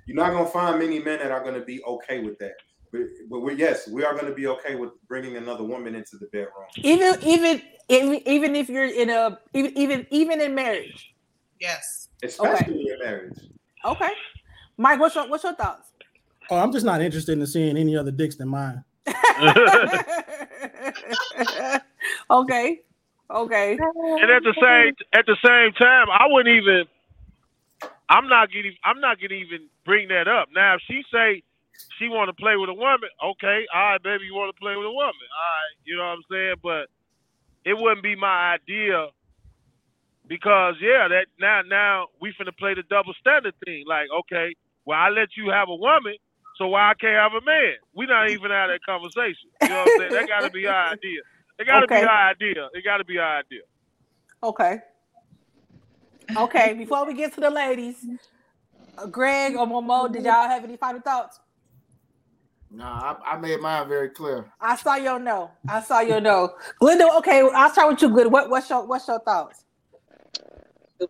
You're 0.07 0.17
not 0.17 0.33
gonna 0.33 0.49
find 0.49 0.79
many 0.79 0.97
men 0.97 1.19
that 1.19 1.31
are 1.31 1.43
gonna 1.43 1.63
be 1.63 1.83
okay 1.83 2.19
with 2.19 2.39
that. 2.39 2.55
But, 2.91 3.01
but 3.29 3.41
we 3.41 3.53
yes, 3.53 3.87
we 3.87 4.03
are 4.03 4.15
gonna 4.15 4.33
be 4.33 4.47
okay 4.47 4.73
with 4.73 4.89
bringing 5.07 5.37
another 5.37 5.63
woman 5.63 5.93
into 5.93 6.17
the 6.17 6.25
bedroom. 6.27 6.65
Even 6.77 7.15
even 7.23 7.61
even 7.89 8.27
even 8.27 8.55
if 8.55 8.69
you're 8.69 8.87
in 8.87 9.11
a 9.11 9.37
even 9.53 9.77
even 9.77 10.07
even 10.09 10.41
in 10.41 10.55
marriage. 10.55 11.13
Yes. 11.59 12.07
Especially 12.23 12.87
in 12.89 12.97
marriage. 13.03 13.37
Okay. 13.85 14.09
Mike, 14.77 14.99
what's 14.99 15.13
your 15.13 15.29
what's 15.29 15.43
your 15.43 15.53
thoughts? 15.53 15.91
oh 16.49 16.57
I'm 16.57 16.71
just 16.71 16.87
not 16.87 17.03
interested 17.03 17.37
in 17.37 17.45
seeing 17.45 17.77
any 17.77 17.95
other 17.95 18.09
dicks 18.09 18.35
than 18.35 18.47
mine. 18.47 18.83
okay. 22.31 22.81
Okay. 23.31 23.73
And 23.73 24.31
at 24.31 24.43
the 24.43 24.55
same 24.59 24.95
at 25.13 25.25
the 25.25 25.37
same 25.45 25.73
time, 25.73 26.07
I 26.09 26.27
wouldn't 26.27 26.55
even. 26.55 26.85
I'm 28.09 28.27
not 28.27 28.51
getting. 28.51 28.73
I'm 28.83 28.99
not 28.99 29.21
gonna 29.21 29.35
even 29.35 29.67
bring 29.85 30.07
that 30.09 30.27
up. 30.27 30.49
Now, 30.53 30.75
if 30.75 30.81
she 30.87 31.03
say 31.13 31.43
she 31.97 32.09
want 32.09 32.29
to 32.29 32.33
play 32.33 32.57
with 32.57 32.69
a 32.69 32.73
woman, 32.73 33.09
okay, 33.23 33.65
all 33.73 33.91
right, 33.91 34.03
baby, 34.03 34.25
you 34.25 34.33
want 34.33 34.53
to 34.55 34.59
play 34.59 34.75
with 34.75 34.85
a 34.85 34.91
woman, 34.91 35.27
all 35.29 35.53
right, 35.53 35.75
you 35.85 35.95
know 35.95 36.03
what 36.03 36.17
I'm 36.17 36.23
saying? 36.31 36.55
But 36.63 36.89
it 37.65 37.77
wouldn't 37.77 38.03
be 38.03 38.15
my 38.15 38.57
idea 38.57 39.09
because 40.27 40.75
yeah, 40.81 41.07
that 41.07 41.27
now 41.39 41.61
now 41.61 42.07
we 42.19 42.33
finna 42.33 42.55
play 42.57 42.73
the 42.73 42.83
double 42.89 43.13
standard 43.19 43.53
thing. 43.65 43.85
Like, 43.87 44.07
okay, 44.21 44.55
well, 44.85 44.97
I 44.97 45.09
let 45.09 45.37
you 45.37 45.49
have 45.51 45.69
a 45.69 45.75
woman, 45.75 46.15
so 46.57 46.67
why 46.67 46.89
I 46.89 46.93
can't 46.95 47.15
have 47.15 47.33
a 47.33 47.45
man? 47.45 47.77
We 47.95 48.07
not 48.07 48.29
even 48.31 48.49
have 48.49 48.69
that 48.69 48.81
conversation. 48.85 49.49
You 49.61 49.69
know 49.69 49.85
what 49.85 49.91
I'm 49.91 49.97
saying? 49.99 50.13
That 50.13 50.27
got 50.27 50.41
to 50.41 50.49
be 50.49 50.65
our 50.65 50.93
idea. 50.93 51.21
It 51.59 51.67
got 51.67 51.81
to 51.81 51.85
Okay. 51.85 52.01
be 52.01 52.07
our 52.07 52.29
idea. 52.29 52.69
It 52.73 52.83
got 52.85 52.97
to 52.97 53.03
be 53.03 53.17
our 53.19 53.39
idea. 53.39 53.61
Okay. 54.41 54.79
Okay. 56.37 56.73
Before 56.73 57.05
we 57.05 57.13
get 57.13 57.33
to 57.35 57.41
the 57.41 57.49
ladies, 57.49 57.97
uh, 58.97 59.05
Greg 59.07 59.55
or 59.55 59.67
Momo, 59.67 60.11
did 60.11 60.23
y'all 60.23 60.47
have 60.47 60.63
any 60.63 60.77
final 60.77 61.01
thoughts? 61.01 61.39
Nah, 62.71 63.15
I, 63.25 63.33
I 63.33 63.37
made 63.39 63.59
mine 63.59 63.87
very 63.89 64.09
clear. 64.09 64.51
I 64.61 64.75
saw 64.75 64.95
your 64.95 65.19
no. 65.19 65.51
I 65.67 65.81
saw 65.81 65.99
your 66.01 66.21
no. 66.21 66.53
Glenda, 66.81 67.17
okay, 67.17 67.41
I'll 67.53 67.71
start 67.71 67.89
with 67.89 68.01
you, 68.03 68.09
Glenda. 68.09 68.31
What, 68.31 68.49
what's 68.49 68.69
your 68.69 68.85
what's 68.85 69.07
your 69.07 69.19
thoughts? 69.19 69.65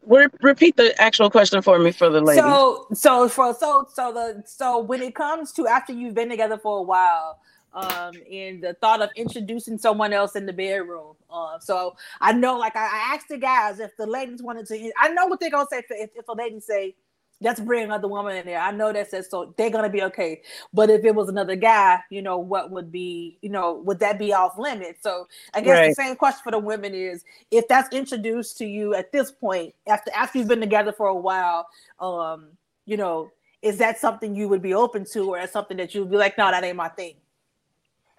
Re- 0.05 0.27
repeat 0.41 0.77
the 0.77 0.99
actual 1.01 1.29
question 1.29 1.61
for 1.61 1.77
me 1.79 1.91
for 1.91 2.09
the 2.09 2.21
ladies. 2.21 2.43
So 2.43 2.87
so 2.93 3.27
for 3.27 3.53
so 3.53 3.87
so 3.93 4.13
the 4.13 4.43
so 4.45 4.79
when 4.79 5.01
it 5.01 5.15
comes 5.15 5.51
to 5.53 5.67
after 5.67 5.93
you've 5.93 6.13
been 6.13 6.29
together 6.29 6.57
for 6.57 6.79
a 6.79 6.83
while, 6.83 7.39
um, 7.73 8.13
and 8.31 8.63
the 8.63 8.75
thought 8.81 9.01
of 9.01 9.09
introducing 9.15 9.77
someone 9.77 10.13
else 10.13 10.35
in 10.35 10.45
the 10.45 10.53
bedroom. 10.53 11.15
Uh, 11.29 11.59
so 11.59 11.95
I 12.21 12.33
know, 12.33 12.57
like 12.57 12.75
I, 12.75 12.85
I 12.85 13.15
asked 13.15 13.29
the 13.29 13.37
guys 13.37 13.79
if 13.79 13.95
the 13.97 14.05
ladies 14.05 14.41
wanted 14.41 14.65
to. 14.67 14.91
I 14.99 15.09
know 15.09 15.27
what 15.27 15.39
they're 15.39 15.51
gonna 15.51 15.67
say 15.69 15.79
if, 15.79 15.85
if, 15.89 16.09
if 16.15 16.27
a 16.27 16.33
lady 16.33 16.59
say. 16.59 16.95
Let's 17.41 17.61
bring 17.61 17.85
another 17.85 18.09
woman 18.09 18.35
in 18.35 18.45
there. 18.45 18.59
I 18.59 18.71
know 18.71 18.91
that 18.91 19.09
says 19.09 19.29
so 19.29 19.53
they're 19.55 19.69
gonna 19.69 19.87
be 19.87 20.03
okay. 20.03 20.41
But 20.73 20.89
if 20.89 21.05
it 21.05 21.15
was 21.15 21.29
another 21.29 21.55
guy, 21.55 22.01
you 22.09 22.21
know, 22.21 22.37
what 22.37 22.69
would 22.69 22.91
be, 22.91 23.37
you 23.41 23.47
know, 23.47 23.75
would 23.85 23.99
that 23.99 24.19
be 24.19 24.33
off 24.33 24.57
limits? 24.57 25.01
So 25.03 25.25
I 25.53 25.61
guess 25.61 25.95
the 25.95 26.03
same 26.03 26.15
question 26.17 26.41
for 26.43 26.51
the 26.51 26.59
women 26.59 26.93
is 26.93 27.23
if 27.49 27.65
that's 27.69 27.95
introduced 27.95 28.57
to 28.57 28.65
you 28.65 28.93
at 28.93 29.13
this 29.13 29.31
point, 29.31 29.73
after 29.87 30.11
after 30.13 30.37
you've 30.37 30.49
been 30.49 30.59
together 30.59 30.91
for 30.91 31.07
a 31.07 31.15
while, 31.15 31.65
um, 32.01 32.49
you 32.85 32.97
know, 32.97 33.31
is 33.61 33.77
that 33.77 33.99
something 33.99 34.35
you 34.35 34.49
would 34.49 34.61
be 34.61 34.73
open 34.73 35.05
to, 35.13 35.29
or 35.29 35.39
is 35.39 35.51
something 35.51 35.77
that 35.77 35.95
you'd 35.95 36.11
be 36.11 36.17
like, 36.17 36.37
no, 36.37 36.51
that 36.51 36.63
ain't 36.65 36.75
my 36.75 36.89
thing? 36.89 37.15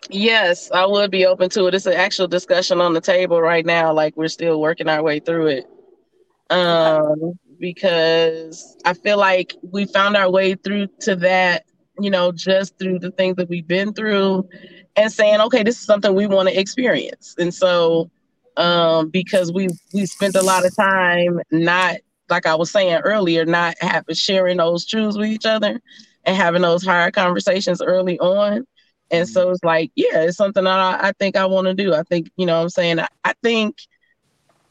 Yes, 0.09 0.71
I 0.71 0.87
would 0.87 1.11
be 1.11 1.27
open 1.27 1.51
to 1.51 1.67
it. 1.67 1.75
It's 1.75 1.87
an 1.87 1.93
actual 1.93 2.27
discussion 2.27 2.81
on 2.81 2.95
the 2.95 3.01
table 3.01 3.41
right 3.41 3.65
now. 3.65 3.93
Like 3.93 4.17
we're 4.17 4.29
still 4.29 4.61
working 4.61 4.89
our 4.89 5.03
way 5.03 5.21
through 5.21 5.49
it. 5.49 5.67
Um, 6.51 7.39
because 7.61 8.77
I 8.85 8.95
feel 8.95 9.19
like 9.19 9.55
we 9.63 9.85
found 9.87 10.17
our 10.17 10.31
way 10.31 10.55
through 10.55 10.89
to 11.01 11.15
that, 11.17 11.65
you 12.01 12.11
know, 12.11 12.33
just 12.33 12.79
through 12.79 12.99
the 13.01 13.11
things 13.13 13.37
that 13.37 13.49
we've 13.49 13.67
been 13.67 13.93
through 13.93 14.49
and 14.97 15.13
saying, 15.13 15.41
okay, 15.43 15.63
this 15.63 15.79
is 15.79 15.85
something 15.85 16.15
we 16.15 16.27
want 16.27 16.49
to 16.49 16.59
experience. 16.59 17.35
And 17.39 17.53
so 17.55 18.11
um 18.57 19.11
because 19.11 19.53
we 19.53 19.69
we 19.95 20.07
spent 20.07 20.35
a 20.35 20.43
lot 20.43 20.67
of 20.67 20.75
time 20.75 21.41
not 21.53 21.97
like 22.29 22.47
I 22.47 22.55
was 22.55 22.71
saying 22.71 23.01
earlier, 23.05 23.45
not 23.45 23.75
having 23.81 24.15
sharing 24.15 24.57
those 24.57 24.87
truths 24.87 25.17
with 25.17 25.29
each 25.29 25.47
other 25.47 25.81
and 26.25 26.37
having 26.37 26.63
those 26.63 26.85
hard 26.85 27.15
conversations 27.15 27.83
early 27.83 28.19
on. 28.19 28.67
And 29.11 29.27
mm-hmm. 29.27 29.33
so 29.33 29.51
it's 29.51 29.65
like, 29.65 29.91
yeah, 29.95 30.23
it's 30.23 30.37
something 30.37 30.65
that 30.65 30.79
I, 30.79 31.09
I 31.09 31.13
think 31.19 31.37
I 31.37 31.47
want 31.47 31.67
to 31.67 31.75
do. 31.75 31.95
I 31.95 32.03
think, 32.03 32.31
you 32.37 32.47
know 32.47 32.57
what 32.57 32.63
I'm 32.63 32.71
saying? 32.71 33.01
I, 33.01 33.09
I 33.25 33.33
think, 33.43 33.77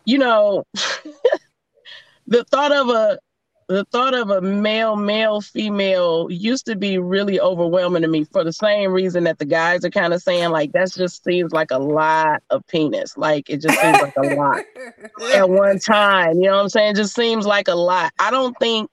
you 0.05 0.17
know, 0.17 0.65
the 2.27 2.43
thought 2.45 2.71
of 2.71 2.89
a 2.89 3.19
the 3.69 3.85
thought 3.85 4.15
of 4.15 4.31
a 4.31 4.41
male, 4.41 4.95
male, 4.95 5.41
female 5.41 6.27
used 6.31 6.65
to 6.65 6.75
be 6.75 6.97
really 6.97 7.39
overwhelming 7.39 8.01
to 8.01 8.07
me 8.07 8.23
for 8.23 8.43
the 8.43 8.51
same 8.51 8.91
reason 8.91 9.25
that 9.25 9.37
the 9.37 9.45
guys 9.45 9.85
are 9.85 9.91
kind 9.91 10.11
of 10.11 10.23
saying, 10.23 10.49
like, 10.49 10.71
that 10.71 10.91
just 10.91 11.23
seems 11.23 11.51
like 11.51 11.69
a 11.69 11.77
lot 11.77 12.41
of 12.49 12.65
penis. 12.65 13.15
Like, 13.15 13.47
it 13.47 13.61
just 13.61 13.79
seems 13.79 14.01
like 14.01 14.15
a 14.17 14.35
lot 14.35 14.63
at 15.35 15.47
one 15.47 15.77
time. 15.77 16.37
You 16.37 16.45
know 16.45 16.55
what 16.55 16.63
I'm 16.63 16.69
saying? 16.69 16.91
It 16.93 16.95
just 16.95 17.13
seems 17.13 17.45
like 17.45 17.67
a 17.67 17.75
lot. 17.75 18.11
I 18.17 18.31
don't 18.31 18.57
think 18.59 18.89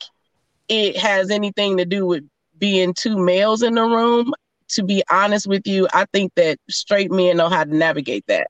it 0.68 0.98
has 0.98 1.30
anything 1.30 1.78
to 1.78 1.86
do 1.86 2.04
with 2.04 2.28
being 2.58 2.92
two 2.92 3.16
males 3.16 3.62
in 3.62 3.76
the 3.76 3.82
room. 3.82 4.34
To 4.70 4.82
be 4.82 5.02
honest 5.10 5.46
with 5.46 5.66
you, 5.66 5.86
I 5.92 6.06
think 6.12 6.32
that 6.36 6.58
straight 6.68 7.10
men 7.10 7.36
know 7.36 7.48
how 7.48 7.64
to 7.64 7.76
navigate 7.76 8.24
that. 8.26 8.48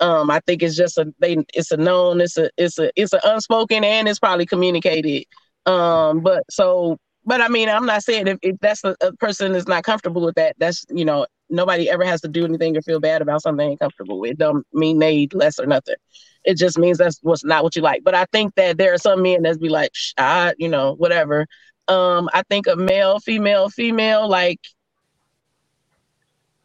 Um, 0.00 0.30
I 0.30 0.40
think 0.46 0.62
it's 0.62 0.76
just 0.76 0.98
a 0.98 1.12
they 1.18 1.38
it's 1.54 1.70
a 1.70 1.76
known, 1.76 2.20
it's 2.20 2.36
a 2.36 2.50
it's 2.56 2.78
a 2.78 2.90
it's 2.96 3.14
an 3.14 3.20
unspoken 3.24 3.84
and 3.84 4.08
it's 4.08 4.18
probably 4.18 4.46
communicated. 4.46 5.24
Um, 5.64 6.20
but 6.20 6.44
so 6.50 6.98
but 7.24 7.40
I 7.40 7.48
mean, 7.48 7.68
I'm 7.68 7.86
not 7.86 8.04
saying 8.04 8.28
if, 8.28 8.38
if 8.42 8.56
that's 8.60 8.84
a, 8.84 8.94
a 9.00 9.12
person 9.14 9.54
is 9.54 9.66
not 9.66 9.82
comfortable 9.82 10.22
with 10.22 10.36
that, 10.36 10.54
that's 10.58 10.84
you 10.90 11.04
know, 11.04 11.26
nobody 11.50 11.90
ever 11.90 12.04
has 12.04 12.20
to 12.22 12.28
do 12.28 12.44
anything 12.44 12.76
or 12.76 12.82
feel 12.82 13.00
bad 13.00 13.22
about 13.22 13.42
something 13.42 13.68
ain't 13.68 13.80
comfortable 13.80 14.20
with. 14.20 14.32
It 14.32 14.38
don't 14.38 14.66
mean 14.72 14.98
they 14.98 15.28
less 15.32 15.58
or 15.58 15.66
nothing. 15.66 15.96
It 16.44 16.56
just 16.56 16.78
means 16.78 16.98
that's 16.98 17.18
what's 17.22 17.44
not 17.44 17.64
what 17.64 17.74
you 17.74 17.82
like. 17.82 18.04
But 18.04 18.14
I 18.14 18.26
think 18.32 18.54
that 18.54 18.78
there 18.78 18.94
are 18.94 18.98
some 18.98 19.22
men 19.22 19.42
that's 19.42 19.58
be 19.58 19.68
like, 19.68 19.90
I, 20.16 20.54
you 20.58 20.68
know, 20.68 20.94
whatever. 20.94 21.46
Um, 21.88 22.28
I 22.32 22.42
think 22.48 22.66
a 22.68 22.76
male, 22.76 23.18
female, 23.18 23.68
female, 23.70 24.28
like, 24.28 24.60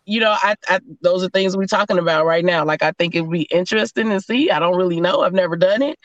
you 0.05 0.19
know, 0.19 0.35
I, 0.41 0.55
I 0.67 0.79
those 1.01 1.23
are 1.23 1.29
things 1.29 1.55
we're 1.55 1.65
talking 1.65 1.99
about 1.99 2.25
right 2.25 2.43
now. 2.43 2.65
Like, 2.65 2.83
I 2.83 2.91
think 2.91 3.15
it'd 3.15 3.29
be 3.29 3.43
interesting 3.43 4.09
to 4.09 4.21
see. 4.21 4.49
I 4.51 4.59
don't 4.59 4.77
really 4.77 4.99
know. 5.01 5.21
I've 5.21 5.33
never 5.33 5.55
done 5.55 5.81
it. 5.81 5.97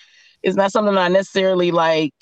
It's 0.42 0.56
not 0.56 0.72
something 0.72 0.96
I 0.96 1.08
necessarily 1.08 1.70
like 1.70 2.14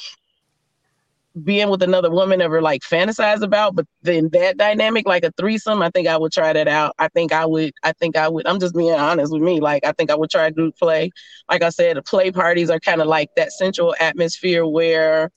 being 1.43 1.69
with 1.69 1.83
another 1.83 2.11
woman 2.11 2.41
ever 2.41 2.63
like 2.63 2.83
fantasize 2.83 3.43
about, 3.43 3.75
but 3.75 3.87
then 4.03 4.29
that 4.31 4.57
dynamic, 4.57 5.05
like 5.07 5.25
a 5.25 5.33
threesome, 5.33 5.83
I 5.83 5.91
think 5.91 6.07
I 6.07 6.17
would 6.17 6.33
try 6.33 6.53
that 6.53 6.69
out. 6.69 6.95
I 6.99 7.09
think 7.09 7.33
I 7.33 7.45
would, 7.45 7.73
I 7.83 7.93
think 7.93 8.17
I 8.17 8.29
would, 8.29 8.47
I'm 8.47 8.61
just 8.61 8.75
being 8.75 8.95
honest 8.95 9.33
with 9.33 9.43
me. 9.43 9.61
Like, 9.61 9.85
I 9.85 9.93
think 9.93 10.11
I 10.11 10.15
would 10.15 10.31
try 10.31 10.51
group 10.51 10.77
play. 10.79 11.11
Like 11.51 11.63
I 11.63 11.71
said, 11.71 12.03
play 12.05 12.31
parties 12.31 12.71
are 12.71 12.79
kind 12.79 13.01
of 13.01 13.09
like 13.09 13.31
that 13.37 13.53
central 13.53 13.97
atmosphere 13.99 14.65
where, 14.65 15.31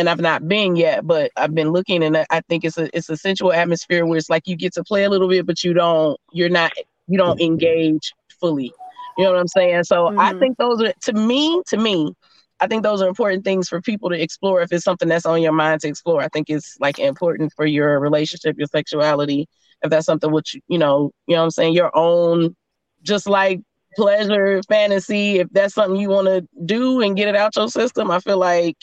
and 0.00 0.10
I've 0.10 0.20
not 0.20 0.48
been 0.48 0.76
yet, 0.76 1.06
but 1.06 1.30
I've 1.36 1.54
been 1.54 1.70
looking 1.72 2.04
and 2.04 2.26
I 2.30 2.40
think 2.48 2.64
it's 2.64 2.78
a, 2.78 2.96
it's 2.96 3.10
a 3.10 3.16
central 3.16 3.52
atmosphere 3.52 4.06
where 4.06 4.18
it's 4.18 4.30
like 4.30 4.48
you 4.48 4.56
get 4.56 4.74
to 4.74 4.84
play 4.84 5.04
a 5.04 5.10
little 5.10 5.28
bit, 5.28 5.46
but 5.46 5.64
you 5.64 5.74
don't, 5.74 6.18
you're 6.32 6.50
not, 6.50 6.72
you 7.08 7.18
don't 7.18 7.40
engage 7.40 8.12
fully. 8.40 8.72
You 9.18 9.24
know 9.24 9.32
what 9.32 9.40
I'm 9.40 9.48
saying? 9.48 9.84
So 9.84 10.10
I 10.16 10.32
Mhm. 10.32 10.40
think 10.40 10.58
those 10.58 10.82
are, 10.82 10.92
to 11.02 11.12
me, 11.12 11.62
to 11.68 11.78
me, 11.78 12.14
I 12.60 12.66
think 12.68 12.82
those 12.82 13.02
are 13.02 13.08
important 13.08 13.44
things 13.44 13.68
for 13.68 13.80
people 13.82 14.10
to 14.10 14.20
explore 14.20 14.62
if 14.62 14.72
it's 14.72 14.84
something 14.84 15.08
that's 15.08 15.26
on 15.26 15.42
your 15.42 15.52
mind 15.52 15.80
to 15.82 15.88
explore. 15.88 16.22
I 16.22 16.28
think 16.28 16.48
it's 16.50 16.76
like 16.80 16.98
important 16.98 17.52
for 17.54 17.66
your 17.66 18.00
relationship, 18.00 18.56
your 18.58 18.68
sexuality, 18.68 19.46
if 19.82 19.90
that's 19.90 20.06
something 20.06 20.32
which 20.32 20.56
you 20.68 20.78
know, 20.78 21.12
you 21.26 21.34
know 21.36 21.42
what 21.42 21.44
I'm 21.46 21.50
saying, 21.50 21.74
your 21.74 21.96
own 21.96 22.56
just 23.02 23.28
like 23.28 23.60
pleasure, 23.96 24.60
fantasy, 24.68 25.38
if 25.40 25.48
that's 25.52 25.74
something 25.74 26.00
you 26.00 26.10
want 26.10 26.26
to 26.28 26.46
do 26.64 27.00
and 27.00 27.16
get 27.16 27.28
it 27.28 27.36
out 27.36 27.56
your 27.56 27.68
system, 27.68 28.10
I 28.10 28.20
feel 28.20 28.38
like 28.38 28.76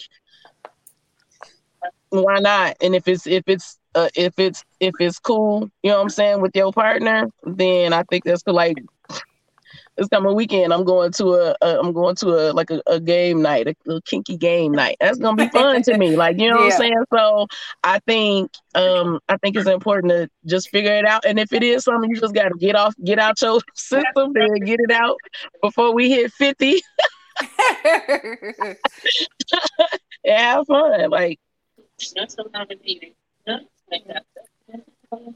why 2.09 2.39
not? 2.39 2.77
And 2.81 2.95
if 2.95 3.07
it's 3.07 3.27
if 3.27 3.43
it's 3.47 3.77
uh, 3.95 4.09
if 4.15 4.37
it's 4.39 4.63
if 4.79 4.93
it's 4.99 5.19
cool, 5.19 5.69
you 5.83 5.91
know 5.91 5.97
what 5.97 6.03
I'm 6.03 6.09
saying, 6.09 6.41
with 6.41 6.55
your 6.55 6.71
partner, 6.71 7.27
then 7.43 7.93
I 7.93 8.03
think 8.03 8.23
that's 8.23 8.43
like 8.45 8.77
this 9.97 10.07
coming 10.07 10.35
weekend. 10.35 10.73
I'm 10.73 10.83
going 10.83 11.11
to 11.13 11.33
a, 11.33 11.55
a 11.61 11.79
I'm 11.79 11.91
going 11.91 12.15
to 12.17 12.27
a 12.29 12.53
like 12.53 12.69
a, 12.69 12.81
a 12.87 12.99
game 12.99 13.41
night, 13.41 13.67
a, 13.67 13.75
a, 13.91 14.01
kinky 14.03 14.37
game 14.37 14.71
night. 14.71 14.97
That's 14.99 15.17
gonna 15.17 15.35
be 15.35 15.49
fun 15.49 15.81
to 15.83 15.97
me. 15.97 16.15
Like 16.15 16.39
you 16.39 16.49
know 16.49 16.59
yeah. 16.59 16.65
what 16.65 16.73
I'm 16.73 16.77
saying. 16.79 17.03
So 17.13 17.47
I 17.83 17.99
think 17.99 18.51
um 18.75 19.19
I 19.27 19.37
think 19.37 19.55
it's 19.55 19.67
important 19.67 20.11
to 20.11 20.29
just 20.45 20.69
figure 20.69 20.95
it 20.95 21.05
out. 21.05 21.25
And 21.25 21.39
if 21.39 21.51
it 21.51 21.63
is 21.63 21.83
something 21.83 22.09
you 22.09 22.19
just 22.19 22.35
got 22.35 22.49
to 22.49 22.57
get 22.57 22.75
off, 22.75 22.93
get 23.03 23.19
out 23.19 23.41
your 23.41 23.59
system 23.75 24.33
and 24.35 24.65
get 24.65 24.79
it 24.79 24.91
out 24.91 25.17
before 25.61 25.93
we 25.93 26.09
hit 26.09 26.31
50. 26.33 26.81
yeah, 30.23 30.53
have 30.53 30.67
fun. 30.67 31.09
Like 31.09 31.39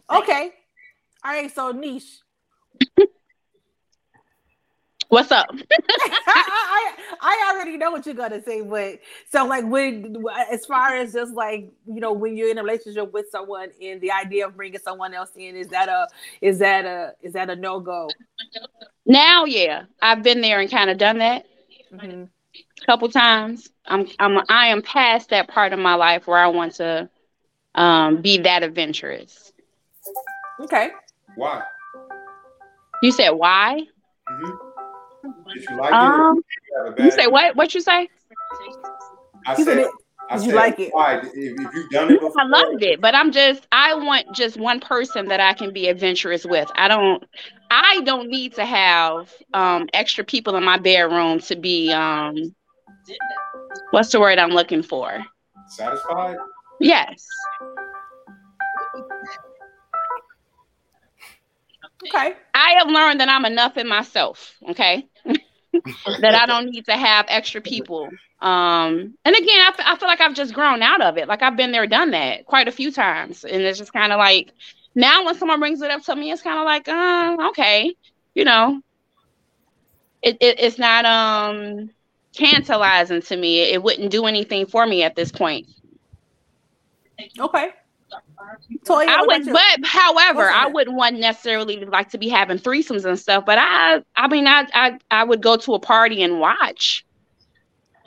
Okay. 0.09 0.51
All 1.23 1.31
right. 1.31 1.53
So 1.53 1.71
niche. 1.71 2.19
What's 5.09 5.31
up? 5.31 5.47
I, 6.27 6.93
I 7.19 7.53
already 7.53 7.75
know 7.75 7.91
what 7.91 8.05
you're 8.05 8.15
gonna 8.15 8.41
say, 8.41 8.61
but 8.61 8.99
so 9.29 9.45
like 9.45 9.65
when 9.65 10.15
as 10.49 10.65
far 10.65 10.95
as 10.95 11.11
just 11.11 11.33
like 11.33 11.69
you 11.85 11.99
know 11.99 12.13
when 12.13 12.37
you're 12.37 12.49
in 12.49 12.57
a 12.57 12.63
relationship 12.63 13.11
with 13.11 13.25
someone 13.29 13.71
and 13.81 13.99
the 13.99 14.11
idea 14.11 14.47
of 14.47 14.55
bringing 14.55 14.79
someone 14.79 15.13
else 15.13 15.31
in 15.35 15.57
is 15.57 15.67
that 15.67 15.89
a 15.89 16.07
is 16.39 16.59
that 16.59 16.85
a 16.85 17.13
is 17.21 17.33
that 17.33 17.49
a 17.49 17.57
no 17.57 17.81
go? 17.81 18.09
Now, 19.05 19.43
yeah, 19.43 19.83
I've 20.01 20.23
been 20.23 20.39
there 20.39 20.61
and 20.61 20.71
kind 20.71 20.89
of 20.89 20.97
done 20.97 21.17
that 21.17 21.45
mm-hmm. 21.93 22.23
A 22.81 22.85
couple 22.85 23.09
times. 23.09 23.69
I'm 23.85 24.07
I'm 24.19 24.39
I 24.49 24.67
am 24.67 24.81
past 24.81 25.29
that 25.29 25.47
part 25.47 25.73
of 25.73 25.79
my 25.79 25.95
life 25.95 26.27
where 26.27 26.37
I 26.37 26.47
want 26.47 26.75
to 26.75 27.09
um, 27.75 28.21
be 28.21 28.39
that 28.39 28.63
adventurous. 28.63 29.53
Okay. 30.59 30.91
Why? 31.35 31.63
You 33.01 33.11
said 33.11 33.31
why? 33.31 33.81
Mm-hmm. 34.29 35.53
Did 35.53 35.65
you 35.69 35.77
like 35.77 35.93
um, 35.93 36.37
it? 36.37 36.99
You, 36.99 37.05
you 37.05 37.11
say 37.11 37.27
what? 37.27 37.55
What 37.55 37.73
you 37.73 37.81
say? 37.81 38.09
I 39.45 39.61
said, 39.61 39.79
it, 39.79 39.87
I 40.29 40.37
said, 40.37 40.47
you 40.47 40.53
like 40.53 40.79
it? 40.79 40.93
Why? 40.93 41.17
If, 41.17 41.29
if 41.33 41.73
you've 41.73 41.89
done 41.89 42.11
it 42.11 42.19
before, 42.19 42.39
I 42.39 42.45
loved 42.45 42.83
it, 42.83 43.01
but 43.01 43.15
I'm 43.15 43.31
just 43.31 43.67
I 43.71 43.95
want 43.95 44.33
just 44.33 44.57
one 44.57 44.79
person 44.79 45.27
that 45.27 45.39
I 45.39 45.53
can 45.53 45.73
be 45.73 45.87
adventurous 45.87 46.45
with. 46.45 46.71
I 46.75 46.87
don't 46.87 47.23
I 47.69 48.01
don't 48.01 48.29
need 48.29 48.55
to 48.55 48.65
have 48.65 49.33
um, 49.53 49.89
extra 49.93 50.23
people 50.23 50.55
in 50.55 50.63
my 50.63 50.77
bedroom 50.77 51.39
to 51.39 51.55
be 51.55 51.91
um, 51.91 52.55
what's 53.91 54.11
the 54.11 54.19
word 54.19 54.39
I'm 54.39 54.51
looking 54.51 54.83
for? 54.83 55.23
Satisfied. 55.67 56.37
Yes. 56.79 57.25
Okay. 62.07 62.33
I 62.53 62.71
have 62.79 62.87
learned 62.87 63.19
that 63.19 63.29
I'm 63.29 63.45
enough 63.45 63.77
in 63.77 63.87
myself. 63.87 64.55
Okay. 64.69 65.07
that 65.25 66.35
I 66.35 66.45
don't 66.45 66.69
need 66.69 66.85
to 66.85 66.97
have 66.97 67.25
extra 67.29 67.61
people. 67.61 68.09
Um, 68.41 69.15
and 69.23 69.35
again, 69.35 69.61
I, 69.61 69.69
f- 69.69 69.85
I 69.85 69.95
feel 69.97 70.07
like 70.07 70.19
I've 70.19 70.33
just 70.33 70.53
grown 70.53 70.81
out 70.81 71.01
of 71.01 71.17
it. 71.17 71.27
Like 71.27 71.43
I've 71.43 71.55
been 71.55 71.71
there, 71.71 71.85
done 71.85 72.11
that 72.11 72.45
quite 72.45 72.67
a 72.67 72.71
few 72.71 72.91
times. 72.91 73.43
And 73.43 73.61
it's 73.61 73.77
just 73.77 73.93
kind 73.93 74.11
of 74.11 74.17
like 74.17 74.51
now 74.95 75.23
when 75.25 75.35
someone 75.35 75.59
brings 75.59 75.81
it 75.81 75.91
up 75.91 76.01
to 76.03 76.15
me, 76.15 76.31
it's 76.31 76.41
kind 76.41 76.57
of 76.59 76.65
like, 76.65 76.87
uh, 76.87 77.49
okay, 77.49 77.95
you 78.33 78.43
know, 78.43 78.81
it, 80.21 80.37
it, 80.39 80.59
it's 80.59 80.77
not 80.77 81.05
um 81.05 81.89
tantalizing 82.33 83.21
to 83.21 83.37
me. 83.37 83.59
It 83.59 83.83
wouldn't 83.83 84.11
do 84.11 84.25
anything 84.25 84.65
for 84.65 84.85
me 84.85 85.03
at 85.03 85.15
this 85.15 85.31
point. 85.31 85.67
Okay. 87.39 87.71
Toya, 88.85 89.07
I 89.07 89.21
would, 89.21 89.45
but 89.45 89.85
however, 89.85 90.49
I 90.49 90.67
wouldn't 90.67 90.97
want 90.97 91.19
necessarily 91.19 91.85
like 91.85 92.09
to 92.09 92.17
be 92.17 92.27
having 92.27 92.57
threesomes 92.57 93.05
and 93.05 93.17
stuff. 93.17 93.45
But 93.45 93.57
I, 93.59 94.03
I 94.15 94.27
mean, 94.27 94.47
I, 94.47 94.67
I, 94.73 94.99
I 95.11 95.23
would 95.23 95.41
go 95.41 95.55
to 95.57 95.73
a 95.75 95.79
party 95.79 96.23
and 96.23 96.39
watch. 96.39 97.05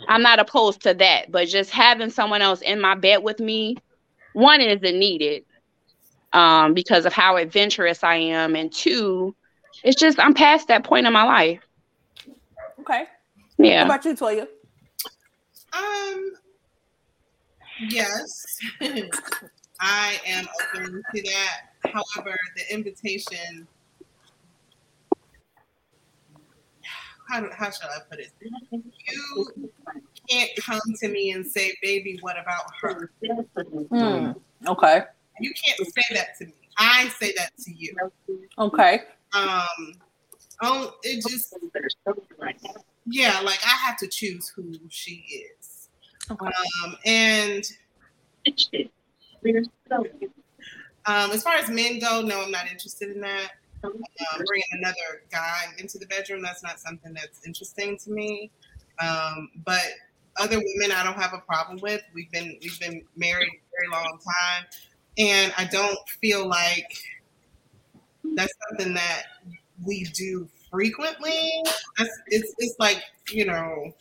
I'm 0.09 0.23
not 0.23 0.41
opposed 0.41 0.83
to 0.83 0.95
that, 0.95 1.31
but 1.31 1.49
just 1.49 1.71
having 1.71 2.11
someone 2.11 2.43
else 2.43 2.61
in 2.61 2.81
my 2.81 2.95
bed 2.95 3.19
with 3.23 3.39
me, 3.39 3.77
one 4.33 4.61
isn't 4.61 4.99
needed, 4.99 5.45
um, 6.33 6.75
because 6.75 7.07
of 7.07 7.13
how 7.13 7.37
adventurous 7.37 8.03
I 8.03 8.17
am, 8.17 8.57
and 8.57 8.73
two, 8.73 9.35
it's 9.85 9.99
just 9.99 10.19
I'm 10.19 10.35
past 10.35 10.69
that 10.69 10.85
point 10.85 11.07
in 11.07 11.13
my 11.13 11.23
life. 11.23 11.61
Okay. 12.81 13.07
Yeah. 13.59 13.87
What 13.87 13.87
about 13.87 14.05
you, 14.05 14.15
Toya? 14.15 14.49
Um. 15.73 16.33
Yes. 17.89 18.59
I 19.81 20.19
am 20.27 20.47
open 20.75 21.03
to 21.15 21.23
that. 21.23 21.93
However, 21.93 22.37
the 22.57 22.75
invitation, 22.75 23.67
how, 27.29 27.41
do, 27.41 27.49
how 27.53 27.71
shall 27.71 27.91
I 27.91 27.99
put 28.09 28.21
it? 28.21 28.31
You 28.71 29.71
can't 30.31 30.51
come 30.59 30.81
to 31.01 31.09
me 31.09 31.33
and 31.33 31.47
say, 31.47 31.75
baby, 31.83 32.19
what 32.23 32.37
about 32.39 32.65
her? 32.81 33.11
Hmm. 33.91 34.33
Okay. 34.67 35.03
You 35.41 35.53
can't 35.53 35.81
say 35.87 36.15
that 36.15 36.39
to 36.39 36.47
me. 36.47 36.55
I 36.79 37.09
say 37.09 37.33
that 37.37 37.51
to 37.59 37.73
you. 37.73 37.95
Okay. 38.59 39.01
Um, 39.35 39.59
oh, 40.63 40.95
it 41.03 41.25
just, 41.29 41.55
yeah, 43.07 43.41
like 43.41 43.61
I 43.65 43.77
have 43.87 43.97
to 43.99 44.09
choose 44.09 44.49
who 44.49 44.73
she 44.89 45.25
is. 45.61 45.89
Okay. 46.31 46.47
Um, 46.85 46.97
and 47.05 47.65
um, 51.07 51.31
as 51.31 51.43
far 51.43 51.55
as 51.57 51.69
men 51.69 51.99
go, 51.99 52.23
no, 52.23 52.43
I'm 52.43 52.51
not 52.51 52.71
interested 52.71 53.11
in 53.11 53.21
that. 53.21 53.53
Um, 53.83 54.03
bringing 54.47 54.65
another 54.73 55.23
guy 55.31 55.65
into 55.79 55.99
the 55.99 56.07
bedroom, 56.07 56.41
that's 56.41 56.63
not 56.63 56.81
something 56.81 57.13
that's 57.13 57.47
interesting 57.47 57.99
to 57.99 58.11
me. 58.11 58.51
Um, 58.99 59.51
but 59.67 59.83
other 60.37 60.57
women, 60.57 60.97
I 60.97 61.05
don't 61.05 61.21
have 61.21 61.35
a 61.35 61.41
problem 61.41 61.79
with. 61.83 62.01
We've 62.15 62.31
been 62.31 62.59
we've 62.63 62.81
been 62.81 63.03
married 63.17 63.49
a 63.49 63.61
very 63.79 63.91
long 63.93 64.19
time, 64.19 64.65
and 65.19 65.53
I 65.59 65.67
don't 65.67 65.99
feel 66.21 66.49
like 66.49 66.97
that's 68.35 68.53
something 68.71 68.95
that 68.95 69.25
we 69.85 70.05
do 70.05 70.49
frequently. 70.75 71.51
That's, 71.97 72.11
it's 72.27 72.53
it's 72.59 72.75
like 72.81 73.01
you 73.31 73.47
know 73.47 73.95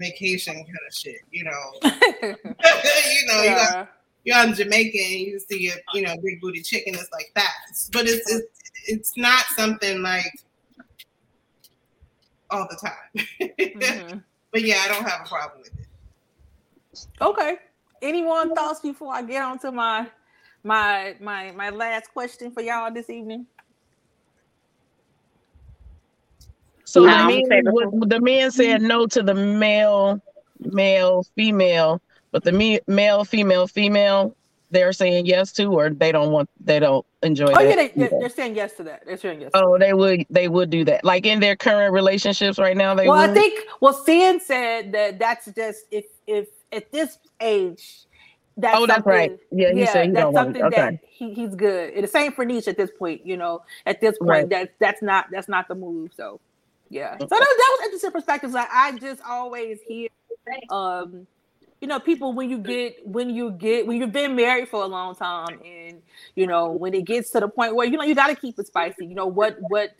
vacation 0.00 0.54
kind 0.54 0.68
of 0.88 0.94
shit, 0.94 1.20
you 1.30 1.44
know. 1.44 1.72
you 2.22 3.26
know, 3.28 3.42
yeah. 3.42 3.50
you 3.50 3.56
got 3.56 3.88
you're 4.24 4.38
on 4.38 4.54
Jamaica 4.54 4.98
and 4.98 5.20
you 5.20 5.38
see 5.38 5.68
a 5.68 5.74
you 5.92 6.02
know 6.02 6.14
big 6.22 6.40
booty 6.40 6.62
chicken. 6.62 6.94
It's 6.94 7.12
like 7.12 7.30
that, 7.34 7.52
but 7.92 8.06
it's 8.06 8.32
it's 8.32 8.72
it's 8.86 9.16
not 9.16 9.44
something 9.56 10.00
like 10.00 10.32
all 12.50 12.66
the 12.70 12.76
time. 12.76 13.26
mm-hmm. 13.58 14.18
But 14.52 14.62
yeah, 14.62 14.80
I 14.84 14.88
don't 14.88 15.06
have 15.06 15.26
a 15.26 15.28
problem 15.28 15.60
with 15.60 15.72
it. 15.78 17.06
Okay. 17.20 17.58
Anyone 18.00 18.54
thoughts 18.54 18.80
before 18.80 19.12
I 19.12 19.20
get 19.20 19.42
on 19.42 19.58
to 19.58 19.70
my 19.70 20.06
my 20.64 21.14
my 21.20 21.50
my 21.50 21.68
last 21.68 22.10
question 22.14 22.50
for 22.50 22.62
y'all 22.62 22.90
this 22.90 23.10
evening? 23.10 23.46
So 26.86 27.04
no, 27.04 27.26
the, 27.26 27.44
men, 27.48 28.08
the 28.08 28.20
men 28.20 28.50
said 28.50 28.80
no 28.80 29.06
to 29.08 29.22
the 29.22 29.34
male, 29.34 30.20
male, 30.60 31.24
female 31.34 32.00
but 32.36 32.44
the 32.44 32.52
me, 32.52 32.80
male, 32.86 33.24
female, 33.24 33.66
female, 33.66 34.36
they're 34.70 34.92
saying 34.92 35.24
yes 35.24 35.52
to, 35.52 35.72
or 35.72 35.88
they 35.88 36.12
don't 36.12 36.32
want, 36.32 36.50
they 36.60 36.78
don't 36.78 37.06
enjoy. 37.22 37.46
Oh 37.46 37.60
yeah, 37.62 37.76
they, 37.76 37.88
they're 37.96 38.28
saying 38.28 38.56
yes 38.56 38.74
to 38.74 38.82
that. 38.82 39.04
They're 39.06 39.16
saying 39.16 39.40
yes. 39.40 39.52
Oh, 39.54 39.78
they 39.78 39.94
would, 39.94 40.26
they 40.28 40.48
would 40.48 40.68
do 40.68 40.84
that. 40.84 41.02
Like 41.02 41.24
in 41.24 41.40
their 41.40 41.56
current 41.56 41.94
relationships 41.94 42.58
right 42.58 42.76
now, 42.76 42.94
they. 42.94 43.08
Well, 43.08 43.26
would? 43.26 43.30
I 43.30 43.32
think 43.32 43.64
well, 43.80 43.94
Sin 43.94 44.38
said 44.38 44.92
that 44.92 45.18
that's 45.18 45.46
just 45.46 45.86
if 45.90 46.04
if 46.26 46.48
at 46.72 46.92
this 46.92 47.16
age. 47.40 48.02
That's 48.58 48.76
oh, 48.78 48.86
that's 48.86 49.06
right. 49.06 49.38
Yeah, 49.50 49.72
he 49.72 49.80
yeah, 49.80 49.92
said 49.94 50.06
he 50.08 50.12
that's 50.12 50.34
something 50.34 50.62
okay. 50.62 50.76
that 50.76 50.98
he, 51.08 51.32
he's 51.32 51.54
good. 51.54 51.94
And 51.94 52.04
the 52.04 52.08
same 52.08 52.32
for 52.32 52.44
Niche 52.44 52.68
at 52.68 52.76
this 52.76 52.90
point. 52.98 53.24
You 53.24 53.38
know, 53.38 53.62
at 53.86 54.02
this 54.02 54.18
point, 54.18 54.28
right. 54.28 54.48
that 54.50 54.74
that's 54.78 55.00
not 55.00 55.28
that's 55.30 55.48
not 55.48 55.68
the 55.68 55.74
move. 55.74 56.10
So, 56.14 56.38
yeah. 56.88 57.16
So 57.18 57.26
that, 57.26 57.28
that 57.30 57.38
was 57.38 57.84
interesting 57.84 58.10
perspectives. 58.12 58.54
Like 58.54 58.68
I 58.72 58.92
just 58.98 59.20
always 59.26 59.78
hear, 59.86 60.08
um, 60.70 61.26
you 61.80 61.88
know, 61.88 62.00
people 62.00 62.32
when 62.32 62.48
you 62.50 62.58
get 62.58 63.06
when 63.06 63.30
you 63.30 63.50
get 63.52 63.86
when 63.86 63.98
you've 63.98 64.12
been 64.12 64.36
married 64.36 64.68
for 64.68 64.82
a 64.82 64.86
long 64.86 65.14
time, 65.14 65.60
and 65.64 66.00
you 66.34 66.46
know 66.46 66.70
when 66.70 66.94
it 66.94 67.04
gets 67.04 67.30
to 67.30 67.40
the 67.40 67.48
point 67.48 67.74
where 67.74 67.86
you 67.86 67.96
know 67.96 68.04
you 68.04 68.14
got 68.14 68.28
to 68.28 68.36
keep 68.36 68.58
it 68.58 68.66
spicy. 68.66 69.06
You 69.06 69.14
know 69.14 69.26
what 69.26 69.56
what 69.68 69.94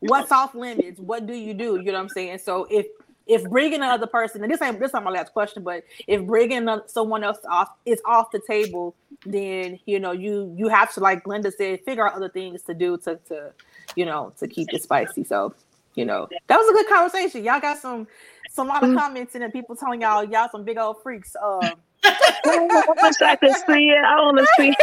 what's 0.00 0.32
off 0.32 0.54
limits? 0.54 0.98
What 0.98 1.26
do 1.26 1.34
you 1.34 1.54
do? 1.54 1.76
You 1.76 1.84
know 1.86 1.92
what 1.92 2.00
I'm 2.00 2.08
saying? 2.08 2.38
So 2.38 2.66
if 2.70 2.86
if 3.26 3.42
bringing 3.44 3.80
another 3.80 4.06
person, 4.06 4.42
and 4.42 4.52
this 4.52 4.60
ain't 4.60 4.80
this 4.80 4.92
not 4.92 5.04
my 5.04 5.10
last 5.10 5.32
question, 5.32 5.62
but 5.62 5.84
if 6.06 6.24
bringing 6.26 6.68
someone 6.86 7.24
else 7.24 7.38
off 7.48 7.68
is 7.86 8.00
off 8.04 8.30
the 8.32 8.40
table, 8.46 8.94
then 9.24 9.78
you 9.86 10.00
know 10.00 10.12
you 10.12 10.52
you 10.56 10.68
have 10.68 10.92
to 10.94 11.00
like 11.00 11.22
Glenda 11.24 11.52
said, 11.52 11.80
figure 11.84 12.06
out 12.06 12.14
other 12.14 12.28
things 12.28 12.62
to 12.62 12.74
do 12.74 12.96
to 12.98 13.16
to 13.28 13.52
you 13.96 14.04
know, 14.04 14.32
to 14.38 14.48
keep 14.48 14.72
it 14.72 14.82
spicy. 14.82 15.24
So, 15.24 15.54
you 15.94 16.04
know, 16.04 16.28
that 16.46 16.56
was 16.56 16.68
a 16.68 16.72
good 16.72 16.88
conversation. 16.88 17.44
Y'all 17.44 17.60
got 17.60 17.78
some 17.78 18.06
some 18.50 18.68
lot 18.68 18.84
of 18.84 18.94
comments 18.96 19.34
and 19.34 19.52
people 19.52 19.74
telling 19.74 20.00
y'all 20.00 20.24
y'all 20.24 20.48
some 20.50 20.64
big 20.64 20.78
old 20.78 21.02
freaks. 21.02 21.34
Um, 21.42 21.72
I 22.04 22.84
wish 23.02 23.22
I 23.22 23.36
could 23.36 23.54
see 23.66 23.90
it. 23.90 24.04
I 24.04 24.16
want 24.20 24.38
to 24.38 24.46
see. 24.56 24.74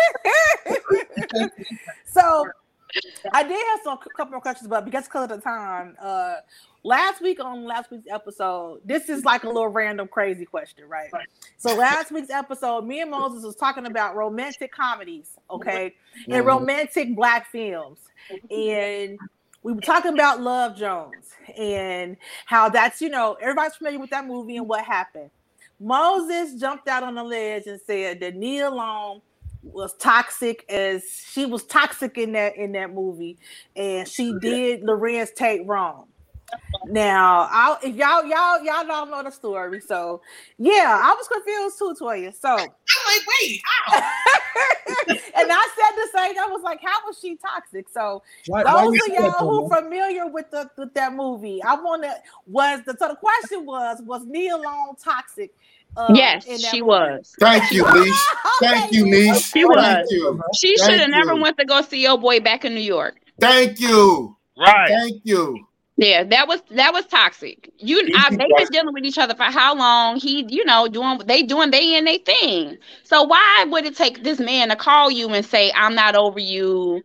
so 2.06 2.46
I 3.32 3.44
did 3.44 3.52
have 3.52 3.80
some 3.84 3.98
couple 4.18 4.32
more 4.32 4.42
questions, 4.42 4.68
but 4.68 4.86
because 4.86 5.08
of 5.14 5.30
the 5.30 5.38
time, 5.38 5.96
uh, 6.02 6.36
last 6.84 7.22
week 7.22 7.40
on 7.40 7.64
last 7.64 7.92
week's 7.92 8.08
episode, 8.10 8.82
this 8.84 9.10
is 9.10 9.24
like 9.24 9.44
a 9.44 9.48
little 9.48 9.68
random 9.68 10.08
crazy 10.08 10.46
question, 10.46 10.88
right? 10.88 11.10
So 11.58 11.76
last 11.76 12.12
week's 12.12 12.30
episode, 12.30 12.86
me 12.86 13.02
and 13.02 13.12
Moses 13.12 13.44
was 13.44 13.56
talking 13.56 13.86
about 13.86 14.16
romantic 14.16 14.72
comedies, 14.72 15.38
okay, 15.50 15.94
and 16.28 16.46
romantic 16.46 17.16
black 17.16 17.52
films, 17.52 18.00
and 18.50 19.20
we 19.64 19.74
were 19.74 19.82
talking 19.82 20.14
about 20.14 20.42
Love 20.42 20.76
Jones 20.76 21.30
and 21.58 22.18
how 22.46 22.70
that's 22.70 23.02
you 23.02 23.10
know 23.10 23.38
everybody's 23.42 23.76
familiar 23.76 24.00
with 24.00 24.10
that 24.10 24.26
movie 24.26 24.58
and 24.58 24.68
what 24.68 24.84
happened. 24.84 25.30
Moses 25.80 26.60
jumped 26.60 26.88
out 26.88 27.04
on 27.04 27.16
the 27.16 27.24
ledge 27.24 27.66
and 27.66 27.80
said 27.82 28.20
that 28.20 28.36
Nia 28.36 28.70
Long 28.70 29.22
was 29.64 29.96
toxic 29.98 30.66
as 30.70 31.04
she 31.32 31.46
was 31.46 31.64
toxic 31.66 32.18
in 32.18 32.32
that 32.34 32.56
in 32.56 32.72
that 32.74 32.94
movie, 32.94 33.38
and 33.76 34.08
she 34.08 34.34
did 34.40 34.84
Larenz 34.84 35.34
Tate 35.34 35.66
wrong. 35.66 36.08
Now, 36.88 37.48
I 37.52 37.78
if 37.84 37.96
y'all 37.96 38.26
y'all 38.26 38.64
y'all 38.64 38.86
don't 38.86 39.12
know 39.12 39.24
the 39.24 39.32
story, 39.32 39.80
so 39.82 40.22
yeah, 40.58 41.00
I 41.04 41.14
was 41.14 41.28
confused 41.28 41.78
too, 41.78 41.96
Toya. 42.04 42.34
So 42.34 42.50
I'm 42.50 42.58
like, 42.58 43.22
wait, 43.42 43.62
how? 43.64 43.98
and 45.08 45.52
I 45.52 45.70
said 45.76 45.96
the 45.96 46.10
same. 46.18 46.40
I 46.40 46.48
was 46.48 46.62
like, 46.64 46.80
how 46.82 46.98
was 47.06 47.20
she 47.22 47.36
toxic? 47.38 47.88
So 47.90 48.24
Why- 48.48 48.64
why 48.64 48.84
those 48.86 48.96
you 48.96 49.08
of 49.08 49.14
y'all 49.14 49.48
who 49.48 49.70
Toya? 49.70 49.82
familiar 49.82 50.28
with 50.28 50.50
the 50.52 50.70
with 50.78 50.94
that 50.96 51.14
movie, 51.14 51.62
I 51.64 51.76
want 51.76 52.04
to 52.04 52.14
was 52.48 52.82
the 52.86 52.96
so 52.98 53.10
the 53.10 53.16
question 53.16 53.66
was 53.66 54.02
was 54.04 54.26
Nia 54.26 54.58
Long 54.58 54.96
toxic? 55.04 55.54
Uh, 55.96 56.14
yes, 56.16 56.46
in 56.46 56.58
she 56.58 56.82
movie? 56.82 56.90
was. 56.90 57.36
Thank 57.40 57.72
you, 57.72 57.84
Niche. 57.94 58.26
Thank 58.62 58.94
you, 58.94 59.06
Niche. 59.06 59.44
She 59.44 59.62
Thank 59.62 59.76
was. 59.76 60.08
you. 60.10 60.42
She 60.56 60.78
should 60.78 61.00
have 61.00 61.10
never 61.10 61.36
went 61.36 61.58
to 61.58 61.66
go 61.66 61.82
see 61.82 62.02
your 62.02 62.18
boy 62.18 62.40
back 62.40 62.64
in 62.64 62.74
New 62.74 62.82
York. 62.82 63.20
Thank 63.42 63.80
you. 63.80 64.38
Right. 64.58 64.88
Thank 64.88 65.22
you. 65.26 65.68
Yeah, 66.02 66.26
that 66.26 66.48
was 66.50 66.62
that 66.72 66.94
was 66.94 67.08
toxic. 67.08 67.72
You, 67.80 68.10
I, 68.16 68.32
they've 68.32 68.56
been 68.56 68.70
dealing 68.72 68.94
with 68.94 69.06
each 69.06 69.20
other 69.20 69.36
for 69.36 69.46
how 69.46 69.76
long? 69.78 70.18
He, 70.18 70.46
you 70.50 70.66
know, 70.66 70.90
doing 70.90 71.20
they 71.28 71.44
doing 71.44 71.72
they 71.72 71.96
and 71.98 72.08
they 72.08 72.20
thing. 72.20 72.78
So 73.06 73.24
why 73.24 73.66
would 73.70 73.86
it 73.86 73.98
take 73.98 74.24
this 74.24 74.40
man 74.40 74.70
to 74.70 74.78
call 74.78 75.12
you 75.12 75.30
and 75.30 75.46
say 75.46 75.72
I'm 75.76 75.96
not 75.96 76.16
over 76.18 76.40
you? 76.40 77.04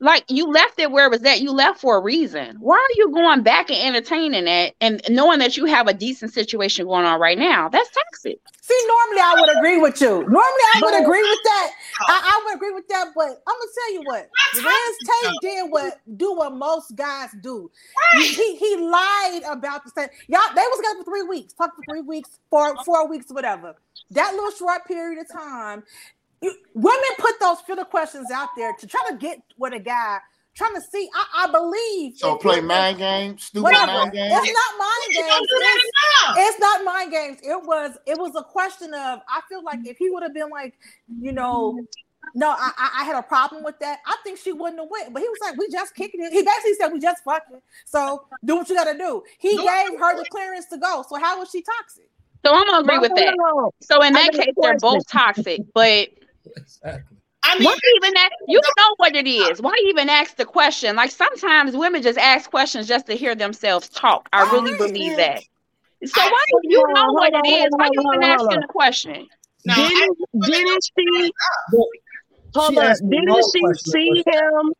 Like 0.00 0.24
you 0.28 0.50
left 0.50 0.78
it 0.78 0.90
where 0.90 1.06
it 1.06 1.10
was 1.10 1.24
at. 1.24 1.40
You 1.40 1.52
left 1.52 1.80
for 1.80 1.96
a 1.96 2.00
reason. 2.00 2.56
Why 2.60 2.76
are 2.76 2.96
you 2.96 3.10
going 3.12 3.42
back 3.42 3.70
and 3.70 3.78
entertaining 3.78 4.44
that 4.44 4.74
and 4.80 5.00
knowing 5.08 5.38
that 5.38 5.56
you 5.56 5.64
have 5.64 5.88
a 5.88 5.94
decent 5.94 6.32
situation 6.32 6.86
going 6.86 7.06
on 7.06 7.18
right 7.18 7.38
now? 7.38 7.68
That's 7.68 7.88
toxic. 7.90 8.38
See, 8.60 8.82
normally 8.86 9.20
I 9.20 9.34
would 9.40 9.56
agree 9.56 9.78
with 9.78 10.00
you. 10.00 10.08
Normally 10.08 10.66
I 10.74 10.80
would 10.82 11.02
agree 11.02 11.22
with 11.22 11.38
that. 11.44 11.70
I, 12.08 12.20
I 12.24 12.42
would 12.44 12.56
agree 12.56 12.72
with 12.72 12.88
that, 12.88 13.12
but 13.14 13.28
I'm 13.46 13.54
gonna 13.54 13.70
tell 13.74 13.92
you 13.94 14.02
what. 14.04 14.28
Larenz 14.56 15.22
Tate 15.22 15.34
did 15.40 15.70
what 15.70 16.00
do 16.16 16.34
what 16.34 16.54
most 16.54 16.94
guys 16.96 17.30
do. 17.40 17.70
He, 18.18 18.28
he 18.28 18.56
he 18.56 18.76
lied 18.76 19.42
about 19.48 19.84
the 19.84 19.90
same. 19.90 20.08
Y'all, 20.28 20.40
they 20.54 20.62
was 20.62 20.78
together 20.78 21.04
for 21.04 21.10
three 21.10 21.22
weeks, 21.22 21.52
talked 21.54 21.76
for 21.76 21.82
three 21.90 22.02
weeks, 22.02 22.38
four 22.50 22.76
four 22.84 23.08
weeks, 23.08 23.26
whatever. 23.30 23.76
That 24.10 24.34
little 24.34 24.50
short 24.52 24.84
period 24.86 25.20
of 25.20 25.30
time, 25.32 25.82
you, 26.46 26.56
women 26.74 27.00
put 27.18 27.38
those 27.40 27.60
filler 27.60 27.84
questions 27.84 28.30
out 28.30 28.48
there 28.56 28.72
to 28.78 28.86
try 28.86 29.00
to 29.10 29.16
get 29.16 29.40
with 29.58 29.72
a 29.74 29.78
guy, 29.78 30.18
trying 30.54 30.74
to 30.74 30.80
see. 30.80 31.08
I, 31.14 31.44
I 31.46 31.50
believe. 31.52 32.16
So 32.18 32.36
if 32.36 32.42
play 32.42 32.56
you- 32.56 32.62
mind 32.62 32.98
games, 32.98 33.44
stupid 33.44 33.64
Whatever. 33.64 33.86
mind 33.92 34.12
games. 34.12 34.32
It's 34.36 34.52
not 34.52 34.78
mind 34.78 35.02
You 35.10 35.20
games. 35.22 35.48
It's- 35.52 36.36
it's 36.38 36.58
not 36.60 36.84
mind 36.84 37.10
games. 37.12 37.38
It 37.42 37.64
was 37.66 37.96
it 38.06 38.18
was 38.18 38.32
a 38.36 38.42
question 38.42 38.92
of 38.94 39.20
I 39.28 39.40
feel 39.48 39.62
like 39.62 39.80
if 39.86 39.96
he 39.98 40.10
would 40.10 40.22
have 40.22 40.34
been 40.34 40.50
like, 40.50 40.74
you 41.20 41.32
know, 41.32 41.78
no, 42.34 42.50
I, 42.50 42.70
I 42.76 42.90
I 43.00 43.04
had 43.04 43.16
a 43.16 43.22
problem 43.22 43.62
with 43.62 43.78
that. 43.80 44.00
I 44.06 44.16
think 44.24 44.38
she 44.38 44.52
wouldn't 44.52 44.80
have 44.80 44.88
went. 44.90 45.12
But 45.12 45.22
he 45.22 45.28
was 45.28 45.38
like, 45.42 45.56
we 45.56 45.68
just 45.70 45.94
kicking 45.94 46.20
it. 46.22 46.32
He 46.32 46.42
basically 46.42 46.74
said 46.74 46.88
we 46.92 46.98
just 47.00 47.22
fucking. 47.22 47.60
So 47.84 48.26
do 48.44 48.56
what 48.56 48.68
you 48.68 48.74
gotta 48.74 48.96
do. 48.98 49.22
He 49.38 49.56
No. 49.56 49.62
gave 49.64 50.00
her 50.00 50.16
the 50.16 50.24
clearance 50.30 50.66
to 50.66 50.78
go. 50.78 51.04
So 51.08 51.16
how 51.16 51.38
was 51.38 51.50
she 51.50 51.62
toxic? 51.62 52.08
So 52.44 52.52
I'm 52.54 52.64
gonna 52.66 52.80
agree 52.80 52.98
with 52.98 53.14
that. 53.16 53.36
So 53.82 54.02
in 54.02 54.12
that 54.14 54.32
case, 54.32 54.54
they're 54.56 54.78
both 54.78 55.06
toxic. 55.08 55.60
But 55.74 56.08
Exactly. 56.56 57.16
I 57.42 57.54
mean, 57.58 57.64
why 57.64 57.74
even 57.96 58.14
that? 58.14 58.30
You 58.48 58.60
know 58.76 58.94
what 58.96 59.14
it 59.16 59.26
is. 59.26 59.60
Why 59.62 59.74
even 59.88 60.08
ask 60.08 60.36
the 60.36 60.44
question? 60.44 60.96
Like 60.96 61.10
sometimes 61.10 61.76
women 61.76 62.02
just 62.02 62.18
ask 62.18 62.50
questions 62.50 62.88
just 62.88 63.06
to 63.06 63.14
hear 63.14 63.34
themselves 63.34 63.88
talk. 63.88 64.28
I 64.32 64.42
really 64.42 64.72
Right. 64.72 64.78
believe 64.78 65.16
that. 65.16 65.44
So 66.04 66.22
why 66.28 66.44
do 66.62 66.68
you 66.68 66.82
Hold 66.82 66.90
on, 66.94 66.94
know 66.94 67.12
what 67.14 67.32
it 67.34 67.46
is? 67.46 67.70
on. 67.72 67.78
Why 67.78 67.86
hold 67.86 67.92
you 67.92 68.02
on, 68.06 68.14
even 68.14 68.22
hold 68.24 68.48
asking 68.48 68.60
the 68.60 68.66
question? 68.68 69.28
no, 69.64 69.74
Didn't 69.74 70.18
didn't 70.44 70.84
she? 70.98 71.32
Hold 72.54 72.76
She 72.76 72.76
on. 72.78 73.10
Didn't 73.10 73.28
wrong 73.28 73.50
she 73.54 73.66
see 73.74 74.22
him 74.26 74.72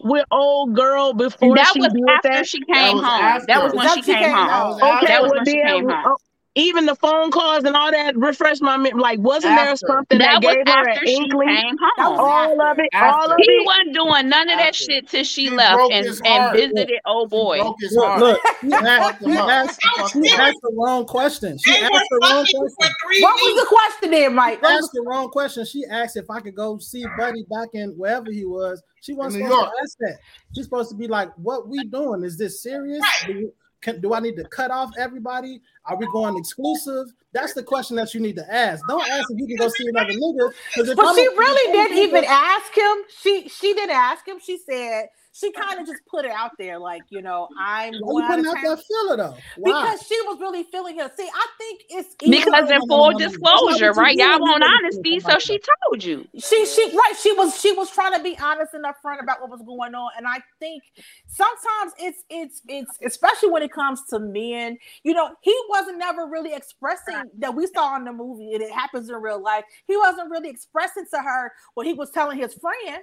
with 0.00 0.24
old 0.30 0.74
girl 0.74 1.12
before 1.12 1.56
that 1.56 1.64
she 1.64 1.80
was 1.80 1.88
did 1.88 2.18
after 2.18 2.22
that? 2.22 2.44
she 2.44 2.64
came 2.64 2.96
was 2.96 3.04
home. 3.04 3.20
after. 3.20 3.46
That 3.46 3.62
was 3.62 3.74
when 3.74 3.86
That 3.86 3.94
she 3.94 4.02
she 4.02 4.14
came 4.14 4.16
came 4.16 4.30
home. 4.30 4.46
That 4.48 4.64
was 4.66 4.80
home. 4.80 4.96
Okay, 4.96 5.06
That 5.08 5.22
was 5.22 5.32
well 5.32 5.36
when 5.36 5.46
she 5.46 5.58
came 5.58 5.84
home. 5.88 5.96
Uh, 6.04 6.14
oh, 6.56 6.60
even 6.60 6.86
the 6.86 6.94
phone 6.96 7.30
calls 7.30 7.64
and 7.64 7.76
all 7.76 7.90
that 7.92 8.16
refresh 8.16 8.60
my 8.60 8.76
memory. 8.76 9.00
Like, 9.00 9.18
wasn't 9.20 9.56
there 9.56 9.68
After. 9.70 9.86
something 9.86 10.18
That 10.18 10.40
that, 10.42 10.46
was 10.46 10.54
gave 10.56 10.66
her 10.74 10.88
after 10.88 11.00
an 11.00 11.06
she 11.06 11.14
inkling? 11.16 11.48
came 11.48 11.76
was 11.76 11.90
home. 11.96 12.18
All 12.20 12.62
of 12.62 12.78
it, 12.78 12.88
all 12.94 13.00
After. 13.02 13.34
of 13.34 13.38
He 13.40 13.44
it. 13.52 13.66
wasn't 13.66 13.94
doing 13.94 14.28
none 14.28 14.50
of 14.50 14.58
that 14.58 14.74
shit 14.74 15.08
till 15.08 15.24
she 15.24 15.46
She 15.46 15.50
left 15.50 15.80
and, 15.92 16.06
and 16.24 16.52
visited 16.56 17.00
old 17.06 17.28
She 17.30 17.36
boy. 17.36 17.58
Look, 17.62 17.76
heart. 18.04 18.20
look, 18.20 18.40
she 18.62 18.72
asked, 18.72 19.00
Fucked 19.02 19.24
she 19.24 19.30
him 19.30 19.36
up. 19.38 19.48
asked, 19.50 19.80
Fucked 19.96 20.12
she 20.12 20.18
him 20.18 20.24
up. 20.34 20.40
asked 20.40 20.58
the 20.62 20.72
wrong 20.76 21.04
question. 21.06 21.58
She 21.58 21.70
they 21.72 21.80
asked 21.82 21.92
the 22.10 22.20
wrong 22.22 22.44
question. 22.44 22.60
What 23.20 23.34
was 23.34 23.62
the 23.62 23.66
question 23.68 24.10
then, 24.10 24.34
Mike? 24.34 24.54
She 24.58 24.60
What 24.62 24.74
was 24.74 24.84
asked 24.84 24.92
the 24.92 25.02
wrong 25.02 25.28
question. 25.30 25.64
She 25.66 25.84
asked 25.86 26.16
if 26.16 26.28
I 26.30 26.40
could 26.40 26.54
go 26.56 26.78
see 26.78 27.04
Buddy 27.16 27.44
back 27.50 27.68
in 27.74 27.90
wherever 27.90 28.30
he 28.30 28.44
was. 28.44 28.82
She 29.02 29.12
wasn't 29.14 29.42
In 29.44 29.48
New 29.48 29.54
supposed 29.54 29.66
York. 29.66 29.74
to 29.76 29.82
ask 29.82 29.98
that. 30.00 30.18
She's 30.54 30.64
supposed 30.64 30.90
to 30.90 30.96
be 30.96 31.06
like, 31.08 31.30
"What 31.36 31.68
we 31.68 31.84
doing? 31.84 32.22
Is 32.24 32.36
this 32.36 32.62
serious? 32.62 33.02
Do, 33.26 33.32
we- 33.34 33.50
can, 33.80 34.00
do 34.00 34.14
I 34.14 34.20
need 34.20 34.36
to 34.36 34.44
cut 34.44 34.70
off 34.70 34.90
everybody? 34.98 35.60
Are 35.84 35.96
we 35.96 36.06
going 36.12 36.36
exclusive?" 36.36 37.06
That's 37.32 37.54
the 37.54 37.62
question 37.62 37.96
that 37.96 38.12
you 38.12 38.20
need 38.20 38.36
to 38.36 38.52
ask. 38.54 38.84
Don't 38.88 39.08
ask 39.08 39.30
if 39.30 39.38
you 39.38 39.46
can 39.46 39.56
go 39.56 39.68
see 39.68 39.86
another 39.88 40.12
nigga. 40.12 40.52
But 40.96 41.14
she 41.14 41.28
really 41.28 41.28
if 41.28 41.36
I'm 41.38 41.70
a 41.70 41.72
didn't 41.72 41.98
even 41.98 42.24
ask 42.24 42.76
him. 42.76 42.96
She 43.20 43.48
she 43.48 43.72
didn't 43.74 43.94
ask 43.94 44.26
him. 44.26 44.38
She 44.40 44.58
said 44.58 45.08
she 45.32 45.52
kind 45.52 45.80
of 45.80 45.86
just 45.86 46.02
put 46.08 46.24
it 46.24 46.30
out 46.32 46.52
there, 46.58 46.78
like 46.78 47.02
you 47.10 47.22
know, 47.22 47.48
I'm 47.58 47.94
Why 48.00 48.36
you 48.36 48.44
going 48.44 48.46
out 48.46 48.56
out 48.56 48.78
that 48.78 48.84
filler 48.86 49.16
though? 49.16 49.36
Why? 49.56 49.82
because 49.82 50.06
she 50.06 50.20
was 50.22 50.38
really 50.40 50.64
feeling 50.64 50.98
it. 50.98 51.16
See, 51.16 51.28
I 51.32 51.46
think 51.58 51.82
it's. 51.90 52.14
Because 52.18 52.70
in 52.70 52.78
no, 52.80 52.84
no, 52.84 52.86
full 52.86 53.18
disclosure, 53.18 53.86
That's 53.86 53.96
not 53.96 53.96
what 53.96 53.96
right? 54.02 54.16
you 54.16 54.24
do 54.24 54.28
Y'all 54.30 54.40
want 54.40 54.64
honesty, 54.64 55.20
so 55.20 55.38
she 55.38 55.60
told 55.88 56.02
you. 56.04 56.26
she 56.38 56.66
she 56.66 56.96
right 56.96 57.14
she 57.20 57.32
was 57.32 57.58
she 57.60 57.72
was 57.72 57.90
trying 57.90 58.16
to 58.16 58.22
be 58.22 58.36
honest 58.38 58.74
and 58.74 58.84
upfront 58.84 59.22
about 59.22 59.40
what 59.40 59.50
was 59.50 59.62
going 59.62 59.94
on 59.94 60.10
and 60.16 60.26
i 60.26 60.38
think 60.58 60.82
sometimes 61.26 61.92
it's 61.98 62.24
it's 62.30 62.62
it's 62.68 62.98
especially 63.04 63.50
when 63.50 63.62
it 63.62 63.72
comes 63.72 64.02
to 64.08 64.18
men 64.18 64.76
you 65.02 65.12
know 65.12 65.30
he 65.42 65.54
wasn't 65.68 65.98
never 65.98 66.26
really 66.26 66.54
expressing 66.54 67.14
that 67.38 67.54
we 67.54 67.66
saw 67.74 67.96
in 67.96 68.04
the 68.04 68.12
movie 68.12 68.54
and 68.54 68.62
it 68.62 68.70
happens 68.70 69.08
in 69.08 69.16
real 69.16 69.42
life 69.42 69.64
he 69.86 69.96
wasn't 69.96 70.30
really 70.30 70.48
expressing 70.48 71.04
to 71.12 71.20
her 71.20 71.52
what 71.74 71.86
he 71.86 71.92
was 71.92 72.10
telling 72.10 72.38
his 72.38 72.54
friend 72.54 73.02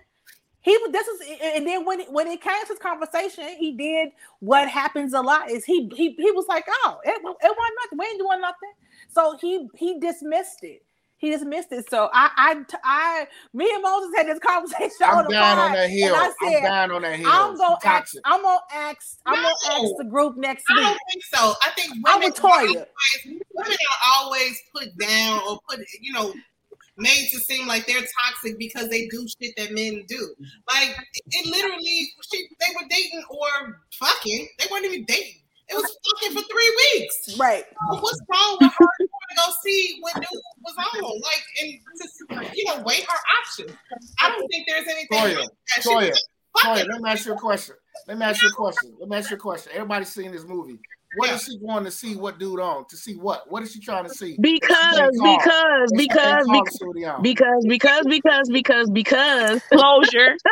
he 0.67 0.77
was 0.77 0.91
this 0.91 1.07
is 1.07 1.21
and 1.55 1.65
then 1.65 1.85
when 1.85 2.01
it, 2.01 2.11
when 2.11 2.27
it 2.27 2.41
came 2.41 2.61
to 2.61 2.67
this 2.67 2.79
conversation 2.79 3.55
he 3.57 3.71
did 3.71 4.09
what 4.39 4.67
happens 4.67 5.13
a 5.13 5.21
lot 5.21 5.49
is 5.49 5.63
he 5.63 5.89
he, 5.95 6.11
he 6.11 6.31
was 6.31 6.45
like 6.47 6.65
oh 6.67 6.97
it, 7.03 7.11
it 7.11 7.21
wasn't 7.23 7.45
nothing 7.45 7.97
we 7.97 8.05
ain't 8.05 8.19
doing 8.19 8.41
nothing 8.41 8.73
so 9.09 9.37
he 9.39 9.67
he 9.75 9.99
dismissed 9.99 10.63
it 10.63 10.81
he 11.17 11.31
dismissed 11.31 11.71
it. 11.71 11.89
So 11.89 12.09
I, 12.13 12.29
I, 12.37 12.65
I, 12.83 13.27
me 13.53 13.69
and 13.73 13.81
Moses 13.81 14.11
had 14.15 14.27
this 14.27 14.39
conversation 14.39 14.91
I'm 15.01 15.25
the 15.25 15.31
down 15.31 15.57
on 15.57 15.71
that 15.73 15.89
hill. 15.89 16.13
I 16.15 16.31
I'm 16.41 16.63
down 16.63 16.91
on 16.91 17.01
that 17.01 17.19
hill. 17.19 17.29
I'm 17.29 17.57
gonna 17.57 17.77
ask. 17.83 18.15
I'm 18.23 18.41
gonna 18.43 18.59
ask, 18.71 19.19
I'm 19.25 19.35
gonna 19.35 19.47
ask 19.47 19.91
the 19.97 20.05
group 20.05 20.37
next 20.37 20.65
week 20.69 20.79
I 20.79 20.83
don't 20.83 20.99
think 21.11 21.23
so. 21.33 21.53
I 21.63 21.71
think 21.71 21.91
I'm 22.05 22.19
women 22.19 22.29
with 22.29 22.45
are 22.45 22.49
Toya. 22.49 22.67
always, 22.67 23.39
women 23.53 23.77
are 23.91 24.13
always 24.13 24.61
put 24.75 24.97
down 24.97 25.41
or 25.49 25.59
put, 25.67 25.79
you 26.01 26.13
know, 26.13 26.33
made 26.97 27.29
to 27.31 27.39
seem 27.39 27.67
like 27.67 27.85
they're 27.85 28.05
toxic 28.25 28.57
because 28.57 28.89
they 28.89 29.07
do 29.07 29.25
shit 29.41 29.53
that 29.57 29.71
men 29.71 30.03
do. 30.07 30.35
Like 30.67 30.95
it 31.27 31.45
literally, 31.45 32.09
she, 32.31 32.47
they 32.59 32.73
were 32.75 32.87
dating 32.89 33.23
or 33.29 33.79
fucking. 33.93 34.47
They 34.59 34.65
weren't 34.71 34.85
even 34.85 35.05
dating. 35.05 35.41
It 35.69 35.75
was 35.75 35.97
fucking 36.21 36.37
for 36.37 36.47
three 36.49 36.77
weeks. 36.95 37.37
Right. 37.37 37.65
So 37.91 37.99
what's 37.99 38.21
wrong 38.29 38.57
with 38.61 38.71
her 38.71 38.85
going 38.97 39.09
to 39.09 39.35
go 39.35 39.53
see 39.63 39.97
what 39.99 40.15
dude 40.15 40.41
was 40.63 40.75
on? 40.77 41.03
Like, 41.03 41.43
and 41.61 41.79
just 41.99 42.55
you 42.55 42.65
know, 42.65 42.81
weigh 42.83 43.01
her 43.01 43.19
options. 43.41 43.77
I 44.21 44.29
don't 44.29 44.47
think 44.47 44.65
there's 44.67 44.87
anything. 44.87 45.17
Toya, 45.17 45.47
that. 45.75 45.83
Toya, 45.83 46.17
Toya, 46.57 46.87
let 46.87 47.01
me 47.01 47.09
ask 47.09 47.25
you 47.25 47.33
a 47.33 47.37
question. 47.37 47.75
Let 48.07 48.17
me 48.17 48.25
ask 48.25 48.41
you 48.41 48.49
a 48.49 48.53
question. 48.53 48.95
Let 48.99 49.09
me 49.09 49.17
ask 49.17 49.29
you 49.29 49.35
a 49.35 49.39
question. 49.39 49.71
Everybody's 49.75 50.09
seen 50.09 50.31
this 50.31 50.45
movie. 50.45 50.79
What 51.17 51.29
Yeah. 51.29 51.35
is 51.35 51.43
she 51.43 51.57
going 51.59 51.83
to 51.85 51.91
see? 51.91 52.15
What 52.15 52.39
dude 52.39 52.59
on? 52.59 52.85
To 52.89 52.97
see 52.97 53.15
what? 53.15 53.49
What 53.49 53.63
is 53.63 53.71
she 53.71 53.79
trying 53.79 54.03
to 54.05 54.09
see? 54.09 54.37
Because, 54.39 55.11
because, 55.23 55.91
because, 55.91 55.91
because, 55.91 56.45
to 56.47 56.71
see 56.71 56.85
what 56.85 56.97
he 56.97 57.05
on. 57.05 57.21
because, 57.23 57.65
because, 57.67 58.05
because, 58.05 58.49
because, 58.49 58.89
because, 58.91 59.61
Closure. 59.73 60.37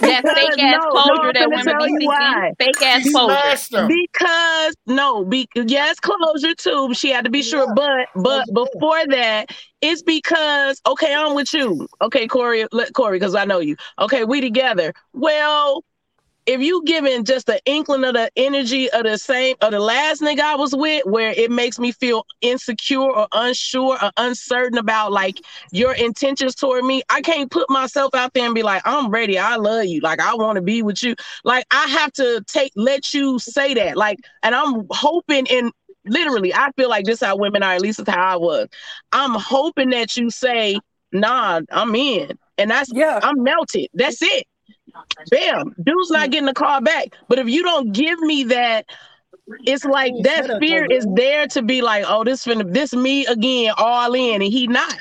That 0.00 0.24
fake 0.26 0.58
ass 0.58 0.80
No, 0.82 0.90
closure 0.90 1.22
no, 1.22 1.32
that 1.32 1.50
women 1.50 1.76
be 1.78 1.84
seeking. 1.86 2.06
why. 2.08 2.52
Fake 2.58 2.82
ass 2.82 3.02
She 3.02 3.10
closure. 3.12 3.86
Because 3.86 4.74
no, 4.86 5.24
be, 5.24 5.48
yes, 5.54 6.00
closure 6.00 6.54
too. 6.56 6.92
She 6.94 7.10
had 7.10 7.24
to 7.24 7.30
be 7.30 7.42
sure, 7.42 7.72
but 7.74 8.08
but 8.16 8.46
before 8.52 9.06
that, 9.06 9.50
it's 9.80 10.02
because 10.02 10.80
okay, 10.84 11.14
I'm 11.14 11.34
with 11.36 11.54
you. 11.54 11.86
Okay, 12.02 12.26
Corey, 12.26 12.66
let 12.72 12.92
Corey, 12.92 13.20
because 13.20 13.36
I 13.36 13.44
know 13.44 13.60
you. 13.60 13.76
Okay, 14.00 14.24
we 14.24 14.40
together. 14.40 14.92
Well, 15.12 15.84
if 16.48 16.62
you 16.62 16.82
giving 16.86 17.24
just 17.24 17.50
an 17.50 17.58
inkling 17.66 18.04
of 18.04 18.14
the 18.14 18.30
energy 18.34 18.90
of 18.90 19.04
the 19.04 19.18
same 19.18 19.54
of 19.60 19.70
the 19.70 19.78
last 19.78 20.22
nigga 20.22 20.40
I 20.40 20.56
was 20.56 20.74
with, 20.74 21.04
where 21.04 21.30
it 21.36 21.50
makes 21.50 21.78
me 21.78 21.92
feel 21.92 22.24
insecure 22.40 23.02
or 23.02 23.28
unsure 23.32 24.02
or 24.02 24.10
uncertain 24.16 24.78
about 24.78 25.12
like 25.12 25.40
your 25.72 25.92
intentions 25.92 26.54
toward 26.54 26.84
me, 26.84 27.02
I 27.10 27.20
can't 27.20 27.50
put 27.50 27.68
myself 27.68 28.14
out 28.14 28.32
there 28.32 28.46
and 28.46 28.54
be 28.54 28.62
like, 28.62 28.80
I'm 28.86 29.10
ready, 29.10 29.38
I 29.38 29.56
love 29.56 29.84
you, 29.84 30.00
like 30.00 30.20
I 30.20 30.34
want 30.36 30.56
to 30.56 30.62
be 30.62 30.82
with 30.82 31.02
you. 31.02 31.14
Like 31.44 31.66
I 31.70 31.86
have 31.86 32.14
to 32.14 32.42
take 32.46 32.72
let 32.76 33.12
you 33.12 33.38
say 33.38 33.74
that. 33.74 33.98
Like, 33.98 34.18
and 34.42 34.54
I'm 34.54 34.86
hoping 34.90 35.44
in 35.46 35.70
literally, 36.06 36.54
I 36.54 36.70
feel 36.78 36.88
like 36.88 37.04
this 37.04 37.20
how 37.20 37.36
women 37.36 37.62
are, 37.62 37.74
at 37.74 37.82
least 37.82 38.00
it's 38.00 38.08
how 38.08 38.24
I 38.24 38.36
was. 38.36 38.68
I'm 39.12 39.34
hoping 39.34 39.90
that 39.90 40.16
you 40.16 40.30
say, 40.30 40.80
nah, 41.12 41.60
I'm 41.70 41.94
in. 41.94 42.38
And 42.56 42.70
that's 42.70 42.90
Yeah. 42.92 43.20
I'm 43.22 43.42
melted. 43.42 43.88
That's 43.92 44.22
it. 44.22 44.46
Bam. 45.30 45.74
Dude's 45.82 46.10
not 46.10 46.30
getting 46.30 46.46
the 46.46 46.54
call 46.54 46.80
back. 46.80 47.14
But 47.28 47.38
if 47.38 47.48
you 47.48 47.62
don't 47.62 47.92
give 47.92 48.18
me 48.20 48.44
that, 48.44 48.86
it's 49.64 49.84
like 49.84 50.12
that 50.22 50.46
shut 50.46 50.60
fear 50.60 50.86
is 50.86 51.06
there 51.14 51.46
to 51.48 51.62
be 51.62 51.82
like, 51.82 52.04
oh, 52.06 52.24
this 52.24 52.44
finna 52.44 52.72
this 52.72 52.94
me 52.94 53.26
again, 53.26 53.72
all 53.76 54.14
in, 54.14 54.42
and 54.42 54.52
he 54.52 54.66
not. 54.66 54.94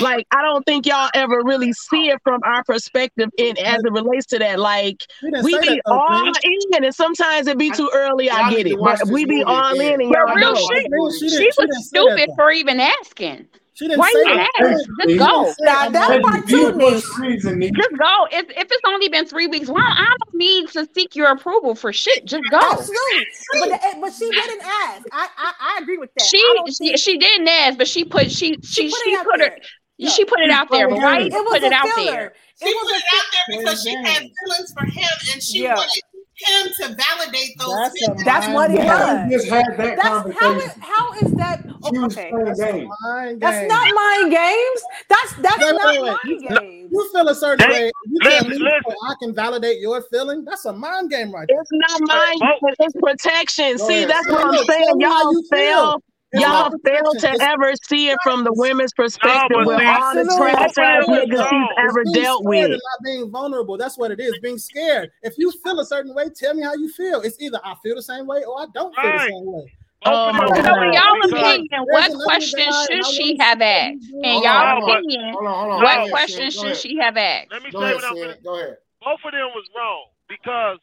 Like 0.00 0.26
I 0.30 0.42
don't 0.42 0.64
think 0.64 0.86
y'all 0.86 1.10
ever 1.14 1.42
really 1.44 1.72
see 1.72 2.08
it 2.08 2.18
from 2.24 2.40
our 2.44 2.62
perspective 2.64 3.30
in 3.38 3.58
as 3.58 3.82
it 3.84 3.92
relates 3.92 4.26
to 4.26 4.38
that. 4.38 4.58
Like 4.58 5.04
We 5.22 5.42
we 5.42 5.58
be 5.58 5.80
all 5.86 6.32
in, 6.42 6.84
and 6.84 6.94
sometimes 6.94 7.46
it 7.46 7.58
be 7.58 7.70
too 7.70 7.90
early. 7.92 8.30
I 8.30 8.42
Y'all 8.42 8.56
get 8.56 8.66
it, 8.66 8.78
but 8.78 9.08
we 9.08 9.24
be 9.24 9.42
all 9.42 9.78
in, 9.78 10.00
and 10.00 10.10
y'all 10.10 10.34
real 10.34 10.54
don't. 10.54 10.56
shit. 10.56 10.86
She 11.20 11.28
She 11.28 11.44
was 11.46 11.50
didn't 11.50 11.50
say 11.50 11.66
that, 11.66 11.82
stupid 11.82 12.30
for 12.36 12.50
even 12.50 12.80
asking. 12.80 13.46
She 13.76 13.88
didn't 13.88 13.98
Why 13.98 14.10
say 14.12 14.18
you 14.20 14.36
that. 14.36 14.50
ask? 14.60 14.84
Just 15.08 15.18
go. 15.18 15.52
Now 15.64 15.88
that 15.90 16.22
part 16.22 16.46
too, 16.46 16.72
Niche. 16.76 17.02
reason, 17.18 17.60
Just 17.60 17.90
go. 17.98 18.26
If, 18.30 18.48
if 18.50 18.68
it's 18.70 18.82
only 18.86 19.08
been 19.08 19.26
three 19.26 19.48
weeks, 19.48 19.68
well, 19.68 19.82
I 19.84 20.14
don't 20.24 20.34
need 20.34 20.68
to 20.70 20.86
seek 20.94 21.16
your 21.16 21.30
approval 21.32 21.74
for 21.74 21.92
shit. 21.92 22.24
Just 22.24 22.44
go. 22.52 22.58
Absolutely, 22.58 23.26
but 23.60 23.72
eh, 23.72 23.94
but 24.00 24.12
she 24.12 24.30
didn't 24.30 24.62
ask. 24.62 25.02
I 25.10 25.28
I, 25.36 25.52
I 25.60 25.78
agree 25.82 25.98
with 25.98 26.10
that. 26.16 26.24
She 26.24 26.38
she, 26.68 26.72
think- 26.86 26.98
she 26.98 27.18
didn't 27.18 27.48
ask, 27.48 27.76
but 27.78 27.88
she 27.88 28.04
put 28.04 28.30
she 28.30 28.56
she 28.62 28.88
she 28.88 28.90
put 28.90 29.00
she 29.04 29.10
it 29.10 29.18
out 29.18 29.24
put 29.26 29.38
there. 29.38 29.50
her 29.50 29.56
Yeah. 29.98 30.10
she 30.10 30.24
put 30.24 30.38
it 30.40 30.50
out 30.50 30.70
there. 30.70 30.88
But 30.88 30.98
why 30.98 31.18
It 31.20 31.26
even 31.26 31.44
put 31.44 31.62
it 31.64 31.72
out 31.72 31.88
filler. 31.88 32.12
there? 32.12 32.32
She 32.62 32.68
It 32.68 32.76
put 32.78 32.84
was 32.84 33.02
it 33.02 33.04
out 33.16 33.24
there 33.48 33.58
because 33.58 33.82
she 33.82 33.90
had 33.96 34.18
feelings 34.22 34.72
for 34.78 34.86
him 34.86 35.08
and 35.32 35.42
she 35.42 35.62
Yeah. 35.64 35.74
wanted 35.74 36.02
him 36.36 36.66
to 36.80 36.96
validate 36.96 37.50
those 37.58 37.74
That's 37.76 38.08
a. 38.08 38.24
That's 38.24 38.48
what 38.48 38.70
he 38.70 38.76
Yeah, 38.78 39.24
was. 39.24 39.30
we 39.30 39.36
just 39.36 39.48
had 39.48 39.66
that 39.76 39.96
That's 39.96 40.02
how 40.02 40.22
conversation. 40.22 40.56
is 40.70 40.76
how 40.80 41.12
is 41.14 41.32
that? 41.34 41.64
Oh, 41.84 41.90
she 41.92 41.98
was 41.98 42.16
Okay, 42.16 42.30
playing 42.30 42.54
game. 42.54 43.38
That's 43.38 43.68
not 43.68 43.94
mind 43.94 44.30
games. 44.32 44.82
That's 45.08 45.34
that's 45.34 45.58
Wait, 45.58 45.72
not 45.72 45.84
wait, 45.84 46.02
wait. 46.02 46.16
mind 46.24 46.60
games. 46.60 46.90
You 46.92 47.10
feel 47.12 47.28
a 47.28 47.34
certain 47.34 47.68
They- 47.68 47.74
way. 47.74 47.92
You 48.06 48.18
listen, 48.22 48.38
tell 48.40 48.48
me 48.50 48.56
listen. 48.58 48.82
so 48.88 48.96
I 49.08 49.14
can 49.22 49.34
validate 49.34 49.80
your 49.80 50.02
feeling. 50.10 50.44
That's 50.44 50.64
a 50.64 50.72
mind 50.72 51.10
game 51.10 51.32
right 51.32 51.46
there. 51.48 51.60
It's 51.60 51.70
not 51.72 52.00
mine. 52.08 52.38
Oh. 52.42 52.68
It's 52.80 52.94
protection. 53.00 53.76
Go 53.76 53.86
See, 53.88 54.04
ahead. 54.04 54.10
that's 54.10 54.26
No, 54.28 54.34
what 54.34 54.44
no, 54.52 54.58
I'm 54.58 54.64
saying. 54.64 54.84
tell 55.00 55.00
Y'all 55.00 55.32
you 55.32 55.44
feel. 55.50 55.58
fail. 55.58 56.02
It's 56.34 56.42
Y'all 56.42 56.50
not 56.70 56.72
fail 56.84 57.12
protection. 57.12 57.38
to 57.38 57.44
ever 57.44 57.72
see 57.88 58.08
it 58.08 58.18
from 58.24 58.42
the 58.42 58.52
women's 58.52 58.92
perspective 58.92 59.50
but 59.50 59.66
with 59.66 59.80
all 59.86 60.14
the 60.14 60.20
Absolutely. 60.20 60.50
trash 60.52 60.78
ass 60.78 61.06
niggas 61.08 61.48
she's 61.48 61.68
ever 61.78 62.04
being 62.04 62.14
dealt 62.14 62.44
with. 62.44 62.70
not 62.70 62.78
being 63.04 63.30
vulnerable. 63.30 63.76
That's 63.76 63.96
what 63.96 64.10
it 64.10 64.18
is. 64.20 64.34
Being 64.42 64.58
scared. 64.58 65.10
If 65.22 65.38
you 65.38 65.52
feel 65.52 65.78
a 65.80 65.84
certain 65.84 66.12
way, 66.14 66.28
tell 66.30 66.54
me 66.54 66.62
how 66.64 66.74
you 66.74 66.88
feel. 66.92 67.20
It's 67.20 67.40
either 67.40 67.60
I 67.64 67.74
feel 67.82 67.94
the 67.94 68.02
same 68.02 68.26
way 68.26 68.42
or 68.44 68.60
I 68.60 68.66
don't 68.74 68.94
feel 68.96 69.12
the 69.12 69.18
same 69.20 69.46
way. 69.46 69.72
Oh 70.06 70.32
my 70.32 70.46
So 70.46 70.62
God. 70.62 70.82
in 70.82 70.92
y'all 70.92 71.22
opinion, 71.24 71.68
There's 71.70 71.86
what 71.86 72.10
another 72.10 72.24
questions 72.24 72.86
should 72.90 73.06
she 73.06 73.36
have 73.38 73.62
asked? 73.62 73.94
what 73.94 74.02
he's 74.02 74.10
In 74.12 74.42
y'all 74.42 74.82
opinion, 74.82 75.32
Hold 75.34 75.46
on, 75.46 75.54
hold 75.54 75.72
on. 75.72 75.82
what 75.82 75.94
Go 75.94 76.00
ahead, 76.00 76.10
questions 76.10 76.54
should 76.54 76.76
she 76.76 76.98
have 76.98 77.16
asked? 77.16 77.52
Let 77.52 77.62
me 77.62 77.70
Go 77.70 77.78
say 77.80 77.84
ahead, 77.84 77.94
what 77.96 78.04
I'm 78.04 78.16
Sid. 78.16 78.28
finna. 78.40 78.44
Go 78.44 78.54
ahead. 78.58 78.76
Both 79.00 79.20
of 79.24 79.32
them 79.32 79.48
was 79.54 79.64
wrong 79.74 80.04
because 80.28 80.78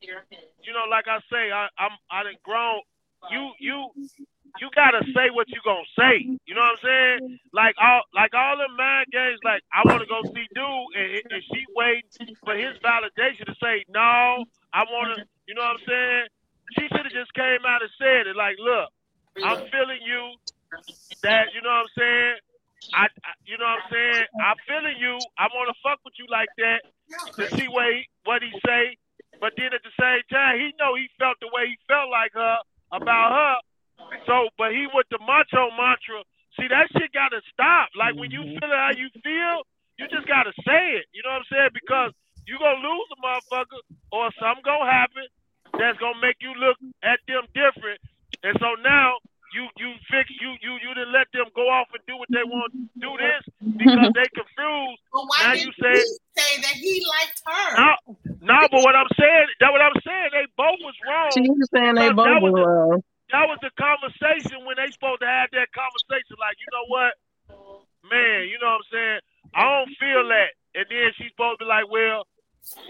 you 0.00 0.72
know, 0.72 0.84
like 0.90 1.04
I 1.08 1.18
say, 1.30 1.50
I, 1.52 1.68
I'm 1.78 1.92
I 2.10 2.22
done 2.22 2.34
grown. 2.44 2.80
You 3.30 3.52
you 3.60 3.90
you 4.60 4.68
gotta 4.74 5.00
say 5.14 5.30
what 5.32 5.48
you 5.48 5.60
gonna 5.64 5.88
say. 5.98 6.28
You 6.44 6.54
know 6.54 6.60
what 6.60 6.78
I'm 6.78 6.84
saying? 6.84 7.38
Like 7.52 7.74
all 7.80 8.02
like 8.14 8.34
all 8.34 8.56
the 8.56 8.68
mind 8.76 9.06
games. 9.12 9.40
Like 9.44 9.62
I 9.72 9.80
want 9.88 10.00
to 10.00 10.08
go 10.08 10.20
see 10.34 10.46
dude, 10.52 10.88
and, 10.96 11.08
and 11.32 11.42
she 11.48 11.64
waiting 11.74 12.36
for 12.44 12.54
his 12.54 12.76
validation 12.84 13.46
to 13.46 13.54
say 13.62 13.84
no. 13.88 14.44
I 14.72 14.84
want 14.90 15.16
to. 15.16 15.24
You 15.48 15.54
know 15.54 15.62
what 15.62 15.80
I'm 15.80 15.86
saying? 15.88 16.24
She 16.78 16.84
should 16.88 17.04
have 17.04 17.16
just 17.16 17.32
came 17.34 17.64
out 17.66 17.82
and 17.82 17.92
said 17.98 18.26
it. 18.28 18.36
Like, 18.36 18.56
look, 18.60 18.88
I'm 19.44 19.60
feeling 19.68 20.00
you. 20.04 20.36
That 21.22 21.52
you 21.52 21.60
know 21.60 21.68
what 21.68 21.88
I'm 21.88 21.94
saying. 21.96 22.34
I, 22.94 23.04
I 23.24 23.32
you 23.44 23.56
know 23.58 23.68
what 23.68 23.84
I'm 23.84 23.90
saying. 23.92 24.24
I'm 24.40 24.60
feeling 24.66 24.96
you. 24.98 25.16
I 25.38 25.48
want 25.52 25.68
to 25.68 25.76
fuck 25.84 26.00
with 26.04 26.16
you 26.18 26.26
like 26.32 26.48
that 26.58 26.80
to 27.36 27.44
see 27.56 27.68
what 27.68 27.86
he, 27.92 28.08
what 28.24 28.42
he 28.42 28.50
say. 28.64 28.96
But 29.40 29.52
then 29.56 29.74
at 29.74 29.82
the 29.82 29.94
same 29.98 30.22
time, 30.30 30.58
he 30.58 30.72
know 30.78 30.94
he 30.94 31.08
felt 31.18 31.36
the 31.40 31.50
way 31.52 31.66
he 31.66 31.76
felt 31.88 32.08
like 32.10 32.32
her 32.34 32.56
about 32.92 33.30
her. 33.32 33.54
So, 34.26 34.48
but 34.58 34.72
he 34.72 34.86
with 34.92 35.08
the 35.10 35.18
macho 35.22 35.70
mantra. 35.74 36.22
See, 36.58 36.68
that 36.68 36.88
shit 36.92 37.12
gotta 37.12 37.40
stop. 37.52 37.88
Like 37.96 38.14
when 38.14 38.30
you 38.30 38.44
mm-hmm. 38.44 38.60
feel 38.60 38.72
how 38.76 38.92
you 38.92 39.08
feel, 39.24 39.56
you 39.98 40.04
just 40.12 40.28
gotta 40.28 40.52
say 40.64 41.00
it. 41.00 41.08
You 41.16 41.24
know 41.24 41.32
what 41.32 41.44
I'm 41.44 41.50
saying? 41.50 41.72
Because 41.72 42.12
you 42.46 42.58
gonna 42.60 42.82
lose 42.84 43.08
a 43.12 43.18
motherfucker, 43.24 43.80
or 44.12 44.28
something 44.36 44.64
gonna 44.64 44.90
happen 44.90 45.26
that's 45.78 45.98
gonna 45.98 46.20
make 46.20 46.36
you 46.40 46.52
look 46.60 46.76
at 47.02 47.18
them 47.26 47.48
different. 47.56 48.00
And 48.44 48.56
so 48.60 48.76
now 48.84 49.16
you 49.54 49.68
you 49.76 49.92
fix 50.08 50.28
you 50.40 50.56
you 50.60 50.72
you 50.80 50.90
didn't 50.96 51.12
let 51.12 51.28
them 51.32 51.48
go 51.54 51.68
off 51.68 51.88
and 51.92 52.02
do 52.08 52.16
what 52.16 52.28
they 52.32 52.44
want 52.44 52.72
to 52.72 52.80
do 53.00 53.10
this 53.20 53.42
because 53.76 54.10
they 54.16 54.28
confused. 54.36 55.00
But 55.12 55.24
why 55.28 55.38
Now 55.44 55.52
did 55.52 55.64
you 55.64 55.72
you 55.72 55.74
say- 55.80 56.04
say 56.36 56.52
that 56.64 56.76
he 56.76 57.04
liked 57.04 57.40
her? 57.46 57.68
No, 57.76 57.92
no, 58.40 58.58
but 58.72 58.80
what 58.82 58.96
I'm 58.96 59.12
saying, 59.18 59.46
that 59.60 59.70
what 59.70 59.80
I'm 59.80 59.98
saying, 60.04 60.28
they 60.32 60.46
both 60.56 60.80
was 60.80 60.96
wrong. 61.06 61.30
She's 61.36 61.68
saying 61.72 61.94
they 61.94 62.12
both 62.12 62.42
was 62.42 62.52
were 62.52 62.66
wrong. 62.66 63.02
That 63.32 63.48
was 63.48 63.58
the 63.64 63.72
conversation 63.80 64.64
when 64.68 64.76
they 64.76 64.92
supposed 64.92 65.20
to 65.24 65.28
have 65.28 65.48
that 65.56 65.72
conversation. 65.72 66.36
Like, 66.38 66.56
you 66.60 66.68
know 66.70 66.86
what, 66.92 67.12
man, 68.08 68.48
you 68.48 68.58
know 68.60 68.76
what 68.78 68.84
I'm 68.84 68.90
saying? 68.92 69.20
I 69.54 69.62
don't 69.68 69.92
feel 70.00 70.22
that, 70.28 70.50
and 70.76 70.86
then 70.88 71.12
she's 71.18 71.32
supposed 71.32 71.60
to 71.60 71.64
be 71.64 71.68
like, 71.68 71.88
well, 71.90 72.24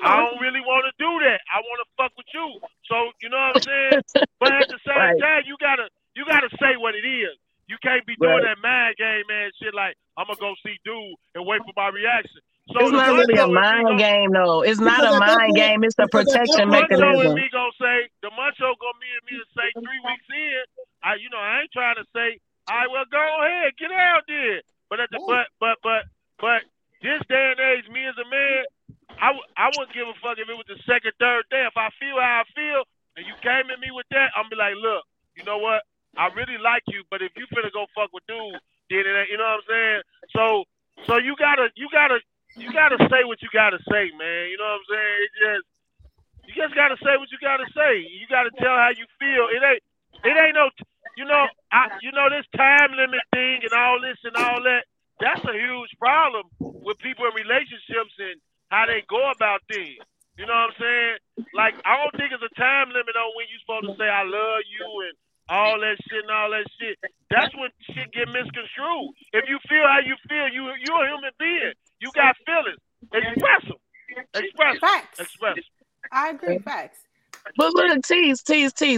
I 0.05 0.21
don't 0.21 0.39
really 0.39 0.61
want 0.63 0.85
to 0.87 0.95
do 1.01 1.11
that. 1.27 1.41
I 1.49 1.59
want 1.65 1.79
to 1.83 1.89
fuck 1.97 2.13
with 2.15 2.29
you. 2.35 2.61
So 2.87 3.11
you 3.25 3.33
know 3.33 3.41
what 3.41 3.57
I'm 3.57 3.65
saying? 3.65 3.99
but 4.41 4.53
at 4.53 4.69
the 4.69 4.79
same 4.85 4.99
Right. 5.01 5.19
time, 5.19 5.43
you 5.49 5.57
gotta 5.59 5.89
you 6.15 6.29
gotta 6.29 6.51
say 6.61 6.77
what 6.77 6.95
it 6.95 7.07
is. 7.09 7.33
You 7.73 7.81
can't 7.81 8.05
be 8.05 8.15
doing 8.21 8.45
Right. 8.45 8.53
that 8.53 8.61
mind 8.61 8.95
game, 9.01 9.25
man. 9.33 9.49
Shit 9.59 9.73
like 9.75 9.97
I'm 10.21 10.29
gonna 10.29 10.37
go 10.39 10.53
see 10.61 10.77
dude 10.85 11.17
and 11.35 11.47
wait 11.49 11.65
for 11.65 11.73
my 11.75 11.89
reaction. 11.89 12.45
So 12.71 12.79
It's 12.85 12.93
not 12.95 13.17
really 13.17 13.35
a 13.41 13.49
macho 13.49 13.49
in 13.49 13.51
me 13.51 13.83
mind 13.97 13.99
game, 13.99 14.31
though. 14.37 14.61
It's 14.63 14.79
not 14.79 15.03
a 15.03 15.19
mind 15.19 15.57
game. 15.57 15.83
It's 15.83 15.97
a 15.99 16.05
because 16.07 16.29
at 16.31 16.47
that 16.47 16.53
protection 16.53 16.69
the 16.69 16.77
point- 16.79 16.91
macho 16.93 17.09
in 17.09 17.33
mechanism. 17.33 17.35
me 17.43 17.47
gonna 17.51 17.81
say 17.81 17.97
the 18.23 18.31
macho 18.37 18.69
gonna 18.77 19.01
me 19.03 19.09
and 19.19 19.25
me 19.27 19.35
to 19.41 19.49
say 19.57 19.69
three 19.83 20.01
weeks 20.05 20.29
in. 20.31 20.63
I 21.03 21.17
you 21.17 21.33
know 21.33 21.41
I 21.41 21.65
ain't 21.65 21.73
trying 21.73 21.97
to 21.97 22.05
say 22.15 22.39
all 22.69 22.77
right 22.77 22.91
well 22.93 23.09
go 23.11 23.25
ahead 23.41 23.73
get 23.81 23.91
out 23.91 24.23
there. 24.29 24.61
But 24.93 25.01
at 25.01 25.09
the 25.11 25.19
but 25.25 25.49
but 25.59 25.81
but 25.83 26.05
but 26.39 26.61
this 27.01 27.25
day 27.33 27.51
and 27.57 27.59
age, 27.73 27.89
me 27.89 28.05
as 28.07 28.15
a 28.21 28.29
man, 28.29 28.63
I 29.19 29.35
w- 29.35 29.49
I 29.57 29.71
wouldn't 29.75 29.91
give 29.97 30.07
a 30.07 30.15
fuck 30.23 30.39
if 30.39 30.47
it 30.47 30.55
was 30.55 30.67
the 30.71 30.79
second 30.87 31.13
third 31.19 31.43
day. 31.51 31.65
If 31.67 31.75
I 31.77 31.91
feel 31.99 32.15
how 32.21 32.43
I 32.43 32.47
feel 32.55 32.83
and 33.17 33.27
you 33.27 33.35
came 33.43 33.67
at 33.75 33.81
me 33.83 33.91
with 33.91 34.07
that, 34.15 34.31
I'm 34.37 34.47
be 34.51 34.55
like 34.57 34.77
look, 34.79 35.03
you 35.35 35.43
know 35.43 35.59
what? 35.59 35.83
I 36.15 36.29
really 36.37 36.59
like 36.63 36.85
you, 36.93 37.03
but 37.11 37.23
if 37.25 37.33
you 37.35 37.47
finna 37.51 37.73
go 37.73 37.87
fuck 37.97 38.13
with 38.13 38.23
dude, 38.29 38.61
then 38.93 39.01
it 39.03 39.17
ain't, 39.19 39.31
you 39.33 39.39
know 39.41 39.49
what 39.49 39.65
I'm 39.65 39.69
saying? 39.69 40.01
So 40.37 40.45
so 41.09 41.17
you 41.19 41.35
gotta 41.41 41.73
you 41.75 41.89
gotta 41.91 42.21
you 42.55 42.69
gotta 42.71 43.01
say 43.09 43.25
what 43.25 43.41
you 43.41 43.49
gotta 43.51 43.79
say, 43.91 44.13
man. 44.21 44.51
You 44.53 44.59
know 44.61 44.69
what 44.77 44.85
I'm 44.85 44.89
saying? 44.93 45.17
It 45.25 45.31
just 45.41 45.65
you 46.47 46.53
just 46.55 46.75
gotta 46.77 46.97
say 47.01 47.17
what 47.17 47.33
you 47.33 47.39
gotta 47.41 47.65
say. 47.75 48.05
You 48.05 48.27
gotta 48.29 48.51
tell 48.61 48.77
how 48.77 48.91
you 48.93 49.07
feel. 49.19 49.49
It 49.57 49.63
ain't 49.65 49.83
it 50.23 50.37
ain't 50.37 50.55
no 50.55 50.69
you 51.17 51.25
know, 51.27 51.45
I 51.73 51.89
you 52.01 52.13
know 52.13 52.29
this 52.31 52.47
time 52.57 52.93
limit 52.97 53.21
thing 53.35 53.61
and 53.65 53.73
all 53.73 54.01
this 54.01 54.17
and 54.25 54.37
all 54.37 54.63
that, 54.65 54.85
that's 55.21 55.45
a 55.45 55.53
huge 55.53 55.93
problem 55.99 56.45
with 56.61 56.97
people 57.01 57.25
in 57.29 57.35
relationships 57.37 58.13
and 58.19 58.41
how 58.71 58.87
they 58.87 59.05
go 59.09 59.21
about 59.31 59.61
things. 59.69 60.01
You 60.41 60.47
know 60.47 60.57
what 60.57 60.73
I'm 60.73 60.77
saying? 60.81 61.17
Like 61.53 61.75
I 61.85 61.97
don't 62.01 62.17
think 62.17 62.33
it's 62.33 62.45
a 62.45 62.53
time 62.61 62.89
limit 62.93 63.13
on 63.17 63.33
when 63.37 63.45
you're 63.49 63.61
supposed 63.65 63.93
to 63.93 63.97
say 64.01 64.09
I 64.09 64.25
love 64.25 64.61
you 64.73 64.85
and 65.09 65.15
all 65.51 65.77
that 65.81 65.97
shit 66.09 66.23
and 66.25 66.31
all 66.33 66.49
that 66.51 66.65
shit. 66.81 66.97
That's 67.29 67.53
when 67.61 67.69
shit 67.93 68.09
get 68.17 68.29
misconstrued. 68.33 69.13
If 69.37 69.45
you 69.53 69.59
feel 69.69 69.85
how 69.85 70.01
you 70.01 70.17
feel, 70.29 70.49
you 70.49 70.73
you're 70.81 71.05
a 71.05 71.09
human 71.13 71.33
being. 71.39 71.73
You 72.01 72.09
got 72.17 72.37
feelings. 72.49 72.81
Express 73.13 73.63
them. 73.69 73.77
Express 74.35 74.75
'em. 74.75 74.81
Facts. 74.81 75.21
Express 75.21 75.57
'em. 75.59 75.65
I 76.11 76.31
agree. 76.31 76.59
Facts. 76.59 76.99
But 77.57 77.75
look, 77.75 78.03
tease, 78.05 78.43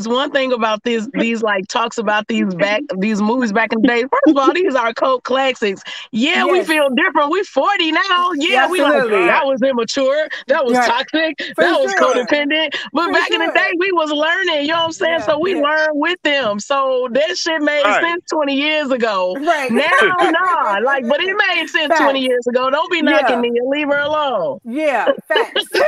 tease, 0.04 0.12
tease. 0.12 0.14
One 0.14 0.30
thing 0.30 0.52
about 0.52 0.82
this, 0.84 1.08
these 1.14 1.42
like 1.42 1.66
talks 1.68 1.98
about 1.98 2.26
these 2.28 2.54
back 2.54 2.82
these 2.98 3.20
movies 3.20 3.52
back 3.52 3.72
in 3.72 3.80
the 3.82 3.88
day. 3.88 4.02
First 4.02 4.28
of 4.28 4.36
all, 4.36 4.52
these 4.52 4.74
are 4.74 4.92
cult 4.94 5.24
classics. 5.24 5.82
Yeah, 6.12 6.44
we 6.44 6.64
feel 6.64 6.90
different. 6.90 7.30
We're 7.30 7.44
40 7.44 7.92
now. 7.92 8.32
Yeah, 8.34 8.68
we 8.70 8.82
like 8.82 8.94
Absolutely. 8.94 9.26
that 9.26 9.46
was 9.46 9.62
immature, 9.62 10.28
that 10.48 10.64
was 10.64 10.74
Right. 10.76 10.88
toxic, 10.88 11.54
For 11.54 11.64
that 11.64 11.80
was 11.80 11.92
codependent. 11.94 12.74
But 12.92 13.06
For 13.06 13.12
back 13.12 13.30
in 13.30 13.40
the 13.40 13.52
day, 13.52 13.72
we 13.78 13.92
was 13.92 14.10
learning, 14.10 14.62
you 14.62 14.68
know 14.68 14.74
what 14.78 14.84
I'm 14.86 14.92
saying? 14.92 15.18
Yeah, 15.20 15.26
So 15.26 15.38
we 15.38 15.54
yeah. 15.54 15.60
learned 15.62 15.90
with 15.94 16.20
them. 16.22 16.60
So 16.60 17.08
that 17.12 17.36
shit 17.36 17.60
made 17.62 17.84
Right. 17.84 18.02
sense 18.02 18.24
20 18.30 18.54
years 18.54 18.90
ago. 18.90 19.36
Right. 19.40 19.70
Now, 19.70 19.84
nah, 20.20 20.78
like, 20.84 21.06
but 21.08 21.20
it 21.22 21.36
made 21.48 21.66
sense 21.68 21.88
Facts. 21.88 22.00
20 22.00 22.20
years 22.20 22.46
ago. 22.46 22.70
Don't 22.70 22.90
be 22.90 23.02
knocking 23.02 23.36
Yeah. 23.36 23.40
me 23.40 23.48
and 23.58 23.68
leave 23.70 23.88
her 23.88 23.98
alone. 24.00 24.60
Yeah, 24.64 25.12
facts. 25.28 25.64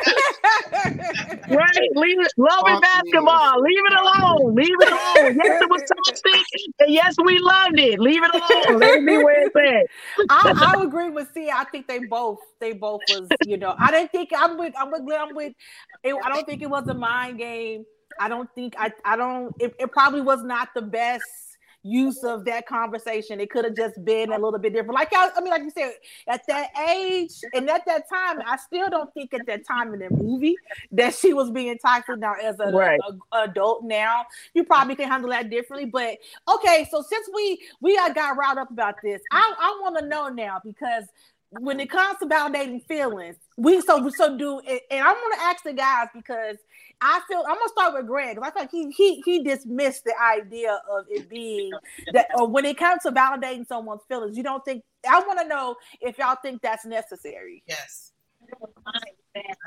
Right? 1.48 1.90
Leave 1.94 2.20
it. 2.20 2.32
Love 2.36 2.64
and 2.66 2.80
basketball. 2.80 3.60
Leave 3.60 3.84
it 3.86 3.92
alone. 3.92 4.05
Leave 4.54 4.76
it 4.80 4.88
alone. 4.88 5.38
Yes, 5.42 5.62
it 5.62 5.70
was 5.70 5.82
toxic. 6.06 6.46
And 6.80 6.92
yes, 6.92 7.14
we 7.24 7.38
loved 7.38 7.78
it. 7.78 7.98
Leave 7.98 8.22
it 8.22 8.34
alone. 8.34 8.80
Let 8.80 8.94
it 8.94 9.06
be 9.06 9.18
where 9.18 9.46
it's 9.46 9.56
at. 9.56 9.86
I, 10.30 10.74
I 10.76 10.82
agree 10.82 11.10
with 11.10 11.28
C. 11.32 11.50
I 11.50 11.64
think 11.64 11.86
they 11.86 12.00
both 12.00 12.38
they 12.60 12.72
both 12.72 13.00
was 13.08 13.28
you 13.44 13.56
know 13.56 13.74
I 13.78 13.90
didn't 13.90 14.12
think 14.12 14.30
I'm 14.36 14.58
with 14.58 14.74
I'm 14.78 14.90
with 14.90 15.02
I'm 15.12 15.34
with 15.34 15.52
it, 16.02 16.14
I 16.24 16.28
don't 16.28 16.46
think 16.46 16.62
it 16.62 16.70
was 16.70 16.86
a 16.88 16.94
mind 16.94 17.38
game. 17.38 17.84
I 18.18 18.28
don't 18.28 18.48
think 18.54 18.74
I 18.78 18.92
I 19.04 19.16
don't 19.16 19.54
it, 19.60 19.74
it 19.78 19.92
probably 19.92 20.20
was 20.22 20.42
not 20.42 20.68
the 20.74 20.82
best 20.82 21.24
use 21.86 22.24
of 22.24 22.44
that 22.44 22.66
conversation. 22.66 23.40
It 23.40 23.50
could 23.50 23.64
have 23.64 23.76
just 23.76 24.02
been 24.04 24.32
a 24.32 24.38
little 24.38 24.58
bit 24.58 24.72
different. 24.72 24.94
Like 24.94 25.12
I, 25.14 25.30
I 25.36 25.40
mean, 25.40 25.50
like 25.50 25.62
you 25.62 25.70
said, 25.70 25.92
at 26.26 26.46
that 26.48 26.70
age 26.90 27.32
and 27.54 27.68
at 27.70 27.86
that 27.86 28.08
time, 28.08 28.40
I 28.46 28.56
still 28.56 28.90
don't 28.90 29.12
think 29.14 29.32
at 29.34 29.46
that 29.46 29.66
time 29.66 29.94
in 29.94 30.00
the 30.00 30.10
movie 30.10 30.56
that 30.92 31.14
she 31.14 31.32
was 31.32 31.50
being 31.50 31.78
toxic. 31.78 32.18
Now, 32.18 32.34
as 32.34 32.58
an 32.60 32.74
Right. 32.74 33.00
adult 33.32 33.84
now, 33.84 34.24
you 34.54 34.64
probably 34.64 34.96
can 34.96 35.08
handle 35.08 35.30
that 35.30 35.50
differently. 35.50 35.86
But 35.86 36.18
okay, 36.52 36.86
so 36.90 37.02
since 37.02 37.28
we 37.34 37.60
we 37.80 37.96
got 38.14 38.36
riled 38.36 38.58
up 38.58 38.70
about 38.70 38.96
this, 39.02 39.22
I 39.30 39.54
I 39.58 39.78
want 39.82 39.98
to 39.98 40.06
know 40.06 40.28
now 40.28 40.60
because 40.64 41.04
when 41.50 41.80
it 41.80 41.88
comes 41.90 42.18
to 42.18 42.26
validating 42.26 42.84
feelings, 42.86 43.36
we 43.56 43.80
so 43.80 44.08
so 44.10 44.36
do 44.36 44.58
and 44.60 44.80
and 44.90 45.04
I'm 45.04 45.14
gonna 45.14 45.42
ask 45.42 45.62
the 45.64 45.72
guys 45.72 46.08
because 46.14 46.56
I 47.00 47.20
feel 47.28 47.40
I'm 47.40 47.56
gonna 47.56 47.68
start 47.68 47.94
with 47.94 48.06
Greg 48.06 48.36
because 48.36 48.52
I 48.56 48.66
think 48.66 48.70
he 48.70 48.90
he 48.90 49.22
he 49.24 49.42
dismissed 49.42 50.04
the 50.04 50.14
idea 50.20 50.80
of 50.90 51.04
it 51.10 51.28
being 51.28 51.70
that 52.12 52.28
or 52.34 52.48
when 52.48 52.64
it 52.64 52.78
comes 52.78 53.02
to 53.02 53.12
validating 53.12 53.66
someone's 53.66 54.02
feelings, 54.08 54.36
you 54.36 54.42
don't 54.42 54.64
think 54.64 54.82
I 55.08 55.20
want 55.20 55.38
to 55.40 55.46
know 55.46 55.76
if 56.00 56.18
y'all 56.18 56.36
think 56.42 56.62
that's 56.62 56.86
necessary. 56.86 57.62
Yes. 57.66 58.12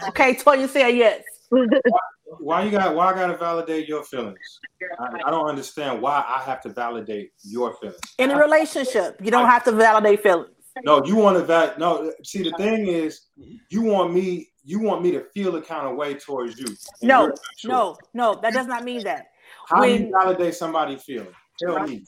Okay, 0.07 0.33
Toya 0.33 0.67
said 0.67 0.89
yes. 0.89 1.23
Why 2.39 2.63
you 2.63 2.71
got? 2.71 2.95
Why 2.95 3.11
I 3.11 3.13
gotta 3.13 3.37
validate 3.37 3.87
your 3.87 4.03
feelings? 4.03 4.59
I, 4.99 5.21
I 5.25 5.31
don't 5.31 5.47
understand 5.47 6.01
why 6.01 6.23
I 6.27 6.41
have 6.43 6.61
to 6.61 6.69
validate 6.69 7.31
your 7.43 7.73
feelings. 7.75 7.99
In 8.19 8.31
a 8.31 8.37
relationship, 8.37 9.19
you 9.23 9.31
don't 9.31 9.47
have 9.47 9.63
to 9.63 9.71
validate 9.71 10.21
feelings. 10.21 10.58
No, 10.83 11.03
you 11.05 11.15
want 11.15 11.37
to 11.37 11.43
that. 11.43 11.79
No, 11.79 12.11
see, 12.23 12.43
the 12.43 12.51
thing 12.57 12.87
is, 12.87 13.27
mm-hmm. 13.39 13.55
you 13.69 13.81
want 13.81 14.13
me. 14.13 14.49
You 14.63 14.79
want 14.79 15.01
me 15.01 15.11
to 15.11 15.21
feel 15.33 15.55
a 15.55 15.61
kind 15.61 15.87
of 15.87 15.95
way 15.95 16.13
towards 16.13 16.59
you. 16.59 16.67
No, 17.01 17.33
sure. 17.57 17.71
no, 17.71 17.97
no, 18.13 18.39
that 18.41 18.53
does 18.53 18.67
not 18.67 18.83
mean 18.83 19.03
that. 19.03 19.31
How 19.67 19.83
do 19.83 19.91
you 19.91 20.11
validate 20.11 20.53
somebody 20.55 20.97
feeling? 20.97 21.33
Tell 21.59 21.79
me. 21.83 22.03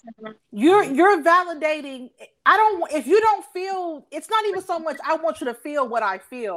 You're 0.51 0.83
you're 0.83 1.21
validating. 1.21 2.09
I 2.45 2.57
don't. 2.57 2.91
If 2.91 3.05
you 3.07 3.19
don't 3.19 3.45
feel, 3.53 4.05
it's 4.11 4.29
not 4.29 4.45
even 4.45 4.61
so 4.61 4.79
much. 4.79 4.97
I 5.05 5.15
want 5.15 5.41
you 5.41 5.45
to 5.47 5.53
feel 5.53 5.87
what 5.87 6.03
I 6.03 6.17
feel, 6.17 6.55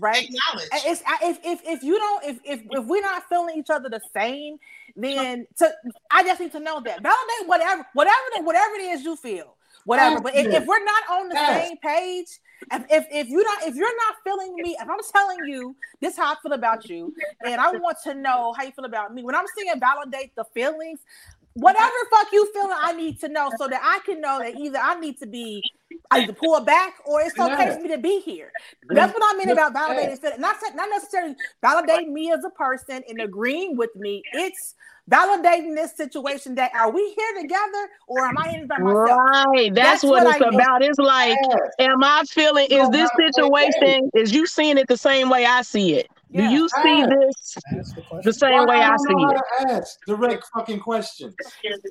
right? 0.00 0.24
Acknowledge. 0.24 0.68
It's 0.72 1.02
if 1.22 1.38
if 1.44 1.60
if 1.64 1.82
you 1.82 1.98
don't 1.98 2.24
if 2.24 2.38
if 2.44 2.62
if 2.70 2.84
we're 2.84 3.02
not 3.02 3.28
feeling 3.28 3.58
each 3.58 3.70
other 3.70 3.88
the 3.88 4.00
same, 4.12 4.58
then 4.96 5.46
to 5.58 5.72
I 6.10 6.22
just 6.22 6.40
need 6.40 6.52
to 6.52 6.60
know 6.60 6.80
that 6.80 7.02
validate 7.02 7.46
whatever 7.46 7.86
whatever 7.94 8.24
the, 8.36 8.42
whatever 8.42 8.74
it 8.74 8.92
is 8.92 9.04
you 9.04 9.16
feel, 9.16 9.56
whatever. 9.84 10.20
But 10.20 10.34
if, 10.34 10.46
if 10.52 10.66
we're 10.66 10.84
not 10.84 11.02
on 11.10 11.28
the 11.28 11.36
same 11.36 11.76
page, 11.78 12.26
if, 12.72 12.84
if 12.90 13.06
if 13.10 13.28
you 13.28 13.42
not 13.44 13.62
if 13.66 13.74
you're 13.74 13.96
not 13.96 14.14
feeling 14.24 14.60
me, 14.60 14.76
if 14.80 14.88
I'm 14.88 14.98
telling 15.12 15.44
you 15.44 15.76
this 16.00 16.12
is 16.12 16.18
how 16.18 16.32
I 16.32 16.36
feel 16.42 16.52
about 16.52 16.88
you, 16.88 17.12
and 17.44 17.60
I 17.60 17.70
want 17.72 17.98
to 18.04 18.14
know 18.14 18.54
how 18.56 18.64
you 18.64 18.72
feel 18.72 18.84
about 18.86 19.14
me. 19.14 19.22
When 19.22 19.34
I'm 19.34 19.46
saying 19.56 19.80
validate 19.80 20.34
the 20.34 20.44
feelings, 20.54 21.00
whatever 21.54 21.92
fuck 22.10 22.28
you 22.32 22.50
feeling, 22.52 22.76
I 22.80 22.92
need 22.92 23.20
to 23.20 23.28
know 23.28 23.50
so 23.58 23.68
that 23.68 23.80
I 23.82 24.00
can 24.04 24.20
know 24.20 24.38
that 24.40 24.54
either 24.56 24.78
I 24.78 24.98
need 24.98 25.18
to 25.20 25.26
be 25.26 25.66
either 26.12 26.32
pull 26.32 26.60
back 26.64 26.94
or 27.06 27.20
it's 27.20 27.38
okay 27.38 27.66
Yeah. 27.66 27.74
for 27.74 27.80
me 27.80 27.88
to 27.88 27.98
be 27.98 28.20
here. 28.20 28.50
That's 28.88 29.12
what 29.12 29.22
I 29.24 29.36
mean 29.38 29.50
about 29.50 29.74
validating 29.74 30.18
feelings. 30.18 30.40
Not 30.40 30.56
not 30.74 30.88
necessarily 30.90 31.34
validating 31.62 32.12
me 32.12 32.32
as 32.32 32.44
a 32.44 32.50
person 32.50 33.02
and 33.08 33.20
agreeing 33.20 33.76
with 33.76 33.94
me. 33.96 34.26
It's 34.32 34.74
validating 35.10 35.74
this 35.74 35.96
situation 35.96 36.54
that 36.54 36.74
are 36.74 36.90
we 36.90 37.14
here 37.16 37.42
together 37.42 37.88
or 38.06 38.20
am 38.26 38.38
I 38.38 38.48
in 38.50 38.60
it 38.62 38.68
by 38.68 38.78
myself? 38.78 39.08
Right. 39.08 39.74
That's, 39.74 40.02
That's 40.02 40.04
what, 40.04 40.24
what 40.24 40.36
it's 40.36 40.44
I- 40.44 40.48
about. 40.48 40.82
It's 40.82 40.98
like, 40.98 41.36
am 41.78 42.02
I 42.02 42.22
feeling, 42.30 42.66
is 42.70 42.88
this 42.90 43.10
situation, 43.16 44.10
is 44.14 44.32
you 44.32 44.46
seeing 44.46 44.78
it 44.78 44.88
the 44.88 44.96
same 44.96 45.28
way 45.28 45.44
I 45.46 45.62
see 45.62 45.94
it? 45.94 46.08
Do 46.32 46.42
Yeah. 46.42 46.50
you 46.50 46.68
see 46.82 47.04
this 47.04 47.54
the 47.70 48.20
the 48.24 48.32
same 48.32 48.66
way 48.66 48.76
I 48.80 48.88
don't 48.88 48.98
see 48.98 49.14
it? 49.14 49.70
ask 49.70 49.98
direct 50.04 50.44
fucking 50.52 50.80
questions. 50.80 51.32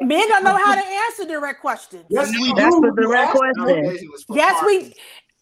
Men 0.01 0.27
don't 0.27 0.43
know 0.43 0.57
how 0.57 0.75
to 0.75 0.85
answer 0.85 1.23
direct 1.25 1.61
questions. 1.61 2.03
Yes, 2.09 2.29
we 2.31 2.49
do. 2.49 2.55
That's 2.55 2.75
the 2.75 2.91
direct 3.01 3.29
ask 3.29 3.37
question. 3.37 3.63
Validation 3.63 4.13
is 4.15 4.23
for 4.27 4.35
Yes, 4.35 4.61
we. 4.65 4.95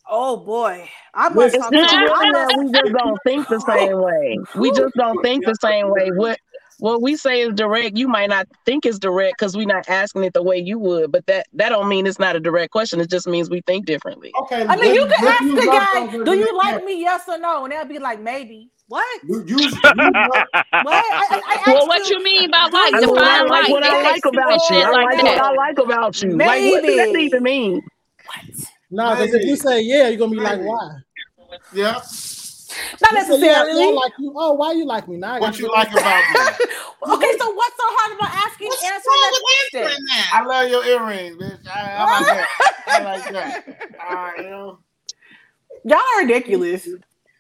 Oh 0.08 0.38
boy, 0.38 0.88
I 1.16 1.30
must. 1.30 1.56
It's 1.56 1.62
not 1.64 1.72
to- 1.72 1.78
I 1.80 2.32
that 2.32 2.32
must 2.32 2.58
we 2.60 2.72
just 2.72 2.94
don't 2.94 3.18
think 3.26 3.48
the 3.48 3.60
same 3.62 3.98
way. 4.02 4.38
We 4.56 4.72
just 4.72 4.94
don't 4.96 5.20
think 5.24 5.46
the 5.46 5.56
same 5.62 5.90
way. 5.90 6.10
What 6.12 6.38
what 6.82 7.02
we 7.04 7.16
say 7.16 7.42
is 7.42 7.54
direct, 7.54 7.96
you 7.96 8.08
might 8.08 8.28
not 8.30 8.48
think 8.66 8.88
is 8.88 8.98
direct 8.98 9.38
because 9.38 9.56
we're 9.56 9.68
not 9.68 9.88
asking 9.88 10.24
it 10.24 10.34
the 10.34 10.42
way 10.42 10.58
you 10.58 10.80
would. 10.80 11.12
But 11.12 11.26
that 11.28 11.46
that 11.54 11.70
don't 11.70 11.88
mean 11.88 12.08
it's 12.08 12.18
not 12.18 12.36
a 12.36 12.40
direct 12.40 12.72
question. 12.72 13.00
It 13.00 13.10
just 13.10 13.28
means 13.28 13.52
we 13.52 13.62
think 13.68 13.86
differently. 13.86 14.32
Okay. 14.42 14.66
I 14.68 14.76
mean, 14.76 14.96
you 14.96 15.04
let's- 15.04 15.16
can 15.20 15.28
ask 15.28 15.42
use 15.44 15.54
the 15.54 15.66
guy, 15.68 16.24
"Do 16.24 16.34
you 16.38 16.58
like 16.58 16.84
me? 16.84 17.00
Yes 17.00 17.22
or 17.28 17.38
no?" 17.38 17.64
And 17.66 17.72
they'll 17.72 17.86
be 17.86 18.00
like, 18.00 18.20
"Maybe." 18.20 18.72
What? 18.88 19.06
You- 19.24 19.44
use- 19.48 19.62
use 19.72 19.84
love- 19.84 19.94
What? 19.94 20.46
I, 20.74 21.42
I, 21.46 21.64
I 21.68 21.74
Well, 21.74 21.88
what 21.88 22.10
you 22.10 22.22
mean 22.24 22.50
by 22.50 22.64
like? 22.64 22.74
I 22.74 22.86
mean, 22.92 22.96
I 22.96 23.00
Define 23.02 23.48
like 23.48 23.50
like. 23.50 23.70
what 23.70 23.84
I 23.84 23.88
Yes, 24.02 24.12
like 24.24 24.34
about 24.34 24.52
you. 24.54 24.60
shit 24.68 24.86
I 24.86 24.90
like 24.92 25.06
like 25.06 25.18
that. 25.24 25.24
what 25.24 25.42
I 25.44 25.52
like 25.54 25.78
about 25.80 26.22
you. 26.24 26.30
Like, 26.36 26.62
what 26.72 26.84
does 26.84 26.96
that 26.98 27.08
Maybe. 27.14 27.24
even 27.26 27.44
mean? 27.44 27.74
What? 28.26 28.66
No, 28.90 29.10
because 29.12 29.34
if 29.36 29.46
you 29.46 29.56
say 29.56 29.82
yeah, 29.82 30.08
you're 30.10 30.18
gonna 30.18 30.32
be 30.32 30.38
like, 30.38 30.60
why? 30.62 30.98
Yeah. 31.74 32.02
Not 33.02 33.12
You 33.12 33.18
yeah, 33.18 33.24
necessarily. 33.24 33.82
yeah, 33.82 33.88
I 33.88 33.92
like 33.92 34.14
you. 34.20 34.34
Oh, 34.36 34.54
why 34.54 34.72
you 34.74 34.86
like 34.86 35.08
me? 35.08 35.18
Now 35.18 35.40
What 35.40 35.52
got 35.52 35.60
you 35.60 35.72
like 35.72 35.90
about 35.92 36.04
me? 36.04 36.40
okay, 37.16 37.38
so 37.38 37.52
what's 37.54 37.76
so 37.78 37.88
hard 37.88 38.18
about 38.18 38.52
asking, 38.52 38.68
What's 38.68 38.84
answering 38.84 39.06
wrong 39.08 39.22
that 39.22 39.32
with 39.32 39.44
question? 39.44 39.80
answering 39.82 40.06
that? 40.06 40.30
I 40.34 40.46
love 40.46 40.70
your 40.70 40.86
earrings, 40.86 41.36
bitch. 41.36 41.68
I, 41.68 41.94
I 41.94 42.04
like 42.06 42.28
that. 42.28 42.48
I 42.88 43.04
like 43.04 43.30
that. 43.34 43.66
All 44.10 44.16
right, 44.16 44.40
you 44.40 44.50
know. 44.50 44.80
Y'all 45.84 45.98
are 45.98 46.22
ridiculous. 46.22 46.88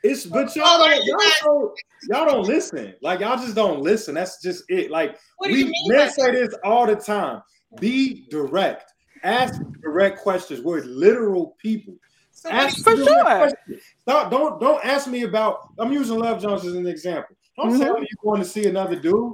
It's 0.03 0.26
but 0.26 0.56
y'all 0.56 0.66
Oh, 0.68 0.78
don't, 0.80 0.91
like, 0.91 1.06
you 1.06 1.18
y'all 1.20 1.32
don't 1.44 1.80
y'all 2.10 2.26
don't 2.26 2.48
listen. 2.48 2.95
Like 3.02 3.20
y'all 3.20 3.38
just 3.38 3.56
don't 3.56 3.82
listen. 3.82 4.16
That's 4.16 4.41
just 4.41 4.64
it. 4.70 4.90
Like 4.90 5.18
What 5.38 5.48
do 5.48 5.53
we 5.53 5.60
you 5.60 5.66
mean 5.66 5.74
men 5.88 6.10
say 6.10 6.32
this 6.32 6.49
all 6.64 6.88
the 6.88 6.95
time. 6.95 7.44
Be 7.80 8.28
direct. 8.30 8.91
Ask 9.24 9.62
direct 9.84 10.20
questions. 10.20 10.62
We're 10.62 10.82
literal 10.82 11.56
people. 11.62 11.94
So 12.41 12.49
what 12.49 12.57
Ask 12.65 12.84
For 12.84 12.95
sure. 12.97 13.51
Stop, 13.99 14.31
don't 14.31 14.59
don't 14.59 14.84
ask 14.84 15.07
me 15.07 15.22
about. 15.23 15.59
I'm 15.77 15.93
using 15.93 16.18
Love 16.18 16.41
Jones 16.41 16.65
as 16.65 16.73
an 16.73 16.88
example. 16.88 17.35
Don't 17.55 17.69
Mm-hmm. 17.69 17.81
tell 17.84 17.99
me 17.99 18.07
you're 18.09 18.31
going 18.31 18.41
to 18.41 18.47
see 18.49 18.65
another 18.68 18.95
dude, 18.95 19.34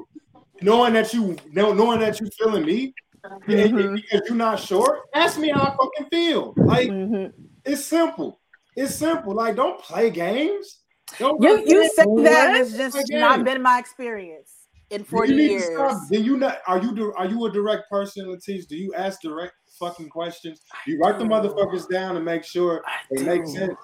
knowing 0.61 0.91
that 0.93 1.13
you 1.13 1.37
know, 1.53 1.71
knowing 1.71 2.01
that 2.01 2.19
you 2.19 2.29
feeling 2.37 2.65
me, 2.65 2.93
Mm-hmm. 3.25 3.77
and 3.77 3.95
because 3.95 4.21
you're 4.27 4.35
not 4.35 4.59
sure. 4.59 5.01
Ask 5.13 5.39
me 5.39 5.49
how 5.49 5.63
I 5.67 5.71
fucking 5.71 6.09
feel. 6.09 6.53
Like 6.65 6.89
Mhm. 6.89 7.31
it's 7.65 7.85
simple. 7.85 8.41
It's 8.75 8.95
simple. 8.95 9.33
Like 9.33 9.55
don't 9.55 9.79
play 9.81 10.09
games. 10.09 10.81
Don't 11.17 11.41
You 11.41 11.63
you 11.65 11.89
said 11.95 12.05
What? 12.07 12.23
that 12.25 12.55
it's 12.55 12.75
just 12.75 12.97
Again. 12.97 13.21
not 13.21 13.43
been 13.45 13.61
my 13.61 13.79
experience 13.79 14.67
in 14.89 15.03
Do 15.03 15.07
40 15.09 15.31
you 15.31 15.37
need 15.37 15.47
to 15.47 15.53
years. 15.53 15.65
stop? 15.75 16.01
Do 16.11 16.21
you 16.21 16.37
not? 16.37 16.59
Are 16.67 16.79
you 16.81 17.13
are 17.17 17.25
you 17.27 17.45
a 17.45 17.51
direct 17.51 17.89
person, 17.89 18.25
Latisse? 18.27 18.67
Do 18.67 18.75
you 18.75 18.93
ask 18.95 19.21
direct 19.21 19.53
fucking 19.79 20.09
questions? 20.09 20.61
You 20.85 20.99
write 20.99 21.19
the 21.19 21.25
motherfuckers 21.25 21.89
down 21.89 22.15
and 22.15 22.25
make 22.25 22.43
sure 22.43 22.83
they 23.11 23.23
make 23.23 23.45
sense, 23.47 23.77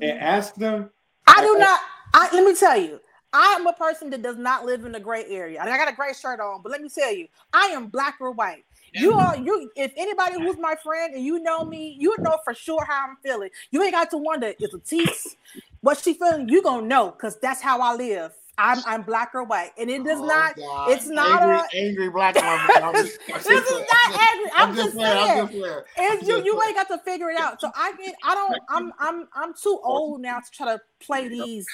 and 0.00 0.18
ask 0.20 0.54
them. 0.54 0.90
I 1.26 1.40
do 1.42 1.56
uh, 1.56 1.58
not. 1.58 1.80
I 2.14 2.28
let 2.32 2.44
me 2.44 2.54
tell 2.54 2.76
you, 2.76 3.00
I 3.32 3.56
am 3.58 3.66
a 3.66 3.72
person 3.72 4.10
that 4.10 4.22
does 4.22 4.36
not 4.36 4.64
live 4.64 4.84
in 4.84 4.94
a 4.94 5.00
gray 5.00 5.24
area. 5.26 5.60
I 5.60 5.66
got 5.66 5.90
a 5.90 5.94
gray 5.94 6.12
shirt 6.12 6.40
on, 6.40 6.62
but 6.62 6.72
let 6.72 6.80
me 6.80 6.88
tell 6.88 7.12
you, 7.14 7.28
I 7.52 7.66
am 7.66 7.88
black 7.88 8.16
or 8.20 8.32
white. 8.32 8.64
You 8.94 9.12
are 9.14 9.36
you. 9.36 9.70
If 9.76 9.92
anybody 9.96 10.34
who's 10.34 10.56
my 10.58 10.74
friend 10.82 11.14
and 11.14 11.22
you 11.22 11.38
know 11.40 11.64
me, 11.64 11.96
you 11.98 12.16
know 12.20 12.38
for 12.44 12.54
sure 12.54 12.84
how 12.84 13.08
I'm 13.08 13.16
feeling. 13.22 13.50
You 13.70 13.82
ain't 13.82 13.92
got 13.92 14.10
to 14.10 14.16
wonder 14.16 14.54
is 14.58 14.72
Latisse 14.72 15.36
what 15.80 15.98
she 15.98 16.14
feeling. 16.14 16.48
You 16.48 16.62
gonna 16.62 16.86
know 16.86 17.10
because 17.10 17.38
that's 17.38 17.60
how 17.60 17.80
I 17.80 17.94
live. 17.94 18.32
I'm 18.58 18.82
I'm 18.86 19.02
black 19.02 19.32
or 19.34 19.44
white, 19.44 19.72
and 19.76 19.90
it 19.90 20.02
does 20.04 20.20
Oh, 20.20 20.26
not. 20.26 20.56
God. 20.56 20.90
It's 20.90 21.06
not 21.06 21.42
angry, 21.42 21.56
a. 21.56 21.88
angry 21.88 22.10
black 22.10 22.34
woman. 22.34 22.82
I'm 22.82 22.94
just, 22.94 23.18
I'm 23.28 23.34
This 23.42 23.70
is 23.70 23.80
not 23.80 24.20
angry. 24.20 24.50
I'm, 24.56 24.74
just 24.74 24.94
playing. 24.94 25.16
saying. 25.16 25.40
I'm 25.40 25.46
just 25.46 25.58
playing. 25.58 25.82
It's 25.98 26.22
you. 26.22 26.34
just 26.34 26.44
You 26.46 26.62
ain't 26.66 26.74
got 26.74 26.88
to 26.88 26.98
figure 26.98 27.30
it 27.30 27.38
out. 27.38 27.60
So 27.60 27.70
I 27.74 27.92
get. 28.02 28.14
I 28.24 28.34
don't. 28.34 28.58
I'm. 28.68 28.92
I'm. 28.98 29.28
I'm 29.34 29.54
too 29.54 29.78
old 29.84 30.20
now 30.22 30.40
to 30.40 30.50
try 30.50 30.74
to 30.74 30.80
play 31.00 31.28
these 31.28 31.66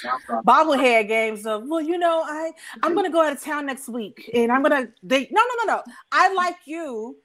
bobblehead 0.45 1.09
games 1.09 1.47
of. 1.47 1.65
Well, 1.67 1.81
you 1.81 1.99
know, 1.99 2.23
I. 2.25 2.53
I'm 2.83 2.95
gonna 2.95 3.11
go 3.11 3.23
out 3.23 3.33
of 3.33 3.41
town 3.43 3.67
next 3.67 3.89
week, 3.89 4.31
and 4.35 4.51
I'm 4.51 4.63
gonna 4.63 4.89
date. 5.07 5.29
No, 5.31 5.41
no, 5.41 5.65
no, 5.65 5.77
no. 5.77 5.83
I 6.11 6.33
like 6.35 6.57
you. 6.65 7.17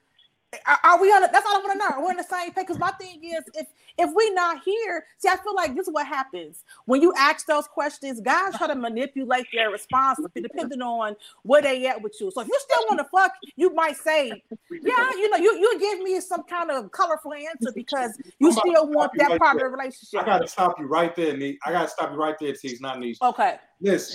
Are, 0.66 0.78
are 0.82 1.00
we 1.00 1.08
on? 1.12 1.22
The, 1.22 1.28
that's 1.32 1.46
all 1.46 1.56
I 1.56 1.58
want 1.58 1.72
to 1.72 1.78
know. 1.78 2.00
We're 2.00 2.10
on 2.10 2.16
the 2.16 2.22
same 2.22 2.52
page. 2.52 2.66
Because 2.66 2.78
my 2.78 2.90
thing 2.92 3.22
is, 3.22 3.44
if 3.54 3.66
if 3.98 4.10
we 4.14 4.30
not 4.30 4.62
here, 4.64 5.04
see, 5.18 5.28
I 5.28 5.36
feel 5.36 5.54
like 5.54 5.74
this 5.74 5.88
is 5.88 5.92
what 5.92 6.06
happens 6.06 6.64
when 6.86 7.02
you 7.02 7.12
ask 7.18 7.46
those 7.46 7.66
questions. 7.66 8.20
Guys 8.20 8.56
try 8.56 8.68
to 8.68 8.74
manipulate 8.74 9.46
their 9.52 9.70
response 9.70 10.20
depending 10.34 10.80
on 10.82 11.16
where 11.42 11.60
they 11.60 11.86
at 11.86 12.00
with 12.00 12.14
you. 12.20 12.30
So 12.30 12.40
if 12.42 12.48
you 12.48 12.58
still 12.58 12.84
want 12.88 13.00
to 13.00 13.04
fuck, 13.04 13.32
you 13.56 13.74
might 13.74 13.96
say, 13.96 14.28
yeah, 14.70 15.10
you 15.10 15.30
know, 15.30 15.36
you 15.36 15.56
you 15.58 15.78
give 15.80 16.00
me 16.00 16.20
some 16.20 16.44
kind 16.44 16.70
of 16.70 16.90
colorful 16.92 17.34
answer 17.34 17.72
because 17.74 18.16
you 18.38 18.52
still 18.52 18.88
want 18.88 19.12
that 19.18 19.30
right 19.30 19.40
part 19.40 19.56
of 19.56 19.62
the 19.62 19.68
relationship." 19.68 20.20
I 20.22 20.24
gotta 20.24 20.48
stop 20.48 20.78
you 20.78 20.86
right 20.86 21.14
there, 21.14 21.36
Neat. 21.36 21.58
I 21.66 21.72
gotta 21.72 21.88
stop 21.88 22.12
you 22.12 22.18
right 22.18 22.36
there, 22.38 22.52
T. 22.52 22.68
It's 22.68 22.80
not 22.80 23.00
Neat. 23.00 23.18
Okay. 23.20 23.56
Listen, 23.80 24.14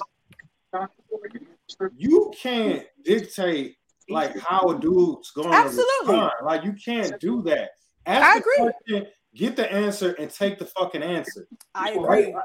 you 1.97 2.31
can't 2.39 2.85
dictate 3.03 3.76
like 4.10 4.38
how 4.39 4.69
a 4.69 4.80
dude's 4.80 5.31
going 5.31 5.51
to 5.51 5.57
respond. 5.57 6.31
Like 6.43 6.64
you 6.64 6.73
can't 6.73 7.19
do 7.19 7.41
that. 7.43 7.72
Ask 8.05 8.35
I 8.35 8.38
agree. 8.38 8.55
question, 8.57 9.07
get 9.35 9.55
the 9.55 9.72
answer, 9.72 10.14
and 10.14 10.30
take 10.30 10.60
the 10.60 10.65
fucking 10.65 11.03
answer. 11.03 11.47
I 11.76 11.95
Right? 11.95 12.27
agree. 12.30 12.35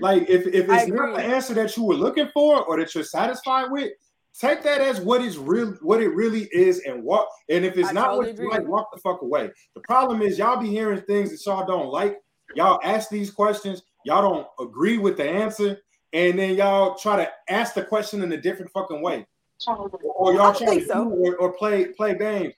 Like 0.00 0.28
if, 0.28 0.46
if 0.46 0.68
it's 0.68 0.88
not 0.88 1.16
the 1.16 1.22
answer 1.22 1.54
that 1.54 1.76
you 1.76 1.84
were 1.84 1.94
looking 1.94 2.28
for 2.32 2.64
or 2.64 2.78
that 2.78 2.94
you're 2.94 3.04
satisfied 3.04 3.70
with, 3.70 3.92
take 4.38 4.62
that 4.62 4.80
as 4.80 5.00
what 5.00 5.22
is 5.22 5.38
real, 5.38 5.74
what 5.82 6.00
it 6.00 6.08
really 6.08 6.48
is, 6.52 6.80
and 6.80 7.02
walk. 7.02 7.28
And 7.48 7.64
if 7.64 7.76
it's 7.76 7.88
I 7.88 7.92
not 7.92 8.08
totally 8.08 8.32
what 8.32 8.38
you 8.42 8.50
like, 8.50 8.68
walk 8.68 8.90
the 8.94 9.00
fuck 9.00 9.22
away. 9.22 9.50
The 9.74 9.80
problem 9.80 10.22
is 10.22 10.38
y'all 10.38 10.60
be 10.60 10.68
hearing 10.68 11.00
things 11.02 11.30
that 11.30 11.44
y'all 11.50 11.66
don't 11.66 11.90
like. 11.90 12.18
Y'all 12.54 12.80
ask 12.84 13.10
these 13.10 13.30
questions, 13.30 13.82
y'all 14.04 14.22
don't 14.22 14.46
agree 14.60 14.98
with 14.98 15.16
the 15.16 15.28
answer, 15.28 15.78
and 16.12 16.38
then 16.38 16.54
y'all 16.54 16.94
try 16.94 17.16
to 17.16 17.30
ask 17.48 17.74
the 17.74 17.82
question 17.82 18.22
in 18.22 18.32
a 18.32 18.40
different 18.40 18.70
fucking 18.72 19.02
way. 19.02 19.26
Or 19.66 20.34
y'all 20.34 20.54
try 20.54 20.78
to 20.78 20.86
so. 20.86 21.08
or, 21.08 21.36
or 21.36 21.52
play 21.52 21.86
play 21.86 22.16
games. 22.16 22.54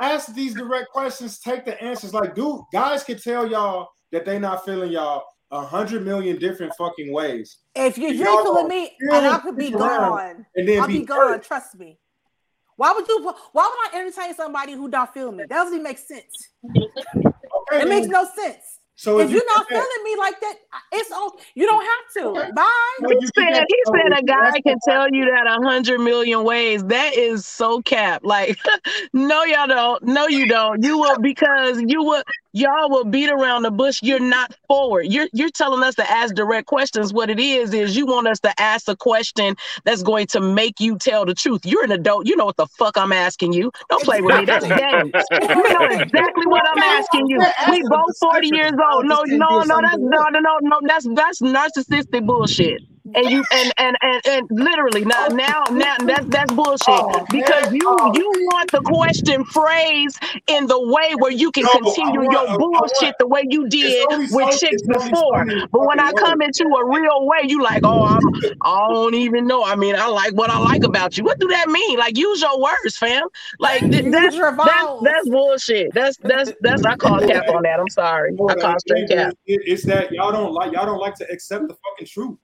Ask 0.00 0.34
these 0.34 0.54
direct 0.54 0.90
questions, 0.90 1.38
take 1.38 1.64
the 1.64 1.80
answers. 1.82 2.14
Like, 2.14 2.34
dude, 2.34 2.60
guys 2.72 3.04
can 3.04 3.18
tell 3.18 3.48
y'all 3.48 3.88
that 4.12 4.24
they 4.24 4.38
not 4.38 4.64
feeling 4.64 4.92
y'all 4.92 5.24
a 5.50 5.64
hundred 5.64 6.04
million 6.04 6.38
different 6.38 6.72
fucking 6.76 7.12
ways, 7.12 7.58
If 7.74 7.96
you 7.96 8.08
Y'all 8.08 8.14
you 8.14 8.28
ain't 8.28 8.42
feeling 8.42 8.54
don't 8.54 8.68
me, 8.68 8.90
and 9.00 9.26
I 9.26 9.38
could 9.38 9.56
be 9.56 9.70
gone. 9.70 10.44
and 10.54 10.68
then 10.68 10.80
I'll 10.82 10.86
be, 10.86 10.98
be 10.98 11.04
gone. 11.06 11.16
hurt. 11.18 11.42
Trust 11.42 11.78
me. 11.78 11.98
Why 12.76 12.92
would 12.92 13.08
you? 13.08 13.32
Why 13.52 13.64
would 13.92 13.96
I 13.96 14.00
entertain 14.00 14.34
somebody 14.34 14.72
who 14.74 14.88
don't 14.88 15.12
feel 15.12 15.32
me? 15.32 15.38
That 15.48 15.48
doesn't 15.48 15.72
even 15.74 15.82
make 15.84 15.98
sense. 15.98 16.48
Okay, 16.64 17.82
It 17.82 17.88
makes 17.88 18.06
no 18.08 18.24
sense. 18.36 18.77
So 19.00 19.20
If 19.20 19.30
you 19.30 19.36
you're 19.36 19.46
not 19.46 19.68
get 19.68 19.78
that- 19.78 20.00
me 20.02 20.16
like 20.16 20.40
that, 20.40 20.54
it's 20.90 21.12
on. 21.12 21.30
You 21.54 21.66
don't 21.66 21.84
have 21.84 22.12
to. 22.14 22.40
Okay. 22.40 22.50
Bye. 22.50 22.68
He 22.98 23.14
you 23.14 23.20
get 23.20 23.30
said 23.36 23.54
that- 23.54 23.66
he 23.68 23.82
said 23.86 24.18
a 24.18 24.22
guy 24.24 24.46
ask 24.48 24.54
can 24.54 24.62
that 24.74 24.78
tell 24.92 25.06
you 25.12 25.24
that 25.26 25.46
a 25.46 25.62
hundred 25.64 26.00
million 26.00 26.42
ways. 26.42 26.82
That 26.82 27.14
is 27.14 27.46
so 27.46 27.80
cap. 27.80 28.22
Like, 28.24 28.58
no, 29.12 29.44
y'all 29.44 29.68
don't. 29.68 30.02
No, 30.02 30.26
you 30.26 30.48
don't. 30.48 30.82
You 30.82 30.98
will 30.98 31.16
because 31.20 31.80
you 31.86 32.02
will 32.02 32.24
y'all 32.52 32.90
will 32.90 33.04
beat 33.04 33.30
around 33.30 33.62
the 33.62 33.70
bush. 33.70 34.00
You're 34.02 34.18
not 34.18 34.52
forward. 34.66 35.02
You're 35.02 35.28
you're 35.32 35.50
telling 35.50 35.84
us 35.84 35.94
to 35.94 36.10
ask 36.10 36.34
direct 36.34 36.66
questions. 36.66 37.12
What 37.12 37.30
it 37.30 37.38
is 37.38 37.72
is 37.72 37.96
you 37.96 38.04
want 38.04 38.26
us 38.26 38.40
to 38.40 38.60
ask 38.60 38.88
a 38.88 38.96
question 38.96 39.54
that's 39.84 40.02
going 40.02 40.26
to 40.28 40.40
make 40.40 40.80
you 40.80 40.98
tell 40.98 41.24
the 41.24 41.34
truth. 41.34 41.64
You're 41.64 41.84
an 41.84 41.92
adult. 41.92 42.26
You 42.26 42.34
know 42.34 42.46
what 42.46 42.56
the 42.56 42.66
fuck 42.66 42.96
I'm 42.98 43.12
asking 43.12 43.52
you. 43.52 43.70
Don't 43.90 44.02
play 44.02 44.20
with 44.20 44.36
me. 44.40 44.44
That's 44.44 44.66
game. 44.66 45.12
You 45.58 45.74
know 45.74 45.84
exactly 46.02 46.46
what 46.46 46.62
I'm 46.68 46.78
asking 46.82 47.28
you. 47.28 47.38
We 47.70 47.82
both 47.88 48.16
40 48.20 48.48
years 48.52 48.72
old. 48.92 49.06
No, 49.06 49.22
no, 49.26 49.62
no, 49.64 49.80
that's 49.82 49.98
no, 49.98 50.22
no, 50.30 50.40
no, 50.40 50.58
no. 50.62 50.80
That's 50.86 51.06
that's 51.14 51.40
narcissistic 51.42 52.26
bullshit. 52.26 52.82
And 53.14 53.30
you 53.30 53.42
and 53.52 53.72
and 53.78 53.96
and, 54.02 54.22
and 54.26 54.46
literally 54.50 55.04
now 55.04 55.28
now 55.28 55.64
now 55.70 55.96
that's 56.00 56.26
that's 56.26 56.52
bullshit 56.52 56.80
Oh, 56.88 57.24
because 57.30 57.72
you 57.72 57.80
Oh. 57.86 58.12
you 58.14 58.30
want 58.52 58.70
the 58.70 58.80
question 58.82 59.44
phrased 59.46 60.18
in 60.46 60.66
the 60.66 60.78
way 60.80 61.14
where 61.18 61.32
you 61.32 61.50
can 61.52 61.64
continue 61.66 62.22
your 62.30 62.48
I- 62.48 62.54
I 62.54 62.56
bullshit 62.56 63.14
the 63.18 63.26
way 63.26 63.44
you 63.48 63.68
did 63.68 64.06
with 64.30 64.50
chicks 64.58 64.82
it's 64.82 64.88
only 64.88 65.10
so 65.10 65.10
before. 65.10 65.44
But 65.72 65.86
when 65.86 66.00
I 66.00 66.12
come 66.12 66.42
into 66.42 66.64
a 66.64 66.84
real 66.84 67.26
way, 67.26 67.40
you 67.44 67.62
like, 67.62 67.80
oh, 67.84 68.04
I'm 68.04 68.20
I 68.62 68.88
don't 68.92 69.14
even 69.14 69.46
know. 69.46 69.64
I 69.64 69.76
mean, 69.76 69.94
I 69.96 70.06
like 70.08 70.34
what 70.34 70.50
I 70.50 70.58
like 70.58 70.84
about 70.84 71.16
you. 71.18 71.24
What 71.24 71.38
do 71.40 71.48
that 71.48 71.68
mean? 71.68 71.98
Like, 71.98 72.16
use 72.18 72.40
your 72.40 72.60
words, 72.60 72.96
fam. 72.96 73.26
Like 73.58 73.80
th- 73.90 74.04
that's 74.12 74.36
that's 74.36 74.92
that's 75.02 75.28
bullshit. 75.28 75.94
That's 75.94 76.16
that's 76.18 76.52
that's 76.60 76.84
I 76.84 76.96
call 76.96 77.20
cap 77.20 77.48
on 77.48 77.62
that. 77.62 77.80
I'm 77.80 77.88
sorry. 77.88 78.32
I 78.48 78.54
call 78.54 78.78
straight 78.80 79.08
cap. 79.08 79.34
It's 79.46 79.84
that 79.86 80.12
y'all 80.12 80.32
don't 80.32 80.52
like 80.52 80.72
y'all 80.72 80.86
don't 80.86 80.98
like 81.00 81.14
to 81.16 81.30
accept 81.30 81.68
the 81.68 81.74
fucking 81.74 82.06
truth. 82.06 82.38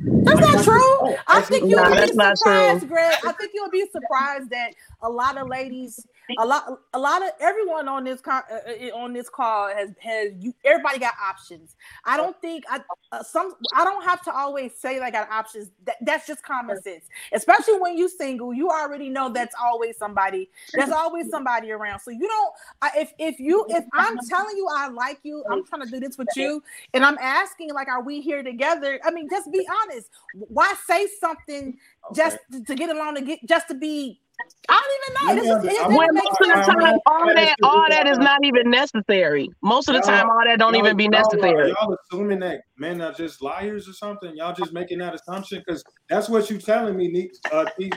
That's 0.00 0.40
not 0.40 0.64
true. 0.64 1.16
I 1.26 1.42
think 1.42 1.68
you'll 1.70 1.90
be 1.90 2.06
surprised, 2.06 2.88
Greg. 2.88 3.16
I 3.24 3.32
think 3.32 3.52
you'll 3.54 3.70
be 3.70 3.86
surprised 3.90 4.50
that 4.50 4.74
a 5.02 5.10
lot 5.10 5.38
of 5.38 5.48
ladies, 5.48 6.06
a 6.38 6.46
lot, 6.46 6.80
a 6.92 6.98
lot 6.98 7.22
of 7.22 7.30
everyone 7.40 7.88
on 7.88 8.04
this 8.04 8.20
con- 8.20 8.42
uh, 8.50 8.70
uh, 8.70 8.96
on 8.96 9.12
this 9.12 9.28
call 9.28 9.68
has 9.68 9.90
has 10.00 10.32
you. 10.38 10.54
Everybody 10.64 10.98
got 10.98 11.14
options. 11.24 11.76
I 12.04 12.16
don't 12.16 12.40
think 12.40 12.64
I 12.68 12.80
uh, 13.12 13.22
some. 13.22 13.54
I 13.74 13.84
don't 13.84 14.04
have 14.04 14.22
to 14.24 14.34
always 14.34 14.72
say 14.74 14.98
they 14.98 15.10
got 15.10 15.30
options. 15.30 15.70
That, 15.84 15.96
that's 16.00 16.26
just 16.26 16.42
common 16.42 16.82
sense. 16.82 17.04
Especially 17.32 17.78
when 17.78 17.96
you 17.96 18.08
single, 18.08 18.52
you 18.52 18.68
already 18.70 19.08
know 19.08 19.28
that's 19.28 19.54
always 19.60 19.96
somebody. 19.96 20.50
There's 20.72 20.90
always 20.90 21.30
somebody 21.30 21.70
around. 21.70 22.00
So 22.00 22.10
you 22.10 22.26
don't. 22.26 22.52
I, 22.82 22.90
if 23.00 23.12
if 23.18 23.38
you 23.38 23.64
if 23.68 23.84
I'm 23.92 24.18
telling 24.28 24.56
you 24.56 24.68
I 24.70 24.88
like 24.88 25.20
you, 25.22 25.44
I'm 25.50 25.64
trying 25.64 25.82
to 25.82 25.90
do 25.90 26.00
this 26.00 26.18
with 26.18 26.28
you, 26.34 26.62
and 26.92 27.04
I'm 27.04 27.18
asking 27.20 27.72
like, 27.72 27.88
are 27.88 28.02
we 28.02 28.20
here 28.20 28.42
together? 28.42 28.98
I 29.04 29.10
mean, 29.10 29.28
just 29.30 29.50
be 29.52 29.66
honest. 29.82 30.08
Why 30.34 30.74
say 30.86 31.06
something 31.20 31.78
just 32.14 32.38
to, 32.52 32.64
to 32.64 32.74
get 32.74 32.90
along 32.90 33.14
to 33.16 33.22
get 33.22 33.46
just 33.46 33.68
to 33.68 33.74
be? 33.74 34.20
I 34.68 34.82
don't 34.82 35.34
even 35.34 35.46
know. 35.46 35.60
This 35.62 35.72
is, 35.72 35.78
it 35.80 35.86
When 35.88 35.96
When 35.96 36.14
most 36.14 36.40
of 36.40 36.46
the 36.48 36.72
time, 36.72 36.98
all 37.06 37.26
that 37.34 37.56
all 37.62 37.86
that 37.88 38.06
is 38.06 38.18
not 38.18 38.44
even 38.44 38.70
necessary. 38.70 39.48
Most 39.62 39.88
of 39.88 39.94
the 39.94 40.00
time, 40.00 40.28
all 40.28 40.42
that 40.44 40.58
don't 40.58 40.74
Y'all- 40.74 40.84
even 40.84 40.96
be 40.96 41.04
y'all- 41.04 41.10
necessary. 41.12 41.68
Y'all 41.70 41.96
assuming 42.10 42.40
that 42.40 42.62
men 42.76 43.00
are 43.00 43.12
just 43.12 43.42
liars 43.42 43.88
or 43.88 43.92
something? 43.92 44.36
Y'all 44.36 44.52
just 44.54 44.72
making 44.72 44.98
that 44.98 45.14
assumption 45.14 45.62
because 45.64 45.82
that's 46.08 46.28
what 46.28 46.50
you 46.50 46.58
telling 46.58 46.96
me. 46.96 47.08
Neek. 47.08 47.32
Uh, 47.50 47.64
T. 47.78 47.90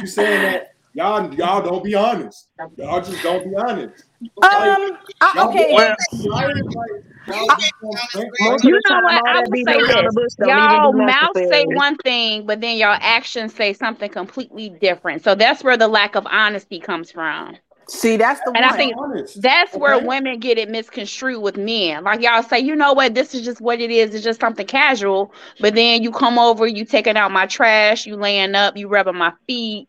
you 0.00 0.06
saying 0.06 0.42
that 0.42 0.68
y'all 0.94 1.32
y'all 1.34 1.62
don't 1.62 1.84
be 1.84 1.94
honest. 1.94 2.48
Y'all 2.76 3.00
just 3.00 3.22
don't 3.22 3.48
be 3.48 3.54
honest. 3.56 4.04
Um. 4.22 4.98
I, 5.20 5.32
Y'all 5.36 5.48
okay. 5.50 5.72
Well, 5.74 5.96
y'all 6.12 6.36
I- 6.36 7.56
just 7.58 7.72
don't 7.82 7.98
think- 8.12 8.32
Most 8.40 8.64
You 8.64 8.80
know 8.88 9.00
what? 9.02 9.14
I 9.14 9.20
that 9.34 9.44
will 9.44 9.50
beating 9.52 9.74
say 9.74 10.02
this. 10.02 10.14
bush 10.14 10.32
Y'all 10.48 10.92
mouth 10.92 11.36
say 11.36 11.64
one 11.66 11.96
thing, 11.98 12.46
but 12.46 12.60
then 12.60 12.76
y'all 12.76 12.96
actions 13.00 13.54
say 13.54 13.72
something 13.72 14.10
completely 14.10 14.68
different. 14.68 15.22
So 15.24 15.34
that's 15.34 15.62
where 15.64 15.76
the 15.76 15.88
lack 15.88 16.14
of 16.14 16.26
honesty 16.26 16.80
comes 16.80 17.10
from. 17.10 17.56
See, 17.88 18.16
that's 18.16 18.40
the 18.40 18.52
And 18.54 18.64
I 18.64 18.74
think 18.76 18.94
honest. 18.96 19.40
That's 19.42 19.74
where 19.76 19.98
women 20.04 20.38
get 20.40 20.56
it 20.58 20.70
misconstrued 20.70 21.42
with 21.42 21.56
men. 21.58 22.04
Like 22.04 22.22
y'all 22.22 22.42
say, 22.42 22.58
you 22.58 22.74
know 22.74 22.94
what, 22.94 23.14
this 23.14 23.34
is 23.34 23.44
just 23.44 23.60
what 23.60 23.78
it 23.80 23.90
is. 23.90 24.14
It's 24.14 24.24
just 24.24 24.40
something 24.40 24.66
casual. 24.66 25.32
But 25.60 25.74
then 25.74 26.02
you 26.02 26.10
come 26.10 26.38
over, 26.38 26.66
you 26.66 26.84
taking 26.86 27.16
out 27.18 27.30
my 27.30 27.46
trash, 27.46 28.06
you 28.06 28.16
laying 28.16 28.54
up, 28.54 28.76
you 28.76 28.88
rubbing 28.88 29.16
my 29.16 29.32
feet, 29.46 29.88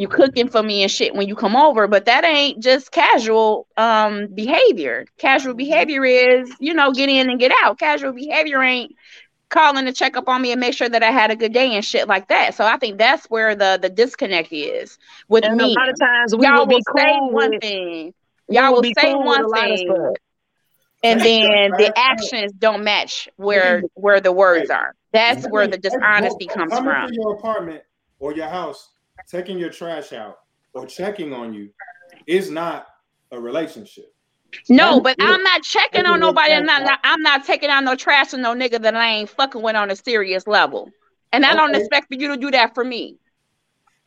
you 0.00 0.08
cooking 0.08 0.48
for 0.48 0.62
me 0.62 0.82
and 0.82 0.90
shit 0.90 1.14
when 1.14 1.28
you 1.28 1.36
come 1.36 1.56
over. 1.56 1.86
But 1.88 2.06
that 2.06 2.24
ain't 2.24 2.62
just 2.62 2.92
casual 2.92 3.68
um 3.76 4.28
behavior. 4.34 5.06
Casual 5.18 5.54
behavior 5.54 6.04
is, 6.04 6.50
you 6.60 6.74
know, 6.74 6.92
get 6.92 7.10
in 7.10 7.30
and 7.30 7.40
get 7.40 7.52
out. 7.62 7.78
Casual 7.78 8.12
behavior 8.12 8.62
ain't 8.62 8.92
calling 9.50 9.86
to 9.86 9.92
check 9.92 10.16
up 10.16 10.28
on 10.28 10.42
me 10.42 10.52
and 10.52 10.60
make 10.60 10.74
sure 10.74 10.88
that 10.88 11.02
I 11.02 11.10
had 11.10 11.30
a 11.30 11.36
good 11.36 11.52
day 11.52 11.74
and 11.74 11.84
shit 11.84 12.08
like 12.08 12.28
that. 12.28 12.54
So 12.54 12.64
I 12.64 12.76
think 12.78 12.98
that's 12.98 13.26
where 13.26 13.54
the 13.56 13.78
the 13.80 13.90
disconnect 13.90 14.52
is 14.52 14.98
with 15.28 15.46
And 15.46 15.60
a 15.60 15.66
me. 15.66 15.74
lot 15.76 15.88
of 15.88 15.98
times, 16.00 16.34
we 16.36 16.50
Y'all 16.50 16.52
will 16.52 16.66
be 16.66 16.82
will 16.82 16.82
say 16.96 17.20
cool 17.20 17.30
one 17.30 17.54
with. 17.54 17.60
thing. 17.60 18.14
we 18.48 18.56
Y'all 18.56 18.72
will 18.72 18.76
will 18.76 18.82
be 18.82 18.94
say 18.96 19.14
cool 19.14 19.20
one 19.24 19.44
a 19.44 19.48
lot 19.48 19.70
of 19.70 19.80
thing, 19.80 19.94
and 21.02 21.22
then 21.24 21.40
the 21.42 21.58
the 21.76 21.92
bad 21.92 21.94
part. 22.08 22.18
actions 22.18 22.52
don't 22.52 22.84
match 22.84 23.28
where 23.36 23.84
where 23.94 24.20
the 24.20 24.32
words 24.32 24.70
are. 24.70 24.94
That's 25.12 25.46
where 25.46 25.66
the 25.68 25.78
dishonesty 25.78 26.46
comes 26.48 26.78
from. 26.78 27.10
your 27.12 27.34
apartment 27.34 27.82
or 28.18 28.32
your 28.34 28.48
house, 28.48 28.90
taking 29.30 29.58
your 29.58 29.70
trash 29.70 30.12
out 30.12 30.38
or 30.74 30.86
checking 30.86 31.32
on 31.32 31.54
you 31.54 31.70
is 32.26 32.50
not 32.50 32.86
a 33.32 33.40
relationship. 33.40 34.12
No, 34.68 34.94
That's 34.94 35.02
but 35.02 35.24
it. 35.24 35.30
I'm 35.30 35.42
not 35.44 35.62
checking 35.62 36.00
Taking 36.02 36.10
on 36.10 36.20
nobody. 36.20 36.52
I'm 36.52 36.66
not, 36.66 36.82
not- 36.82 37.00
I'm 37.04 37.22
not 37.22 37.44
taking 37.44 37.70
out 37.70 37.84
no 37.84 37.94
trash 37.94 38.34
on 38.34 38.42
no 38.42 38.54
nigga 38.54 38.82
that 38.82 38.96
I 38.96 39.08
ain't 39.08 39.30
fucking 39.30 39.62
with 39.62 39.76
on 39.76 39.90
a 39.90 39.96
serious 39.96 40.46
level. 40.46 40.90
And 41.32 41.46
I 41.46 41.54
don't 41.54 41.74
expect 41.76 42.08
for 42.08 42.14
you 42.14 42.28
to 42.28 42.36
do 42.36 42.50
that 42.50 42.74
for 42.74 42.84
me. 42.84 43.16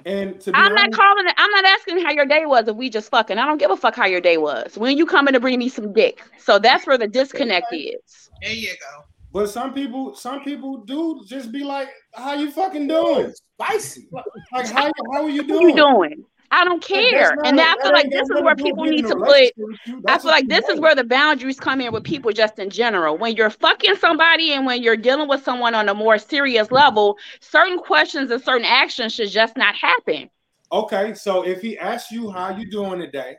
And 0.05 0.41
to 0.41 0.51
be 0.51 0.57
I'm 0.57 0.75
not 0.75 0.91
calling 0.91 1.25
it. 1.25 1.33
I'm 1.37 1.49
not 1.51 1.63
asking 1.63 2.03
how 2.03 2.11
your 2.11 2.25
day 2.25 2.45
was 2.45 2.67
if 2.67 2.75
we 2.75 2.89
just 2.89 3.09
fucking. 3.09 3.37
I 3.37 3.45
don't 3.45 3.57
give 3.57 3.71
a 3.71 3.77
fuck 3.77 3.95
how 3.95 4.05
your 4.05 4.19
day 4.19 4.35
was. 4.35 4.77
When 4.77 4.97
you 4.97 5.05
coming 5.05 5.33
to 5.33 5.39
bring 5.39 5.57
me 5.57 5.69
some 5.69 5.93
dick. 5.93 6.21
So 6.37 6.59
that's 6.59 6.85
where 6.85 6.97
the 6.97 7.07
disconnect 7.07 7.67
is. 7.71 8.29
There 8.41 8.51
you 8.51 8.71
go. 8.71 9.05
But 9.33 9.49
some 9.49 9.73
people, 9.73 10.15
some 10.15 10.43
people 10.43 10.77
do 10.85 11.23
just 11.27 11.51
be 11.51 11.63
like, 11.63 11.89
"How 12.13 12.33
you 12.33 12.51
fucking 12.51 12.87
doing?" 12.87 13.33
Spicy. 13.59 14.07
Like, 14.11 14.67
how 14.67 14.91
how 15.11 15.23
are 15.23 15.29
you 15.29 15.41
What 15.41 15.47
doing? 15.47 15.69
you 15.69 15.75
doing? 15.75 16.25
I 16.51 16.63
don't 16.65 16.83
care. 16.83 17.29
that's 17.35 17.41
And 17.47 17.57
not- 17.57 17.79
I 17.79 17.81
feel 17.81 17.91
like 17.93 18.11
this 18.11 18.29
is 18.29 18.41
where 18.43 18.53
to 18.53 18.63
do 18.63 18.63
with 18.63 18.75
people 18.75 18.83
need 18.85 19.07
to 19.07 19.15
put 19.15 19.21
relationship 19.25 19.53
with 19.57 19.77
you. 19.87 20.03
I 20.07 20.19
feel 20.19 20.29
like 20.29 20.47
this 20.47 20.69
is 20.69 20.79
where 20.79 20.93
the 20.93 21.03
boundaries 21.03 21.59
come 21.59 21.81
in 21.81 21.91
with 21.91 22.03
people 22.03 22.31
just 22.31 22.59
in 22.59 22.69
general. 22.69 23.17
When 23.17 23.35
you're 23.35 23.49
fucking 23.49 23.95
somebody 23.95 24.53
and 24.53 24.63
when 24.67 24.83
you're 24.83 24.95
dealing 24.95 25.27
with 25.27 25.43
someone 25.43 25.73
on 25.73 25.89
a 25.89 25.95
more 25.95 26.19
serious 26.19 26.69
level, 26.71 27.17
certain 27.39 27.79
questions 27.79 28.29
and 28.29 28.39
certain 28.39 28.65
actions 28.65 29.15
should 29.15 29.31
just 29.31 29.57
not 29.57 29.73
happen. 29.73 30.29
Okay, 30.71 31.15
so 31.15 31.41
if 31.43 31.59
he 31.59 31.75
asks 31.79 32.11
you 32.11 32.29
how 32.29 32.55
you 32.55 32.69
doing 32.69 32.99
today, 32.99 33.35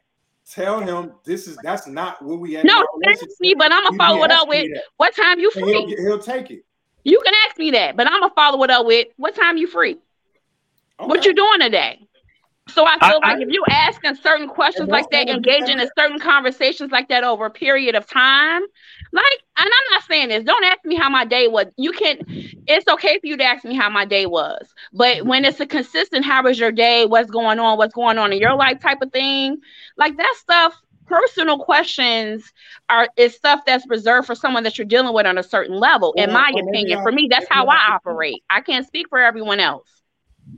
tell 0.51 0.81
him 0.81 1.13
this 1.25 1.47
is 1.47 1.57
that's 1.63 1.87
not 1.87 2.21
what 2.23 2.39
we 2.41 2.57
at. 2.57 2.61
in 2.65 2.67
No, 2.69 2.79
our 2.79 3.11
ask 3.11 3.25
me, 3.41 3.55
but 3.57 3.73
I'm 3.73 3.85
gonna 3.85 3.97
follow 3.97 4.19
be 4.19 4.25
it 4.25 4.31
up 4.31 4.49
with 4.49 4.73
that, 4.75 4.83
what 4.97 5.15
time 5.15 5.39
you 5.41 5.51
and 5.57 5.65
he'll 5.67 5.87
free. 5.87 5.97
he'll 6.05 6.19
take 6.19 6.51
it. 6.51 6.65
You 7.05 7.21
can 7.25 7.35
ask 7.49 7.59
me 7.59 7.71
that, 7.73 7.97
but 7.97 8.07
I'm 8.07 8.21
gonna 8.21 8.35
follow 8.35 8.63
it 8.63 8.71
up 8.71 8.87
with 8.87 9.09
what 9.17 9.35
time 9.35 9.57
you 9.57 9.67
free. 9.67 9.99
What 10.99 11.25
you 11.25 11.35
doing 11.35 11.61
today? 11.61 12.01
So 12.69 12.85
I 12.85 12.97
I- 13.01 13.11
feel 13.11 13.21
I- 13.23 13.33
like 13.35 13.43
if 13.43 13.49
you 13.53 13.63
asking 13.69 14.15
certain 14.17 14.49
questions 14.49 14.89
like 14.89 15.11
that, 15.11 15.29
engaging 15.29 15.81
in 15.81 15.89
certain 15.99 16.19
conversations 16.19 16.91
like 16.93 17.09
that 17.09 17.25
over 17.25 17.47
a 17.47 17.51
period 17.51 17.95
of 17.95 18.07
time, 18.07 18.63
like, 19.15 19.43
and 19.57 19.67
I'm 19.67 19.93
not 19.93 20.03
saying 20.09 20.29
this, 20.29 20.45
don't 20.45 20.65
ask 20.65 20.85
me 20.85 20.97
how 20.97 21.09
my 21.09 21.25
day 21.25 21.47
was. 21.47 21.67
You 21.77 21.93
can, 21.93 22.19
it's 22.67 22.89
okay 22.89 23.21
for 23.21 23.27
you 23.27 23.37
to 23.37 23.45
ask 23.45 23.65
me 23.65 23.75
how 23.75 23.89
my 23.89 24.05
day 24.05 24.27
was, 24.27 24.67
but 24.93 25.25
when 25.25 25.45
it's 25.45 25.61
a 25.61 25.67
consistent, 25.67 26.25
how 26.25 26.43
was 26.43 26.59
your 26.59 26.73
day? 26.73 27.07
What's 27.07 27.31
going 27.31 27.61
on? 27.61 27.79
What's 27.79 27.95
going 27.95 28.19
on 28.19 28.33
in 28.33 28.41
your 28.41 28.57
life 28.57 28.81
type 28.81 29.03
of 29.03 29.13
thing, 29.13 29.59
like 29.97 30.17
that 30.17 30.35
stuff. 30.39 30.75
Personal 31.07 31.59
questions 31.59 32.51
are 32.89 33.09
is 33.19 33.35
stuff 33.35 33.61
that's 33.67 33.87
reserved 33.89 34.27
for 34.27 34.35
someone 34.35 34.63
that 34.63 34.79
you're 34.79 34.87
dealing 34.87 35.13
with 35.13 35.27
on 35.27 35.37
a 35.37 35.43
certain 35.43 35.77
level. 35.77 36.15
In 36.15 36.33
my 36.33 36.51
opinion, 36.51 37.03
for 37.03 37.13
me, 37.13 37.29
that's 37.31 37.47
how 37.51 37.67
I 37.67 37.77
operate. 37.91 38.43
I 38.49 38.63
can't 38.63 38.87
speak 38.87 39.11
for 39.11 39.19
everyone 39.19 39.61
else. 39.61 39.87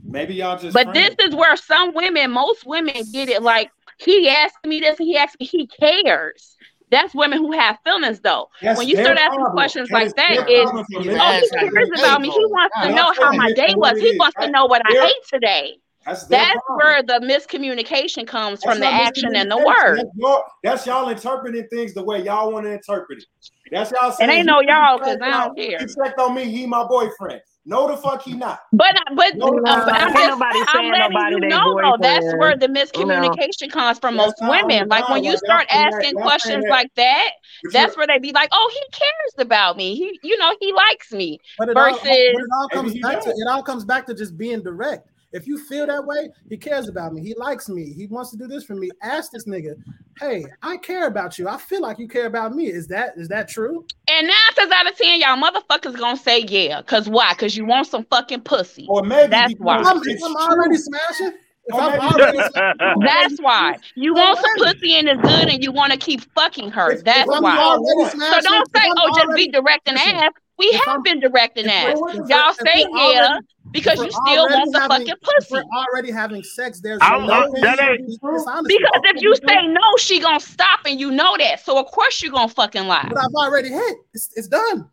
Maybe 0.05 0.35
y'all 0.35 0.57
just. 0.57 0.73
But 0.73 0.87
friends. 0.87 1.15
this 1.17 1.27
is 1.27 1.35
where 1.35 1.57
some 1.57 1.93
women, 1.93 2.31
most 2.31 2.65
women 2.65 2.95
get 3.11 3.27
it 3.27 3.41
like 3.41 3.71
he 3.97 4.29
asked 4.29 4.65
me 4.65 4.79
this 4.79 4.97
and 4.99 5.07
he 5.07 5.17
asked 5.17 5.37
me, 5.37 5.45
he 5.45 5.67
cares. 5.67 6.55
That's 6.89 7.13
women 7.13 7.37
who 7.39 7.51
have 7.51 7.77
feelings 7.83 8.19
though. 8.21 8.49
That's 8.61 8.77
when 8.77 8.87
you 8.87 8.95
start 8.95 9.17
asking 9.17 9.35
problem. 9.39 9.53
questions 9.53 9.89
That 9.89 9.95
like 9.95 10.05
is 10.07 10.13
that, 10.13 10.45
their 10.47 10.47
is 10.47 10.63
problem 10.69 10.85
for 10.93 11.01
me. 11.01 11.09
oh, 11.09 11.15
Ask 11.21 11.43
he 11.43 11.49
cares 11.49 11.89
about 11.99 12.21
me. 12.21 12.29
He 12.29 12.39
goes. 12.39 12.49
wants 12.51 12.75
to 12.83 12.91
know 12.91 13.11
how 13.19 13.33
my 13.33 13.51
day 13.53 13.73
was. 13.75 13.99
He 13.99 14.15
wants 14.17 14.37
to 14.41 14.49
know 14.49 14.65
what 14.65 14.81
I 14.85 15.07
ate 15.07 15.27
today. 15.31 15.77
That's 16.05 16.25
That's 16.27 16.61
where 16.75 17.03
the 17.03 17.19
miscommunication 17.19 18.25
comes 18.25 18.61
That's 18.61 18.77
from 18.77 18.79
the 18.79 18.87
action 18.87 19.35
and 19.35 19.51
the 19.51 19.55
miscommunication. 19.55 19.65
word. 19.65 19.97
That's 19.97 20.09
y'all, 20.15 20.43
that's 20.63 20.85
y'all 20.87 21.09
interpreting 21.09 21.67
things 21.67 21.93
the 21.93 22.03
way 22.03 22.23
y'all 22.23 22.51
want 22.53 22.65
to 22.65 22.71
interpret 22.71 23.19
it. 23.19 23.25
That's 23.71 23.91
y'all 23.91 24.09
It 24.09 24.15
saying. 24.15 24.29
ain't 24.29 24.39
he- 24.39 24.43
no 24.45 24.61
y'all 24.61 24.97
checked 24.99 25.19
because 25.19 25.19
I 25.21 25.45
don't 25.45 25.57
care. 25.57 25.79
He 25.79 25.85
checked 25.85 26.19
on 26.19 26.33
me. 26.33 26.45
He 26.45 26.65
my 26.65 26.85
boyfriend. 26.87 27.41
No, 27.69 27.85
the 27.85 27.97
fuck 27.97 28.23
he 28.23 28.33
not. 28.33 28.61
But 28.71 28.95
but 29.13 29.35
No, 29.35 29.47
uh, 29.47 29.51
no, 29.51 29.61
but 29.61 29.93
I'm 29.93 30.13
no. 30.13 30.19
Ain't 30.21 30.29
just 30.29 30.29
nobody 30.39 30.59
I'm 30.59 30.65
saying 30.73 30.91
letting 30.93 31.11
nobody 31.11 31.35
you 31.35 31.41
they 31.41 31.47
know 31.49 31.75
though 31.81 31.97
that's 31.99 32.23
boyfriend. 32.23 32.39
where 32.39 32.55
the 32.57 32.67
No. 32.69 32.81
miscommunication 32.81 33.69
comes 33.69 33.99
from 33.99 34.15
That's 34.15 34.27
most 34.27 34.41
not 34.41 34.49
on 34.63 34.67
the 34.69 34.73
women. 34.75 34.87
Like 34.87 35.09
when 35.09 35.23
you 35.25 35.35
start 35.35 35.67
y'all 35.69 35.83
that- 35.83 35.93
asking 35.95 36.15
questions 36.15 36.63
that- 36.63 36.69
like 36.69 36.93
that, 36.95 37.31
But 37.63 37.73
that's 37.73 37.93
you- 37.95 37.97
where 37.99 38.07
they 38.07 38.19
be 38.19 38.31
like, 38.31 38.47
"Oh, 38.53 38.69
he 38.73 38.97
cares 38.97 39.45
about 39.45 39.75
me. 39.75 39.95
He, 39.95 40.17
you 40.23 40.37
know, 40.37 40.55
he 40.61 40.71
likes 40.71 41.11
me." 41.11 41.39
But 41.57 41.67
it 41.67 41.75
all, 41.77 41.89
Versus, 41.91 41.99
but 42.03 42.09
it 42.13 42.47
all 42.57 42.69
comes 42.69 42.93
he 42.93 43.01
back 43.01 43.19
to 43.21 43.29
it 43.31 43.47
all 43.49 43.63
comes 43.63 43.83
back 43.83 44.05
to 44.05 44.13
just 44.13 44.37
being 44.37 44.63
direct. 44.63 45.09
If 45.31 45.45
you 45.47 45.57
feel 45.65 45.87
that 45.87 46.05
way, 46.05 46.29
he 46.49 46.57
cares 46.57 46.87
about 46.87 47.13
me. 47.13 47.21
He 47.21 47.33
likes 47.35 47.67
me. 47.69 47.91
He 47.93 48.07
wants 48.07 48.31
to 48.31 48.37
do 48.37 48.47
this 48.47 48.63
for 48.63 48.75
me. 48.75 48.89
Ask 49.01 49.31
this 49.31 49.45
nigga, 49.45 49.75
hey, 50.19 50.45
I 50.61 50.77
care 50.77 51.07
about 51.07 51.37
you. 51.37 51.47
I 51.47 51.57
feel 51.57 51.81
like 51.81 51.99
you 51.99 52.07
care 52.07 52.25
about 52.27 52.55
me. 52.55 52.67
Is 52.67 52.87
that 52.87 53.13
is 53.17 53.27
that 53.27 53.47
true? 53.49 53.85
and 54.09 54.27
nine 54.27 54.35
times 54.55 54.71
out 54.71 54.89
of 54.89 54.97
ten, 54.97 55.19
y'all 55.19 55.37
motherfuckers 55.37 55.97
gonna 55.97 56.17
say 56.17 56.39
yeah. 56.41 56.81
Cause 56.81 57.09
why? 57.09 57.33
Cause 57.33 57.57
you 57.57 57.65
want 57.65 57.87
some 57.87 58.05
fucking 58.05 58.41
pussy. 58.41 58.85
Or 58.89 59.03
maybe 59.03 59.31
That's 59.31 59.53
why. 59.57 59.77
I'm, 59.77 60.01
it's 60.03 60.23
I'm 60.23 60.33
true. 60.33 60.41
already 60.41 60.77
smashing. 60.77 61.33
If 61.69 61.75
I'm 61.75 61.99
already 61.99 62.37
That's 63.05 63.37
why 63.41 63.75
you 63.95 64.13
want 64.13 64.39
some 64.39 64.55
pussy 64.55 64.95
and 64.95 65.09
it's 65.09 65.21
good, 65.21 65.49
and 65.49 65.61
you 65.61 65.73
want 65.73 65.91
to 65.91 65.99
keep 65.99 66.21
fucking 66.33 66.71
her. 66.71 66.91
if, 66.91 67.03
That's 67.03 67.29
if 67.29 67.35
I'm 67.35 67.43
why. 67.43 67.57
already 67.57 68.09
So 68.09 68.17
So 68.19 68.41
don't 68.41 68.67
say, 68.75 68.83
"Oh, 68.97 69.11
just 69.17 69.35
be 69.35 69.49
direct 69.49 69.89
and 69.89 69.97
ask." 69.97 70.33
We 70.57 70.65
if 70.65 70.75
have 70.85 70.87
I'm- 70.87 71.03
been 71.03 71.19
directing 71.19 71.65
and 71.65 71.71
if 71.89 71.93
ask. 71.93 72.01
we're- 72.01 72.13
if 72.23 72.29
Y'all 72.29 72.53
say 72.53 72.79
yeah 72.79 73.27
already- 73.27 73.45
because 73.71 74.03
you 74.03 74.09
still 74.11 74.47
want 74.49 74.71
the 74.73 74.79
having- 74.79 74.97
fucking 75.07 75.15
pussy. 75.21 75.53
We're 75.53 75.63
already 75.93 76.11
having 76.11 76.41
sex. 76.43 76.79
There's 76.81 76.99
I'm- 77.01 77.27
no 77.27 77.33
I'm- 77.33 77.51
reason 77.51 77.61
that 77.61 77.79
ain't- 77.79 78.07
be 78.07 78.17
Because 78.21 79.01
if 79.03 79.21
you 79.21 79.35
say 79.35 79.67
no, 79.67 79.81
she 79.99 80.19
gonna 80.19 80.39
stop, 80.39 80.79
and 80.85 80.99
you 80.99 81.11
know 81.11 81.35
that. 81.37 81.63
So 81.63 81.77
of 81.77 81.85
course 81.87 82.21
you 82.23 82.31
gonna 82.31 82.47
fucking 82.47 82.87
lie. 82.87 83.05
but 83.09 83.17
I've 83.19 83.33
already 83.35 83.69
hit. 83.69 83.97
It's, 84.13 84.31
it's 84.35 84.47
done. 84.47 84.89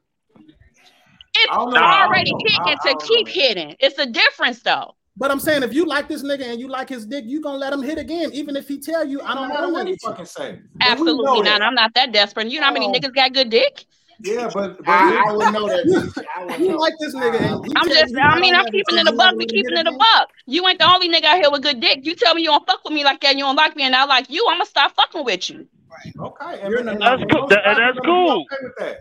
It's 1.36 1.48
I 1.50 1.54
don't 1.56 1.70
know. 1.72 1.80
I 1.80 1.98
don't 2.00 2.08
already 2.10 2.30
know. 2.32 2.38
hitting 2.42 2.60
I- 2.60 2.76
I 2.88 2.92
to 2.92 3.06
keep 3.06 3.28
hitting. 3.28 3.76
It's 3.80 3.98
a 3.98 4.06
difference 4.06 4.60
though. 4.60 4.94
But 5.16 5.30
I'm 5.30 5.38
saying 5.40 5.62
if 5.62 5.72
you 5.72 5.84
like 5.86 6.08
this 6.08 6.22
nigga 6.24 6.42
and 6.44 6.60
you 6.60 6.66
like 6.68 6.88
his 6.88 7.06
dick, 7.06 7.24
you 7.26 7.40
gonna 7.40 7.58
let 7.58 7.72
him 7.72 7.82
hit 7.82 7.98
again, 7.98 8.30
even 8.32 8.56
if 8.56 8.66
he 8.68 8.78
tell 8.80 9.04
you 9.06 9.20
I'm 9.22 9.36
don't 9.36 9.48
not 9.48 9.60
matter 9.60 9.72
what 9.72 9.86
he 9.86 9.96
fucking 10.04 10.26
say. 10.26 10.58
Absolutely 10.80 11.24
not. 11.24 11.44
that. 11.44 11.62
I'm 11.62 11.74
not 11.74 11.94
that 11.94 12.12
desperate. 12.12 12.48
You 12.50 12.58
know 12.60 12.66
how 12.66 12.72
many 12.72 12.86
Oh. 12.86 12.92
niggas 12.92 13.14
got 13.14 13.32
good 13.32 13.48
dick? 13.50 13.84
Yeah, 14.20 14.50
but, 14.54 14.78
but 14.78 14.88
I, 14.88 15.28
I 15.28 15.32
would 15.32 15.52
know 15.52 15.66
that. 15.68 16.24
I 16.36 16.44
would 16.44 16.60
You 16.60 16.68
know. 16.70 16.76
like 16.78 16.94
this 17.00 17.14
nigga? 17.14 17.40
And 17.40 17.66
he 17.66 17.72
I'm 17.76 17.88
just. 17.88 18.12
you 18.12 18.18
I 18.20 18.38
mean, 18.40 18.54
I'm 18.54 18.66
keeping 18.66 18.96
so 18.96 18.96
it 18.98 19.08
a 19.08 19.12
buck. 19.12 19.34
let 19.34 19.36
We 19.36 19.46
keeping 19.46 19.76
it 19.76 19.86
a 19.86 19.92
buck. 19.92 20.30
You 20.46 20.66
ain't 20.68 20.78
the 20.78 20.90
only 20.90 21.08
nigga 21.08 21.24
out 21.24 21.36
here 21.40 21.50
with 21.50 21.62
good 21.62 21.80
dick. 21.80 22.00
You 22.04 22.14
tell 22.16 22.34
me 22.34 22.42
you 22.42 22.48
don't 22.50 22.66
fuck 22.66 22.84
with 22.84 22.92
me 22.94 23.04
like 23.04 23.20
that. 23.22 23.30
And 23.30 23.38
you 23.38 23.44
don't 23.44 23.56
like 23.56 23.76
me, 23.76 23.84
and 23.84 23.94
I 23.96 24.04
like 24.04 24.30
you. 24.30 24.46
I'm 24.48 24.56
gonna 24.56 24.66
stop 24.66 24.94
fucking 24.96 25.24
with 25.24 25.50
you. 25.50 25.66
Right. 25.90 26.14
Okay, 26.18 26.68
You're 26.68 26.80
and, 26.80 26.90
and, 26.90 27.00
That's 27.00 27.22
and 27.22 27.30
cool. 27.30 27.48
That- 27.48 27.62
guys 27.64 27.76
that's 27.78 27.98
gonna 27.98 28.02
cool. 28.04 28.46
Okay 28.52 28.56
with 28.62 28.72
that. 28.78 28.98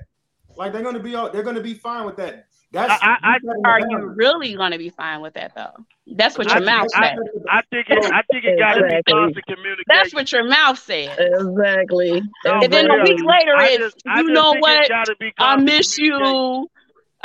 Like 0.56 0.74
they're 0.74 0.84
gonna 0.84 1.00
be, 1.00 1.16
all- 1.16 1.32
they're 1.32 1.44
gonna 1.44 1.62
be 1.62 1.74
fine 1.74 2.06
with 2.06 2.18
that. 2.18 2.48
That's 2.74 3.02
I- 3.04 3.18
I- 3.22 3.38
you 3.44 3.62
Are 3.66 3.80
you 3.80 3.98
really 4.16 4.56
gonna 4.56 4.78
be 4.80 4.90
fine 4.90 5.22
with 5.22 5.36
that 5.36 5.54
though? 5.56 5.86
That's 6.08 6.38
what 6.38 6.52
I 6.52 6.56
your 6.58 6.66
mouth 6.66 6.90
said. 6.92 7.16
I 7.50 7.62
think 7.70 7.88
it. 7.90 8.12
I 8.12 8.22
think 8.32 8.44
it 8.46 8.60
got 8.60 8.74
to 8.74 8.82
be 8.82 8.88
Exactly. 8.88 9.14
constant 9.14 9.46
communication. 9.46 9.84
That's 9.88 10.14
what 10.14 10.32
your 10.32 10.44
mouth 10.50 10.80
said. 10.80 11.18
Exactly. 11.20 12.22
No, 12.46 12.60
And 12.62 12.74
then 12.74 12.90
a 12.92 13.04
week 13.04 13.24
later, 13.24 13.56
I 13.56 13.68
it's 13.70 13.94
just- 13.94 14.02
you 14.18 14.24
know 14.34 14.54
what? 14.60 14.90
I 15.38 15.56
miss 15.58 15.98
you. 15.98 16.68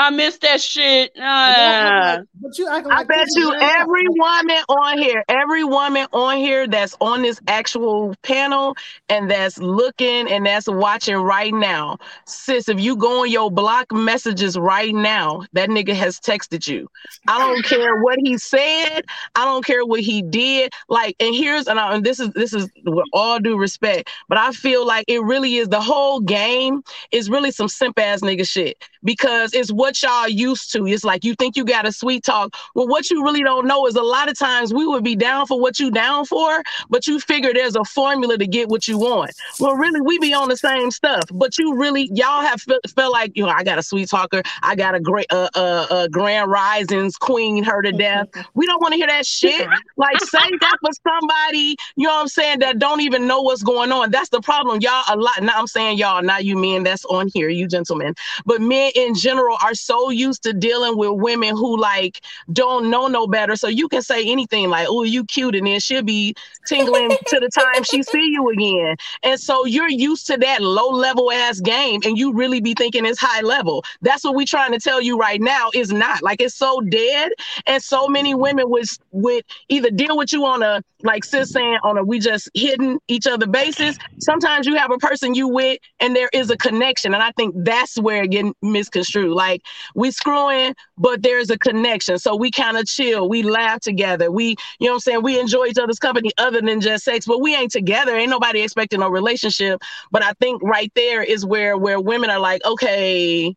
I 0.00 0.10
miss 0.10 0.38
that 0.38 0.60
shit. 0.60 1.12
But 1.14 1.20
you 1.20 1.24
acting 1.24 1.24
Uh, 1.24 2.16
like- 2.18 2.28
But 2.40 2.56
you 2.56 2.68
acting 2.68 2.92
I 2.92 3.04
bet 3.04 3.26
you 3.34 3.52
every 3.60 4.06
woman 4.08 4.62
on 4.68 4.98
here, 4.98 5.24
every 5.28 5.64
woman 5.64 6.06
on 6.12 6.36
here 6.36 6.68
that's 6.68 6.96
on 7.00 7.22
this 7.22 7.40
actual 7.48 8.14
panel 8.22 8.76
and 9.08 9.28
that's 9.28 9.58
looking 9.58 10.30
and 10.30 10.46
that's 10.46 10.68
watching 10.68 11.16
right 11.16 11.52
now, 11.52 11.98
sis, 12.26 12.68
if 12.68 12.78
you 12.80 12.94
go 12.96 13.22
on 13.22 13.30
your 13.30 13.50
block 13.50 13.90
messages 13.92 14.56
right 14.56 14.94
now, 14.94 15.42
that 15.52 15.68
nigga 15.68 15.94
has 15.94 16.20
texted 16.20 16.68
you. 16.68 16.88
I 17.26 17.38
don't 17.40 17.64
care 17.64 17.96
what 18.00 18.18
he 18.22 18.38
said. 18.38 19.02
I 19.34 19.44
don't 19.44 19.64
care 19.64 19.84
what 19.84 20.00
he 20.00 20.22
did. 20.22 20.72
Like, 20.88 21.16
and 21.18 21.34
here's 21.34 21.66
and, 21.66 21.78
I, 21.80 21.94
and 21.94 22.04
this 22.04 22.20
is 22.20 22.30
this 22.30 22.54
is 22.54 22.68
with 22.84 23.06
all 23.12 23.40
due 23.40 23.58
respect, 23.58 24.10
but 24.28 24.38
I 24.38 24.52
feel 24.52 24.86
like 24.86 25.04
it 25.08 25.22
really 25.24 25.56
is 25.56 25.68
the 25.68 25.80
whole 25.80 26.20
game 26.20 26.82
is 27.10 27.28
really 27.28 27.50
some 27.50 27.68
simp 27.68 27.98
ass 27.98 28.20
nigga 28.20 28.48
shit 28.48 28.80
because 29.02 29.52
it's 29.54 29.72
what 29.72 29.87
y'all 30.02 30.28
used 30.28 30.72
to. 30.72 30.86
It's 30.86 31.04
like 31.04 31.24
you 31.24 31.34
think 31.34 31.56
you 31.56 31.64
got 31.64 31.86
a 31.86 31.92
sweet 31.92 32.24
talk. 32.24 32.54
Well, 32.74 32.86
what 32.88 33.10
you 33.10 33.24
really 33.24 33.42
don't 33.42 33.66
know 33.66 33.86
is 33.86 33.96
a 33.96 34.02
lot 34.02 34.28
of 34.28 34.38
times 34.38 34.72
we 34.72 34.86
would 34.86 35.04
be 35.04 35.16
down 35.16 35.46
for 35.46 35.60
what 35.60 35.78
you 35.78 35.90
down 35.90 36.26
for, 36.26 36.62
but 36.88 37.06
you 37.06 37.20
figure 37.20 37.52
there's 37.52 37.76
a 37.76 37.84
formula 37.84 38.38
to 38.38 38.46
get 38.46 38.68
what 38.68 38.86
you 38.88 38.98
want. 38.98 39.32
Well, 39.60 39.74
really, 39.74 40.00
we 40.00 40.18
be 40.18 40.34
on 40.34 40.48
the 40.48 40.56
same 40.56 40.90
stuff, 40.90 41.24
but 41.32 41.58
you 41.58 41.74
really 41.74 42.10
y'all 42.12 42.42
have 42.42 42.60
felt, 42.60 42.80
felt 42.94 43.12
like 43.12 43.32
you 43.34 43.44
know 43.44 43.50
I 43.50 43.64
got 43.64 43.78
a 43.78 43.82
sweet 43.82 44.08
talker, 44.08 44.42
I 44.62 44.74
got 44.74 44.94
a 44.94 45.00
great 45.00 45.26
uh 45.30 45.48
uh, 45.54 45.86
uh 45.90 46.08
Grand 46.08 46.50
Risings 46.50 47.16
queen, 47.16 47.64
her 47.64 47.82
to 47.82 47.92
death. 47.92 48.28
We 48.54 48.66
don't 48.66 48.80
want 48.80 48.92
to 48.92 48.98
hear 48.98 49.06
that 49.06 49.26
shit. 49.26 49.68
Like 49.96 50.20
say 50.20 50.38
that 50.60 50.76
for 50.80 50.90
somebody, 51.06 51.76
you 51.96 52.06
know 52.06 52.14
what 52.14 52.20
I'm 52.20 52.28
saying, 52.28 52.60
that 52.60 52.78
don't 52.78 53.00
even 53.00 53.26
know 53.26 53.42
what's 53.42 53.62
going 53.62 53.92
on. 53.92 54.10
That's 54.10 54.28
the 54.28 54.40
problem. 54.40 54.80
Y'all 54.80 55.04
a 55.08 55.16
lot. 55.16 55.42
Now 55.42 55.54
I'm 55.56 55.66
saying 55.66 55.98
y'all, 55.98 56.22
not 56.22 56.44
you 56.44 56.56
men 56.56 56.82
that's 56.82 57.04
on 57.06 57.28
here, 57.32 57.48
you 57.48 57.66
gentlemen. 57.66 58.14
But 58.46 58.60
men 58.60 58.92
in 58.94 59.14
general 59.14 59.56
are 59.62 59.74
so 59.80 60.10
used 60.10 60.42
to 60.44 60.52
dealing 60.52 60.96
with 60.96 61.12
women 61.12 61.56
who 61.56 61.78
like 61.78 62.20
don't 62.52 62.90
know 62.90 63.06
no 63.06 63.26
better. 63.26 63.56
So 63.56 63.68
you 63.68 63.88
can 63.88 64.02
say 64.02 64.24
anything 64.30 64.68
like, 64.68 64.86
oh, 64.88 65.02
you 65.02 65.24
cute, 65.24 65.54
and 65.54 65.66
then 65.66 65.80
she'll 65.80 66.02
be 66.02 66.34
tingling 66.66 67.10
to 67.10 67.40
the 67.40 67.48
time 67.48 67.82
she 67.84 68.02
see 68.02 68.28
you 68.28 68.48
again. 68.50 68.96
And 69.22 69.38
so 69.40 69.64
you're 69.64 69.88
used 69.88 70.26
to 70.28 70.36
that 70.38 70.60
low 70.60 70.90
level 70.90 71.30
ass 71.32 71.60
game, 71.60 72.00
and 72.04 72.18
you 72.18 72.32
really 72.32 72.60
be 72.60 72.74
thinking 72.74 73.04
it's 73.06 73.18
high 73.20 73.42
level. 73.42 73.84
That's 74.02 74.24
what 74.24 74.34
we 74.34 74.44
trying 74.44 74.72
to 74.72 74.78
tell 74.78 75.00
you 75.00 75.18
right 75.18 75.40
now 75.40 75.70
is 75.74 75.92
not. 75.92 76.22
Like 76.22 76.40
it's 76.40 76.54
so 76.54 76.80
dead, 76.80 77.32
and 77.66 77.82
so 77.82 78.08
many 78.08 78.34
women 78.34 78.68
would 78.70 78.86
would 79.12 79.44
either 79.68 79.90
deal 79.90 80.16
with 80.16 80.32
you 80.32 80.44
on 80.44 80.62
a 80.62 80.82
like 81.02 81.24
sis 81.24 81.50
saying 81.50 81.78
on 81.84 81.96
a 81.96 82.02
we 82.02 82.18
just 82.18 82.50
hitting 82.54 82.98
each 83.08 83.26
other 83.26 83.46
basis. 83.46 83.96
Sometimes 84.18 84.66
you 84.66 84.76
have 84.76 84.90
a 84.90 84.98
person 84.98 85.34
you 85.34 85.48
with, 85.48 85.78
and 86.00 86.14
there 86.14 86.30
is 86.32 86.50
a 86.50 86.56
connection, 86.56 87.14
and 87.14 87.22
I 87.22 87.32
think 87.32 87.54
that's 87.58 87.98
where 87.98 88.24
it 88.24 88.30
get 88.30 88.46
misconstrued. 88.62 89.32
Like 89.32 89.62
we 89.94 90.10
screwing, 90.10 90.74
but 90.96 91.22
there's 91.22 91.50
a 91.50 91.58
connection, 91.58 92.18
so 92.18 92.36
we 92.36 92.50
kind 92.50 92.76
of 92.76 92.86
chill, 92.86 93.28
we 93.28 93.42
laugh 93.42 93.80
together, 93.80 94.30
we 94.30 94.56
you 94.78 94.86
know 94.86 94.92
what 94.92 94.94
I'm 94.96 95.00
saying, 95.00 95.22
we 95.22 95.38
enjoy 95.38 95.66
each 95.66 95.78
other's 95.78 95.98
company 95.98 96.30
other 96.38 96.60
than 96.60 96.80
just 96.80 97.04
sex, 97.04 97.26
but 97.26 97.40
we 97.40 97.54
ain't 97.54 97.72
together. 97.72 98.16
Ain't 98.16 98.30
nobody 98.30 98.62
expecting 98.62 99.02
a 99.02 99.10
relationship. 99.10 99.82
But 100.10 100.22
I 100.22 100.32
think 100.40 100.62
right 100.62 100.92
there 100.94 101.22
is 101.22 101.44
where 101.44 101.76
where 101.76 102.00
women 102.00 102.30
are 102.30 102.40
like, 102.40 102.64
okay, 102.64 103.54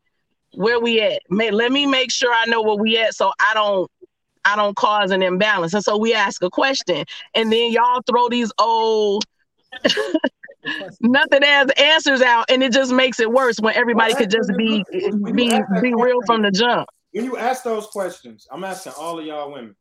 where 0.54 0.80
we 0.80 1.02
at. 1.02 1.22
May, 1.30 1.52
let 1.52 1.72
me 1.72 1.86
make 1.86 2.12
sure 2.12 2.34
I 2.34 2.46
know 2.46 2.62
where 2.62 2.76
we 2.76 2.98
at 2.98 3.16
so 3.16 3.32
I 3.40 3.54
don't 3.54 3.90
I 4.44 4.56
don't 4.56 4.76
cause 4.76 5.12
an 5.12 5.22
imbalance. 5.22 5.74
And 5.74 5.84
so 5.84 5.98
we 5.98 6.14
ask 6.14 6.44
a 6.44 6.50
question, 6.50 7.06
and 7.36 7.52
then 7.52 7.72
y'all 7.72 8.02
throw 8.10 8.28
these 8.30 8.52
old 8.60 9.24
nothing 11.02 11.44
as 11.44 11.70
answers 11.78 12.22
out, 12.22 12.50
and 12.50 12.64
it 12.64 12.72
just 12.72 12.92
makes 12.92 13.20
it 13.20 13.32
worse 13.32 13.60
when 13.60 13.76
everybody 13.76 14.14
could 14.14 14.30
just 14.30 14.52
be 14.58 14.84
be 15.34 15.52
be 15.82 15.94
real 15.94 16.22
from 16.26 16.42
the 16.42 16.52
jump. 16.52 16.90
When 17.12 17.26
you 17.26 17.38
ask 17.38 17.64
those 17.64 17.88
questions, 17.88 18.48
I'm 18.52 18.64
asking 18.64 18.94
all 18.98 19.20
of 19.20 19.26
y'all 19.26 19.52
women. 19.52 19.76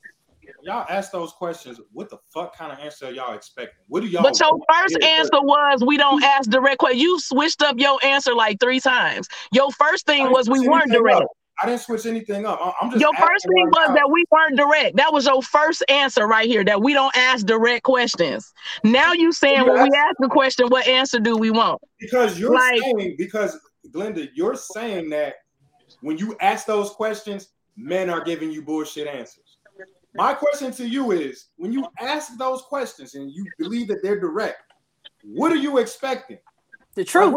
Y'all 0.62 0.86
ask 0.90 1.11
those 1.11 1.32
questions. 1.32 1.81
What 1.93 2.11
the 2.11 2.19
fuck 2.32 2.57
kind 2.57 2.73
of 2.73 2.78
answer 2.78 3.07
are 3.07 3.12
y'all 3.12 3.35
expecting? 3.35 3.82
What 3.89 4.01
do 4.01 4.09
y'all? 4.09 4.23
But 4.23 4.39
your 4.39 4.59
first 4.70 5.02
answer 5.02 5.40
was 5.40 5.82
we 5.86 5.97
don't 5.97 6.23
ask 6.23 6.51
direct 6.51 6.78
questions. 6.78 7.02
You 7.02 7.20
switched 7.20 7.62
up 7.62 7.78
your 7.78 7.98
answer 8.05 8.35
like 8.35 8.61
three 8.61 8.81
times. 8.81 9.28
Your 9.52 9.70
first 9.73 10.07
thing 10.07 10.31
was 10.31 10.48
we 10.48 10.69
weren't 10.69 10.90
direct. 10.90 11.23
Up. 11.23 11.28
I 11.62 11.66
didn't 11.66 11.81
switch 11.81 12.07
anything 12.07 12.47
up. 12.47 12.59
I'm 12.81 12.91
just 12.91 13.01
your 13.01 13.12
first 13.15 13.45
thing 13.45 13.66
was 13.66 13.91
out. 13.91 13.95
that 13.95 14.11
we 14.11 14.24
weren't 14.31 14.57
direct. 14.57 14.97
That 14.97 15.12
was 15.12 15.27
your 15.27 15.43
first 15.43 15.85
answer 15.89 16.27
right 16.27 16.49
here. 16.49 16.65
That 16.65 16.81
we 16.82 16.95
don't 16.95 17.15
ask 17.16 17.45
direct 17.45 17.82
questions. 17.85 18.53
Now 18.82 19.12
you 19.12 19.31
saying 19.32 19.66
when 19.66 19.82
we 19.82 19.91
ask 19.97 20.16
the 20.19 20.28
question, 20.28 20.69
what 20.69 20.87
answer 20.87 21.20
do 21.20 21.37
we 21.37 21.51
want? 21.51 21.81
Because 21.99 22.39
you're 22.39 22.55
like, 22.55 22.81
saying 22.81 23.16
because 23.19 23.59
Glenda, 23.91 24.28
you're 24.35 24.57
saying 24.57 25.11
that 25.11 25.35
when 26.01 26.16
you 26.16 26.37
ask 26.41 26.66
those 26.66 26.91
questions, 26.91 27.49
men 27.77 28.09
are 28.09 28.23
giving 28.23 28.51
you 28.51 28.62
bullshit 28.62 29.07
answers. 29.07 29.59
My 30.15 30.35
question 30.35 30.73
to 30.73 30.89
you 30.89 31.12
is 31.12 31.47
when 31.57 31.73
you 31.73 31.87
ask 32.01 32.37
those 32.37 32.62
questions 32.62 33.15
and 33.15 33.31
you 33.31 33.47
believe 33.59 33.89
that 33.89 34.03
they're 34.03 34.19
direct, 34.19 34.62
what 35.23 35.53
are 35.53 35.57
you 35.57 35.78
expecting? 35.78 36.39
The 36.94 37.04
truth. 37.04 37.36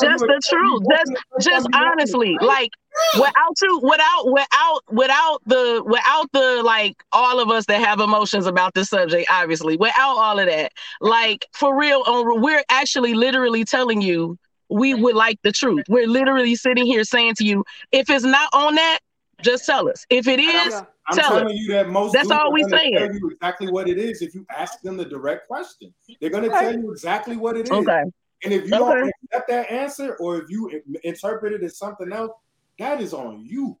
just 0.00 0.24
the 0.24 0.40
truth. 0.48 0.82
Just 0.90 1.12
just 1.40 1.68
honestly. 1.72 2.36
Like 2.40 2.70
without 3.14 3.54
you 3.62 3.80
without 3.82 4.24
without 4.26 4.80
without 4.90 5.38
the 5.46 5.82
without 5.86 6.32
the 6.32 6.62
like 6.64 7.02
all 7.12 7.40
of 7.40 7.48
us 7.48 7.64
that 7.66 7.80
have 7.80 8.00
emotions 8.00 8.46
about 8.46 8.74
this 8.74 8.88
subject, 8.88 9.28
obviously, 9.30 9.76
without 9.76 10.16
all 10.16 10.38
of 10.38 10.46
that, 10.46 10.72
like 11.00 11.46
for 11.52 11.78
real, 11.78 12.02
uh, 12.06 12.22
we're 12.24 12.64
actually 12.70 13.14
literally 13.14 13.64
telling 13.64 14.02
you 14.02 14.36
we 14.68 14.94
would 14.94 15.14
like 15.14 15.38
the 15.42 15.52
truth. 15.52 15.84
We're 15.88 16.08
literally 16.08 16.56
sitting 16.56 16.86
here 16.86 17.04
saying 17.04 17.34
to 17.36 17.44
you, 17.44 17.64
if 17.92 18.10
it's 18.10 18.24
not 18.24 18.48
on 18.52 18.74
that, 18.74 18.98
just 19.42 19.66
tell 19.66 19.88
us. 19.88 20.04
If 20.10 20.26
it 20.26 20.40
is, 20.40 20.74
I'm 21.06 21.16
tell 21.16 21.30
telling 21.30 21.46
us. 21.46 21.52
you 21.54 21.72
that 21.72 21.88
most 21.88 22.12
that's 22.12 22.30
all 22.30 22.52
we 22.52 22.64
saying. 22.64 22.94
Tell 22.96 23.14
you 23.14 23.30
exactly 23.30 23.70
what 23.70 23.88
it 23.88 23.98
is 23.98 24.22
if 24.22 24.34
you 24.34 24.46
ask 24.56 24.80
them 24.80 24.96
the 24.96 25.04
direct 25.04 25.46
question. 25.46 25.92
They're 26.20 26.30
gonna 26.30 26.48
okay. 26.48 26.58
tell 26.58 26.78
you 26.78 26.90
exactly 26.90 27.36
what 27.36 27.56
it 27.56 27.66
is. 27.66 27.70
Okay. 27.70 28.02
And 28.44 28.52
if 28.52 28.68
you 28.68 28.74
okay. 28.74 28.78
don't 28.78 29.12
accept 29.24 29.48
that 29.48 29.70
answer, 29.70 30.16
or 30.16 30.42
if 30.42 30.50
you 30.50 30.82
interpret 31.04 31.52
it 31.52 31.62
as 31.62 31.78
something 31.78 32.12
else, 32.12 32.32
that 32.78 33.00
is 33.00 33.14
on 33.14 33.44
you. 33.44 33.78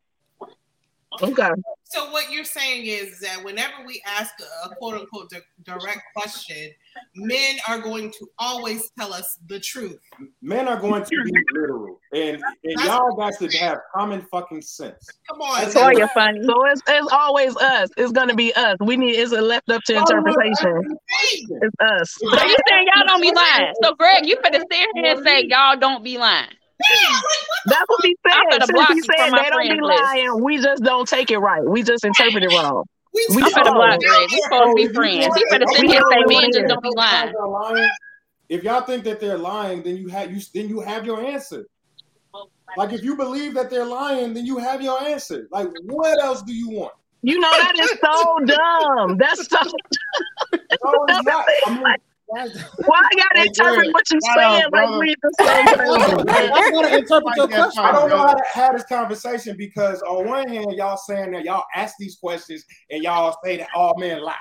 Okay. 1.20 1.50
So 1.84 2.10
what 2.10 2.32
you're 2.32 2.44
saying 2.44 2.86
is 2.86 3.20
that 3.20 3.44
whenever 3.44 3.74
we 3.86 4.02
ask 4.06 4.32
a, 4.40 4.68
a 4.68 4.74
quote 4.76 4.94
unquote 4.94 5.28
di- 5.28 5.40
direct 5.64 6.00
question, 6.16 6.70
men 7.14 7.56
are 7.68 7.80
going 7.80 8.10
to 8.10 8.28
always 8.38 8.90
tell 8.98 9.12
us 9.12 9.38
the 9.46 9.60
truth. 9.60 10.00
Men 10.40 10.68
are 10.68 10.80
going 10.80 11.04
to 11.04 11.22
be 11.22 11.32
literal, 11.52 12.00
and, 12.14 12.42
and 12.64 12.80
y'all 12.82 13.14
got 13.14 13.38
to 13.40 13.58
have 13.58 13.78
common 13.94 14.22
fucking 14.30 14.62
sense. 14.62 15.06
Come 15.28 15.42
on, 15.42 15.70
so 15.70 15.90
you're 15.90 16.08
funny. 16.08 16.42
So 16.44 16.64
it's, 16.66 16.82
it's 16.88 17.12
always 17.12 17.54
us. 17.56 17.90
It's 17.96 18.12
gonna 18.12 18.34
be 18.34 18.54
us. 18.54 18.76
We 18.80 18.96
need 18.96 19.16
it's 19.16 19.32
left 19.32 19.70
up 19.70 19.82
to 19.84 19.94
interpretation. 19.96 20.84
It's 21.60 21.76
us. 21.80 22.10
So 22.12 22.44
you 22.44 22.56
saying 22.68 22.86
y'all 22.94 23.06
don't 23.06 23.20
be 23.20 23.32
lying? 23.32 23.74
So 23.82 23.94
Greg, 23.94 24.26
you 24.26 24.36
better 24.42 24.60
sit 24.60 24.88
here 24.94 25.12
and 25.12 25.24
say 25.24 25.44
y'all 25.46 25.76
don't 25.76 26.02
be 26.02 26.16
lying. 26.16 26.48
That's 27.66 27.84
what 27.86 28.04
he 28.04 28.16
said. 28.26 28.64
Since 28.64 28.88
he 28.88 29.02
said 29.02 29.30
they 29.30 29.50
don't 29.50 29.68
be 29.68 29.80
lying, 29.80 30.32
list. 30.32 30.44
we 30.44 30.58
just 30.58 30.82
don't 30.82 31.08
take 31.08 31.30
it 31.30 31.38
right. 31.38 31.64
We 31.64 31.82
just 31.82 32.04
interpret 32.04 32.42
it 32.42 32.50
wrong. 32.50 32.84
We, 33.14 33.26
we 33.36 33.42
I'm 33.42 33.52
gonna 33.52 33.72
block 33.72 34.00
Greg. 34.00 34.28
We 34.30 34.40
supposed 34.40 34.76
to 34.78 34.88
be 34.88 34.94
friends. 34.94 35.36
He 35.36 35.44
better 35.50 35.66
sit 35.68 35.84
here 35.84 36.00
and 36.10 36.30
say 36.30 36.40
men 36.40 36.52
just 36.52 36.66
don't 36.66 36.82
be 36.82 36.90
lying. 36.96 37.34
If 38.48 38.64
y'all 38.64 38.82
think 38.82 39.04
that 39.04 39.20
they're 39.20 39.38
lying, 39.38 39.82
then 39.82 39.96
you 39.96 40.08
have 40.08 40.32
you 40.32 40.40
then 40.54 40.68
you 40.68 40.80
have 40.80 41.06
your 41.06 41.22
answer. 41.22 41.66
Like 42.76 42.92
if 42.92 43.02
you 43.02 43.16
believe 43.16 43.54
that 43.54 43.70
they're 43.70 43.84
lying, 43.84 44.32
then 44.32 44.46
you 44.46 44.58
have 44.58 44.80
your 44.82 45.00
answer. 45.02 45.46
Like 45.50 45.68
what 45.84 46.22
else 46.22 46.42
do 46.42 46.54
you 46.54 46.70
want? 46.70 46.94
You 47.22 47.38
know 47.38 47.50
that 47.50 47.78
is 47.78 47.90
so 48.02 48.38
dumb. 48.46 49.16
That's 49.16 49.46
so. 49.46 49.58
no, 50.52 51.06
it's 51.08 51.24
not. 51.24 51.46
I 51.66 51.74
mean, 51.74 51.96
why 52.28 52.98
I 52.98 53.16
gotta 53.16 53.46
interpret 53.46 53.92
what 53.92 54.04
you're 54.10 54.20
saying 54.34 54.64
like 54.72 54.90
we 54.98 55.14
the 55.22 55.32
same 55.40 55.68
I 55.68 56.70
gotta 56.70 56.98
interpret 56.98 57.36
your 57.36 57.48
question. 57.48 57.84
I 57.84 57.92
don't 57.92 58.08
know 58.08 58.18
how 58.18 58.34
to 58.34 58.44
have 58.54 58.72
this 58.72 58.84
conversation 58.84 59.56
because 59.56 60.00
on 60.02 60.26
one 60.26 60.48
hand, 60.48 60.72
y'all 60.72 60.96
saying 60.96 61.32
that 61.32 61.44
y'all 61.44 61.64
ask 61.74 61.96
these 61.98 62.16
questions 62.16 62.64
and 62.90 63.02
y'all 63.02 63.36
say 63.44 63.58
that 63.58 63.68
all 63.74 63.98
men 63.98 64.22
lie. 64.22 64.34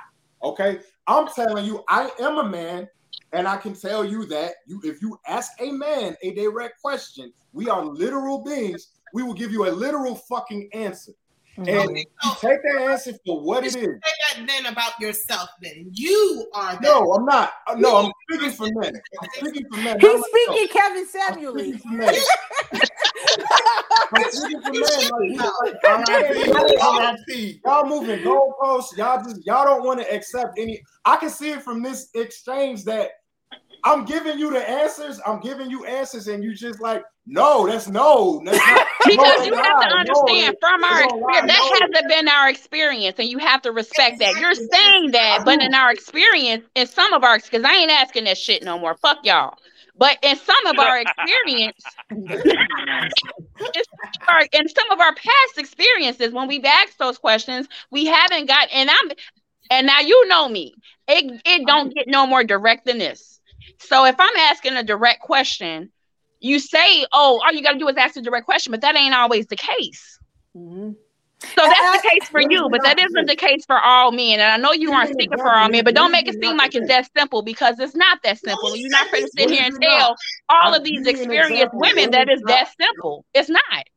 Okay, 0.44 0.80
I'm 1.08 1.28
telling 1.28 1.66
you, 1.66 1.84
I 1.90 2.10
am 2.20 2.38
a 2.38 2.50
man, 2.50 2.88
and 3.34 3.48
I 3.48 3.58
can 3.58 3.74
tell 3.74 4.04
you 4.04 4.26
that 4.28 4.54
you, 4.66 4.82
if 4.84 5.02
you 5.02 5.18
ask 5.28 5.52
a 5.60 5.72
man 5.72 6.16
a 6.24 6.34
direct 6.34 6.82
question, 6.82 7.32
we 7.54 7.70
are 7.70 7.84
literal 7.84 8.44
beings. 8.44 8.90
We 9.14 9.24
will 9.24 9.34
give 9.34 9.52
you 9.52 9.68
a 9.68 9.72
literal 9.72 10.16
fucking 10.16 10.70
answer. 10.74 11.12
And 11.58 11.70
okay, 11.70 12.06
so 12.22 12.50
take 12.50 12.64
that 12.64 12.82
answer 12.90 13.14
for 13.26 13.42
what 13.42 13.66
it 13.66 13.76
is. 13.76 13.76
Say 13.76 14.00
that 14.00 14.48
then 14.48 14.66
about 14.68 15.00
yourself. 15.00 15.50
Then 15.62 15.92
you 15.94 16.48
are. 16.56 16.74
That. 16.74 16.82
No, 16.82 17.12
I'm 17.14 17.26
not. 17.26 17.52
Uh, 17.68 17.76
no, 17.78 17.98
I'm 17.98 18.12
speaking 18.30 18.52
for 18.52 18.68
men. 18.74 18.94
I'm 19.22 19.30
speaking 19.30 19.68
for 19.70 19.78
men. 19.78 20.00
He's 20.00 20.26
speaking 20.26 20.68
Kevin 20.70 21.08
Samuel. 21.08 21.54
I'm 21.54 21.60
speaking 21.60 21.80
for 21.80 21.90
men. 21.90 22.16
y'all 27.66 27.86
moving 27.86 28.20
goalposts. 28.20 28.98
Y'all 28.98 29.24
just 29.24 29.46
y'all 29.46 29.66
don't 29.66 29.84
want 29.84 30.00
to 30.00 30.14
accept 30.14 30.58
any. 30.58 30.82
I 31.06 31.18
can 31.18 31.30
see 31.30 31.52
it 31.52 31.62
from 31.62 31.84
this 31.84 32.10
exchange 32.16 32.86
that 32.86 33.10
I'm 33.84 34.06
giving 34.06 34.38
you 34.38 34.52
the 34.52 34.68
answers. 34.68 35.20
I'm 35.26 35.40
giving 35.40 35.70
you 35.70 35.86
answers, 35.86 36.28
and 36.28 36.44
you 36.44 36.54
just 36.54 36.80
like, 36.82 37.04
no, 37.26 37.68
that's 37.68 37.88
no. 37.88 38.42
That's 38.46 38.58
because 39.06 39.40
no, 39.40 39.46
you 39.46 39.56
have 39.56 39.80
to 39.82 39.88
understand 39.88 40.58
no, 40.62 40.68
from 40.68 40.84
our 40.84 41.04
experience, 41.04 41.48
that 41.48 41.80
hasn't 41.82 42.10
been 42.10 42.28
our 42.28 42.50
experience, 42.50 43.20
and 43.20 43.28
you 43.28 43.38
have 43.40 43.62
to 43.64 43.72
respect 43.72 44.20
that. 44.20 44.36
You're 44.40 44.54
saying 44.54 45.12
that, 45.12 45.44
but 45.46 45.62
in 45.62 45.74
our 45.74 45.92
experience, 45.92 46.66
in 46.76 46.88
some 46.88 47.14
of 47.14 47.24
our, 47.24 47.40
because 47.40 47.64
I 47.64 47.74
ain't 47.74 47.92
asking 47.92 48.26
that 48.26 48.38
shit 48.38 48.64
no 48.64 48.78
more. 48.78 48.96
Fuck 48.96 49.20
y'all. 49.24 49.56
But 49.98 50.18
in 50.24 50.36
some 50.36 50.66
of 50.66 50.80
our 50.80 51.00
experience, 51.00 51.84
in 52.10 52.30
some 54.70 54.92
of 54.92 55.00
our 55.00 55.14
past 55.14 55.58
experiences, 55.58 56.34
when 56.34 56.48
we've 56.48 56.66
asked 56.66 56.98
those 56.98 57.18
questions, 57.20 57.68
we 57.92 58.06
haven't 58.06 58.48
got. 58.48 58.68
And 58.74 58.90
I'm, 58.90 59.12
and 59.70 59.86
now 59.86 60.00
you 60.00 60.28
know 60.28 60.50
me. 60.50 60.74
It 61.08 61.42
it 61.46 61.68
don't 61.68 61.94
get 61.94 62.08
no 62.08 62.26
more 62.26 62.44
direct 62.44 62.86
than 62.86 62.98
this. 62.98 63.31
So 63.82 64.06
if 64.06 64.16
I'm 64.20 64.36
asking 64.38 64.74
a 64.74 64.84
direct 64.84 65.22
question, 65.22 65.92
you 66.40 66.60
say, 66.60 67.06
"Oh, 67.12 67.42
all 67.44 67.52
you 67.52 67.62
got 67.62 67.74
to 67.74 67.80
do 67.80 67.88
is 67.88 67.98
ask 67.98 68.16
a 68.16 68.22
direct 68.22 68.46
question," 68.46 68.72
but 68.72 68.82
that 68.82 68.96
ain't 68.96 69.14
always 69.14 69.48
the 69.48 69.56
case. 69.56 70.20
Mm-hmm. 70.56 70.92
So 71.44 71.64
that's 71.64 72.02
the 72.04 72.10
case 72.10 72.30
for 72.30 72.40
you, 72.40 72.70
but 72.70 72.84
that 72.84 73.00
isn't 73.00 73.26
the 73.26 73.36
case 73.36 73.66
for 73.66 73.80
all 73.80 74.12
men. 74.12 74.40
And 74.40 74.44
I 74.44 74.58
know 74.58 74.74
you 74.74 74.92
aren't 74.92 75.12
speaking 75.12 75.40
for 75.40 75.52
all 75.52 75.70
men, 75.70 75.84
but 75.84 75.96
don't 75.96 76.12
make 76.12 76.28
it 76.28 76.40
seem 76.40 76.56
like 76.56 76.76
it's 76.76 76.88
that 76.88 77.10
simple 77.18 77.42
because 77.42 77.80
it's 77.80 77.96
not 77.96 78.20
that 78.24 78.38
simple. 78.38 78.76
You're 78.76 78.92
not 78.92 79.12
going 79.12 79.24
to 79.24 79.32
sit 79.36 79.50
here 79.50 79.64
and 79.66 79.76
tell 79.82 80.16
all 80.50 80.74
of 80.76 80.84
these 80.84 81.08
experienced 81.08 81.74
women 81.74 82.12
that 82.12 82.30
it's 82.30 82.44
that 82.46 82.70
simple. 82.80 83.26
It's 83.34 83.50
not. 83.50 83.88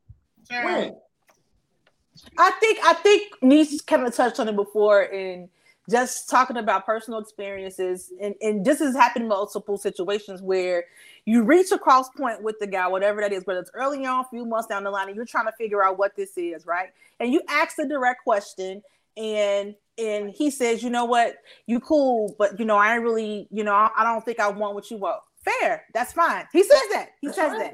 I 2.37 2.51
think 2.59 2.79
I 2.83 2.93
think 2.93 3.33
Niece 3.41 3.81
kind 3.81 4.05
of 4.05 4.15
touched 4.15 4.39
on 4.39 4.47
it 4.47 4.55
before 4.55 5.03
in 5.03 5.49
just 5.89 6.29
talking 6.29 6.57
about 6.57 6.85
personal 6.85 7.19
experiences, 7.19 8.11
and, 8.19 8.35
and 8.41 8.65
this 8.65 8.79
has 8.79 8.95
happened 8.95 9.27
multiple 9.27 9.77
situations 9.77 10.41
where 10.41 10.85
you 11.25 11.43
reach 11.43 11.71
a 11.71 11.77
cross 11.77 12.09
point 12.09 12.41
with 12.41 12.57
the 12.59 12.67
guy, 12.67 12.87
whatever 12.87 13.21
that 13.21 13.31
is, 13.31 13.45
whether 13.45 13.59
it's 13.59 13.71
early 13.73 14.05
on, 14.05 14.25
a 14.25 14.27
few 14.29 14.45
months 14.45 14.67
down 14.67 14.83
the 14.83 14.91
line, 14.91 15.07
and 15.07 15.15
you're 15.15 15.25
trying 15.25 15.45
to 15.45 15.51
figure 15.53 15.83
out 15.83 15.97
what 15.97 16.15
this 16.15 16.37
is, 16.37 16.65
right? 16.65 16.89
And 17.19 17.31
you 17.31 17.41
ask 17.47 17.75
the 17.75 17.87
direct 17.87 18.23
question, 18.23 18.81
and 19.17 19.75
and 19.97 20.29
he 20.29 20.49
says, 20.51 20.83
you 20.83 20.89
know 20.89 21.05
what, 21.05 21.37
you 21.67 21.79
cool, 21.79 22.35
but 22.37 22.59
you 22.59 22.65
know, 22.65 22.77
I 22.77 22.95
really, 22.95 23.47
you 23.51 23.63
know, 23.63 23.73
I 23.73 24.03
don't 24.03 24.25
think 24.25 24.39
I 24.39 24.49
want 24.49 24.75
what 24.75 24.91
you 24.91 24.97
want. 24.97 25.21
Fair, 25.43 25.85
that's 25.93 26.11
fine. 26.11 26.45
He 26.51 26.63
says 26.63 26.81
that. 26.91 27.09
He 27.21 27.27
says 27.27 27.57
that. 27.57 27.73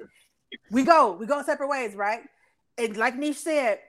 We 0.69 0.83
go, 0.83 1.13
we 1.13 1.25
go 1.25 1.41
separate 1.41 1.69
ways, 1.69 1.95
right? 1.95 2.21
And 2.77 2.97
like 2.97 3.15
Niche 3.15 3.37
said, 3.37 3.79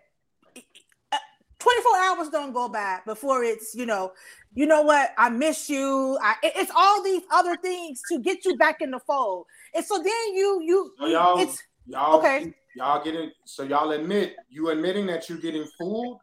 24 1.63 1.97
hours 1.99 2.29
don't 2.29 2.53
go 2.53 2.69
by 2.69 2.99
before 3.07 3.45
it's, 3.45 3.75
you 3.75 3.87
know, 3.87 4.13
you 4.55 4.67
know 4.67 4.83
what? 4.83 5.13
I 5.17 5.31
miss 5.31 5.71
you. 5.71 6.19
I, 6.21 6.35
it's 6.43 6.73
all 6.75 7.03
these 7.03 7.23
other 7.33 7.57
things 7.57 8.01
to 8.11 8.19
get 8.19 8.45
you 8.45 8.57
back 8.57 8.81
in 8.81 8.91
the 8.91 8.99
fold. 8.99 9.47
And 9.75 9.85
so 9.85 9.97
then 9.99 10.35
you, 10.35 10.61
you, 10.65 10.93
so 10.99 11.07
y'all, 11.07 11.39
it's 11.39 11.63
y'all, 11.87 12.19
okay. 12.19 12.53
Y'all 12.75 13.05
getting, 13.05 13.31
so 13.45 13.63
y'all 13.63 13.93
admit, 13.93 14.35
you 14.51 14.71
admitting 14.71 15.07
that 15.07 15.29
you're 15.29 15.39
getting 15.39 15.67
fooled? 15.79 16.19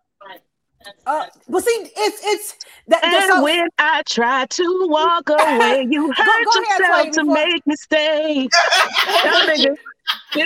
Uh, 1.05 1.25
well, 1.47 1.61
see, 1.61 1.91
it's 1.97 2.21
it's 2.23 2.55
that. 2.87 3.03
And 3.03 3.23
so, 3.23 3.43
when 3.43 3.67
I 3.77 4.01
try 4.07 4.45
to 4.45 4.87
walk 4.89 5.29
away, 5.29 5.87
you 5.89 6.07
hurt 6.07 6.17
go, 6.17 6.51
go 6.53 6.59
yourself 6.61 7.11
to 7.11 7.23
make 7.25 7.61
me 7.67 7.75
stay. 7.75 8.47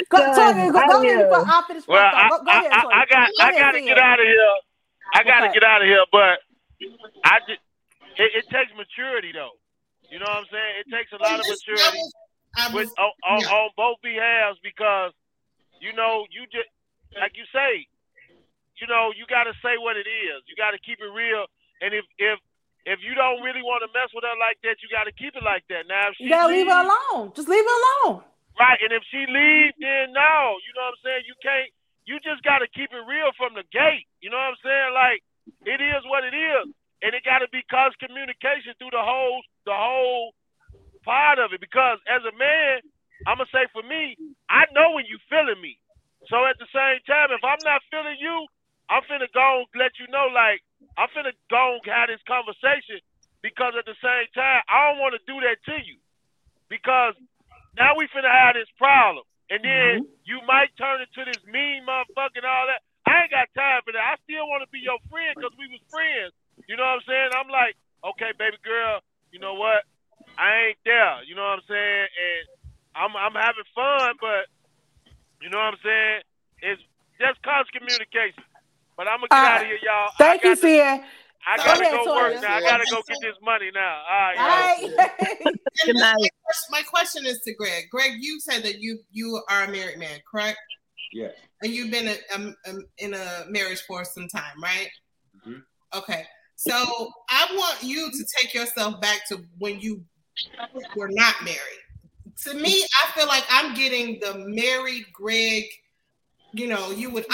Go, 0.10 0.20
Toya, 0.20 0.72
go, 0.72 0.80
go 0.88 1.04
ahead 1.04 1.30
before 1.30 1.46
I 1.48 1.64
finish 1.68 1.88
my 1.88 1.94
Well, 1.96 2.12
thought. 2.12 2.16
I, 2.16 2.30
Go, 2.30 2.44
go 2.44 2.52
I, 2.52 2.60
ahead, 2.60 2.72
I, 2.72 2.82
Toya. 2.84 2.92
I 2.94 3.06
got 3.06 3.30
Go 3.38 3.44
I 3.44 3.50
ahead, 3.50 3.60
got 3.60 3.72
to 3.72 3.80
Sia. 3.80 3.88
get 3.88 3.98
out 4.00 4.20
of 4.20 4.26
here. 4.26 4.56
I 5.14 5.24
got 5.24 5.46
to 5.46 5.50
get 5.54 5.64
out 5.64 5.82
of 5.82 5.88
here, 5.88 6.04
but 6.12 6.42
I 7.24 7.40
just 7.48 7.62
it, 8.18 8.30
it 8.44 8.46
takes 8.50 8.74
maturity 8.74 9.32
though. 9.34 9.56
You 10.10 10.20
know 10.20 10.30
what 10.30 10.46
I'm 10.46 10.50
saying? 10.52 10.74
It 10.86 10.88
takes 10.94 11.10
a 11.14 11.20
lot 11.22 11.40
of 11.40 11.46
maturity 11.46 12.02
with 12.74 12.90
on, 12.98 13.12
on, 13.26 13.42
on 13.46 13.70
both 13.78 13.98
behalves 14.04 14.60
because 14.62 15.14
you 15.82 15.94
know 15.94 16.26
you 16.30 16.46
just 16.54 16.70
like 17.18 17.34
you 17.38 17.46
say, 17.54 17.86
you 18.78 18.86
know 18.90 19.14
you 19.14 19.26
got 19.30 19.46
to 19.46 19.54
say 19.62 19.78
what 19.78 19.98
it 19.98 20.10
is. 20.10 20.46
You 20.46 20.58
got 20.58 20.78
to 20.78 20.82
keep 20.82 21.02
it 21.02 21.10
real. 21.10 21.46
And 21.82 21.94
if 21.94 22.06
if 22.18 22.38
if 22.86 23.00
you 23.02 23.16
don't 23.16 23.42
really 23.42 23.64
want 23.64 23.82
to 23.86 23.90
mess 23.96 24.12
with 24.14 24.28
her 24.28 24.38
like 24.38 24.60
that, 24.68 24.78
you 24.84 24.92
got 24.92 25.06
to 25.06 25.16
keep 25.16 25.34
it 25.34 25.46
like 25.46 25.64
that. 25.70 25.88
Now 25.90 26.12
if 26.12 26.18
she 26.18 26.26
You 26.26 26.34
gotta 26.34 26.54
leave 26.54 26.68
her 26.68 26.82
alone. 26.84 27.34
Just 27.34 27.48
leave 27.50 27.64
her 27.64 27.80
alone. 27.82 28.22
Right, 28.54 28.78
and 28.86 28.94
if 28.94 29.02
she 29.10 29.26
leaves, 29.26 29.74
then 29.82 30.14
no, 30.14 30.62
you 30.62 30.72
know 30.78 30.86
what 30.86 30.94
I'm 30.94 31.02
saying. 31.02 31.26
You 31.26 31.34
can't. 31.42 31.74
You 32.06 32.20
just 32.20 32.44
got 32.44 32.60
to 32.60 32.70
keep 32.76 32.92
it 32.92 33.04
real 33.08 33.32
from 33.40 33.56
the 33.56 33.64
gate. 33.72 34.08
You 34.20 34.30
know 34.30 34.40
what 34.40 34.56
I'm 34.56 34.62
saying? 34.64 34.92
Like 34.94 35.20
it 35.68 35.80
is 35.80 36.04
what 36.08 36.24
it 36.28 36.36
is, 36.36 36.72
and 37.04 37.16
it 37.16 37.24
got 37.24 37.40
to 37.40 37.50
be 37.52 37.64
constant 37.72 38.12
communication 38.12 38.76
through 38.80 38.92
the 38.96 39.04
whole 39.04 39.42
the 39.68 39.76
whole 39.76 40.36
part 41.08 41.40
of 41.40 41.52
it. 41.56 41.62
Because 41.64 42.00
as 42.08 42.24
a 42.28 42.36
man, 42.36 42.84
I'm 43.28 43.40
gonna 43.40 43.52
say 43.52 43.68
for 43.72 43.84
me, 43.84 44.16
I 44.52 44.68
know 44.76 44.96
when 44.96 45.08
you 45.08 45.20
feeling 45.32 45.60
me. 45.60 45.80
So 46.32 46.44
at 46.48 46.60
the 46.60 46.70
same 46.72 47.04
time, 47.08 47.32
if 47.36 47.44
I'm 47.44 47.64
not 47.64 47.84
feeling 47.92 48.20
you, 48.20 48.48
I'm 48.92 49.04
finna 49.08 49.28
go 49.32 49.64
and 49.68 49.80
let 49.80 49.96
you 50.00 50.08
know. 50.12 50.28
Like 50.32 50.64
I'm 51.00 51.12
finna 51.16 51.36
go 51.52 51.80
and 51.80 51.88
have 51.88 52.12
this 52.12 52.24
conversation 52.28 53.00
because 53.44 53.76
at 53.80 53.88
the 53.88 53.98
same 54.00 54.28
time, 54.36 54.64
I 54.68 54.92
don't 54.92 55.00
want 55.04 55.16
to 55.16 55.24
do 55.28 55.40
that 55.44 55.60
to 55.72 55.78
you 55.84 56.00
because 56.72 57.16
now 57.78 57.96
we 57.98 58.08
finna 58.12 58.32
have 58.32 58.56
this 58.56 58.72
problem. 58.80 59.24
And 59.50 59.60
then 59.64 59.90
mm-hmm. 60.04 60.28
you 60.28 60.40
might 60.48 60.72
turn 60.80 61.04
into 61.04 61.22
this 61.28 61.42
mean 61.48 61.84
motherfucker 61.84 62.40
and 62.40 62.48
all 62.48 62.68
that. 62.72 62.82
I 63.04 63.28
ain't 63.28 63.34
got 63.36 63.52
time 63.52 63.84
for 63.84 63.92
that. 63.92 64.04
I 64.04 64.16
still 64.24 64.48
want 64.48 64.64
to 64.64 64.70
be 64.72 64.80
your 64.80 65.00
friend 65.12 65.36
because 65.36 65.52
we 65.60 65.68
was 65.68 65.84
friends. 65.92 66.32
You 66.72 66.80
know 66.80 66.88
what 66.88 67.04
I'm 67.04 67.08
saying? 67.08 67.30
I'm 67.36 67.52
like, 67.52 67.76
okay, 68.16 68.32
baby 68.40 68.58
girl, 68.64 69.04
you 69.36 69.44
know 69.44 69.60
what? 69.60 69.84
I 70.40 70.72
ain't 70.72 70.82
there. 70.88 71.24
You 71.28 71.36
know 71.36 71.44
what 71.44 71.60
I'm 71.60 71.68
saying? 71.68 72.08
And 72.08 72.44
I'm 72.96 73.12
I'm 73.18 73.36
having 73.36 73.68
fun, 73.76 74.16
but 74.24 74.48
you 75.44 75.50
know 75.52 75.60
what 75.60 75.76
I'm 75.76 75.84
saying? 75.84 76.20
It's 76.64 76.82
just 77.20 77.44
constant 77.44 77.76
communication. 77.76 78.44
But 78.96 79.12
I'm 79.12 79.20
gonna 79.20 79.34
get 79.34 79.38
All 79.38 79.46
out 79.46 79.62
of 79.62 79.68
here, 79.68 79.82
y'all. 79.84 80.12
Thank 80.18 80.44
you, 80.44 80.56
Sia. 80.56 81.04
I 81.48 81.58
gotta 81.58 81.82
ahead, 81.82 81.92
go 81.94 82.06
Toya. 82.06 82.16
work 82.34 82.42
now. 82.42 82.56
I 82.56 82.62
gotta 82.62 82.86
go 82.90 83.02
get 83.08 83.18
this 83.22 83.36
money 83.42 83.70
now. 83.74 84.02
All 84.10 84.20
right. 84.20 84.38
All 84.38 84.88
y'all. 84.88 84.98
right. 84.98 85.56
Good 85.86 85.96
night. 85.96 86.16
My 86.18 86.30
question- 86.44 86.72
My 86.72 86.82
question 86.84 87.26
is 87.26 87.40
to 87.42 87.54
Greg. 87.54 87.86
Greg, 87.92 88.14
you 88.20 88.40
said 88.40 88.64
that 88.64 88.80
you 88.80 89.00
you 89.12 89.42
are 89.50 89.64
a 89.64 89.72
married 89.72 90.00
man, 90.00 90.20
correct? 90.30 90.58
Yeah. 91.12 91.30
And 91.62 91.72
you've 91.74 91.92
been 91.92 92.08
a, 92.08 92.36
um, 92.36 92.56
um, 92.68 92.84
in 92.98 93.14
a 93.14 93.46
marriage 93.50 93.82
for 93.82 94.04
some 94.04 94.28
time, 94.28 94.62
right? 94.62 94.90
Mhm. 95.46 95.64
Okay. 95.94 96.26
So 96.56 96.74
I 97.30 97.48
want 97.54 97.84
you 97.84 98.10
to 98.12 98.26
take 98.38 98.54
yourself 98.54 99.00
back 99.02 99.28
to 99.30 99.44
when 99.60 99.80
you 99.80 100.04
were 100.96 101.10
not 101.10 101.36
married. 101.44 101.60
To 102.46 102.54
me, 102.56 102.84
I 103.04 103.12
feel 103.12 103.28
like 103.28 103.44
I'm 103.50 103.74
getting 103.76 104.20
the 104.20 104.34
married 104.48 105.06
Greg. 105.14 105.66
You 106.54 106.68
know, 106.68 106.92
you 106.92 107.10
would 107.10 107.26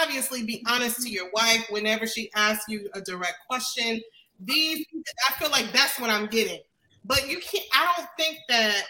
obviously 0.00 0.44
be 0.44 0.64
honest 0.66 1.00
to 1.02 1.08
your 1.08 1.30
wife 1.32 1.66
whenever 1.70 2.06
she 2.06 2.30
asks 2.34 2.64
you 2.68 2.88
a 2.94 3.00
direct 3.00 3.38
question. 3.48 4.00
These, 4.40 4.84
I 5.28 5.32
feel 5.34 5.50
like 5.50 5.70
that's 5.72 5.98
what 6.00 6.10
I'm 6.10 6.26
getting. 6.26 6.60
But 7.04 7.28
you 7.28 7.38
can't. 7.38 7.64
I 7.72 7.92
don't 7.96 8.08
think 8.18 8.38
that 8.48 8.82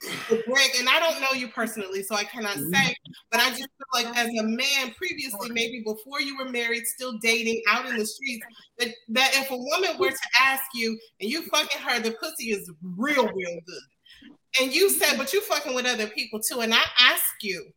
Greg, 0.00 0.70
and 0.78 0.88
I 0.88 1.00
don't 1.00 1.20
know 1.20 1.32
you 1.32 1.48
personally, 1.48 2.02
so 2.02 2.14
I 2.14 2.24
cannot 2.24 2.56
mm-hmm. 2.56 2.72
say. 2.72 2.96
But 3.30 3.40
I 3.40 3.50
just 3.50 3.60
feel 3.62 4.04
like, 4.04 4.16
as 4.16 4.28
a 4.28 4.42
man, 4.42 4.94
previously, 4.96 5.50
maybe 5.50 5.82
before 5.84 6.20
you 6.20 6.36
were 6.38 6.48
married, 6.48 6.86
still 6.86 7.18
dating 7.18 7.62
out 7.68 7.86
in 7.86 7.96
the 7.96 8.06
streets, 8.06 8.44
that, 8.78 8.88
that 9.08 9.30
if 9.34 9.50
a 9.50 9.56
woman 9.56 9.98
were 9.98 10.10
to 10.10 10.28
ask 10.40 10.62
you 10.74 10.98
and 11.20 11.30
you 11.30 11.42
fucking 11.42 11.82
her, 11.82 12.00
the 12.00 12.12
pussy 12.12 12.50
is 12.50 12.70
real, 12.96 13.26
real 13.26 13.58
good. 13.66 14.32
And 14.60 14.72
you 14.72 14.90
said, 14.90 15.16
but 15.16 15.32
you 15.32 15.40
fucking 15.42 15.74
with 15.74 15.86
other 15.86 16.06
people 16.06 16.40
too. 16.40 16.60
And 16.60 16.72
I 16.72 16.82
ask 16.98 17.24
you, 17.42 17.70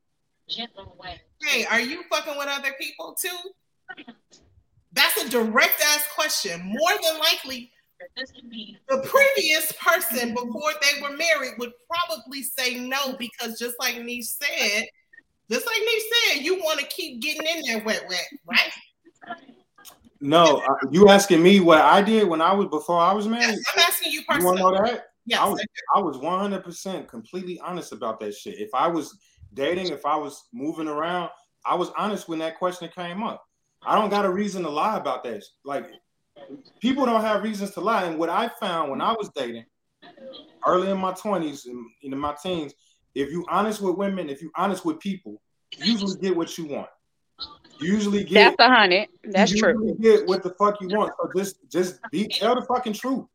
hey, 0.56 1.65
are 1.65 1.82
you 1.82 2.03
fucking 2.10 2.38
with 2.38 2.48
other 2.48 2.73
people 2.80 3.15
too? 3.19 4.06
That's 4.94 5.23
a 5.23 5.30
direct 5.30 5.82
ass 5.82 6.07
question. 6.14 6.61
More 6.64 6.91
than 7.03 7.19
likely, 7.19 7.72
the 8.90 8.98
previous 8.98 9.72
person 9.73 10.34
before 10.34 10.72
they 10.82 11.02
were 11.02 11.15
married 11.15 11.53
would 11.60 11.72
probably 11.90 12.44
say 12.44 12.80
no 12.80 13.15
because 13.18 13.57
just 13.57 13.76
like 13.80 14.02
Niche 14.03 14.26
said, 14.26 14.86
just 15.49 15.65
like 15.65 15.80
Niche 15.80 16.03
said, 16.34 16.45
you 16.45 16.56
want 16.57 16.80
to 16.80 16.86
keep 16.88 17.22
getting 17.22 17.45
in 17.45 17.61
there 17.65 17.84
wet, 17.84 18.03
wet, 18.10 18.26
right? 18.45 19.38
No, 20.19 20.57
uh, 20.57 20.88
you 20.91 21.10
asking 21.10 21.41
me 21.41 21.60
what 21.60 21.82
I 21.82 22.02
did 22.02 22.28
when 22.28 22.41
I 22.41 22.53
was 22.53 22.68
before 22.68 22.99
I 22.99 23.11
was 23.11 23.28
married? 23.28 23.48
Yes, 23.48 23.64
I'm 23.73 23.80
asking 23.80 24.11
you 24.11 24.22
You 24.22 24.45
want 24.45 24.57
to 24.57 24.64
know 24.64 24.72
that? 24.72 25.06
Yes, 25.26 25.40
I 25.40 25.49
was 25.49 25.65
I 25.95 25.99
was 25.99 26.18
100% 26.18 27.07
completely 27.07 27.60
honest 27.60 27.91
about 27.91 28.19
that 28.19 28.36
shit. 28.36 28.60
If 28.60 28.69
I 28.73 28.88
was 28.88 29.18
dating, 29.53 29.88
if 29.88 30.06
I 30.06 30.15
was 30.15 30.44
moving 30.53 30.88
around, 30.88 31.30
I 31.65 31.76
was 31.76 31.91
honest 31.98 32.28
when 32.28 32.40
that 32.40 32.57
question 32.57 32.90
came 32.94 33.23
up. 33.23 33.44
I 33.84 33.95
don't 33.95 34.10
got 34.10 34.26
a 34.26 34.30
reason 34.30 34.64
to 34.64 34.69
lie 34.69 34.98
about 34.98 35.23
that. 35.23 35.44
Like 35.64 35.88
people 36.80 37.06
don't 37.06 37.22
have 37.22 37.44
reasons 37.44 37.72
to 37.72 37.82
lie. 37.82 38.03
And 38.03 38.18
what 38.18 38.30
I 38.30 38.49
found 38.60 38.91
when 38.91 39.02
I 39.02 39.14
was 39.14 39.30
dating, 39.36 39.65
early 40.65 40.90
in 40.90 40.98
my 40.98 41.14
20s 41.14 41.65
and 41.65 41.86
in 42.02 42.18
my 42.18 42.36
teens, 42.41 42.73
if 43.15 43.30
you 43.32 43.45
honest 43.49 43.82
with 43.82 43.95
women, 43.95 44.30
if 44.30 44.41
you 44.41 44.52
honest 44.56 44.86
with 44.86 44.99
people, 44.99 45.41
you 45.78 45.91
usually 45.94 46.19
get 46.19 46.36
what 46.36 46.57
you 46.57 46.65
want. 46.65 46.90
You 47.80 47.94
usually 47.94 48.23
get 48.23 48.56
That's 48.57 48.69
a 48.69 48.73
hundred. 48.73 49.07
That's 49.23 49.57
true. 49.57 49.98
get 49.99 50.28
what 50.28 50.44
the 50.44 50.52
fuck 50.52 50.80
you 50.82 50.90
want. 50.90 51.14
So 51.19 51.30
just 51.36 51.57
just 51.69 51.99
be 52.11 52.28
tell 52.28 52.56
the 52.56 52.61
fucking 52.61 52.94
truth. 52.94 53.26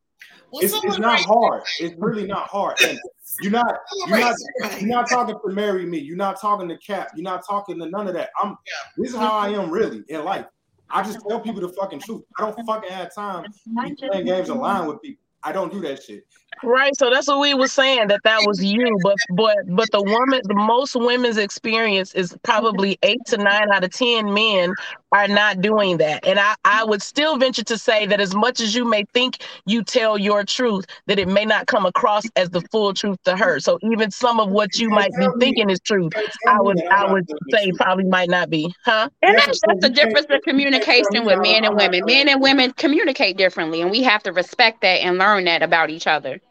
It's, 0.53 0.73
it's 0.83 0.99
not 0.99 1.19
hard. 1.19 1.63
It's 1.79 1.95
really 1.97 2.25
not 2.25 2.47
hard. 2.47 2.77
And 2.83 2.97
you're 3.41 3.51
not 3.51 3.79
you're 4.07 4.19
not 4.19 4.35
you're 4.79 4.89
not 4.89 5.09
talking 5.09 5.35
to 5.35 5.53
marry 5.53 5.85
me. 5.85 5.97
You're 5.99 6.17
not 6.17 6.39
talking 6.39 6.69
to 6.69 6.77
cap. 6.77 7.09
You're 7.15 7.23
not 7.23 7.45
talking 7.47 7.79
to 7.79 7.89
none 7.89 8.07
of 8.07 8.13
that. 8.13 8.29
I'm 8.41 8.57
this 8.97 9.11
is 9.11 9.17
how 9.17 9.31
I 9.31 9.49
am 9.49 9.69
really 9.69 10.03
in 10.07 10.23
life. 10.23 10.45
I 10.89 11.03
just 11.03 11.19
tell 11.27 11.39
people 11.39 11.61
the 11.61 11.69
fucking 11.69 11.99
truth. 11.99 12.23
I 12.37 12.43
don't 12.43 12.65
fucking 12.65 12.89
have 12.89 13.13
time 13.13 13.43
to 13.43 13.49
be 13.83 13.95
playing 13.95 14.25
games 14.25 14.49
and 14.49 14.59
lying 14.59 14.87
with 14.87 15.01
people. 15.01 15.23
I 15.43 15.51
don't 15.51 15.71
do 15.71 15.81
that 15.81 16.01
shit. 16.03 16.25
Right, 16.63 16.97
so 16.97 17.09
that's 17.09 17.27
what 17.27 17.39
we 17.39 17.53
were 17.53 17.67
saying 17.67 18.07
that 18.07 18.23
that 18.23 18.43
was 18.43 18.63
you, 18.63 18.99
but 19.03 19.17
but 19.29 19.57
but 19.67 19.91
the 19.91 20.01
woman, 20.01 20.41
the 20.43 20.55
most 20.55 20.95
women's 20.95 21.37
experience 21.37 22.15
is 22.15 22.35
probably 22.43 22.97
eight 23.03 23.23
to 23.27 23.37
nine 23.37 23.71
out 23.71 23.83
of 23.83 23.91
ten 23.91 24.33
men 24.33 24.73
are 25.11 25.27
not 25.27 25.61
doing 25.61 25.97
that, 25.97 26.25
and 26.25 26.39
I 26.39 26.55
I 26.65 26.83
would 26.83 27.01
still 27.01 27.37
venture 27.37 27.63
to 27.63 27.77
say 27.77 28.07
that 28.07 28.19
as 28.19 28.35
much 28.35 28.59
as 28.59 28.73
you 28.75 28.85
may 28.85 29.05
think 29.13 29.37
you 29.65 29.83
tell 29.83 30.17
your 30.17 30.43
truth, 30.43 30.85
that 31.05 31.19
it 31.19 31.27
may 31.27 31.45
not 31.45 31.67
come 31.67 31.85
across 31.85 32.23
as 32.35 32.49
the 32.49 32.61
full 32.71 32.93
truth 32.93 33.21
to 33.25 33.37
her. 33.37 33.59
So 33.59 33.77
even 33.83 34.09
some 34.09 34.39
of 34.39 34.49
what 34.49 34.79
you 34.79 34.89
might 34.89 35.13
be 35.15 35.27
thinking 35.39 35.69
is 35.69 35.79
truth, 35.79 36.13
I 36.47 36.59
would 36.59 36.79
I'm 36.91 36.97
I 36.97 37.03
not 37.03 37.11
would 37.11 37.27
say 37.53 37.71
probably 37.73 38.05
might 38.05 38.29
not 38.29 38.49
be, 38.49 38.73
huh? 38.83 39.09
And 39.21 39.37
that's, 39.37 39.59
so 39.59 39.67
that's 39.67 39.81
the 39.81 39.89
difference 39.89 40.27
in 40.29 40.41
communication 40.41 41.23
with 41.23 41.39
men 41.39 41.65
and 41.65 41.75
women. 41.75 42.03
Men 42.05 42.27
and 42.27 42.41
women 42.41 42.71
communicate 42.73 43.37
differently, 43.37 43.81
and 43.81 43.91
we 43.91 44.01
have 44.03 44.23
to 44.23 44.33
respect 44.33 44.81
that 44.81 45.01
and 45.01 45.17
learn 45.17 45.45
that 45.45 45.61
about 45.61 45.89
each 45.89 46.07
other. 46.07 46.41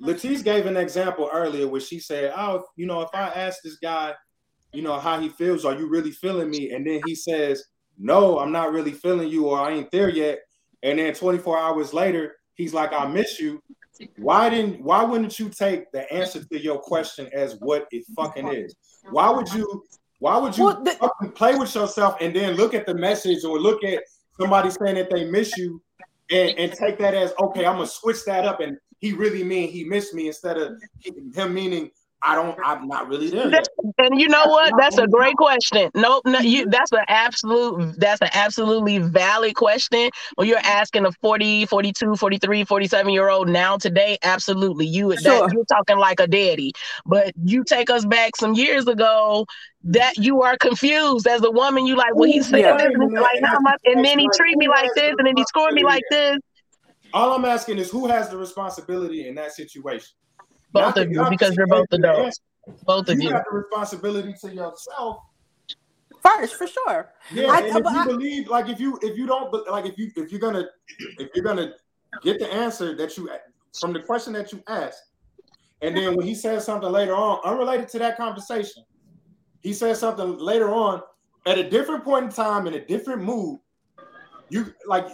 Latisse 0.00 0.44
gave 0.44 0.66
an 0.66 0.76
example 0.76 1.30
earlier 1.32 1.66
where 1.66 1.80
she 1.80 1.98
said, 1.98 2.32
"Oh, 2.36 2.64
you 2.76 2.86
know, 2.86 3.00
if 3.00 3.08
I 3.14 3.28
ask 3.28 3.62
this 3.62 3.76
guy, 3.76 4.14
you 4.72 4.82
know, 4.82 4.98
how 4.98 5.18
he 5.20 5.28
feels, 5.28 5.64
are 5.64 5.74
you 5.74 5.88
really 5.88 6.10
feeling 6.10 6.50
me?" 6.50 6.72
And 6.72 6.86
then 6.86 7.00
he 7.06 7.14
says, 7.14 7.64
"No, 7.98 8.38
I'm 8.38 8.52
not 8.52 8.72
really 8.72 8.92
feeling 8.92 9.28
you, 9.28 9.46
or 9.46 9.58
I 9.58 9.72
ain't 9.72 9.90
there 9.90 10.10
yet." 10.10 10.40
And 10.82 10.98
then 10.98 11.14
24 11.14 11.58
hours 11.58 11.94
later, 11.94 12.36
he's 12.54 12.74
like, 12.74 12.92
"I 12.92 13.06
miss 13.06 13.40
you." 13.40 13.62
Why 14.18 14.50
didn't? 14.50 14.82
Why 14.82 15.02
wouldn't 15.04 15.38
you 15.38 15.48
take 15.48 15.90
the 15.92 16.10
answer 16.12 16.44
to 16.44 16.60
your 16.60 16.78
question 16.78 17.30
as 17.32 17.56
what 17.60 17.86
it 17.90 18.04
fucking 18.14 18.48
is? 18.48 18.74
Why 19.10 19.30
would 19.30 19.50
you? 19.54 19.84
Why 20.18 20.36
would 20.36 20.56
you 20.56 20.64
Well, 20.64 20.82
the- 20.82 20.90
fucking 20.92 21.32
play 21.32 21.56
with 21.56 21.74
yourself 21.74 22.16
and 22.20 22.34
then 22.34 22.56
look 22.56 22.74
at 22.74 22.86
the 22.86 22.94
message 22.94 23.44
or 23.44 23.58
look 23.58 23.84
at 23.84 24.02
somebody 24.38 24.70
saying 24.70 24.96
that 24.96 25.10
they 25.10 25.24
miss 25.24 25.56
you 25.56 25.80
and, 26.30 26.58
and 26.58 26.72
take 26.72 26.98
that 26.98 27.14
as 27.14 27.32
okay, 27.40 27.64
I'm 27.64 27.76
gonna 27.76 27.86
switch 27.86 28.24
that 28.26 28.44
up 28.44 28.60
and 28.60 28.78
he 29.06 29.12
really 29.12 29.44
mean 29.44 29.68
he 29.68 29.84
missed 29.84 30.14
me 30.14 30.26
instead 30.26 30.56
of 30.58 30.80
him 31.34 31.54
meaning 31.54 31.90
I 32.22 32.34
don't 32.34 32.58
I'm 32.64 32.88
not 32.88 33.08
really 33.08 33.28
there 33.30 33.50
yet. 33.50 33.68
And 33.98 34.18
you 34.20 34.28
know 34.28 34.46
what? 34.46 34.72
That's 34.78 34.98
a 34.98 35.06
great 35.06 35.36
question. 35.36 35.90
Nope, 35.94 36.22
no, 36.26 36.40
you 36.40 36.66
that's 36.68 36.90
an 36.90 37.04
absolute 37.08 37.94
that's 37.98 38.20
an 38.20 38.30
absolutely 38.32 38.98
valid 38.98 39.54
question. 39.54 40.10
When 40.34 40.48
you're 40.48 40.58
asking 40.64 41.04
a 41.04 41.12
40, 41.20 41.66
42, 41.66 42.16
43, 42.16 42.64
47 42.64 43.12
year 43.12 43.28
old 43.28 43.48
now 43.48 43.76
today, 43.76 44.18
absolutely. 44.22 44.86
You 44.86 45.16
Sure. 45.16 45.46
that 45.46 45.52
you're 45.52 45.66
talking 45.66 45.98
like 45.98 46.18
a 46.18 46.26
daddy. 46.26 46.72
But 47.04 47.32
you 47.44 47.62
take 47.62 47.90
us 47.90 48.04
back 48.06 48.34
some 48.34 48.54
years 48.54 48.88
ago 48.88 49.46
that 49.84 50.16
you 50.16 50.42
are 50.42 50.56
confused 50.56 51.28
as 51.28 51.42
a 51.44 51.50
woman, 51.50 51.86
you 51.86 51.96
like, 51.96 52.14
well, 52.14 52.28
he 52.28 52.42
said 52.42 52.60
Yeah. 52.60 52.76
this 52.76 52.90
and 52.92 53.12
like 53.12 53.40
how 53.44 53.58
am 53.58 53.76
and 53.84 54.04
then 54.04 54.18
he 54.18 54.28
treat 54.36 54.56
me 54.56 54.68
like 54.68 54.90
this 54.96 55.14
and 55.16 55.26
then 55.26 55.36
he 55.36 55.44
scored 55.44 55.74
me 55.74 55.84
like 55.84 56.02
this. 56.10 56.38
All 57.16 57.32
I'm 57.32 57.46
asking 57.46 57.78
is 57.78 57.90
who 57.90 58.06
has 58.06 58.28
the 58.28 58.36
responsibility 58.36 59.26
in 59.26 59.34
that 59.36 59.52
situation? 59.52 60.10
Both 60.72 60.96
Not 60.96 60.98
of 60.98 61.10
you, 61.10 61.24
because 61.30 61.56
you're 61.56 61.66
both 61.66 61.86
the 61.90 61.96
adults. 61.96 62.40
Both 62.84 63.08
of 63.08 63.16
you 63.18 63.28
you. 63.30 63.34
have 63.34 63.44
the 63.50 63.56
responsibility 63.56 64.34
to 64.42 64.54
yourself. 64.54 65.20
First, 66.22 66.56
for 66.56 66.66
sure. 66.66 67.12
Yeah, 67.32 67.46
I- 67.46 67.60
and 67.60 67.66
if 67.68 67.74
you 67.94 68.00
I- 68.00 68.04
believe, 68.04 68.48
like 68.48 68.68
if 68.68 68.78
you 68.78 68.98
if 69.00 69.16
you 69.16 69.26
don't 69.26 69.50
like 69.70 69.86
if 69.86 69.96
you 69.96 70.10
if 70.16 70.30
you're 70.30 70.40
gonna 70.40 70.66
if 71.18 71.30
you're 71.34 71.44
gonna 71.44 71.72
get 72.22 72.38
the 72.38 72.52
answer 72.52 72.94
that 72.96 73.16
you 73.16 73.30
from 73.80 73.94
the 73.94 74.00
question 74.00 74.34
that 74.34 74.52
you 74.52 74.62
asked, 74.68 75.02
and 75.80 75.96
then 75.96 76.16
when 76.16 76.26
he 76.26 76.34
says 76.34 76.66
something 76.66 76.90
later 76.92 77.14
on 77.16 77.40
unrelated 77.46 77.88
to 77.90 77.98
that 78.00 78.18
conversation, 78.18 78.82
he 79.62 79.72
says 79.72 79.98
something 79.98 80.36
later 80.36 80.68
on 80.74 81.00
at 81.46 81.56
a 81.56 81.70
different 81.70 82.04
point 82.04 82.24
in 82.26 82.30
time 82.30 82.66
in 82.66 82.74
a 82.74 82.84
different 82.84 83.22
mood. 83.22 83.58
You 84.50 84.66
like 84.86 85.06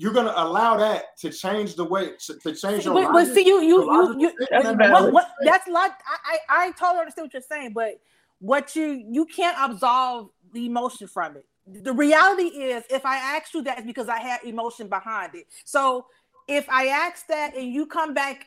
you're 0.00 0.14
gonna 0.14 0.32
allow 0.34 0.78
that 0.78 1.18
to 1.18 1.28
change 1.28 1.74
the 1.74 1.84
way 1.84 2.12
to, 2.20 2.34
to 2.38 2.54
change 2.54 2.86
your. 2.86 2.94
But, 2.94 3.12
but 3.12 3.34
see, 3.34 3.46
you 3.46 3.60
you 3.60 3.82
you, 4.18 4.18
you 4.18 4.32
what, 4.50 5.12
what, 5.12 5.28
that's 5.42 5.68
like 5.68 5.92
I, 6.06 6.38
I 6.48 6.66
I 6.68 6.70
totally 6.70 7.00
understand 7.00 7.26
what 7.26 7.34
you're 7.34 7.42
saying, 7.42 7.72
but 7.74 8.00
what 8.38 8.74
you 8.74 9.04
you 9.10 9.26
can't 9.26 9.58
absolve 9.60 10.30
the 10.54 10.64
emotion 10.64 11.06
from 11.06 11.36
it. 11.36 11.44
The 11.66 11.92
reality 11.92 12.44
is, 12.44 12.82
if 12.88 13.04
I 13.04 13.16
asked 13.16 13.52
you 13.52 13.62
that, 13.64 13.76
it's 13.76 13.86
because 13.86 14.08
I 14.08 14.20
had 14.20 14.42
emotion 14.42 14.88
behind 14.88 15.34
it. 15.34 15.44
So 15.66 16.06
if 16.48 16.66
I 16.70 16.86
ask 16.86 17.26
that 17.26 17.54
and 17.54 17.70
you 17.70 17.84
come 17.84 18.14
back, 18.14 18.46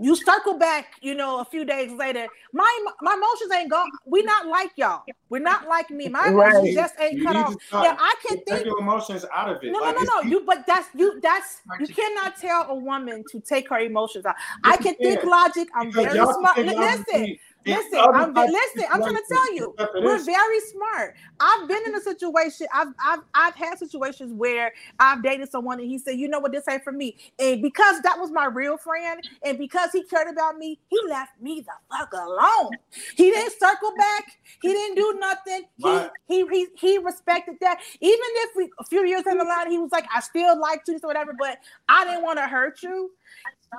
you 0.00 0.14
circle 0.14 0.56
back, 0.58 0.94
you 1.00 1.14
know, 1.14 1.40
a 1.40 1.44
few 1.44 1.64
days 1.64 1.90
later, 1.92 2.26
my 2.52 2.84
my 3.02 3.14
emotions 3.14 3.50
ain't 3.52 3.70
gone. 3.70 3.90
We're 4.04 4.24
not 4.24 4.46
like 4.46 4.70
y'all. 4.76 5.02
We're 5.30 5.40
not 5.40 5.68
like 5.68 5.90
me. 5.90 6.08
My 6.08 6.28
emotions 6.28 6.74
just 6.74 6.94
ain't 7.00 7.18
You 7.18 7.26
cut 7.26 7.36
off. 7.36 7.54
start- 7.62 7.84
Yeah, 7.84 7.96
I 7.98 8.14
can 8.26 8.36
Take 8.38 8.46
think 8.46 8.64
your 8.66 8.78
emotions 8.80 9.26
out 9.34 9.50
of 9.50 9.62
it. 9.62 9.72
no, 9.72 9.80
Like, 9.80 9.96
no, 9.96 10.02
no, 10.02 10.20
no. 10.22 10.28
You, 10.30 10.42
but 10.46 10.66
that's 10.66 10.88
you. 10.94 11.20
That's 11.20 11.60
you 11.80 11.86
cannot 11.88 12.38
tell 12.38 12.70
a 12.70 12.74
woman 12.74 13.24
to 13.30 13.40
take 13.40 13.68
her 13.68 13.78
emotions 13.80 14.24
out. 14.24 14.36
Yes, 14.38 14.72
I 14.72 14.76
can 14.78 14.94
think 14.94 15.24
logic. 15.24 15.68
I'm 15.74 15.88
because 15.90 16.04
very 16.06 16.16
smart. 16.34 16.54
can 16.54 16.66
Li- 16.66 16.74
think 16.74 17.06
Listen, 17.08 17.36
listen. 17.68 18.08
I'm 18.14 18.34
listen. 18.34 18.84
I'm 18.90 19.02
trying 19.02 19.16
to 19.16 19.24
tell 19.28 19.54
you, 19.54 19.74
we're 20.00 20.24
very 20.24 20.60
smart. 20.60 21.16
I've 21.40 21.68
been 21.68 21.82
in 21.86 21.94
a 21.94 22.00
situation. 22.00 22.66
I've 22.74 22.88
I've 23.04 23.20
I've 23.34 23.54
had 23.54 23.78
situations 23.78 24.32
where 24.32 24.72
I've 24.98 25.22
dated 25.22 25.50
someone 25.50 25.80
and 25.80 25.88
he 25.88 25.98
said, 25.98 26.18
"You 26.18 26.28
know 26.28 26.40
what? 26.40 26.52
This 26.52 26.68
ain't 26.68 26.84
for 26.84 26.92
me." 26.92 27.16
And 27.38 27.62
because 27.62 28.00
that 28.02 28.18
was 28.18 28.30
my 28.30 28.46
real 28.46 28.78
friend, 28.78 29.22
and 29.44 29.58
because 29.58 29.90
he 29.92 30.04
cared 30.04 30.28
about 30.28 30.58
me, 30.58 30.80
he 30.88 30.98
left 31.08 31.40
me 31.40 31.60
the 31.60 31.96
fuck 31.96 32.12
alone. 32.12 32.78
He 33.16 33.30
didn't 33.30 33.58
circle 33.58 33.92
back. 33.96 34.38
He 34.62 34.72
didn't 34.72 34.96
do 34.96 35.16
nothing. 35.20 35.64
He 35.76 35.84
Right. 35.84 36.10
he 36.26 36.46
he 36.48 36.66
he 36.76 36.98
respected 36.98 37.56
that. 37.60 37.80
Even 38.00 38.18
if 38.20 38.56
we 38.56 38.70
a 38.78 38.84
few 38.84 39.04
years 39.06 39.24
down 39.24 39.38
the 39.38 39.44
line, 39.44 39.70
he 39.70 39.78
was 39.78 39.92
like, 39.92 40.06
"I 40.14 40.20
still 40.20 40.58
like 40.60 40.82
you," 40.86 40.96
or 41.02 41.06
whatever, 41.06 41.32
but 41.38 41.58
I 41.88 42.04
didn't 42.04 42.22
want 42.22 42.38
to 42.38 42.46
hurt 42.46 42.82
you. 42.82 43.12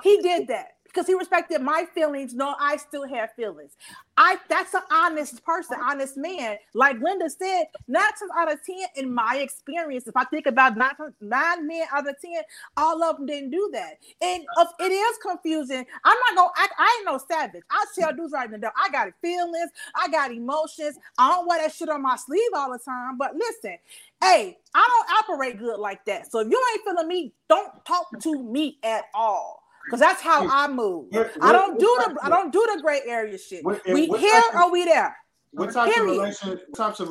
He 0.02 0.20
did 0.22 0.48
that 0.48 0.79
because 0.92 1.06
he 1.06 1.14
respected 1.14 1.60
my 1.60 1.86
feelings. 1.94 2.34
No, 2.34 2.54
I 2.60 2.76
still 2.76 3.06
have 3.08 3.32
feelings. 3.34 3.72
I 4.16 4.36
that's 4.48 4.74
an 4.74 4.82
honest 4.92 5.44
person, 5.44 5.78
honest 5.82 6.16
man. 6.16 6.58
Like 6.74 7.00
Linda 7.00 7.30
said, 7.30 7.64
nine 7.88 8.02
times 8.02 8.32
out 8.36 8.52
of 8.52 8.58
ten, 8.64 8.86
in 8.96 9.14
my 9.14 9.38
experience, 9.38 10.06
if 10.06 10.16
I 10.16 10.24
think 10.24 10.46
about 10.46 10.76
nine, 10.76 10.92
nine 11.20 11.66
men 11.66 11.86
out 11.92 12.08
of 12.08 12.16
ten, 12.22 12.42
all 12.76 13.02
of 13.02 13.16
them 13.16 13.26
didn't 13.26 13.50
do 13.50 13.70
that. 13.72 13.94
And 14.20 14.44
it 14.80 14.92
is 14.92 15.18
confusing. 15.22 15.86
I'm 16.04 16.18
not 16.28 16.36
gonna 16.36 16.52
act, 16.58 16.74
I 16.78 16.96
ain't 16.98 17.06
no 17.06 17.18
savage. 17.30 17.62
I 17.70 17.84
tell 17.98 18.12
dudes 18.14 18.32
right 18.32 18.50
now, 18.50 18.72
I 18.76 18.90
got 18.90 19.08
feelings, 19.22 19.70
I 19.94 20.08
got 20.08 20.32
emotions. 20.32 20.98
I 21.18 21.30
don't 21.30 21.48
wear 21.48 21.62
that 21.62 21.74
shit 21.74 21.88
on 21.88 22.02
my 22.02 22.16
sleeve 22.16 22.50
all 22.54 22.72
the 22.72 22.78
time. 22.78 23.16
But 23.18 23.34
listen, 23.34 23.78
hey, 24.22 24.58
I 24.74 24.88
don't 24.88 25.34
operate 25.34 25.58
good 25.58 25.78
like 25.78 26.04
that. 26.06 26.30
So 26.30 26.40
if 26.40 26.48
you 26.50 26.62
ain't 26.74 26.84
feeling 26.84 27.08
me, 27.08 27.32
don't 27.48 27.84
talk 27.84 28.06
to 28.22 28.42
me 28.42 28.78
at 28.82 29.04
all. 29.14 29.59
Cause 29.88 30.00
that's 30.00 30.20
how 30.20 30.46
I 30.48 30.68
move. 30.68 31.06
What- 31.10 31.32
I 31.40 31.52
don't 31.52 31.78
do 31.78 31.86
the 32.06 32.18
I 32.22 32.28
don't 32.28 32.52
do 32.52 32.66
the 32.74 32.82
gray 32.82 33.00
area 33.06 33.38
shit. 33.38 33.64
What- 33.64 33.82
We 33.86 34.08
what 34.08 34.20
here 34.20 34.40
type 34.40 34.54
or 34.54 34.70
we 34.70 34.84
there. 34.84 35.16
What 35.52 35.72
types 35.72 35.88
of 35.88 35.94
Period. 35.94 36.12
relation? 36.12 36.48
What 36.68 36.76
types 36.76 37.00
of 37.00 37.08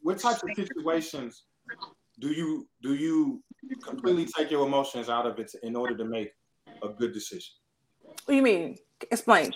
what 0.00 0.18
types 0.18 0.42
of 0.42 0.50
situations 0.54 1.44
do 2.18 2.28
you 2.28 2.66
do 2.82 2.94
you 2.94 3.42
completely 3.82 4.26
take 4.26 4.50
your 4.50 4.66
emotions 4.66 5.08
out 5.08 5.26
of 5.26 5.38
it 5.38 5.52
in 5.62 5.76
order 5.76 5.96
to 5.96 6.04
make 6.04 6.32
a 6.82 6.88
good 6.88 7.12
decision? 7.12 7.54
What 8.02 8.26
do 8.28 8.34
you 8.34 8.42
mean? 8.42 8.78
Explain. 9.10 9.54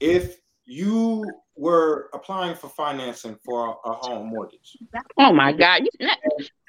If 0.00 0.38
you 0.64 1.24
were 1.56 2.10
applying 2.12 2.56
for 2.56 2.68
financing 2.68 3.38
for 3.44 3.68
a, 3.84 3.90
a 3.90 3.92
home 3.94 4.28
mortgage, 4.28 4.76
Oh 5.18 5.32
my 5.32 5.52
God. 5.52 5.82
You, 5.84 6.08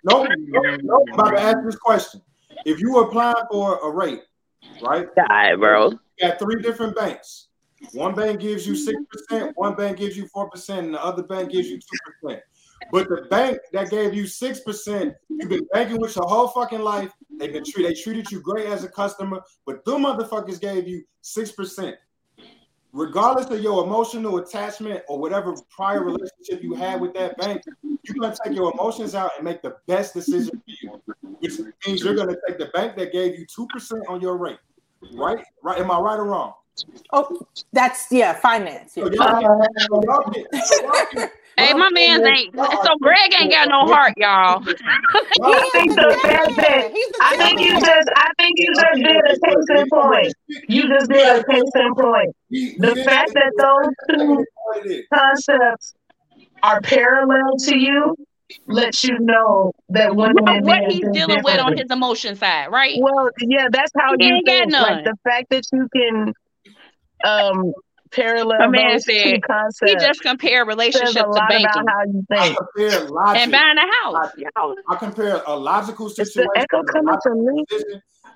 no, 0.04 0.24
no, 0.24 0.62
no, 0.82 1.06
I'm 1.08 1.14
about 1.14 1.32
to 1.32 1.42
ask 1.42 1.58
this 1.66 1.76
question. 1.78 2.22
If 2.66 2.80
you 2.80 2.94
were 2.94 3.04
applying 3.04 3.36
for 3.52 3.80
a 3.80 3.90
rate, 3.90 4.22
right? 4.82 5.08
God, 5.16 5.60
bro. 5.60 5.92
You 5.92 6.00
got 6.22 6.40
three 6.40 6.62
different 6.62 6.96
banks. 6.96 7.48
One 7.92 8.16
bank 8.16 8.40
gives 8.40 8.66
you 8.66 8.76
six 8.76 8.98
percent, 9.12 9.52
one 9.56 9.76
bank 9.76 9.98
gives 9.98 10.16
you 10.16 10.28
four 10.28 10.50
percent, 10.50 10.86
and 10.86 10.94
the 10.94 11.04
other 11.04 11.24
bank 11.24 11.52
gives 11.52 11.68
you 11.68 11.78
two 11.78 11.98
percent. 12.22 12.42
But 12.92 13.10
the 13.10 13.28
bank 13.30 13.58
that 13.74 13.90
gave 13.90 14.14
you 14.14 14.26
six 14.28 14.62
percent, 14.62 15.16
you've 15.30 15.50
been 15.50 15.68
banking 15.74 16.00
with 16.00 16.16
your 16.16 16.26
whole 16.26 16.48
fucking 16.48 16.82
life. 16.82 17.12
They've 17.40 17.52
been 17.52 17.64
treat, 17.66 17.84
they 17.84 17.94
treated 17.94 18.32
you 18.32 18.40
great 18.42 18.68
as 18.68 18.84
a 18.84 18.90
customer, 18.90 19.42
but 19.66 19.84
them 19.84 20.04
motherfuckers 20.04 20.62
gave 20.62 20.88
you 20.88 21.04
six 21.22 21.52
percent. 21.52 21.96
Regardless 22.94 23.48
of 23.48 23.60
your 23.60 23.84
emotional 23.84 24.38
attachment 24.38 25.04
or 25.08 25.18
whatever 25.20 25.56
prior 25.70 26.04
relationship 26.04 26.62
you 26.62 26.76
had 26.76 27.02
with 27.02 27.12
that 27.16 27.36
bank, 27.38 27.64
you're 27.82 28.16
gonna 28.20 28.36
take 28.46 28.56
your 28.56 28.72
emotions 28.72 29.16
out 29.16 29.32
and 29.36 29.44
make 29.44 29.64
the 29.64 29.76
best 29.88 30.14
decision 30.14 30.52
for 30.52 30.62
you. 30.68 31.02
Which 31.40 31.60
means 31.88 32.04
you're 32.04 32.14
gonna 32.14 32.38
take 32.48 32.60
the 32.60 32.68
bank 32.68 32.96
that 32.98 33.12
gave 33.12 33.38
you 33.38 33.48
two 33.48 33.66
percent 33.68 34.04
on 34.08 34.22
your 34.22 34.38
rate. 34.38 34.60
Right? 35.14 35.44
Right? 35.64 35.80
Am 35.80 35.90
I 35.90 35.98
right 35.98 36.20
or 36.20 36.26
wrong? 36.26 36.54
Oh, 37.12 37.48
that's 37.72 38.08
yeah, 38.12 38.34
finance. 38.34 38.94
Yeah. 38.96 39.06
So 39.06 39.12
y'all 39.12 39.42
so 39.42 40.02
y'all 40.04 40.32
so 40.32 40.82
y'all 41.14 41.28
Hey, 41.58 41.74
my 41.74 41.90
can- 41.90 41.94
man's 41.94 42.26
ain't. 42.26 42.56
y'all 42.56 42.84
So 42.84 42.96
Greg 43.02 43.34
ain't 43.40 43.52
got 43.52 43.68
no 43.70 43.86
heart, 43.86 44.14
y'all. 44.18 44.64
y'all- 44.66 45.54
I 45.54 45.70
think 45.74 45.96
the 45.96 46.20
fact 46.24 46.56
that 46.58 46.92
I 47.22 47.38
think 47.38 47.62
you 47.62 47.80
just 47.80 48.10
I 48.16 48.32
think 48.40 48.54
you 48.58 48.74
just 48.74 48.96
did 48.96 49.18
a 49.18 49.40
case 49.46 49.66
in 49.70 49.90
point. 49.90 50.34
You 50.68 50.88
just 50.88 51.10
did 51.10 51.26
a 51.28 51.44
case 51.44 51.72
in 51.76 51.96
point. 51.96 52.36
The 52.78 52.96
fact 53.06 53.34
that 53.34 53.52
those 53.58 54.18
two 54.18 54.46
What 54.66 54.86
it 54.86 54.92
is. 54.92 55.06
concepts 55.14 55.94
are 56.64 56.82
parallel 56.82 57.58
to 57.58 57.78
you 57.78 58.16
lets 58.68 59.04
you 59.04 59.18
know 59.20 59.72
that 59.90 60.16
women 60.16 60.36
What, 60.44 60.64
what 60.64 60.82
men 60.82 60.90
he's 60.92 61.08
dealing 61.12 61.44
with 61.44 61.60
on 61.60 61.76
his 61.78 61.90
emotion 61.92 62.36
side, 62.36 62.68
right? 62.72 62.98
Well, 63.00 63.30
yeah, 63.42 63.68
that's 63.72 63.92
how 63.98 64.14
He 64.18 64.28
you 64.28 64.36
ain't 64.36 64.46
got 64.46 64.68
none. 64.70 64.82
Like 64.82 65.04
the 65.06 65.16
fact 65.24 65.48
that 65.50 65.64
you 65.72 65.88
can 65.96 66.34
um 67.26 67.74
parallel 68.14 68.60
My 68.60 68.68
man 68.68 69.00
said, 69.00 69.42
He 69.86 69.96
just 69.96 70.22
compare 70.22 70.64
says 70.64 70.68
relationship 70.68 71.26
to 71.26 71.46
banking 71.50 71.66
about 71.66 71.88
how 71.88 72.04
you 72.06 72.26
I 72.32 72.44
think. 72.44 72.58
compare 72.58 73.10
logic. 73.10 73.42
and 73.42 73.52
buying 73.52 73.78
a 73.78 73.82
house. 74.04 74.32
Y'all. 74.38 74.76
I 74.90 74.96
compare 74.96 75.42
a 75.46 75.56
logical 75.58 76.08
Is 76.08 76.16
the 76.16 76.26
situation, 76.26 76.52
echo 76.56 76.84
coming 76.84 77.06
logical 77.14 77.20
from 77.24 77.46
me? 77.46 77.66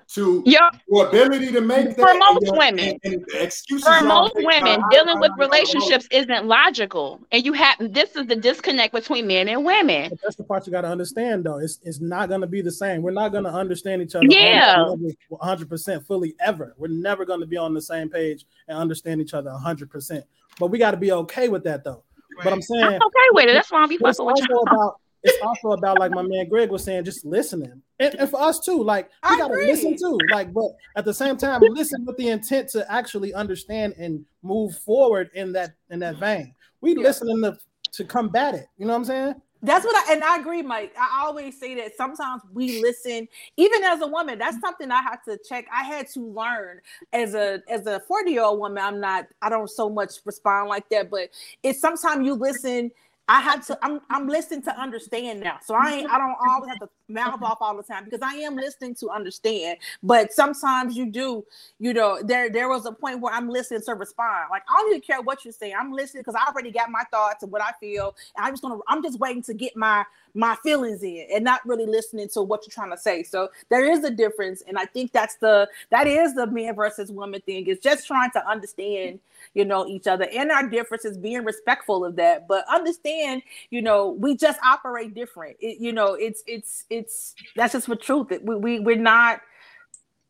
Decision 0.08 0.42
to 0.44 0.50
Yo, 0.50 0.58
your 0.88 1.08
ability 1.08 1.52
to 1.52 1.60
make 1.60 1.96
that. 1.96 1.96
For 1.96 2.14
most 2.18 2.46
your- 2.46 2.56
women. 2.58 2.98
and, 3.04 3.14
and 3.14 3.26
excuses 3.34 3.86
for 3.86 4.04
most 4.04 4.34
women, 4.36 4.80
I- 4.82 4.88
dealing 4.90 5.16
I- 5.16 5.20
with 5.20 5.30
I- 5.32 5.34
I- 5.34 5.38
relationships 5.38 6.08
isn't 6.10 6.46
logical, 6.46 7.20
and 7.32 7.44
you 7.44 7.52
have 7.52 7.76
this 7.80 8.16
is 8.16 8.26
the 8.26 8.36
disconnect 8.36 8.94
between 8.94 9.26
men 9.26 9.48
and 9.48 9.64
women. 9.64 10.10
But 10.10 10.20
that's 10.22 10.36
the 10.36 10.44
part 10.44 10.66
you 10.66 10.72
got 10.72 10.82
to 10.82 10.88
understand, 10.88 11.44
though. 11.44 11.58
It's 11.58 11.80
it's 11.82 12.00
not 12.00 12.28
going 12.28 12.40
to 12.40 12.46
be 12.46 12.62
the 12.62 12.70
same. 12.72 13.02
We're 13.02 13.10
not 13.12 13.32
going 13.32 13.44
to 13.44 13.52
understand 13.52 14.02
each 14.02 14.14
other. 14.14 14.26
Yeah. 14.28 14.84
one 14.84 15.16
hundred 15.40 15.68
percent 15.68 16.06
fully 16.06 16.34
ever. 16.40 16.74
We're 16.78 16.88
never 16.88 17.24
going 17.24 17.40
to 17.40 17.46
be 17.46 17.56
on 17.56 17.74
the 17.74 17.82
same 17.82 18.08
page 18.08 18.44
and 18.68 18.78
understand 18.78 19.20
each 19.20 19.34
other 19.34 19.50
hundred 19.50 19.90
percent. 19.90 20.24
But 20.58 20.68
we 20.68 20.78
got 20.78 20.90
to 20.92 20.96
be 20.96 21.12
okay 21.12 21.48
with 21.48 21.64
that, 21.64 21.84
though. 21.84 22.02
But 22.42 22.52
I'm 22.52 22.62
saying 22.62 22.84
I'm 22.84 22.94
okay 22.94 23.28
with 23.32 23.46
it. 23.48 23.52
That's 23.52 23.70
why 23.70 23.80
I'm 23.80 23.88
be 23.88 23.98
but 23.98 24.10
it's 24.10 24.18
fucking 24.18 24.32
with 24.32 24.48
you. 24.48 24.60
about 24.60 25.00
it's 25.22 25.42
also 25.42 25.72
about 25.72 25.98
like 25.98 26.12
my 26.12 26.22
man 26.22 26.48
Greg 26.48 26.70
was 26.70 26.84
saying, 26.84 27.04
just 27.04 27.24
listening, 27.24 27.82
and, 27.98 28.14
and 28.14 28.30
for 28.30 28.40
us 28.40 28.60
too. 28.60 28.82
Like 28.82 29.06
we 29.28 29.34
I 29.34 29.38
gotta 29.38 29.54
agree. 29.54 29.66
listen 29.66 29.96
too. 29.96 30.18
Like, 30.32 30.52
but 30.52 30.70
at 30.96 31.04
the 31.04 31.14
same 31.14 31.36
time, 31.36 31.60
listen 31.62 32.04
with 32.04 32.16
the 32.16 32.28
intent 32.28 32.68
to 32.70 32.90
actually 32.92 33.34
understand 33.34 33.94
and 33.98 34.24
move 34.42 34.76
forward 34.78 35.30
in 35.34 35.52
that 35.52 35.72
in 35.90 35.98
that 36.00 36.16
vein. 36.16 36.54
We 36.80 36.94
Yeah. 36.94 37.02
listening 37.02 37.42
to 37.42 37.58
to 37.92 38.04
combat 38.04 38.54
it. 38.54 38.66
You 38.76 38.86
know 38.86 38.92
what 38.92 38.98
I'm 39.00 39.04
saying? 39.06 39.34
That's 39.60 39.84
what 39.84 39.96
I 40.08 40.12
and 40.12 40.22
I 40.22 40.38
agree, 40.38 40.62
Mike. 40.62 40.94
I 40.96 41.24
always 41.24 41.58
say 41.58 41.74
that 41.76 41.96
sometimes 41.96 42.42
we 42.52 42.80
listen, 42.80 43.26
even 43.56 43.82
as 43.82 44.00
a 44.02 44.06
woman. 44.06 44.38
That's 44.38 44.60
something 44.60 44.88
I 44.92 45.02
had 45.02 45.16
to 45.26 45.36
check. 45.48 45.66
I 45.74 45.82
had 45.82 46.06
to 46.10 46.20
learn 46.20 46.80
as 47.12 47.34
a 47.34 47.60
as 47.68 47.86
a 47.86 47.98
40 47.98 48.30
year 48.30 48.42
old 48.44 48.60
woman. 48.60 48.78
I'm 48.84 49.00
not, 49.00 49.26
I 49.42 49.48
don't 49.48 49.68
so 49.68 49.90
much 49.90 50.12
respond 50.24 50.68
like 50.68 50.88
that, 50.90 51.10
but 51.10 51.30
it's 51.64 51.80
sometimes 51.80 52.24
you 52.24 52.34
listen 52.34 52.92
I 53.28 53.40
had 53.42 53.62
to. 53.64 53.78
I'm 53.82 54.00
I'm 54.08 54.26
listening 54.26 54.62
to 54.62 54.80
understand 54.80 55.40
now. 55.40 55.58
So 55.62 55.74
I. 55.74 56.06
I 56.08 56.18
don't 56.18 56.36
always 56.48 56.70
have 56.70 56.78
to 56.80 56.88
mouth 57.08 57.42
off 57.42 57.58
all 57.60 57.76
the 57.76 57.82
time 57.82 58.04
because 58.04 58.20
I 58.22 58.34
am 58.36 58.56
listening 58.56 58.94
to 58.96 59.10
understand. 59.10 59.78
But 60.02 60.32
sometimes 60.32 60.96
you 60.96 61.10
do. 61.10 61.44
You 61.78 61.92
know, 61.92 62.22
there 62.22 62.48
there 62.50 62.68
was 62.68 62.86
a 62.86 62.92
point 62.92 63.20
where 63.20 63.32
I'm 63.34 63.48
listening 63.48 63.82
to 63.82 63.94
respond. 63.94 64.48
Like 64.50 64.62
I 64.68 64.80
don't 64.80 64.90
even 64.90 65.02
care 65.02 65.20
what 65.20 65.44
you're 65.44 65.52
saying. 65.52 65.74
I'm 65.78 65.92
listening 65.92 66.22
because 66.22 66.40
I 66.40 66.48
already 66.48 66.70
got 66.70 66.90
my 66.90 67.04
thoughts 67.10 67.42
and 67.42 67.52
what 67.52 67.62
I 67.62 67.72
feel. 67.78 68.16
And 68.36 68.46
I'm 68.46 68.52
just 68.52 68.62
gonna. 68.62 68.78
I'm 68.88 69.02
just 69.02 69.18
waiting 69.18 69.42
to 69.42 69.54
get 69.54 69.76
my 69.76 70.04
my 70.38 70.54
feelings 70.62 71.02
in 71.02 71.26
and 71.34 71.42
not 71.42 71.66
really 71.66 71.84
listening 71.84 72.28
to 72.28 72.40
what 72.40 72.64
you're 72.64 72.72
trying 72.72 72.92
to 72.92 72.96
say. 72.96 73.24
So 73.24 73.48
there 73.70 73.84
is 73.84 74.04
a 74.04 74.10
difference, 74.10 74.62
and 74.68 74.78
I 74.78 74.84
think 74.84 75.12
that's 75.12 75.34
the 75.34 75.68
that 75.90 76.06
is 76.06 76.34
the 76.34 76.46
man 76.46 76.76
versus 76.76 77.10
woman 77.10 77.40
thing. 77.40 77.66
Is 77.66 77.80
just 77.80 78.06
trying 78.06 78.30
to 78.30 78.48
understand, 78.48 79.18
you 79.54 79.64
know, 79.64 79.84
each 79.88 80.06
other 80.06 80.28
and 80.32 80.52
our 80.52 80.68
differences, 80.68 81.18
being 81.18 81.44
respectful 81.44 82.04
of 82.04 82.14
that, 82.16 82.46
but 82.46 82.64
understand, 82.72 83.42
you 83.70 83.82
know, 83.82 84.10
we 84.10 84.36
just 84.36 84.60
operate 84.64 85.12
different. 85.12 85.56
It, 85.58 85.80
you 85.80 85.92
know, 85.92 86.14
it's 86.14 86.44
it's 86.46 86.84
it's 86.88 87.34
that's 87.56 87.72
just 87.72 87.88
the 87.88 87.96
truth. 87.96 88.28
We 88.40 88.54
we 88.54 88.80
we're 88.80 88.96
not 88.96 89.40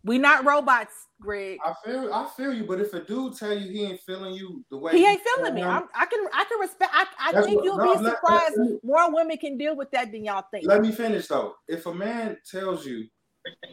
we're 0.05 0.21
not 0.21 0.47
robots 0.47 1.08
Greg. 1.21 1.59
I 1.65 1.75
feel 1.85 2.13
I 2.13 2.29
feel 2.37 2.53
you, 2.53 2.65
but 2.65 2.81
if 2.81 2.93
a 2.95 3.01
dude 3.01 3.37
tell 3.37 3.53
you 3.53 3.71
he 3.71 3.85
ain't 3.85 4.01
feeling 4.01 4.35
you 4.35 4.65
the 4.71 4.77
way 4.77 4.93
he 4.93 5.07
ain't 5.07 5.21
feeling 5.21 5.55
me, 5.55 5.63
I'm, 5.63 5.85
i 5.95 6.07
can 6.07 6.27
I 6.33 6.45
can 6.45 6.61
respect. 6.61 6.93
I, 6.95 7.07
I 7.21 7.43
think 7.43 7.57
what, 7.57 7.65
you'll 7.65 7.77
no, 7.77 7.99
be 7.99 8.05
surprised. 8.05 8.55
Let, 8.57 8.85
more 8.85 9.13
women 9.13 9.37
can 9.37 9.59
deal 9.59 9.77
with 9.77 9.91
that 9.91 10.13
than 10.13 10.25
y'all 10.25 10.45
think. 10.51 10.67
Let 10.67 10.81
me 10.81 10.93
finish 10.93 11.27
though. 11.27 11.55
If 11.67 11.87
a 11.87 11.95
man 11.95 12.37
tells 12.49 12.87
you 12.87 13.07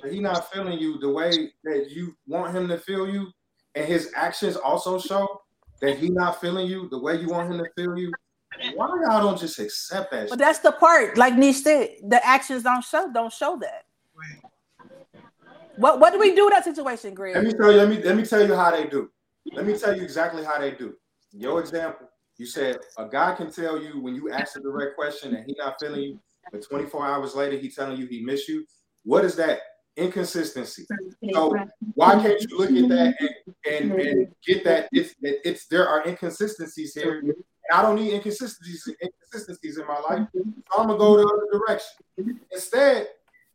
that 0.02 0.12
he 0.12 0.20
not 0.20 0.52
feeling 0.52 0.80
you 0.80 0.98
the 1.00 1.10
way 1.10 1.52
that 1.64 1.90
you 1.90 2.16
want 2.28 2.56
him 2.56 2.68
to 2.68 2.78
feel 2.78 3.08
you, 3.08 3.28
and 3.76 3.86
his 3.86 4.12
actions 4.16 4.56
also 4.56 5.00
show 5.00 5.42
that 5.82 5.98
he 5.98 6.10
not 6.10 6.42
feeling 6.42 6.68
you 6.68 6.90
the 6.90 7.00
way 7.00 7.20
you 7.20 7.28
want 7.28 7.52
him 7.52 7.58
to 7.60 7.70
feel 7.76 7.98
you, 7.98 8.12
why 8.76 8.88
y'all 8.88 9.22
don't 9.22 9.40
just 9.40 9.60
accept 9.60 10.12
that? 10.12 10.30
But 10.30 10.30
shit? 10.30 10.40
that's 10.40 10.60
the 10.60 10.72
part, 10.72 11.18
like 11.18 11.36
Niche 11.36 11.58
said, 11.58 11.90
the 12.08 12.26
actions 12.26 12.64
don't 12.64 12.84
show 12.84 13.12
don't 13.14 13.32
show 13.32 13.58
that. 13.62 13.86
What 15.78 16.00
what 16.00 16.14
do 16.14 16.20
we 16.20 16.36
do 16.36 16.48
in 16.48 16.52
that 16.52 16.64
situation, 16.64 17.14
Greg? 17.14 17.36
Let 17.36 17.44
me 17.44 17.54
tell 17.54 17.72
you. 17.72 17.78
Let 17.78 17.90
me 17.90 18.02
let 18.02 18.16
me 18.16 18.26
tell 18.26 18.46
you 18.46 18.56
how 18.56 18.72
they 18.72 18.88
do. 18.88 19.10
Let 19.54 19.66
me 19.66 19.78
tell 19.78 19.96
you 19.96 20.04
exactly 20.04 20.44
how 20.44 20.60
they 20.60 20.72
do. 20.72 20.96
Your 21.32 21.60
example. 21.60 22.08
You 22.38 22.46
said 22.46 22.78
a 22.98 23.08
guy 23.08 23.34
can 23.36 23.50
tell 23.52 23.82
you 23.82 24.02
when 24.02 24.14
you 24.14 24.30
ask 24.30 24.58
a 24.58 24.60
direct 24.60 24.96
question 24.96 25.36
and 25.36 25.46
he 25.46 25.56
not 25.58 25.76
feeling 25.80 26.02
you, 26.02 26.20
but 26.52 26.68
24 26.68 27.06
hours 27.06 27.34
later 27.34 27.58
he 27.58 27.70
telling 27.70 27.98
you 27.98 28.08
he 28.08 28.24
miss 28.24 28.50
you. 28.50 28.66
What 29.04 29.24
is 29.24 29.36
that? 29.38 29.60
Inconsistency. 29.96 30.86
So 31.34 31.56
why 31.94 32.22
can't 32.22 32.42
you 32.42 32.58
look 32.58 32.72
at 32.72 32.90
that 32.90 33.16
and, 33.70 33.92
and, 33.92 34.02
and 34.02 34.28
get 34.46 34.66
that 34.66 34.90
it's 34.92 35.16
it's 35.22 35.68
there 35.68 35.88
are 35.88 36.06
inconsistencies 36.06 36.94
here. 36.94 37.20
And 37.20 37.34
I 37.72 37.82
don't 37.82 37.96
need 37.96 38.14
inconsistencies 38.14 38.94
inconsistencies 39.02 39.78
in 39.78 39.88
my 39.88 40.00
life. 40.00 40.28
So 40.34 40.42
I'm 40.78 40.88
gonna 40.88 40.98
go 40.98 41.16
the 41.18 41.24
other 41.24 41.60
direction. 41.60 42.40
Instead, 42.52 43.08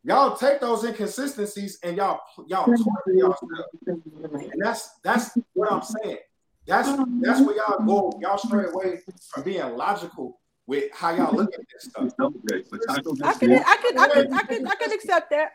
Y'all 0.03 0.35
take 0.35 0.59
those 0.59 0.83
inconsistencies 0.83 1.77
and 1.83 1.97
y'all 1.97 2.19
y'all 2.47 2.65
torture 2.65 3.13
yourself. 3.13 3.39
And 3.85 4.53
that's 4.59 4.97
that's 5.03 5.37
what 5.53 5.71
I'm 5.71 5.83
saying. 5.83 6.17
That's 6.65 6.89
that's 7.19 7.41
where 7.41 7.55
y'all 7.55 7.85
go. 7.85 8.19
Y'all 8.21 8.37
stray 8.37 8.65
away 8.65 8.99
from 9.29 9.43
being 9.43 9.77
logical 9.77 10.39
with 10.65 10.91
how 10.93 11.11
y'all 11.15 11.35
look 11.35 11.53
at 11.53 11.59
this 11.71 11.83
stuff. 11.83 12.11
I 12.19 13.33
can 13.33 13.51
I 13.53 13.75
can 13.75 13.97
I 13.97 14.07
can 14.07 14.33
I 14.33 14.43
can 14.43 14.67
I 14.67 14.75
can 14.75 14.91
accept 14.91 15.29
that. 15.31 15.51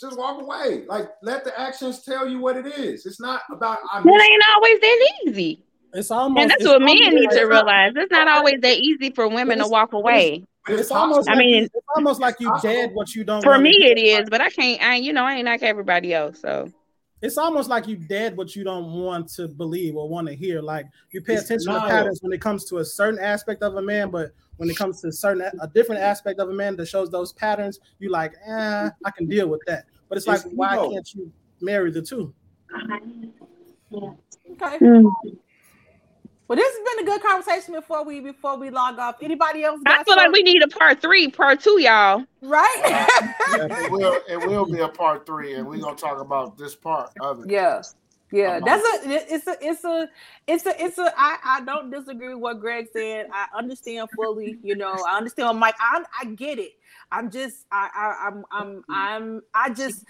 Just 0.00 0.16
walk 0.16 0.40
away. 0.40 0.84
Like 0.86 1.10
let 1.22 1.44
the 1.44 1.58
actions 1.58 2.02
tell 2.04 2.26
you 2.26 2.38
what 2.38 2.56
it 2.56 2.66
is. 2.66 3.04
It's 3.04 3.20
not 3.20 3.42
about 3.52 3.78
I 3.92 4.00
It 4.00 4.06
ain't 4.06 4.42
always 4.54 4.80
that 4.80 5.10
easy. 5.26 5.62
It's 5.92 6.10
almost 6.10 6.42
and 6.42 6.50
that's 6.50 6.64
what 6.64 6.80
men 6.80 6.96
need 6.96 7.30
to 7.30 7.44
realize. 7.44 7.92
It's 7.96 8.10
not 8.10 8.28
always 8.28 8.60
that 8.62 8.78
easy 8.78 9.10
for 9.10 9.28
women 9.28 9.58
to 9.58 9.68
walk 9.68 9.92
away. 9.92 10.44
It's 10.68 10.90
almost. 10.90 11.28
I 11.28 11.32
like 11.32 11.38
mean, 11.40 11.54
you, 11.54 11.64
it's 11.64 11.86
almost 11.96 12.20
like 12.20 12.36
you 12.40 12.50
dead 12.62 12.90
what 12.94 13.14
you 13.14 13.24
don't. 13.24 13.42
For 13.42 13.58
me, 13.58 13.70
it 13.70 13.98
is, 13.98 14.30
but 14.30 14.40
I 14.40 14.50
can't. 14.50 14.82
I 14.82 14.96
you 14.96 15.12
know 15.12 15.24
I 15.24 15.34
ain't 15.34 15.46
like 15.46 15.62
everybody 15.62 16.14
else. 16.14 16.40
So 16.40 16.72
it's 17.24 17.38
almost 17.38 17.70
like 17.70 17.88
you 17.88 17.96
dead 17.96 18.36
what 18.36 18.54
you 18.54 18.64
don't 18.64 18.92
want 18.92 19.28
to 19.30 19.48
believe 19.48 19.96
or 19.96 20.08
want 20.08 20.26
to 20.28 20.34
hear. 20.34 20.60
Like 20.60 20.86
you 21.10 21.22
pay 21.22 21.34
it's 21.34 21.44
attention 21.44 21.72
to 21.72 21.80
patterns 21.80 22.20
when 22.22 22.32
it 22.32 22.40
comes 22.40 22.64
to 22.66 22.78
a 22.78 22.84
certain 22.84 23.18
aspect 23.18 23.62
of 23.62 23.76
a 23.76 23.82
man, 23.82 24.10
but 24.10 24.32
when 24.56 24.68
it 24.68 24.76
comes 24.76 25.00
to 25.00 25.08
a 25.08 25.12
certain 25.12 25.42
a 25.60 25.68
different 25.68 26.02
aspect 26.02 26.38
of 26.38 26.50
a 26.50 26.52
man 26.52 26.76
that 26.76 26.86
shows 26.86 27.10
those 27.10 27.32
patterns, 27.32 27.80
you 27.98 28.10
like, 28.10 28.34
eh, 28.46 28.90
I 29.04 29.10
can 29.10 29.26
deal 29.26 29.48
with 29.48 29.60
that. 29.66 29.86
But 30.08 30.18
it's, 30.18 30.26
it's 30.28 30.44
like, 30.44 30.52
why 30.54 30.76
can't 30.76 31.14
you 31.14 31.32
marry 31.60 31.90
the 31.90 32.02
two? 32.02 32.34
Okay. 33.92 34.78
Mm. 34.78 35.10
Well, 36.46 36.56
this 36.56 36.74
has 36.74 36.96
been 36.96 37.08
a 37.08 37.10
good 37.10 37.22
conversation 37.22 37.74
before 37.74 38.04
we 38.04 38.20
before 38.20 38.58
we 38.58 38.68
log 38.68 38.98
off. 38.98 39.16
Anybody 39.22 39.64
else? 39.64 39.80
I 39.86 40.04
feel 40.04 40.16
like 40.16 40.30
we 40.30 40.42
need 40.42 40.62
a 40.62 40.68
part 40.68 41.00
three, 41.00 41.28
part 41.28 41.60
two, 41.60 41.80
y'all. 41.80 42.24
Right? 42.42 42.80
yeah, 42.84 43.84
it 43.84 43.90
will. 43.90 44.20
It 44.28 44.46
will 44.46 44.66
be 44.66 44.80
a 44.80 44.88
part 44.88 45.24
three, 45.24 45.54
and 45.54 45.66
we're 45.66 45.80
gonna 45.80 45.96
talk 45.96 46.20
about 46.20 46.58
this 46.58 46.74
part 46.74 47.10
of 47.20 47.44
it. 47.44 47.50
Yeah, 47.50 47.80
yeah. 48.30 48.60
That's 48.62 48.82
a. 48.82 49.34
It's 49.34 49.46
a. 49.46 49.56
It's 49.62 49.84
a. 49.84 50.08
It's 50.46 50.66
a. 50.66 50.84
It's 50.84 50.98
a. 50.98 51.12
I. 51.16 51.38
I 51.44 51.60
don't 51.62 51.90
disagree 51.90 52.34
with 52.34 52.42
what 52.42 52.60
Greg 52.60 52.88
said. 52.92 53.28
I 53.32 53.46
understand 53.56 54.10
fully. 54.14 54.58
You 54.62 54.76
know, 54.76 54.94
I 55.08 55.16
understand. 55.16 55.58
Mike, 55.58 55.76
I. 55.80 56.04
I 56.20 56.26
get 56.26 56.58
it. 56.58 56.72
I'm 57.10 57.30
just. 57.30 57.64
I. 57.72 57.88
I 57.94 58.28
I'm. 58.28 58.44
I'm. 58.52 58.84
I'm. 58.90 59.42
I 59.54 59.70
just. 59.70 60.04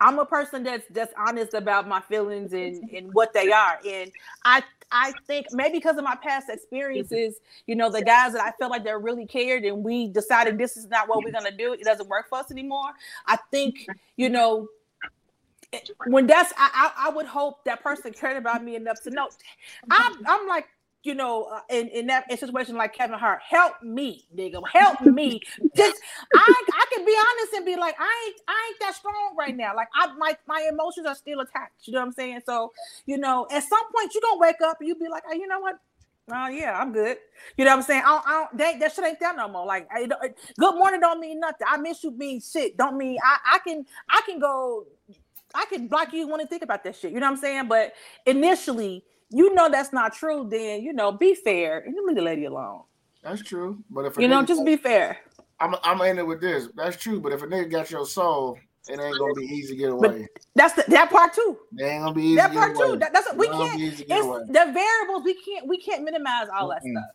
I'm 0.00 0.18
a 0.18 0.26
person 0.26 0.64
that's 0.64 0.84
that's 0.90 1.14
honest 1.16 1.54
about 1.54 1.86
my 1.86 2.00
feelings 2.00 2.52
and 2.52 2.90
and 2.90 3.14
what 3.14 3.32
they 3.32 3.52
are, 3.52 3.78
and 3.86 4.10
I 4.44 4.62
I 4.90 5.12
think 5.26 5.46
maybe 5.52 5.78
because 5.78 5.96
of 5.96 6.04
my 6.04 6.16
past 6.16 6.48
experiences, 6.48 7.36
you 7.66 7.74
know, 7.74 7.90
the 7.90 8.02
guys 8.02 8.32
that 8.34 8.42
I 8.42 8.52
felt 8.52 8.70
like 8.70 8.84
they're 8.84 8.98
really 8.98 9.26
cared 9.26 9.64
and 9.64 9.84
we 9.84 10.08
decided 10.08 10.58
this 10.58 10.76
is 10.76 10.86
not 10.86 11.08
what 11.08 11.24
we're 11.24 11.32
gonna 11.32 11.56
do, 11.56 11.72
it 11.72 11.82
doesn't 11.82 12.08
work 12.08 12.28
for 12.28 12.38
us 12.38 12.50
anymore. 12.50 12.90
I 13.26 13.36
think, 13.50 13.86
you 14.16 14.28
know, 14.28 14.68
when 16.06 16.26
that's 16.26 16.52
I, 16.56 16.92
I, 16.96 17.08
I 17.08 17.10
would 17.10 17.26
hope 17.26 17.64
that 17.64 17.82
person 17.82 18.12
cared 18.12 18.36
about 18.36 18.62
me 18.62 18.76
enough 18.76 19.02
to 19.02 19.10
know. 19.10 19.28
I'm 19.90 20.14
I'm 20.26 20.46
like 20.46 20.68
you 21.06 21.14
know, 21.14 21.44
uh, 21.44 21.60
in, 21.70 21.88
in 21.88 22.06
that 22.08 22.30
in 22.30 22.36
situation 22.36 22.76
like 22.76 22.92
Kevin 22.92 23.18
Hart, 23.18 23.40
help 23.48 23.82
me, 23.82 24.26
nigga, 24.36 24.60
help 24.72 25.00
me. 25.02 25.40
Just 25.76 26.00
I 26.34 26.64
I 26.72 26.86
can 26.92 27.04
be 27.04 27.16
honest 27.16 27.52
and 27.54 27.64
be 27.64 27.76
like, 27.76 27.94
I 27.98 28.26
ain't 28.26 28.40
I 28.48 28.68
ain't 28.68 28.80
that 28.80 28.94
strong 28.96 29.36
right 29.38 29.56
now. 29.56 29.74
Like 29.74 29.88
I 29.94 30.12
my 30.14 30.36
my 30.46 30.68
emotions 30.70 31.06
are 31.06 31.14
still 31.14 31.40
attached. 31.40 31.86
You 31.86 31.94
know 31.94 32.00
what 32.00 32.06
I'm 32.06 32.12
saying? 32.12 32.40
So, 32.44 32.72
you 33.06 33.18
know, 33.18 33.46
at 33.50 33.62
some 33.62 33.92
point 33.94 34.14
you 34.14 34.20
gonna 34.20 34.40
wake 34.40 34.60
up 34.64 34.78
and 34.80 34.88
you 34.88 34.94
be 34.96 35.08
like, 35.08 35.22
oh, 35.28 35.34
you 35.34 35.46
know 35.46 35.60
what? 35.60 35.78
Oh 36.32 36.48
yeah, 36.48 36.76
I'm 36.76 36.92
good. 36.92 37.18
You 37.56 37.64
know 37.64 37.70
what 37.70 37.78
I'm 37.78 37.82
saying? 37.84 38.02
I 38.04 38.08
don't, 38.08 38.26
I 38.26 38.32
don't 38.32 38.58
that, 38.58 38.80
that 38.80 38.92
shit 38.94 39.04
ain't 39.04 39.20
there 39.20 39.36
no 39.36 39.48
more. 39.48 39.64
Like, 39.64 39.88
I, 39.92 40.08
good 40.58 40.74
morning 40.74 41.00
don't 41.00 41.20
mean 41.20 41.38
nothing. 41.38 41.66
I 41.70 41.76
miss 41.76 42.02
you 42.02 42.10
mean 42.10 42.40
shit. 42.40 42.76
Don't 42.76 42.98
mean 42.98 43.16
I, 43.24 43.54
I 43.54 43.58
can 43.60 43.84
I 44.08 44.22
can 44.26 44.40
go. 44.40 44.86
I 45.54 45.64
can 45.66 45.86
block 45.86 46.12
you 46.12 46.26
want 46.26 46.42
to 46.42 46.48
think 46.48 46.62
about 46.62 46.82
that 46.84 46.96
shit. 46.96 47.12
You 47.12 47.20
know 47.20 47.26
what 47.26 47.36
I'm 47.36 47.40
saying? 47.40 47.68
But 47.68 47.94
initially, 48.26 49.04
you 49.30 49.54
know 49.54 49.68
that's 49.68 49.92
not 49.92 50.14
true, 50.14 50.46
then 50.50 50.82
you 50.82 50.92
know, 50.92 51.12
be 51.12 51.34
fair 51.34 51.80
and 51.80 51.94
you 51.94 52.06
leave 52.06 52.16
the 52.16 52.22
lady 52.22 52.44
alone. 52.44 52.82
That's 53.22 53.42
true. 53.42 53.82
But 53.90 54.04
if 54.04 54.16
you 54.18 54.28
know, 54.28 54.44
just 54.44 54.64
be 54.64 54.76
fair. 54.76 55.18
I'm 55.58 55.74
I'm 55.82 56.00
in 56.02 56.18
it 56.18 56.26
with 56.26 56.40
this. 56.40 56.68
That's 56.76 56.96
true. 56.96 57.20
But 57.20 57.32
if 57.32 57.42
a 57.42 57.46
nigga 57.46 57.70
got 57.70 57.90
your 57.90 58.06
soul, 58.06 58.58
it 58.88 59.00
ain't 59.00 59.18
gonna 59.18 59.34
be 59.34 59.46
easy 59.46 59.74
to 59.74 59.78
get 59.78 59.90
away. 59.90 60.28
But 60.32 60.42
that's 60.54 60.74
the, 60.74 60.84
that 60.88 61.10
part 61.10 61.34
too. 61.34 61.58
It 61.76 61.84
ain't 61.84 62.04
gonna 62.04 62.14
be 62.14 62.22
easy. 62.22 62.36
That 62.36 62.52
part 62.52 62.76
too. 62.76 62.96
That, 62.98 63.12
that's 63.12 63.32
we 63.34 63.48
can't. 63.48 63.80
It's 63.80 64.00
the 64.00 64.70
variables. 64.72 65.24
We 65.24 65.34
can't. 65.42 65.66
We 65.66 65.78
can't 65.78 66.04
minimize 66.04 66.46
all 66.56 66.68
that 66.68 66.82
mm-hmm. 66.82 66.96
stuff. 66.96 67.10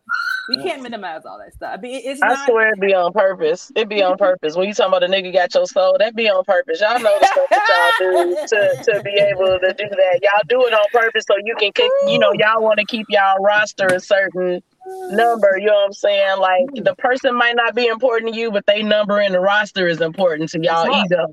We 0.58 0.64
can't 0.64 0.82
minimize 0.82 1.26
all 1.26 1.38
that 1.40 1.54
stuff. 1.54 1.72
I 1.78 1.82
mean, 1.82 2.02
it's. 2.04 2.22
I 2.22 2.28
not, 2.28 2.48
swear 2.48 2.68
it'd 2.70 2.80
be 2.80 2.94
on 2.94 3.14
purpose. 3.14 3.72
It'd 3.76 3.90
be 3.90 4.04
on 4.04 4.18
purpose. 4.18 4.56
When 4.56 4.68
you 4.68 4.74
talking 4.74 4.92
about 4.92 5.04
a 5.04 5.08
nigga 5.08 5.34
got 5.34 5.54
your 5.54 5.66
soul, 5.66 5.98
that'd 5.98 6.16
be 6.16 6.30
on 6.30 6.44
purpose. 6.44 6.82
Y'all 6.82 7.00
know 7.00 7.18
the 7.20 7.28
stuff 7.28 7.50
that 7.50 7.98
y'all 8.02 8.24
do 8.24 8.36
to, 8.48 8.94
to 8.94 9.04
be 9.04 9.12
able 9.12 9.60
to 9.60 9.74
do 9.78 9.90
that. 9.90 10.20
Y'all 10.22 10.44
do 10.48 10.66
it 10.66 10.74
on 10.74 10.86
purpose 10.92 11.26
so 11.28 11.36
you 11.44 11.56
can 11.60 11.72
keep. 11.74 11.92
You 12.08 12.20
know, 12.20 12.34
y'all 12.34 12.62
want 12.62 12.80
to 12.80 12.86
keep 12.86 13.06
y'all 13.10 13.42
roster 13.42 13.88
a 13.88 14.00
certain 14.00 14.62
number. 15.10 15.58
You 15.58 15.68
know 15.68 15.74
what 15.74 15.86
I'm 15.88 15.94
saying? 15.94 16.40
Like 16.40 16.84
the 16.84 16.96
person 16.96 17.36
might 17.36 17.56
not 17.56 17.76
be 17.76 17.88
important 17.88 18.34
to 18.34 18.40
you, 18.40 18.52
but 18.52 18.66
they 18.66 18.84
number 18.84 19.22
in 19.22 19.32
the 19.32 19.40
roster 19.40 19.88
is 19.88 20.02
important 20.02 20.50
to 20.52 20.60
y'all 20.62 20.90
either. 20.90 21.28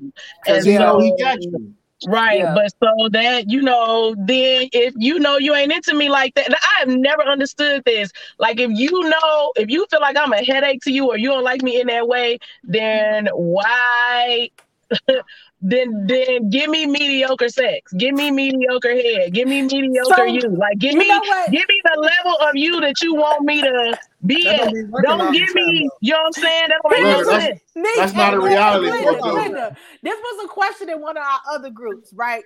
And 0.47 0.65
you 0.65 0.79
know 0.79 0.99
he 0.99 1.15
got 1.19 1.41
you. 1.41 1.73
Right, 2.07 2.39
yeah. 2.39 2.53
but 2.53 2.71
so 2.81 3.09
that 3.11 3.49
you 3.49 3.61
know, 3.61 4.15
then 4.17 4.69
if 4.71 4.93
you 4.97 5.19
know 5.19 5.37
you 5.37 5.53
ain't 5.53 5.71
into 5.71 5.93
me 5.93 6.09
like 6.09 6.33
that, 6.35 6.49
I 6.51 6.79
have 6.79 6.87
never 6.89 7.23
understood 7.23 7.83
this. 7.85 8.11
Like 8.37 8.59
if 8.59 8.71
you 8.73 8.91
know, 9.09 9.51
if 9.55 9.69
you 9.69 9.85
feel 9.89 9.99
like 9.99 10.17
I'm 10.17 10.31
a 10.31 10.43
headache 10.43 10.81
to 10.83 10.91
you 10.91 11.07
or 11.09 11.17
you 11.17 11.29
don't 11.29 11.43
like 11.43 11.61
me 11.61 11.79
in 11.81 11.87
that 11.87 12.07
way, 12.07 12.39
then 12.63 13.27
why 13.33 14.49
then 15.61 16.07
then 16.07 16.49
give 16.49 16.69
me 16.69 16.85
mediocre 16.85 17.49
sex. 17.49 17.91
Give 17.93 18.15
me 18.15 18.31
mediocre 18.31 18.93
head. 18.93 19.33
Give 19.33 19.47
me 19.47 19.63
mediocre 19.63 20.15
so, 20.15 20.23
you. 20.23 20.41
Like 20.49 20.77
give 20.77 20.95
me 20.95 21.07
give 21.51 21.65
me 21.67 21.81
the 21.83 21.99
level 21.99 22.37
of 22.41 22.55
you 22.55 22.79
that 22.81 23.01
you 23.01 23.15
want 23.15 23.43
me 23.43 23.61
to 23.61 23.99
be 24.25 24.47
at. 24.47 24.71
Don't 25.03 25.33
give 25.33 25.53
me, 25.53 25.89
you 25.99 26.13
know 26.13 26.19
what 26.19 26.25
I'm 26.27 26.43
saying? 26.43 26.67
That 26.69 26.81
don't 26.83 27.03
make 27.03 27.25
no 27.25 27.39
sense. 27.39 27.61
That's 27.97 28.13
not 28.13 28.33
a 28.33 28.39
reality. 28.39 28.89
Linda, 28.89 29.75
this 30.01 30.17
was 30.17 30.45
a 30.45 30.47
question 30.47 30.89
in 30.89 31.01
one 31.01 31.17
of 31.17 31.23
our 31.23 31.39
other 31.55 31.69
groups, 31.69 32.13
right? 32.13 32.43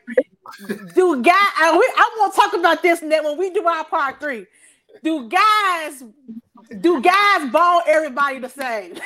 do 0.93 1.21
guys 1.21 1.33
I, 1.35 1.71
I 1.71 2.17
want 2.19 2.33
to 2.33 2.39
talk 2.41 2.53
about 2.53 2.81
this 2.81 3.01
and 3.01 3.11
then 3.11 3.23
when 3.23 3.37
we 3.37 3.49
do 3.49 3.65
our 3.65 3.85
part 3.85 4.19
three, 4.19 4.45
do 5.03 5.29
guys 5.29 6.03
Do 6.81 7.01
guys 7.01 7.51
bone 7.51 7.81
everybody 7.87 8.39
the 8.39 8.49
same? 8.49 8.95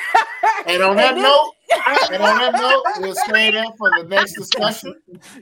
And 0.66 0.82
on 0.82 0.96
that 0.96 1.16
note, 1.16 1.52
and 2.12 2.22
on 2.22 2.38
that 2.38 2.52
note, 2.54 2.82
we'll 2.98 3.14
stay 3.14 3.50
there 3.50 3.64
for 3.76 3.90
the 3.98 4.04
next 4.04 4.34
discussion. 4.34 4.94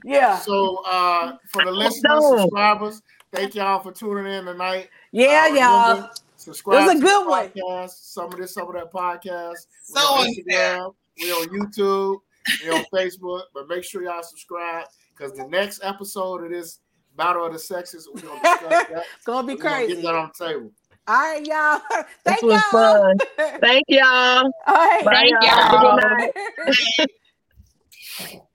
Yeah. 0.05 0.39
So 0.39 0.83
uh 0.87 1.37
for 1.53 1.65
the 1.65 1.71
listeners, 1.71 2.25
subscribers, 2.41 3.03
thank 3.33 3.55
y'all 3.55 3.81
for 3.81 3.93
tuning 3.93 4.33
in 4.33 4.45
tonight. 4.47 4.89
Yeah, 5.13 5.49
Uh, 5.51 5.55
y'all. 5.55 6.11
Subscribe 6.37 6.83
It 6.83 6.87
was 6.87 6.91
a 6.93 6.95
to 6.95 7.01
good 7.01 7.27
the 7.27 7.29
one. 7.31 7.49
podcast, 7.51 7.91
Some 8.13 8.33
of 8.33 8.39
this, 8.39 8.55
some 8.55 8.69
of 8.69 8.75
that 8.75 8.93
podcast. 8.93 9.53
We 9.53 9.95
So 9.95 10.01
on 10.01 10.27
unfair. 10.27 10.79
Instagram, 10.79 10.95
we 11.21 11.33
on 11.33 11.49
YouTube, 11.49 12.17
we 12.65 12.71
on 12.71 12.85
Facebook, 12.93 13.43
but 13.53 13.69
make 13.69 13.85
sure 13.85 14.03
y'all 14.03 14.23
subscribe 14.23 14.87
because 15.17 15.33
the 15.37 15.47
next 15.47 15.81
episode 15.83 16.45
of 16.45 16.51
this 16.51 16.79
Battle 17.17 17.47
of 17.47 17.53
the 17.53 17.59
Sexes, 17.59 18.09
we're 18.13 18.21
gonna 18.23 18.41
discuss 18.43 18.61
that. 18.69 19.05
It's 19.17 19.25
gonna 19.25 19.47
be 19.47 19.55
We're 19.55 19.63
gonna 19.63 19.77
crazy. 19.77 19.95
get 19.95 20.03
that 20.05 20.15
on 20.15 20.31
the 20.39 20.47
table. 20.47 20.71
All 21.09 21.17
right, 21.21 21.45
y'all. 21.47 21.81
This 22.25 22.39
Thank 22.39 22.43
was 22.43 22.65
y'all. 22.73 22.73
fun. 22.73 23.21
Thank 23.63 23.85
y'all. 23.89 24.51
All 24.67 24.75
right. 24.75 25.09
Bye, 25.11 25.25
Thank 25.25 25.43
y'all. 25.43 25.43
y'all. 25.43 25.79
Good 25.79 25.95
night. 25.95 26.33